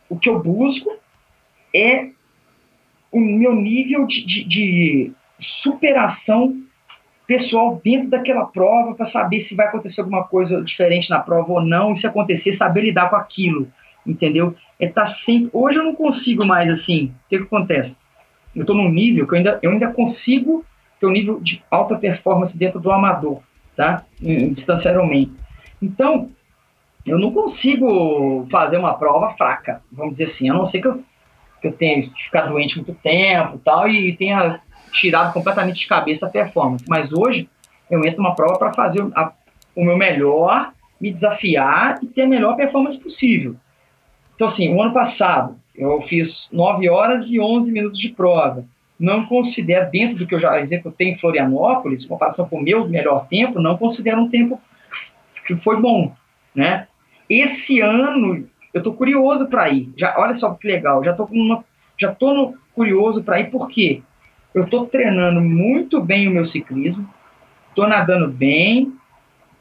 o 0.09 0.19
que 0.19 0.31
eu 0.31 0.43
busco 0.43 0.90
é 1.77 2.09
o 3.12 3.20
meu 3.20 3.55
nível 3.55 4.06
de, 4.06 4.24
de, 4.24 4.44
de 4.44 5.12
superação 5.62 6.56
pessoal 7.27 7.78
dentro 7.85 8.09
daquela 8.09 8.47
prova 8.47 8.94
para 8.94 9.10
saber 9.10 9.47
se 9.47 9.55
vai 9.55 9.66
acontecer 9.66 10.01
alguma 10.01 10.24
coisa 10.24 10.65
diferente 10.65 11.10
na 11.10 11.20
prova 11.20 11.52
ou 11.52 11.60
não, 11.60 11.94
e 11.94 12.01
se 12.01 12.06
acontecer, 12.06 12.56
saber 12.56 12.81
lidar 12.81 13.10
com 13.10 13.16
aquilo, 13.16 13.69
entendeu? 14.06 14.56
É 14.81 14.89
tá 14.89 15.15
sempre. 15.27 15.51
Hoje 15.52 15.77
eu 15.77 15.85
não 15.85 15.94
consigo 15.94 16.47
mais 16.47 16.70
assim. 16.70 17.12
O 17.27 17.28
que, 17.28 17.36
que 17.36 17.44
acontece? 17.44 17.94
Eu 18.56 18.62
estou 18.62 18.74
num 18.74 18.89
nível 18.89 19.27
que 19.27 19.35
eu 19.35 19.36
ainda, 19.36 19.59
eu 19.62 19.70
ainda 19.70 19.93
consigo 19.93 20.65
ter 20.98 21.06
um 21.06 21.12
nível 21.12 21.40
de 21.40 21.62
alta 21.70 21.94
performance 21.98 22.56
dentro 22.56 22.81
do 22.81 22.90
amador 22.90 23.43
tá? 23.79 24.05
distancialmente. 24.21 25.33
Então, 25.81 26.29
eu 27.07 27.17
não 27.17 27.31
consigo 27.31 28.45
fazer 28.51 28.77
uma 28.77 28.95
prova 28.95 29.35
fraca, 29.35 29.81
vamos 29.93 30.17
dizer 30.17 30.33
assim, 30.33 30.51
a 30.51 30.55
não 30.55 30.69
ser 30.69 30.81
que 30.81 30.89
eu, 30.89 31.05
que 31.63 31.69
eu 31.69 31.73
tenha 31.73 32.11
ficado 32.11 32.51
doente 32.51 32.75
muito 32.75 32.93
tempo 32.95 33.61
tal, 33.65 33.89
e 33.89 34.17
tenha 34.17 34.61
tirado 34.93 35.33
completamente 35.33 35.79
de 35.79 35.87
cabeça 35.87 36.27
a 36.27 36.29
performance. 36.29 36.85
Mas 36.89 37.13
hoje, 37.13 37.49
eu 37.89 38.05
entro 38.05 38.21
numa 38.21 38.35
prova 38.35 38.59
para 38.59 38.75
fazer 38.75 39.01
a, 39.15 39.33
o 39.77 39.85
meu 39.85 39.97
melhor, 39.97 40.73
me 41.01 41.13
desafiar 41.13 42.01
e 42.03 42.07
ter 42.09 42.23
a 42.23 42.27
melhor 42.27 42.57
performance 42.57 42.99
possível. 42.99 43.55
Então, 44.35 44.49
assim, 44.49 44.75
o 44.75 44.83
ano 44.83 44.93
passado, 44.93 45.57
eu 45.73 46.03
fiz 46.09 46.49
9 46.51 46.89
horas 46.89 47.27
e 47.29 47.39
11 47.39 47.71
minutos 47.71 48.01
de 48.01 48.09
prova 48.09 48.65
não 48.99 49.27
considero, 49.27 49.91
dentro 49.91 50.16
do 50.16 50.27
que 50.27 50.35
eu 50.35 50.41
já 50.41 50.61
executei 50.61 51.09
em 51.09 51.19
Florianópolis, 51.19 52.05
em 52.05 52.09
comparação 52.09 52.49
com 52.49 52.59
o 52.59 52.62
meu 52.62 52.89
melhor 52.89 53.29
tempo, 53.29 53.61
não 53.61 53.79
considero 53.79 54.20
um 54.20 54.29
tempo 54.29 54.61
que 55.47 55.55
foi 55.57 55.81
bom, 55.81 56.12
né? 56.55 56.89
Esse 57.29 57.81
ano, 57.81 58.47
eu 58.75 58.79
estou 58.79 58.95
curioso 58.95 59.47
para 59.47 59.69
ir. 59.69 59.91
Já, 59.97 60.15
olha 60.19 60.39
só 60.39 60.51
que 60.55 60.66
legal, 60.66 61.05
já 61.05 61.12
estou 61.12 61.29
já 61.99 62.15
curioso 62.75 63.23
para 63.23 63.41
ir 63.41 63.51
porque 63.51 64.03
eu 64.55 64.65
estou 64.65 64.87
treinando 64.87 65.41
muito 65.41 66.01
bem 66.01 66.27
o 66.27 66.31
meu 66.31 66.47
ciclismo, 66.47 67.09
estou 67.69 67.87
nadando 67.87 68.29
bem, 68.29 68.93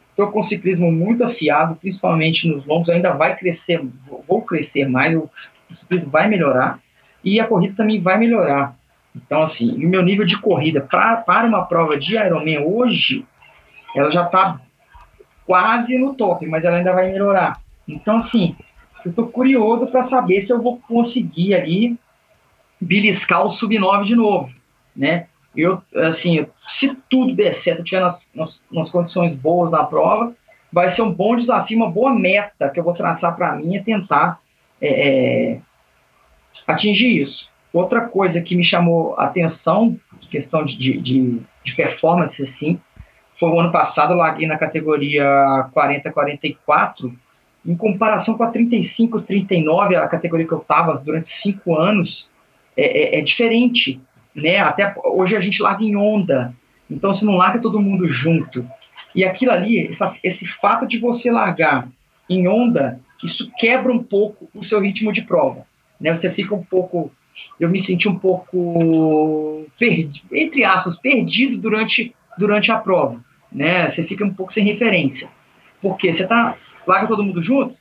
estou 0.09 0.31
com 0.31 0.41
o 0.41 0.47
ciclismo 0.47 0.91
muito 0.91 1.23
afiado, 1.23 1.76
principalmente 1.76 2.47
nos 2.47 2.65
longos, 2.65 2.89
ainda 2.89 3.11
vai 3.11 3.35
crescer, 3.38 3.81
vou 4.27 4.41
crescer 4.41 4.88
mais, 4.88 5.15
o 5.15 5.30
ciclismo 5.80 6.09
vai 6.09 6.27
melhorar 6.27 6.80
e 7.23 7.39
a 7.39 7.47
corrida 7.47 7.76
também 7.76 7.99
vai 7.99 8.18
melhorar. 8.18 8.76
Então, 9.26 9.44
assim, 9.44 9.84
o 9.84 9.89
meu 9.89 10.02
nível 10.03 10.26
de 10.26 10.39
corrida 10.39 10.81
pra, 10.81 11.18
para 11.18 11.48
uma 11.48 11.65
prova 11.65 11.98
de 11.98 12.15
Ironman 12.15 12.60
hoje, 12.60 13.26
ela 13.95 14.11
já 14.11 14.26
está 14.26 14.61
quase 15.45 15.98
no 15.98 16.14
top, 16.14 16.45
mas 16.45 16.64
ela 16.64 16.77
ainda 16.77 16.94
vai 16.94 17.11
melhorar. 17.11 17.60
Então, 17.88 18.19
assim, 18.19 18.56
eu 19.03 19.10
estou 19.10 19.27
curioso 19.27 19.88
para 19.88 20.07
saber 20.10 20.45
se 20.45 20.52
eu 20.52 20.61
vou 20.61 20.77
conseguir 20.80 21.56
ali 21.56 21.98
beliscar 22.80 23.45
o 23.45 23.53
sub-9 23.53 24.06
de 24.06 24.15
novo, 24.15 24.49
né? 24.95 25.27
eu, 25.57 25.81
assim, 25.95 26.45
se 26.80 26.95
tudo 27.10 27.35
der 27.35 27.61
certo, 27.64 27.84
tiver 27.84 28.02
nas, 28.02 28.19
nas, 28.34 28.61
nas, 28.72 28.89
condições 28.91 29.35
boas 29.35 29.72
na 29.72 29.84
prova, 29.84 30.35
vai 30.72 30.95
ser 30.95 31.02
um 31.02 31.11
bom 31.11 31.35
desafio, 31.35 31.77
uma 31.77 31.89
boa 31.89 32.14
meta 32.14 32.69
que 32.69 32.80
eu 32.80 32.84
vou 32.84 32.94
traçar 32.94 33.35
para 33.35 33.56
mim 33.56 33.76
é 33.76 33.84
tentar 33.84 34.39
é, 34.80 35.07
é, 35.53 35.60
atingir 36.68 37.23
isso. 37.23 37.49
Outra 37.73 38.02
coisa 38.02 38.41
que 38.41 38.56
me 38.56 38.64
chamou 38.64 39.15
a 39.18 39.26
atenção, 39.26 39.98
questão 40.30 40.65
de, 40.65 40.98
de, 40.98 41.41
de 41.64 41.76
performance, 41.76 42.41
assim, 42.41 42.80
foi 43.39 43.49
o 43.49 43.60
ano 43.60 43.72
passado, 43.72 44.14
eu 44.14 44.18
larguei 44.18 44.48
na 44.48 44.57
categoria 44.57 45.26
40-44, 45.76 47.11
em 47.65 47.76
comparação 47.76 48.38
com 48.38 48.44
a 48.44 48.52
35-39, 48.52 49.95
a 49.95 50.07
categoria 50.07 50.48
que 50.48 50.53
eu 50.53 50.60
estava 50.60 50.98
durante 50.98 51.30
cinco 51.41 51.76
anos, 51.76 52.27
é, 52.76 53.18
é, 53.18 53.19
é, 53.19 53.22
diferente, 53.22 53.99
né? 54.34 54.60
Até 54.60 54.95
hoje 55.03 55.35
a 55.35 55.41
gente 55.41 55.61
larga 55.61 55.84
em 55.84 55.95
onda, 55.95 56.53
então 56.89 57.14
você 57.14 57.26
não 57.26 57.35
larga 57.35 57.60
todo 57.60 57.81
mundo 57.81 58.07
junto. 58.07 58.65
E 59.14 59.26
aquilo 59.26 59.52
ali, 59.52 59.91
essa, 59.91 60.15
esse 60.23 60.45
fato 60.61 60.88
de 60.88 60.99
você 60.99 61.30
largar 61.30 61.88
em 62.30 62.48
onda, 62.48 62.99
isso 63.23 63.52
quebra 63.57 63.91
um 63.91 64.03
pouco 64.03 64.49
o 64.53 64.64
seu 64.64 64.80
ritmo 64.80 65.11
de 65.11 65.23
prova, 65.23 65.65
né? 65.99 66.14
Você 66.14 66.31
fica 66.31 66.53
um 66.53 66.64
pouco, 66.64 67.11
eu 67.59 67.69
me 67.69 67.85
senti 67.85 68.07
um 68.07 68.18
pouco 68.18 69.65
perdido, 69.77 70.27
entre 70.31 70.64
aspas, 70.64 70.97
perdido 70.99 71.57
durante 71.57 72.15
durante 72.38 72.72
a 72.72 72.77
prova, 72.77 73.19
né? 73.51 73.91
Você 73.91 74.03
fica 74.03 74.23
um 74.23 74.34
pouco 74.34 74.53
sem 74.53 74.64
referência, 74.64 75.27
porque 75.81 76.14
você 76.14 76.26
tá 76.27 76.55
larga 76.85 77.07
todo 77.07 77.23
mundo 77.23 77.41
junto, 77.41 77.76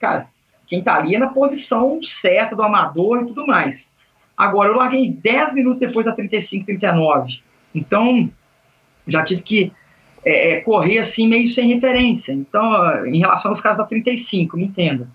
cara, 0.00 0.28
quem 0.66 0.82
tá 0.82 0.96
ali 0.96 1.14
é 1.14 1.18
na 1.18 1.28
posição 1.28 1.98
certa 2.20 2.56
do 2.56 2.62
amador 2.62 3.22
e 3.22 3.26
tudo 3.26 3.46
mais. 3.46 3.78
Agora, 4.36 4.70
eu 4.70 4.76
larguei 4.76 5.10
10 5.10 5.54
minutos 5.54 5.80
depois 5.80 6.06
da 6.06 6.12
35, 6.12 6.66
39. 6.66 7.40
Então, 7.74 8.30
já 9.06 9.24
tive 9.24 9.42
que 9.42 9.72
é, 10.24 10.52
é, 10.52 10.60
correr 10.60 10.98
assim 10.98 11.26
meio 11.26 11.52
sem 11.54 11.74
referência. 11.74 12.32
Então, 12.32 13.06
em 13.06 13.18
relação 13.18 13.50
aos 13.50 13.60
casos 13.60 13.78
da 13.78 13.84
35, 13.84 14.56
me 14.56 14.64
entenda. 14.64 15.08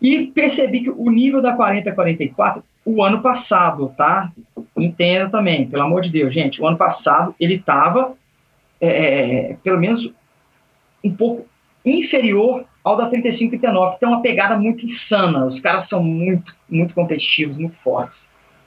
E 0.00 0.26
percebi 0.28 0.80
que 0.80 0.90
o 0.90 1.10
nível 1.10 1.42
da 1.42 1.52
40 1.54 1.92
44, 1.92 2.62
o 2.86 3.02
ano 3.02 3.20
passado, 3.20 3.92
tá? 3.96 4.32
Entenda 4.76 5.28
também, 5.28 5.68
pelo 5.68 5.82
amor 5.82 6.02
de 6.02 6.08
Deus, 6.08 6.32
gente. 6.32 6.62
O 6.62 6.66
ano 6.68 6.78
passado 6.78 7.34
ele 7.40 7.54
estava, 7.54 8.14
é, 8.80 9.50
é, 9.50 9.56
pelo 9.64 9.80
menos, 9.80 10.08
um 11.02 11.12
pouco 11.12 11.46
inferior 11.84 12.64
ao 12.84 12.96
da 12.96 13.08
35 13.08 13.56
e 13.56 13.58
39, 13.58 13.94
que 13.94 14.00
tem 14.00 14.08
uma 14.08 14.22
pegada 14.22 14.56
muito 14.56 14.86
insana. 14.86 15.46
Os 15.46 15.58
caras 15.60 15.88
são 15.88 16.00
muito, 16.00 16.54
muito 16.70 16.94
competitivos, 16.94 17.56
muito 17.56 17.76
fortes, 17.82 18.16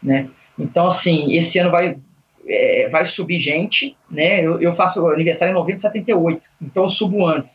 né? 0.04 0.30
Então, 0.60 0.92
assim, 0.92 1.34
esse 1.38 1.58
ano 1.58 1.72
vai, 1.72 1.98
é, 2.46 2.90
vai 2.90 3.08
subir 3.12 3.40
gente, 3.40 3.96
né? 4.12 4.42
Eu, 4.46 4.62
eu, 4.62 4.76
faço 4.76 5.08
aniversário 5.08 5.52
em 5.52 5.56
novembro 5.56 5.82
de 5.82 5.88
78, 5.88 6.42
então 6.62 6.84
eu 6.84 6.90
subo 6.90 7.26
antes. 7.26 7.50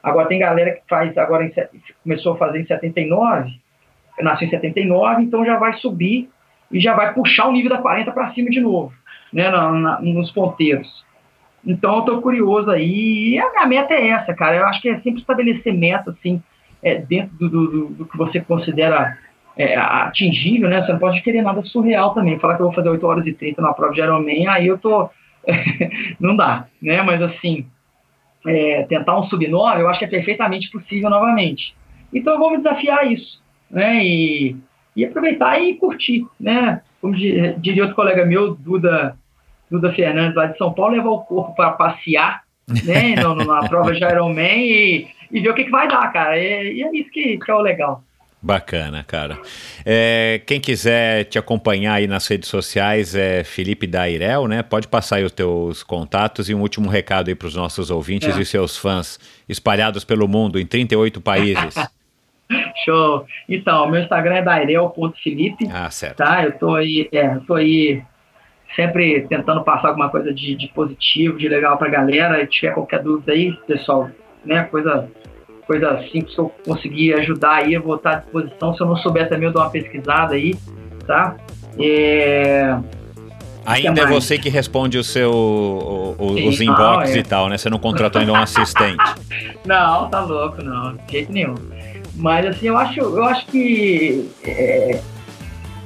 Agora 0.00 0.28
tem 0.28 0.38
galera 0.38 0.70
que 0.70 0.82
faz, 0.88 1.18
agora 1.18 1.44
em, 1.44 1.52
começou 2.04 2.34
a 2.34 2.36
fazer 2.36 2.60
em 2.60 2.66
79, 2.66 3.65
eu 4.18 4.24
nasci 4.24 4.44
em 4.46 4.50
79, 4.50 5.22
então 5.22 5.44
já 5.44 5.58
vai 5.58 5.74
subir 5.74 6.28
e 6.70 6.80
já 6.80 6.94
vai 6.94 7.12
puxar 7.14 7.48
o 7.48 7.52
nível 7.52 7.70
da 7.70 7.78
40 7.78 8.10
para 8.12 8.32
cima 8.32 8.50
de 8.50 8.60
novo, 8.60 8.92
né? 9.32 9.48
Na, 9.50 9.72
na, 9.72 10.00
nos 10.00 10.30
ponteiros. 10.30 11.04
Então 11.64 11.96
eu 11.96 12.02
tô 12.02 12.22
curioso 12.22 12.70
aí. 12.70 13.34
E 13.34 13.38
a 13.38 13.50
minha 13.50 13.66
meta 13.66 13.94
é 13.94 14.08
essa, 14.08 14.32
cara. 14.34 14.56
Eu 14.56 14.66
acho 14.66 14.80
que 14.80 14.88
é 14.88 15.00
sempre 15.00 15.20
estabelecer 15.20 15.74
meta, 15.74 16.10
assim, 16.10 16.42
é, 16.82 16.96
dentro 16.98 17.36
do, 17.36 17.48
do, 17.48 17.88
do, 17.88 18.06
que 18.06 18.16
você 18.16 18.40
considera 18.40 19.18
é, 19.56 19.76
atingível, 19.76 20.68
né? 20.68 20.82
Você 20.82 20.92
não 20.92 20.98
pode 20.98 21.20
querer 21.22 21.42
nada 21.42 21.62
surreal 21.62 22.14
também. 22.14 22.38
Falar 22.38 22.54
que 22.54 22.62
eu 22.62 22.66
vou 22.66 22.74
fazer 22.74 22.88
8 22.88 23.06
horas 23.06 23.26
e 23.26 23.32
30 23.32 23.60
na 23.60 23.72
prova 23.72 23.92
de 23.92 24.00
Ironman, 24.00 24.46
aí 24.46 24.66
eu 24.66 24.78
tô. 24.78 25.10
não 26.20 26.36
dá, 26.36 26.66
né? 26.80 27.02
Mas 27.02 27.20
assim, 27.22 27.66
é, 28.46 28.84
tentar 28.84 29.18
um 29.18 29.24
sub-9, 29.24 29.80
eu 29.80 29.88
acho 29.88 29.98
que 29.98 30.04
é 30.04 30.08
perfeitamente 30.08 30.70
possível 30.70 31.10
novamente. 31.10 31.74
Então 32.12 32.34
eu 32.34 32.38
vou 32.38 32.50
me 32.50 32.58
desafiar 32.58 33.00
a 33.00 33.04
isso, 33.04 33.42
né? 33.70 34.04
E, 34.04 34.56
e 34.94 35.04
aproveitar 35.04 35.60
e 35.60 35.74
curtir, 35.74 36.26
né? 36.38 36.80
Como 37.00 37.14
diria 37.14 37.82
outro 37.82 37.96
colega 37.96 38.24
meu, 38.24 38.54
Duda 38.54 39.16
Duda 39.70 39.92
Fernandes 39.92 40.36
lá 40.36 40.46
de 40.46 40.56
São 40.58 40.72
Paulo 40.72 40.96
levar 40.96 41.10
o 41.10 41.20
corpo 41.20 41.54
para 41.54 41.72
passear, 41.72 42.42
né, 42.84 43.14
na, 43.20 43.34
na 43.34 43.68
prova 43.68 43.92
de 43.92 44.04
Ironman 44.04 44.60
e, 44.60 45.08
e 45.30 45.40
ver 45.40 45.50
o 45.50 45.54
que, 45.54 45.64
que 45.64 45.70
vai 45.70 45.88
dar, 45.88 46.12
cara. 46.12 46.38
E, 46.38 46.78
e 46.78 46.82
é 46.82 46.90
isso 46.96 47.10
que, 47.10 47.38
que 47.38 47.50
é 47.50 47.54
o 47.54 47.60
legal. 47.60 48.02
Bacana, 48.40 49.02
cara. 49.02 49.40
É, 49.84 50.40
quem 50.46 50.60
quiser 50.60 51.24
te 51.24 51.36
acompanhar 51.36 51.94
aí 51.94 52.06
nas 52.06 52.28
redes 52.28 52.48
sociais 52.48 53.14
é 53.14 53.42
Felipe 53.42 53.88
Dairel, 53.88 54.46
né? 54.46 54.62
Pode 54.62 54.86
passar 54.86 55.16
aí 55.16 55.24
os 55.24 55.32
teus 55.32 55.82
contatos 55.82 56.48
e 56.48 56.54
um 56.54 56.60
último 56.60 56.88
recado 56.88 57.28
aí 57.28 57.34
para 57.34 57.48
os 57.48 57.56
nossos 57.56 57.90
ouvintes 57.90 58.36
é. 58.36 58.40
e 58.40 58.44
seus 58.44 58.76
fãs 58.76 59.18
espalhados 59.48 60.04
pelo 60.04 60.28
mundo 60.28 60.60
em 60.60 60.66
38 60.66 61.20
países. 61.20 61.74
Show. 62.84 63.26
Então, 63.48 63.88
meu 63.88 64.02
Instagram 64.02 64.36
é 64.36 64.42
dairel.felipe. 64.42 65.68
Ah, 65.72 65.90
certo. 65.90 66.16
Tá, 66.18 66.44
eu 66.44 66.52
tô 66.52 66.74
aí, 66.74 67.08
é, 67.12 67.34
eu 67.34 67.40
tô 67.40 67.54
aí 67.54 68.02
sempre 68.74 69.26
tentando 69.28 69.62
passar 69.62 69.88
alguma 69.88 70.08
coisa 70.08 70.32
de, 70.32 70.54
de 70.54 70.68
positivo, 70.68 71.38
de 71.38 71.48
legal 71.48 71.76
para 71.78 71.88
a 71.88 71.90
galera. 71.90 72.40
Se 72.40 72.46
tiver 72.48 72.74
qualquer 72.74 73.02
dúvida 73.02 73.32
aí, 73.32 73.52
pessoal, 73.66 74.10
né, 74.44 74.64
coisa, 74.64 75.08
coisa 75.66 76.02
simples 76.12 76.34
que 76.34 76.40
eu 76.40 76.52
conseguir 76.64 77.14
ajudar 77.14 77.62
aí, 77.62 77.74
eu 77.74 77.82
vou 77.82 77.96
estar 77.96 78.10
à 78.10 78.14
disposição. 78.16 78.74
Se 78.74 78.82
eu 78.82 78.86
não 78.86 78.96
souber 78.96 79.28
também, 79.28 79.46
eu 79.46 79.52
dou 79.52 79.62
uma 79.62 79.70
pesquisada 79.70 80.34
aí, 80.34 80.54
tá? 81.06 81.36
É... 81.78 82.76
Ainda 83.64 84.02
é 84.02 84.06
você 84.06 84.38
que 84.38 84.48
responde 84.48 84.96
o 84.96 85.02
seu, 85.02 85.32
o, 85.32 86.14
o, 86.16 86.34
Sim, 86.36 86.48
os 86.48 86.60
inbox 86.60 87.10
não, 87.10 87.16
é. 87.16 87.18
e 87.18 87.22
tal, 87.24 87.48
né? 87.48 87.58
Você 87.58 87.68
não 87.68 87.80
contratou 87.80 88.20
ainda 88.20 88.32
um 88.32 88.36
assistente. 88.40 89.02
não, 89.64 90.08
tá 90.08 90.20
louco, 90.20 90.62
não, 90.62 90.94
de 90.94 91.12
jeito 91.12 91.32
nenhum. 91.32 91.75
Mas 92.16 92.46
assim, 92.46 92.66
eu 92.66 92.76
acho, 92.76 93.00
eu 93.00 93.24
acho 93.24 93.46
que 93.46 94.30
é, 94.42 95.00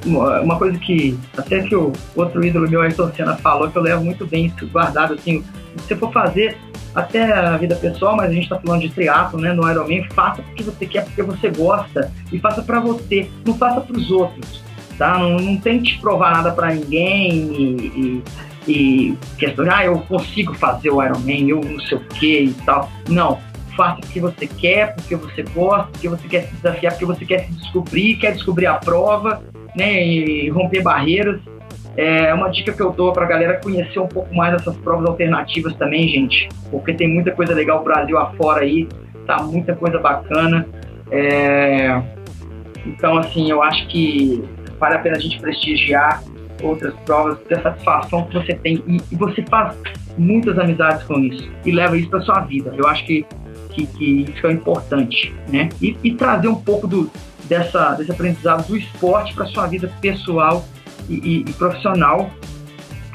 uma 0.07 0.57
coisa 0.57 0.79
que 0.79 1.19
até 1.37 1.61
que 1.63 1.75
o 1.75 1.93
outro 2.17 2.45
ídolo 2.45 2.69
meu, 2.69 2.81
Ayrton 2.81 3.13
Senna, 3.13 3.37
falou, 3.37 3.71
que 3.71 3.77
eu 3.77 3.83
levo 3.83 4.05
muito 4.05 4.27
bem 4.27 4.47
isso 4.47 4.67
guardado, 4.69 5.15
assim, 5.15 5.43
se 5.43 5.89
você 5.89 5.97
for 5.97 6.13
fazer 6.13 6.57
até 6.95 7.33
a 7.33 7.57
vida 7.57 7.77
pessoal, 7.77 8.17
mas 8.17 8.31
a 8.31 8.33
gente 8.33 8.45
está 8.45 8.59
falando 8.59 8.83
de 8.83 8.91
triatlo, 8.91 9.41
né, 9.41 9.53
no 9.53 9.69
Ironman, 9.69 10.05
faça 10.11 10.43
porque 10.43 10.63
você 10.63 10.87
quer, 10.87 11.05
porque 11.05 11.23
você 11.23 11.51
gosta, 11.51 12.11
e 12.33 12.39
faça 12.39 12.63
para 12.63 12.81
você, 12.81 13.29
não 13.47 13.55
faça 13.55 13.81
para 13.81 13.97
os 13.97 14.11
outros, 14.11 14.63
tá? 14.99 15.19
Não, 15.19 15.37
não 15.37 15.57
tente 15.57 15.99
provar 15.99 16.33
nada 16.33 16.51
para 16.51 16.75
ninguém 16.75 17.33
e, 17.33 18.23
e, 18.67 18.73
e 18.73 19.19
questão, 19.39 19.65
ah, 19.71 19.85
eu 19.85 19.99
consigo 20.01 20.55
fazer 20.55 20.91
o 20.91 21.03
Ironman, 21.03 21.49
eu 21.49 21.61
não 21.61 21.79
sei 21.81 21.99
o 21.99 22.01
que 22.01 22.45
e 22.45 22.55
tal. 22.65 22.91
Não, 23.09 23.39
faça 23.77 24.01
porque 24.01 24.21
você 24.21 24.47
quer, 24.47 24.95
porque 24.95 25.17
você 25.17 25.43
gosta, 25.43 25.89
porque 25.93 26.09
você 26.09 26.29
quer 26.29 26.43
se 26.43 26.55
desafiar, 26.57 26.93
porque 26.93 27.07
você 27.07 27.25
quer 27.25 27.41
se 27.41 27.53
descobrir, 27.53 28.17
quer 28.17 28.33
descobrir 28.33 28.67
a 28.67 28.75
prova, 28.75 29.43
né, 29.77 30.05
e 30.05 30.49
romper 30.51 30.83
barreiras. 30.83 31.41
É 31.97 32.33
uma 32.33 32.49
dica 32.49 32.73
que 32.73 32.81
eu 32.81 32.93
dou 32.93 33.13
para 33.13 33.25
a 33.25 33.29
galera 33.29 33.61
conhecer 33.63 33.99
um 33.99 34.07
pouco 34.07 34.35
mais 34.35 34.55
essas 34.55 34.77
provas 34.79 35.09
alternativas 35.09 35.75
também, 35.75 36.09
gente, 36.09 36.49
porque 36.71 36.95
tem 36.95 37.09
muita 37.09 37.33
coisa 37.33 37.53
legal 37.53 37.83
Brasil 37.83 38.17
afora 38.17 38.63
aí, 38.63 38.89
tá 39.27 39.43
muita 39.43 39.75
coisa 39.75 39.99
bacana. 39.99 40.67
É... 41.11 42.01
Então, 42.87 43.19
assim, 43.19 43.51
eu 43.51 43.63
acho 43.63 43.87
que 43.89 44.43
vale 44.79 44.95
a 44.95 44.99
pena 44.99 45.17
a 45.17 45.21
gente 45.21 45.39
prestigiar 45.41 46.23
outras 46.63 46.95
provas, 47.05 47.39
ter 47.41 47.59
a 47.59 47.63
satisfação 47.63 48.25
que 48.27 48.35
você 48.35 48.55
tem 48.55 48.83
e, 48.87 49.01
e 49.11 49.17
você 49.17 49.43
faz 49.43 49.77
muitas 50.17 50.59
amizades 50.59 51.03
com 51.05 51.19
isso 51.19 51.51
e 51.65 51.73
leva 51.73 51.97
isso 51.97 52.09
para 52.09 52.21
sua 52.21 52.41
vida. 52.41 52.73
Eu 52.77 52.87
acho 52.87 53.05
que, 53.05 53.27
que, 53.87 54.25
que, 54.25 54.33
isso 54.33 54.47
é 54.47 54.53
importante, 54.53 55.35
né? 55.49 55.69
E, 55.81 55.97
e 56.03 56.15
trazer 56.15 56.49
um 56.49 56.55
pouco 56.55 56.87
do, 56.87 57.11
dessa, 57.49 57.95
desse 57.95 58.11
aprendizado 58.11 58.67
do 58.67 58.77
esporte 58.77 59.35
para 59.35 59.47
sua 59.47 59.67
vida 59.67 59.93
pessoal 60.01 60.65
e, 61.09 61.15
e, 61.15 61.45
e, 61.49 61.53
profissional, 61.53 62.31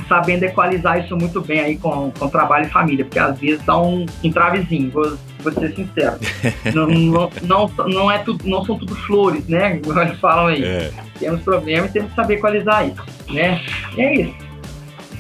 sabendo 0.08 0.44
equalizar 0.44 1.04
isso 1.04 1.16
muito 1.16 1.42
bem 1.42 1.60
aí 1.60 1.78
com, 1.78 2.12
com 2.12 2.30
trabalho 2.30 2.68
e 2.68 2.70
família, 2.70 3.06
porque 3.06 3.20
às 3.20 3.40
vezes 3.40 3.64
dá 3.66 3.78
um 3.82 4.06
entravezinho, 4.24 4.92
vou, 4.92 5.18
vou 5.40 5.52
ser 5.54 5.74
sincero. 5.76 6.18
não, 6.74 6.88
não, 6.88 7.30
não, 7.42 7.72
não, 7.88 8.12
é 8.12 8.20
tudo, 8.20 8.48
não 8.48 8.64
são 8.66 8.78
tudo 8.78 8.96
flores, 8.96 9.48
né? 9.48 9.80
Como 9.86 10.00
eles 10.00 10.20
falam 10.20 10.48
aí. 10.48 10.64
É. 10.64 10.92
Temos 11.20 11.42
problemas 11.42 11.90
e 11.90 11.94
temos 11.94 12.10
que 12.10 12.16
saber 12.16 12.36
equalizar 12.36 12.88
isso, 12.88 13.04
né? 13.32 13.62
E 13.96 14.02
é 14.02 14.22
isso. 14.22 14.46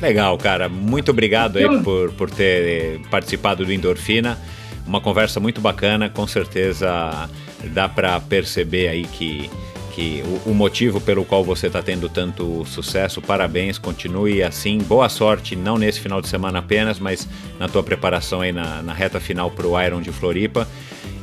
Legal, 0.01 0.37
cara. 0.37 0.67
Muito 0.67 1.09
obrigado 1.11 1.57
aí 1.57 1.81
por, 1.81 2.11
por 2.11 2.29
ter 2.29 2.99
participado 3.09 3.65
do 3.65 3.71
Endorfina. 3.71 4.37
Uma 4.85 5.01
conversa 5.01 5.39
muito 5.39 5.59
bacana, 5.59 6.09
com 6.09 6.27
certeza 6.27 7.27
dá 7.73 7.89
para 7.89 8.19
perceber 8.19 8.87
aí 8.87 9.03
que, 9.03 9.49
que 9.93 10.23
o, 10.45 10.51
o, 10.51 10.53
motivo 10.53 11.01
pelo 11.01 11.25
qual 11.25 11.43
você 11.43 11.67
está 11.67 11.81
tendo 11.81 12.07
tanto 12.07 12.63
sucesso, 12.65 13.21
parabéns, 13.21 13.79
continue 13.79 14.43
assim, 14.43 14.77
boa 14.77 15.09
sorte, 15.09 15.55
não 15.55 15.77
nesse 15.77 15.99
final 15.99 16.21
de 16.21 16.27
semana 16.27 16.59
apenas, 16.59 16.99
mas 16.99 17.27
na 17.59 17.67
tua 17.67 17.81
preparação 17.81 18.41
aí 18.41 18.51
na, 18.51 18.83
na 18.83 18.93
reta 18.93 19.19
final 19.19 19.49
para 19.49 19.65
o 19.65 19.81
Iron 19.81 20.01
de 20.01 20.11
Floripa. 20.11 20.67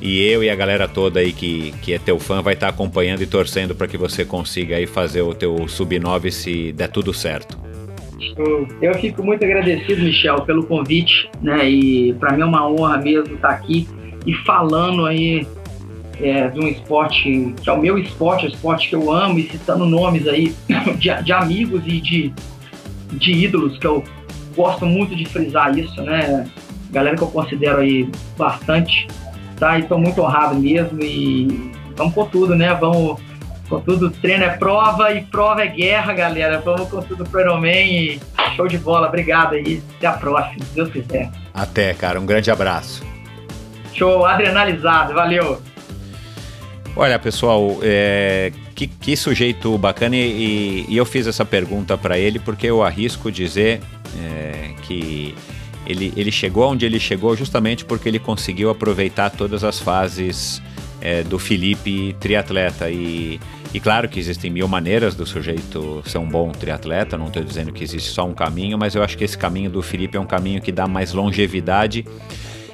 E 0.00 0.20
eu 0.20 0.42
e 0.42 0.50
a 0.50 0.54
galera 0.56 0.88
toda 0.88 1.20
aí 1.20 1.32
que, 1.32 1.72
que 1.80 1.92
é 1.92 1.98
teu 1.98 2.18
fã 2.18 2.42
vai 2.42 2.54
estar 2.54 2.66
tá 2.66 2.72
acompanhando 2.72 3.22
e 3.22 3.26
torcendo 3.26 3.72
para 3.72 3.86
que 3.86 3.96
você 3.96 4.24
consiga 4.24 4.74
aí 4.74 4.84
fazer 4.84 5.22
o 5.22 5.32
teu 5.32 5.68
sub-9 5.68 6.32
se 6.32 6.72
der 6.72 6.88
tudo 6.88 7.14
certo. 7.14 7.71
Eu 8.80 8.94
fico 8.94 9.22
muito 9.22 9.44
agradecido, 9.44 10.02
Michel, 10.02 10.42
pelo 10.42 10.64
convite, 10.64 11.28
né? 11.40 11.68
E 11.68 12.12
para 12.14 12.32
mim 12.34 12.42
é 12.42 12.44
uma 12.44 12.68
honra 12.68 12.98
mesmo 12.98 13.34
estar 13.34 13.50
aqui 13.50 13.88
e 14.26 14.34
falando 14.34 15.06
aí 15.06 15.46
é, 16.20 16.48
de 16.48 16.60
um 16.60 16.68
esporte 16.68 17.54
que 17.60 17.68
é 17.68 17.72
o 17.72 17.80
meu 17.80 17.98
esporte, 17.98 18.46
é 18.46 18.48
o 18.48 18.52
esporte 18.52 18.88
que 18.88 18.94
eu 18.94 19.10
amo, 19.10 19.38
e 19.38 19.48
citando 19.48 19.84
nomes 19.84 20.26
aí 20.26 20.54
de, 20.98 21.22
de 21.22 21.32
amigos 21.32 21.82
e 21.86 22.00
de, 22.00 22.32
de 23.12 23.32
ídolos, 23.32 23.78
que 23.78 23.86
eu 23.86 24.04
gosto 24.54 24.86
muito 24.86 25.16
de 25.16 25.24
frisar 25.24 25.76
isso, 25.76 26.00
né? 26.02 26.46
Galera 26.90 27.16
que 27.16 27.22
eu 27.22 27.28
considero 27.28 27.78
aí 27.78 28.08
bastante, 28.36 29.06
tá? 29.56 29.78
E 29.78 29.86
muito 29.94 30.20
honrado 30.20 30.54
mesmo 30.54 31.02
e 31.02 31.72
vamos 31.96 32.14
com 32.14 32.26
tudo, 32.26 32.54
né? 32.54 32.74
Vamos 32.74 33.20
com 33.72 33.80
tudo. 33.80 34.10
Treino 34.10 34.44
é 34.44 34.50
prova 34.50 35.12
e 35.12 35.22
prova 35.22 35.62
é 35.62 35.66
guerra, 35.66 36.12
galera. 36.12 36.60
Vamos 36.60 36.88
com 36.90 37.00
tudo 37.00 37.24
pro 37.24 37.40
Ironman 37.40 37.90
e 37.90 38.20
show 38.54 38.68
de 38.68 38.76
bola. 38.76 39.08
Obrigado 39.08 39.54
aí. 39.54 39.82
Até 39.96 40.06
a 40.06 40.12
próxima, 40.12 40.64
se 40.64 40.74
Deus 40.74 40.90
quiser. 40.90 41.30
Até, 41.54 41.94
cara. 41.94 42.20
Um 42.20 42.26
grande 42.26 42.50
abraço. 42.50 43.02
Show, 43.94 44.26
adrenalizado. 44.26 45.14
Valeu. 45.14 45.62
Olha, 46.94 47.18
pessoal, 47.18 47.78
é, 47.82 48.52
que, 48.74 48.86
que, 48.86 49.16
sujeito 49.16 49.78
bacana 49.78 50.14
e, 50.14 50.84
e, 50.86 50.94
eu 50.94 51.06
fiz 51.06 51.26
essa 51.26 51.42
pergunta 51.42 51.96
para 51.96 52.18
ele 52.18 52.38
porque 52.38 52.66
eu 52.66 52.82
arrisco 52.82 53.32
dizer 53.32 53.80
é, 54.22 54.74
que 54.82 55.34
ele, 55.86 56.12
ele 56.14 56.30
chegou 56.30 56.70
onde 56.70 56.84
ele 56.84 57.00
chegou 57.00 57.34
justamente 57.34 57.82
porque 57.82 58.10
ele 58.10 58.18
conseguiu 58.18 58.68
aproveitar 58.68 59.30
todas 59.30 59.64
as 59.64 59.78
fases 59.78 60.60
é, 61.00 61.22
do 61.22 61.38
Felipe 61.38 62.14
triatleta 62.20 62.90
e, 62.90 63.40
e 63.74 63.80
claro 63.80 64.08
que 64.08 64.20
existem 64.20 64.50
mil 64.50 64.68
maneiras 64.68 65.14
do 65.14 65.24
sujeito 65.24 66.02
ser 66.04 66.18
um 66.18 66.28
bom 66.28 66.52
triatleta, 66.52 67.16
não 67.16 67.28
estou 67.28 67.42
dizendo 67.42 67.72
que 67.72 67.82
existe 67.82 68.10
só 68.10 68.26
um 68.26 68.34
caminho, 68.34 68.76
mas 68.76 68.94
eu 68.94 69.02
acho 69.02 69.16
que 69.16 69.24
esse 69.24 69.36
caminho 69.36 69.70
do 69.70 69.80
Felipe 69.80 70.16
é 70.16 70.20
um 70.20 70.26
caminho 70.26 70.60
que 70.60 70.70
dá 70.70 70.86
mais 70.86 71.12
longevidade 71.14 72.04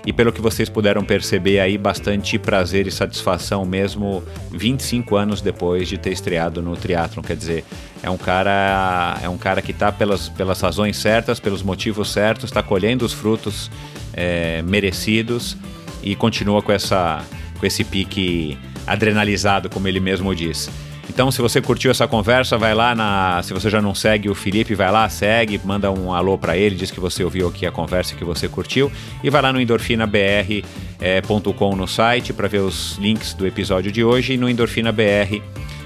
e 0.04 0.12
pelo 0.12 0.32
que 0.32 0.40
vocês 0.40 0.68
puderam 0.68 1.04
perceber 1.04 1.60
aí, 1.60 1.76
bastante 1.76 2.38
prazer 2.38 2.86
e 2.86 2.90
satisfação 2.90 3.64
mesmo 3.64 4.24
25 4.50 5.14
anos 5.14 5.40
depois 5.40 5.86
de 5.86 5.98
ter 5.98 6.10
estreado 6.10 6.62
no 6.62 6.74
triatlon, 6.76 7.22
quer 7.22 7.36
dizer, 7.36 7.64
é 8.02 8.10
um 8.10 8.16
cara 8.16 9.18
é 9.22 9.28
um 9.28 9.38
cara 9.38 9.62
que 9.62 9.70
está 9.70 9.92
pelas, 9.92 10.28
pelas 10.28 10.60
razões 10.60 10.96
certas, 10.96 11.38
pelos 11.38 11.62
motivos 11.62 12.10
certos, 12.10 12.44
está 12.44 12.62
colhendo 12.62 13.04
os 13.04 13.12
frutos 13.12 13.70
é, 14.14 14.62
merecidos 14.62 15.56
e 16.02 16.16
continua 16.16 16.60
com 16.60 16.72
essa 16.72 17.24
com 17.60 17.66
esse 17.66 17.84
pique 17.84 18.56
adrenalizado, 18.86 19.68
como 19.68 19.86
ele 19.86 20.00
mesmo 20.00 20.34
diz. 20.34 20.70
Então, 21.08 21.30
se 21.30 21.40
você 21.40 21.60
curtiu 21.60 21.88
essa 21.90 22.06
conversa, 22.06 22.58
vai 22.58 22.74
lá 22.74 22.94
na. 22.94 23.40
Se 23.42 23.54
você 23.54 23.70
já 23.70 23.80
não 23.80 23.94
segue 23.94 24.28
o 24.28 24.34
Felipe, 24.34 24.74
vai 24.74 24.92
lá, 24.92 25.08
segue, 25.08 25.58
manda 25.64 25.90
um 25.90 26.12
alô 26.12 26.36
para 26.36 26.54
ele, 26.56 26.76
diz 26.76 26.90
que 26.90 27.00
você 27.00 27.24
ouviu 27.24 27.48
aqui 27.48 27.66
a 27.66 27.72
conversa 27.72 28.14
que 28.14 28.24
você 28.24 28.48
curtiu 28.48 28.92
e 29.22 29.30
vai 29.30 29.42
lá 29.42 29.52
no 29.52 29.60
endorfinabr.com 29.60 31.76
no 31.76 31.88
site 31.88 32.32
para 32.32 32.46
ver 32.46 32.58
os 32.58 32.98
links 32.98 33.34
do 33.34 33.46
episódio 33.46 33.90
de 33.90 34.04
hoje 34.04 34.34
e 34.34 34.36
no 34.36 34.48
endorfinabr 34.48 35.42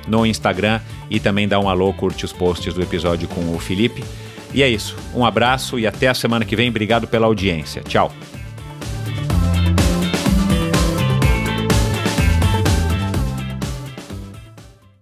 no 0.08 0.26
Instagram 0.26 0.80
e 1.08 1.20
também 1.20 1.46
dá 1.46 1.60
um 1.60 1.68
alô, 1.68 1.92
curte 1.92 2.24
os 2.24 2.32
posts 2.32 2.74
do 2.74 2.82
episódio 2.82 3.28
com 3.28 3.54
o 3.54 3.58
Felipe. 3.58 4.02
E 4.54 4.62
é 4.62 4.68
isso. 4.68 4.96
Um 5.14 5.24
abraço 5.24 5.78
e 5.78 5.86
até 5.86 6.08
a 6.08 6.14
semana 6.14 6.44
que 6.44 6.54
vem. 6.54 6.68
Obrigado 6.68 7.06
pela 7.06 7.26
audiência. 7.26 7.82
Tchau. 7.82 8.12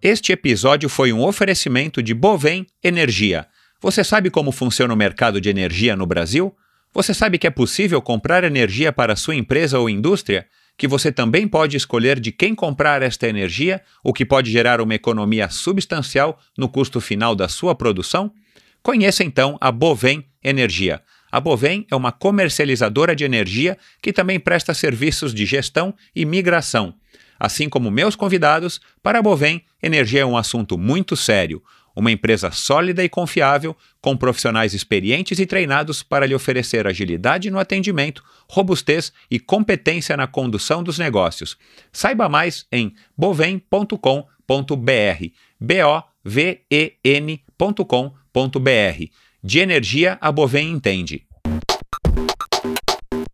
Este 0.02 0.32
episódio 0.32 0.88
foi 0.88 1.12
um 1.12 1.22
oferecimento 1.22 2.02
de 2.02 2.14
Bovem 2.14 2.66
Energia. 2.82 3.46
Você 3.82 4.02
sabe 4.02 4.30
como 4.30 4.50
funciona 4.50 4.94
o 4.94 4.96
mercado 4.96 5.38
de 5.38 5.50
energia 5.50 5.94
no 5.94 6.06
Brasil? 6.06 6.56
Você 6.94 7.12
sabe 7.12 7.36
que 7.36 7.46
é 7.46 7.50
possível 7.50 8.00
comprar 8.00 8.42
energia 8.42 8.94
para 8.94 9.14
sua 9.14 9.34
empresa 9.34 9.78
ou 9.78 9.90
indústria? 9.90 10.46
Que 10.78 10.88
você 10.88 11.12
também 11.12 11.46
pode 11.46 11.76
escolher 11.76 12.18
de 12.18 12.32
quem 12.32 12.54
comprar 12.54 13.02
esta 13.02 13.28
energia, 13.28 13.82
o 14.02 14.14
que 14.14 14.24
pode 14.24 14.50
gerar 14.50 14.80
uma 14.80 14.94
economia 14.94 15.50
substancial 15.50 16.40
no 16.56 16.66
custo 16.66 16.98
final 16.98 17.34
da 17.34 17.46
sua 17.46 17.74
produção? 17.74 18.32
Conheça 18.82 19.22
então 19.22 19.58
a 19.60 19.70
Bovem 19.70 20.24
Energia. 20.42 21.02
A 21.30 21.38
Bovem 21.38 21.86
é 21.90 21.94
uma 21.94 22.10
comercializadora 22.10 23.14
de 23.14 23.24
energia 23.24 23.76
que 24.00 24.14
também 24.14 24.40
presta 24.40 24.72
serviços 24.72 25.34
de 25.34 25.44
gestão 25.44 25.94
e 26.16 26.24
migração 26.24 26.94
assim 27.40 27.68
como 27.70 27.90
meus 27.90 28.14
convidados, 28.14 28.80
para 29.02 29.18
a 29.18 29.22
Bovem, 29.22 29.64
energia 29.82 30.20
é 30.20 30.26
um 30.26 30.36
assunto 30.36 30.76
muito 30.76 31.16
sério. 31.16 31.62
Uma 31.96 32.12
empresa 32.12 32.50
sólida 32.50 33.02
e 33.02 33.08
confiável, 33.08 33.74
com 34.00 34.14
profissionais 34.16 34.74
experientes 34.74 35.38
e 35.38 35.46
treinados 35.46 36.02
para 36.02 36.26
lhe 36.26 36.34
oferecer 36.34 36.86
agilidade 36.86 37.50
no 37.50 37.58
atendimento, 37.58 38.22
robustez 38.48 39.10
e 39.30 39.40
competência 39.40 40.16
na 40.16 40.26
condução 40.26 40.82
dos 40.82 40.98
negócios. 40.98 41.56
Saiba 41.90 42.28
mais 42.28 42.66
em 42.70 42.94
bovem.com.br. 43.16 44.20
B-O-V-E-N.com.br. 45.58 46.10
De 49.42 49.58
energia, 49.58 50.18
a 50.20 50.30
Bovem 50.30 50.70
entende. 50.70 51.26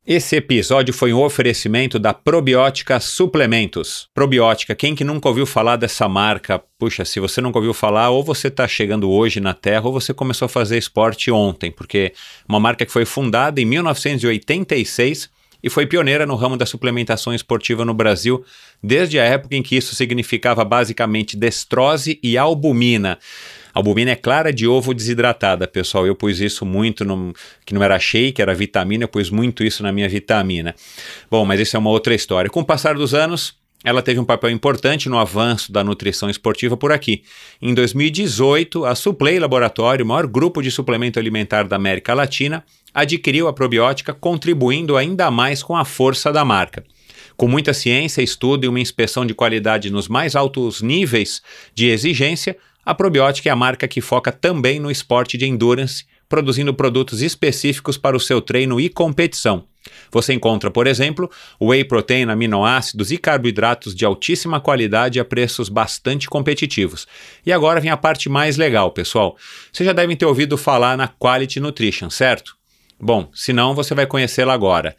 Esse 0.06 0.36
episódio 0.36 0.94
foi 0.94 1.12
um 1.12 1.20
oferecimento 1.20 1.98
da 1.98 2.14
Probiótica 2.14 3.00
Suplementos. 3.00 4.08
Probiótica, 4.14 4.72
quem 4.72 4.94
que 4.94 5.02
nunca 5.02 5.28
ouviu 5.28 5.44
falar 5.44 5.74
dessa 5.74 6.08
marca? 6.08 6.62
Puxa, 6.78 7.04
se 7.04 7.18
você 7.18 7.40
nunca 7.40 7.58
ouviu 7.58 7.74
falar, 7.74 8.10
ou 8.10 8.22
você 8.22 8.46
está 8.46 8.68
chegando 8.68 9.10
hoje 9.10 9.40
na 9.40 9.52
Terra, 9.52 9.86
ou 9.86 9.92
você 9.92 10.14
começou 10.14 10.46
a 10.46 10.48
fazer 10.48 10.78
esporte 10.78 11.28
ontem, 11.32 11.72
porque 11.72 12.12
uma 12.48 12.60
marca 12.60 12.86
que 12.86 12.92
foi 12.92 13.04
fundada 13.04 13.60
em 13.60 13.64
1986 13.64 15.28
e 15.60 15.68
foi 15.68 15.86
pioneira 15.86 16.24
no 16.24 16.36
ramo 16.36 16.56
da 16.56 16.64
suplementação 16.64 17.34
esportiva 17.34 17.84
no 17.84 17.92
Brasil, 17.92 18.44
desde 18.80 19.18
a 19.18 19.24
época 19.24 19.56
em 19.56 19.62
que 19.62 19.74
isso 19.74 19.96
significava 19.96 20.64
basicamente 20.64 21.36
destrose 21.36 22.20
e 22.22 22.38
albumina. 22.38 23.18
Albumina 23.76 24.12
é 24.12 24.16
clara 24.16 24.50
de 24.54 24.66
ovo 24.66 24.94
desidratada, 24.94 25.68
pessoal. 25.68 26.06
Eu 26.06 26.14
pus 26.16 26.40
isso 26.40 26.64
muito, 26.64 27.04
no, 27.04 27.34
que 27.66 27.74
não 27.74 27.82
era 27.82 27.98
shake, 27.98 28.40
era 28.40 28.54
vitamina, 28.54 29.04
eu 29.04 29.08
pus 29.08 29.28
muito 29.28 29.62
isso 29.62 29.82
na 29.82 29.92
minha 29.92 30.08
vitamina. 30.08 30.74
Bom, 31.30 31.44
mas 31.44 31.60
isso 31.60 31.76
é 31.76 31.78
uma 31.78 31.90
outra 31.90 32.14
história. 32.14 32.48
Com 32.48 32.60
o 32.60 32.64
passar 32.64 32.94
dos 32.94 33.12
anos, 33.12 33.52
ela 33.84 34.00
teve 34.00 34.18
um 34.18 34.24
papel 34.24 34.48
importante 34.48 35.10
no 35.10 35.18
avanço 35.18 35.70
da 35.70 35.84
nutrição 35.84 36.30
esportiva 36.30 36.74
por 36.74 36.90
aqui. 36.90 37.22
Em 37.60 37.74
2018, 37.74 38.86
a 38.86 38.94
Suplay 38.94 39.38
Laboratório, 39.38 40.06
o 40.06 40.08
maior 40.08 40.26
grupo 40.26 40.62
de 40.62 40.70
suplemento 40.70 41.18
alimentar 41.18 41.64
da 41.64 41.76
América 41.76 42.14
Latina, 42.14 42.64
adquiriu 42.94 43.46
a 43.46 43.52
probiótica, 43.52 44.14
contribuindo 44.14 44.96
ainda 44.96 45.30
mais 45.30 45.62
com 45.62 45.76
a 45.76 45.84
força 45.84 46.32
da 46.32 46.46
marca. 46.46 46.82
Com 47.36 47.46
muita 47.46 47.74
ciência, 47.74 48.22
estudo 48.22 48.64
e 48.64 48.68
uma 48.68 48.80
inspeção 48.80 49.26
de 49.26 49.34
qualidade 49.34 49.90
nos 49.90 50.08
mais 50.08 50.34
altos 50.34 50.80
níveis 50.80 51.42
de 51.74 51.88
exigência, 51.88 52.56
a 52.86 52.94
Probiótica 52.94 53.48
é 53.48 53.52
a 53.52 53.56
marca 53.56 53.88
que 53.88 54.00
foca 54.00 54.30
também 54.30 54.78
no 54.78 54.92
esporte 54.92 55.36
de 55.36 55.44
endurance, 55.44 56.04
produzindo 56.28 56.72
produtos 56.72 57.20
específicos 57.20 57.98
para 57.98 58.16
o 58.16 58.20
seu 58.20 58.40
treino 58.40 58.80
e 58.80 58.88
competição. 58.88 59.64
Você 60.12 60.32
encontra, 60.32 60.70
por 60.70 60.86
exemplo, 60.86 61.28
whey 61.60 61.82
protein, 61.82 62.30
aminoácidos 62.30 63.10
e 63.10 63.18
carboidratos 63.18 63.92
de 63.92 64.04
altíssima 64.04 64.60
qualidade 64.60 65.18
a 65.18 65.24
preços 65.24 65.68
bastante 65.68 66.28
competitivos. 66.28 67.08
E 67.44 67.52
agora 67.52 67.80
vem 67.80 67.90
a 67.90 67.96
parte 67.96 68.28
mais 68.28 68.56
legal, 68.56 68.92
pessoal. 68.92 69.36
Vocês 69.72 69.84
já 69.84 69.92
devem 69.92 70.16
ter 70.16 70.26
ouvido 70.26 70.56
falar 70.56 70.96
na 70.96 71.08
Quality 71.08 71.58
Nutrition, 71.58 72.08
certo? 72.08 72.56
Bom, 73.00 73.28
se 73.34 73.52
não, 73.52 73.74
você 73.74 73.94
vai 73.94 74.06
conhecê-la 74.06 74.54
agora 74.54 74.96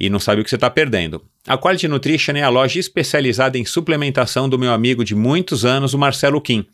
e 0.00 0.08
não 0.08 0.18
sabe 0.18 0.40
o 0.40 0.44
que 0.44 0.50
você 0.50 0.56
está 0.56 0.70
perdendo. 0.70 1.22
A 1.46 1.58
Quality 1.58 1.88
Nutrition 1.88 2.36
é 2.36 2.42
a 2.42 2.48
loja 2.48 2.78
especializada 2.78 3.58
em 3.58 3.64
suplementação 3.64 4.48
do 4.48 4.58
meu 4.58 4.72
amigo 4.72 5.04
de 5.04 5.14
muitos 5.14 5.64
anos, 5.64 5.94
o 5.94 5.98
Marcelo 5.98 6.40
Kim. 6.40 6.66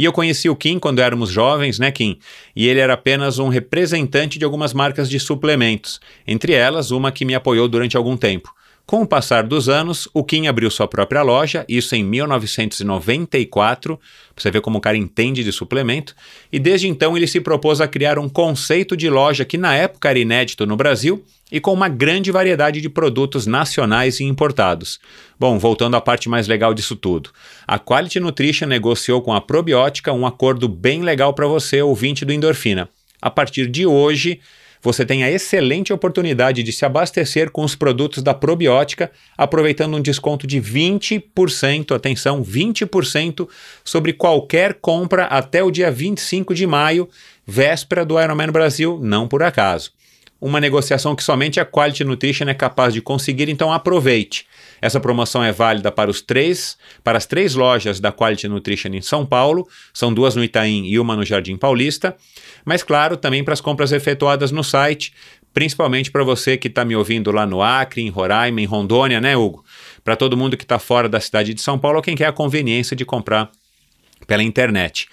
E 0.00 0.04
eu 0.06 0.14
conheci 0.14 0.48
o 0.48 0.56
Kim 0.56 0.78
quando 0.78 1.00
éramos 1.00 1.28
jovens, 1.28 1.78
né, 1.78 1.90
Kim? 1.90 2.18
E 2.56 2.66
ele 2.66 2.80
era 2.80 2.94
apenas 2.94 3.38
um 3.38 3.48
representante 3.48 4.38
de 4.38 4.46
algumas 4.46 4.72
marcas 4.72 5.10
de 5.10 5.20
suplementos, 5.20 6.00
entre 6.26 6.54
elas 6.54 6.90
uma 6.90 7.12
que 7.12 7.22
me 7.22 7.34
apoiou 7.34 7.68
durante 7.68 7.98
algum 7.98 8.16
tempo. 8.16 8.50
Com 8.90 9.02
o 9.02 9.06
passar 9.06 9.44
dos 9.44 9.68
anos, 9.68 10.08
o 10.12 10.24
Kim 10.24 10.48
abriu 10.48 10.68
sua 10.68 10.88
própria 10.88 11.22
loja, 11.22 11.64
isso 11.68 11.94
em 11.94 12.02
1994, 12.02 13.96
você 14.36 14.50
ver 14.50 14.60
como 14.60 14.78
o 14.78 14.80
cara 14.80 14.96
entende 14.96 15.44
de 15.44 15.52
suplemento, 15.52 16.12
e 16.52 16.58
desde 16.58 16.88
então 16.88 17.16
ele 17.16 17.28
se 17.28 17.40
propôs 17.40 17.80
a 17.80 17.86
criar 17.86 18.18
um 18.18 18.28
conceito 18.28 18.96
de 18.96 19.08
loja 19.08 19.44
que 19.44 19.56
na 19.56 19.76
época 19.76 20.10
era 20.10 20.18
inédito 20.18 20.66
no 20.66 20.76
Brasil 20.76 21.24
e 21.52 21.60
com 21.60 21.72
uma 21.72 21.88
grande 21.88 22.32
variedade 22.32 22.80
de 22.80 22.88
produtos 22.88 23.46
nacionais 23.46 24.18
e 24.18 24.24
importados. 24.24 24.98
Bom, 25.38 25.56
voltando 25.56 25.94
à 25.94 26.00
parte 26.00 26.28
mais 26.28 26.48
legal 26.48 26.74
disso 26.74 26.96
tudo. 26.96 27.30
A 27.68 27.78
Quality 27.78 28.18
Nutrition 28.18 28.66
negociou 28.66 29.22
com 29.22 29.32
a 29.32 29.40
Probiótica 29.40 30.12
um 30.12 30.26
acordo 30.26 30.68
bem 30.68 31.02
legal 31.02 31.32
para 31.32 31.46
você, 31.46 31.80
ouvinte 31.80 32.24
do 32.24 32.32
Endorfina. 32.32 32.88
A 33.22 33.30
partir 33.30 33.68
de 33.68 33.86
hoje, 33.86 34.40
você 34.82 35.04
tem 35.04 35.22
a 35.22 35.30
excelente 35.30 35.92
oportunidade 35.92 36.62
de 36.62 36.72
se 36.72 36.84
abastecer 36.84 37.50
com 37.50 37.62
os 37.62 37.74
produtos 37.74 38.22
da 38.22 38.32
probiótica, 38.32 39.10
aproveitando 39.36 39.96
um 39.96 40.00
desconto 40.00 40.46
de 40.46 40.60
20%, 40.60 41.94
atenção, 41.94 42.42
20% 42.42 43.48
sobre 43.84 44.12
qualquer 44.12 44.74
compra 44.74 45.24
até 45.24 45.62
o 45.62 45.70
dia 45.70 45.90
25 45.90 46.54
de 46.54 46.66
maio, 46.66 47.08
véspera 47.46 48.04
do 48.04 48.20
Ironman 48.20 48.50
Brasil, 48.50 48.98
não 49.02 49.28
por 49.28 49.42
acaso 49.42 49.92
uma 50.40 50.58
negociação 50.58 51.14
que 51.14 51.22
somente 51.22 51.60
a 51.60 51.66
Quality 51.66 52.02
Nutrition 52.04 52.48
é 52.48 52.54
capaz 52.54 52.94
de 52.94 53.02
conseguir, 53.02 53.48
então 53.48 53.70
aproveite. 53.72 54.46
Essa 54.80 54.98
promoção 54.98 55.44
é 55.44 55.52
válida 55.52 55.92
para 55.92 56.10
os 56.10 56.22
três, 56.22 56.78
para 57.04 57.18
as 57.18 57.26
três 57.26 57.54
lojas 57.54 58.00
da 58.00 58.10
Quality 58.10 58.48
Nutrition 58.48 58.88
em 58.94 59.02
São 59.02 59.26
Paulo, 59.26 59.68
são 59.92 60.14
duas 60.14 60.34
no 60.34 60.42
Itaim 60.42 60.86
e 60.86 60.98
uma 60.98 61.14
no 61.14 61.24
Jardim 61.24 61.56
Paulista, 61.56 62.16
mas 62.64 62.82
claro, 62.82 63.16
também 63.16 63.44
para 63.44 63.52
as 63.52 63.60
compras 63.60 63.92
efetuadas 63.92 64.50
no 64.50 64.64
site, 64.64 65.12
principalmente 65.52 66.10
para 66.10 66.24
você 66.24 66.56
que 66.56 66.68
está 66.68 66.84
me 66.84 66.96
ouvindo 66.96 67.30
lá 67.30 67.44
no 67.44 67.60
Acre, 67.60 68.00
em 68.00 68.08
Roraima, 68.08 68.60
em 68.60 68.66
Rondônia, 68.66 69.20
né, 69.20 69.36
Hugo? 69.36 69.62
Para 70.02 70.16
todo 70.16 70.36
mundo 70.36 70.56
que 70.56 70.64
está 70.64 70.78
fora 70.78 71.08
da 71.08 71.20
cidade 71.20 71.52
de 71.52 71.60
São 71.60 71.78
Paulo, 71.78 72.00
quem 72.00 72.16
quer 72.16 72.26
a 72.26 72.32
conveniência 72.32 72.96
de 72.96 73.04
comprar 73.04 73.50
pela 74.26 74.42
internet. 74.42 75.08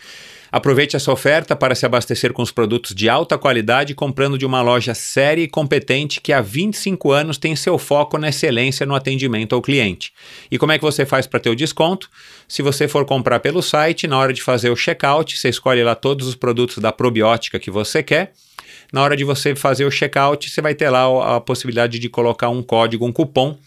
Aproveite 0.51 0.95
essa 0.95 1.11
oferta 1.11 1.55
para 1.55 1.75
se 1.75 1.85
abastecer 1.85 2.31
com 2.31 2.41
os 2.41 2.51
produtos 2.51 2.95
de 2.95 3.09
alta 3.09 3.37
qualidade 3.37 3.93
comprando 3.93 4.37
de 4.37 4.45
uma 4.45 4.61
loja 4.61 4.93
séria 4.93 5.43
e 5.43 5.47
competente 5.47 6.21
que 6.21 6.31
há 6.31 6.41
25 6.41 7.11
anos 7.11 7.37
tem 7.37 7.55
seu 7.55 7.77
foco 7.77 8.17
na 8.17 8.29
excelência 8.29 8.85
no 8.85 8.95
atendimento 8.95 9.53
ao 9.53 9.61
cliente. 9.61 10.13
E 10.49 10.57
como 10.57 10.71
é 10.71 10.77
que 10.77 10.83
você 10.83 11.05
faz 11.05 11.27
para 11.27 11.39
ter 11.39 11.49
o 11.49 11.55
desconto? 11.55 12.09
Se 12.47 12.61
você 12.61 12.87
for 12.87 13.05
comprar 13.05 13.39
pelo 13.39 13.61
site, 13.61 14.07
na 14.07 14.17
hora 14.17 14.31
de 14.31 14.41
fazer 14.41 14.69
o 14.69 14.75
checkout, 14.75 15.37
você 15.37 15.49
escolhe 15.49 15.83
lá 15.83 15.95
todos 15.95 16.27
os 16.27 16.35
produtos 16.35 16.77
da 16.77 16.91
probiótica 16.91 17.59
que 17.59 17.69
você 17.69 18.01
quer. 18.01 18.31
Na 18.91 19.01
hora 19.01 19.17
de 19.17 19.25
você 19.25 19.53
fazer 19.53 19.83
o 19.85 19.91
checkout, 19.91 20.49
você 20.49 20.61
vai 20.61 20.73
ter 20.73 20.89
lá 20.89 21.35
a 21.35 21.41
possibilidade 21.41 21.99
de 21.99 22.07
colocar 22.07 22.49
um 22.49 22.63
código, 22.63 23.05
um 23.05 23.11
cupom 23.11 23.57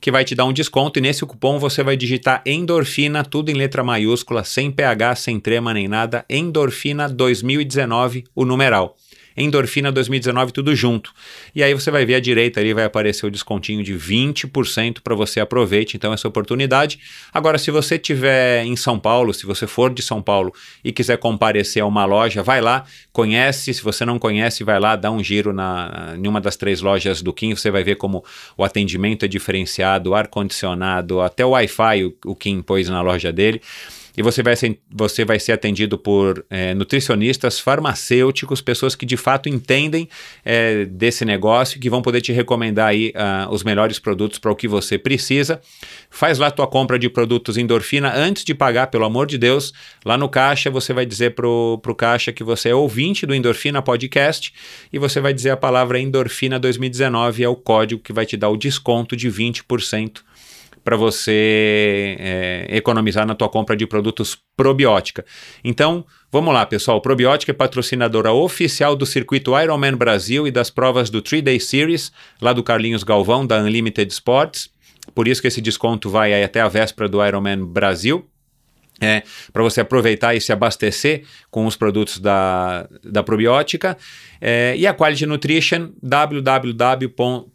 que 0.00 0.10
vai 0.10 0.24
te 0.24 0.34
dar 0.34 0.44
um 0.44 0.52
desconto 0.52 0.98
e 0.98 1.02
nesse 1.02 1.26
cupom 1.26 1.58
você 1.58 1.82
vai 1.82 1.96
digitar 1.96 2.42
endorfina, 2.46 3.24
tudo 3.24 3.50
em 3.50 3.54
letra 3.54 3.84
maiúscula, 3.84 4.42
sem 4.42 4.70
PH, 4.70 5.16
sem 5.16 5.38
trema 5.38 5.74
nem 5.74 5.86
nada, 5.86 6.24
endorfina 6.28 7.08
2019, 7.08 8.24
o 8.34 8.44
numeral. 8.44 8.96
Endorfina 9.36 9.92
2019, 9.92 10.52
tudo 10.52 10.74
junto. 10.74 11.12
E 11.54 11.62
aí 11.62 11.72
você 11.74 11.90
vai 11.90 12.04
ver 12.04 12.16
à 12.16 12.20
direita 12.20 12.60
ali, 12.60 12.74
vai 12.74 12.84
aparecer 12.84 13.26
o 13.26 13.30
descontinho 13.30 13.82
de 13.82 13.94
20% 13.94 15.00
para 15.02 15.14
você 15.14 15.40
aproveite 15.40 15.96
então 15.96 16.12
essa 16.12 16.28
oportunidade. 16.28 16.98
Agora, 17.32 17.58
se 17.58 17.70
você 17.70 17.96
estiver 17.96 18.64
em 18.64 18.76
São 18.76 18.98
Paulo, 18.98 19.32
se 19.32 19.46
você 19.46 19.66
for 19.66 19.92
de 19.92 20.02
São 20.02 20.22
Paulo 20.22 20.52
e 20.84 20.92
quiser 20.92 21.18
comparecer 21.18 21.82
a 21.82 21.86
uma 21.86 22.04
loja, 22.04 22.42
vai 22.42 22.60
lá, 22.60 22.84
conhece. 23.12 23.74
Se 23.74 23.82
você 23.82 24.04
não 24.04 24.18
conhece, 24.18 24.64
vai 24.64 24.78
lá, 24.78 24.96
dá 24.96 25.10
um 25.10 25.22
giro 25.22 25.52
na, 25.52 26.14
em 26.16 26.26
uma 26.26 26.40
das 26.40 26.56
três 26.56 26.80
lojas 26.80 27.22
do 27.22 27.32
Kim. 27.32 27.54
Você 27.54 27.70
vai 27.70 27.84
ver 27.84 27.96
como 27.96 28.24
o 28.56 28.64
atendimento 28.64 29.24
é 29.24 29.28
diferenciado, 29.28 30.14
ar-condicionado, 30.14 31.20
até 31.20 31.44
o 31.44 31.50
Wi-Fi 31.50 32.04
o, 32.04 32.14
o 32.26 32.34
Kim 32.34 32.62
pôs 32.62 32.88
na 32.88 33.00
loja 33.00 33.32
dele 33.32 33.60
e 34.16 34.22
você 34.22 34.42
vai 34.42 34.56
ser, 34.56 34.78
você 34.90 35.24
vai 35.24 35.38
ser 35.38 35.52
atendido 35.52 35.96
por 35.96 36.44
é, 36.50 36.74
nutricionistas, 36.74 37.58
farmacêuticos, 37.58 38.60
pessoas 38.60 38.94
que 38.94 39.06
de 39.06 39.16
fato 39.16 39.48
entendem 39.48 40.08
é, 40.44 40.84
desse 40.84 41.24
negócio, 41.24 41.80
que 41.80 41.90
vão 41.90 42.02
poder 42.02 42.20
te 42.20 42.32
recomendar 42.32 42.88
aí 42.88 43.12
uh, 43.16 43.52
os 43.52 43.62
melhores 43.62 43.98
produtos 43.98 44.38
para 44.38 44.50
o 44.50 44.56
que 44.56 44.68
você 44.68 44.98
precisa. 44.98 45.60
Faz 46.10 46.38
lá 46.38 46.50
tua 46.50 46.66
compra 46.66 46.98
de 46.98 47.08
produtos 47.08 47.56
endorfina 47.56 48.12
antes 48.14 48.44
de 48.44 48.54
pagar, 48.54 48.88
pelo 48.88 49.04
amor 49.04 49.26
de 49.26 49.38
Deus. 49.38 49.72
Lá 50.04 50.18
no 50.18 50.28
caixa 50.28 50.70
você 50.70 50.92
vai 50.92 51.06
dizer 51.06 51.34
pro, 51.34 51.78
pro 51.82 51.94
caixa 51.94 52.32
que 52.32 52.44
você 52.44 52.70
é 52.70 52.74
ouvinte 52.74 53.26
do 53.26 53.34
Endorfina 53.34 53.82
Podcast 53.82 54.52
e 54.92 54.98
você 54.98 55.20
vai 55.20 55.32
dizer 55.32 55.50
a 55.50 55.56
palavra 55.56 55.98
Endorfina 55.98 56.58
2019 56.58 57.42
é 57.42 57.48
o 57.48 57.56
código 57.56 58.02
que 58.02 58.12
vai 58.12 58.26
te 58.26 58.36
dar 58.36 58.48
o 58.48 58.56
desconto 58.56 59.16
de 59.16 59.30
20% 59.30 60.22
para 60.84 60.96
você 60.96 62.16
é, 62.18 62.66
economizar 62.70 63.26
na 63.26 63.34
tua 63.34 63.48
compra 63.48 63.76
de 63.76 63.86
produtos 63.86 64.36
probiótica. 64.56 65.24
Então, 65.62 66.04
vamos 66.30 66.52
lá, 66.54 66.64
pessoal. 66.64 67.00
Probiótica 67.00 67.52
é 67.52 67.54
patrocinadora 67.54 68.32
oficial 68.32 68.96
do 68.96 69.06
circuito 69.06 69.58
Ironman 69.58 69.94
Brasil 69.94 70.46
e 70.46 70.50
das 70.50 70.70
provas 70.70 71.10
do 71.10 71.22
3-Day 71.22 71.60
Series, 71.60 72.12
lá 72.40 72.52
do 72.52 72.62
Carlinhos 72.62 73.02
Galvão, 73.02 73.46
da 73.46 73.58
Unlimited 73.58 74.10
Sports. 74.12 74.70
Por 75.14 75.28
isso 75.28 75.40
que 75.40 75.48
esse 75.48 75.60
desconto 75.60 76.08
vai 76.08 76.42
até 76.42 76.60
a 76.60 76.68
véspera 76.68 77.08
do 77.08 77.24
Ironman 77.24 77.64
Brasil. 77.64 78.26
É, 79.02 79.22
para 79.50 79.62
você 79.62 79.80
aproveitar 79.80 80.34
e 80.34 80.42
se 80.42 80.52
abastecer 80.52 81.24
com 81.50 81.64
os 81.64 81.74
produtos 81.74 82.18
da, 82.18 82.86
da 83.02 83.22
probiótica. 83.22 83.96
É, 84.38 84.74
e 84.76 84.86
a 84.86 84.92
Quality 84.92 85.24
Nutrition, 85.24 85.88
www 86.02 87.50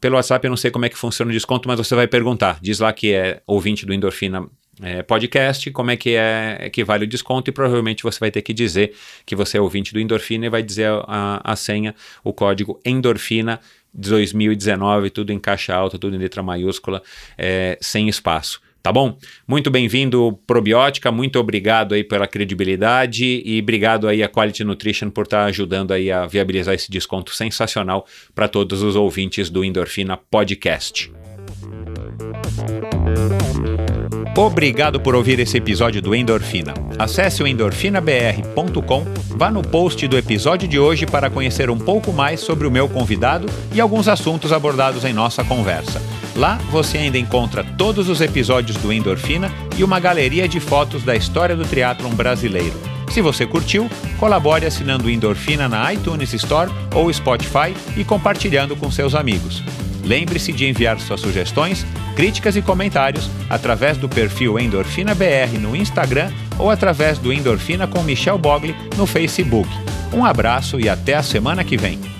Pelo 0.00 0.16
WhatsApp 0.16 0.46
eu 0.46 0.50
não 0.50 0.56
sei 0.56 0.70
como 0.70 0.86
é 0.86 0.88
que 0.88 0.96
funciona 0.96 1.30
o 1.30 1.34
desconto, 1.34 1.68
mas 1.68 1.78
você 1.78 1.94
vai 1.94 2.06
perguntar. 2.06 2.58
Diz 2.62 2.80
lá 2.80 2.90
que 2.92 3.12
é 3.12 3.42
ouvinte 3.46 3.84
do 3.84 3.92
Endorfina 3.92 4.46
é, 4.82 5.02
podcast, 5.02 5.70
como 5.72 5.90
é 5.90 5.96
que 5.96 6.14
é 6.14 6.70
que 6.72 6.82
vale 6.82 7.04
o 7.04 7.06
desconto 7.06 7.50
e 7.50 7.52
provavelmente 7.52 8.02
você 8.02 8.18
vai 8.18 8.30
ter 8.30 8.40
que 8.40 8.54
dizer 8.54 8.94
que 9.26 9.36
você 9.36 9.58
é 9.58 9.60
ouvinte 9.60 9.92
do 9.92 10.00
Endorfina 10.00 10.46
e 10.46 10.48
vai 10.48 10.62
dizer 10.62 10.88
a, 11.06 11.42
a 11.44 11.54
senha, 11.54 11.94
o 12.24 12.32
código 12.32 12.80
Endorfina 12.82 13.60
2019, 13.92 15.10
tudo 15.10 15.32
em 15.32 15.38
caixa 15.38 15.74
alta, 15.74 15.98
tudo 15.98 16.16
em 16.16 16.18
letra 16.18 16.42
maiúscula, 16.42 17.02
é, 17.36 17.76
sem 17.80 18.08
espaço. 18.08 18.60
Tá 18.82 18.90
bom? 18.90 19.18
Muito 19.46 19.70
bem-vindo, 19.70 20.38
Probiótica, 20.46 21.12
muito 21.12 21.38
obrigado 21.38 21.94
aí 21.94 22.02
pela 22.02 22.26
credibilidade 22.26 23.42
e 23.44 23.60
obrigado 23.60 24.08
aí 24.08 24.22
a 24.22 24.28
Quality 24.28 24.64
Nutrition 24.64 25.10
por 25.10 25.24
estar 25.24 25.42
tá 25.42 25.44
ajudando 25.44 25.92
aí 25.92 26.10
a 26.10 26.26
viabilizar 26.26 26.74
esse 26.74 26.90
desconto 26.90 27.34
sensacional 27.34 28.06
para 28.34 28.48
todos 28.48 28.82
os 28.82 28.96
ouvintes 28.96 29.50
do 29.50 29.62
Endorfina 29.62 30.16
Podcast. 30.16 31.12
Obrigado 34.36 35.00
por 35.00 35.14
ouvir 35.14 35.38
esse 35.38 35.56
episódio 35.56 36.00
do 36.00 36.14
Endorfina. 36.14 36.72
Acesse 36.98 37.42
o 37.42 37.46
endorfinabr.com, 37.46 39.04
vá 39.36 39.50
no 39.50 39.62
post 39.62 40.06
do 40.08 40.16
episódio 40.16 40.68
de 40.68 40.78
hoje 40.78 41.06
para 41.06 41.28
conhecer 41.28 41.68
um 41.70 41.78
pouco 41.78 42.12
mais 42.12 42.40
sobre 42.40 42.66
o 42.66 42.70
meu 42.70 42.88
convidado 42.88 43.46
e 43.72 43.80
alguns 43.80 44.08
assuntos 44.08 44.52
abordados 44.52 45.04
em 45.04 45.12
nossa 45.12 45.44
conversa. 45.44 46.00
Lá 46.36 46.56
você 46.70 46.98
ainda 46.98 47.18
encontra 47.18 47.64
todos 47.76 48.08
os 48.08 48.20
episódios 48.20 48.76
do 48.78 48.92
Endorfina 48.92 49.52
e 49.76 49.84
uma 49.84 50.00
galeria 50.00 50.48
de 50.48 50.60
fotos 50.60 51.02
da 51.02 51.16
história 51.16 51.56
do 51.56 51.64
triatlon 51.64 52.10
brasileiro. 52.10 52.74
Se 53.10 53.20
você 53.20 53.44
curtiu, 53.44 53.90
colabore 54.18 54.64
assinando 54.64 55.10
Endorfina 55.10 55.68
na 55.68 55.92
iTunes 55.92 56.32
Store 56.32 56.70
ou 56.94 57.12
Spotify 57.12 57.74
e 57.96 58.04
compartilhando 58.04 58.76
com 58.76 58.90
seus 58.90 59.14
amigos. 59.14 59.62
Lembre-se 60.04 60.52
de 60.52 60.66
enviar 60.66 60.98
suas 60.98 61.20
sugestões, 61.20 61.86
críticas 62.16 62.56
e 62.56 62.62
comentários 62.62 63.30
através 63.48 63.96
do 63.96 64.08
perfil 64.08 64.58
Endorfina 64.58 65.14
BR 65.14 65.58
no 65.60 65.76
Instagram 65.76 66.30
ou 66.58 66.70
através 66.70 67.18
do 67.18 67.32
Endorfina 67.32 67.86
com 67.86 68.02
Michel 68.02 68.38
Bogli 68.38 68.74
no 68.96 69.06
Facebook. 69.06 69.68
Um 70.12 70.24
abraço 70.24 70.80
e 70.80 70.88
até 70.88 71.14
a 71.14 71.22
semana 71.22 71.64
que 71.64 71.76
vem. 71.76 72.19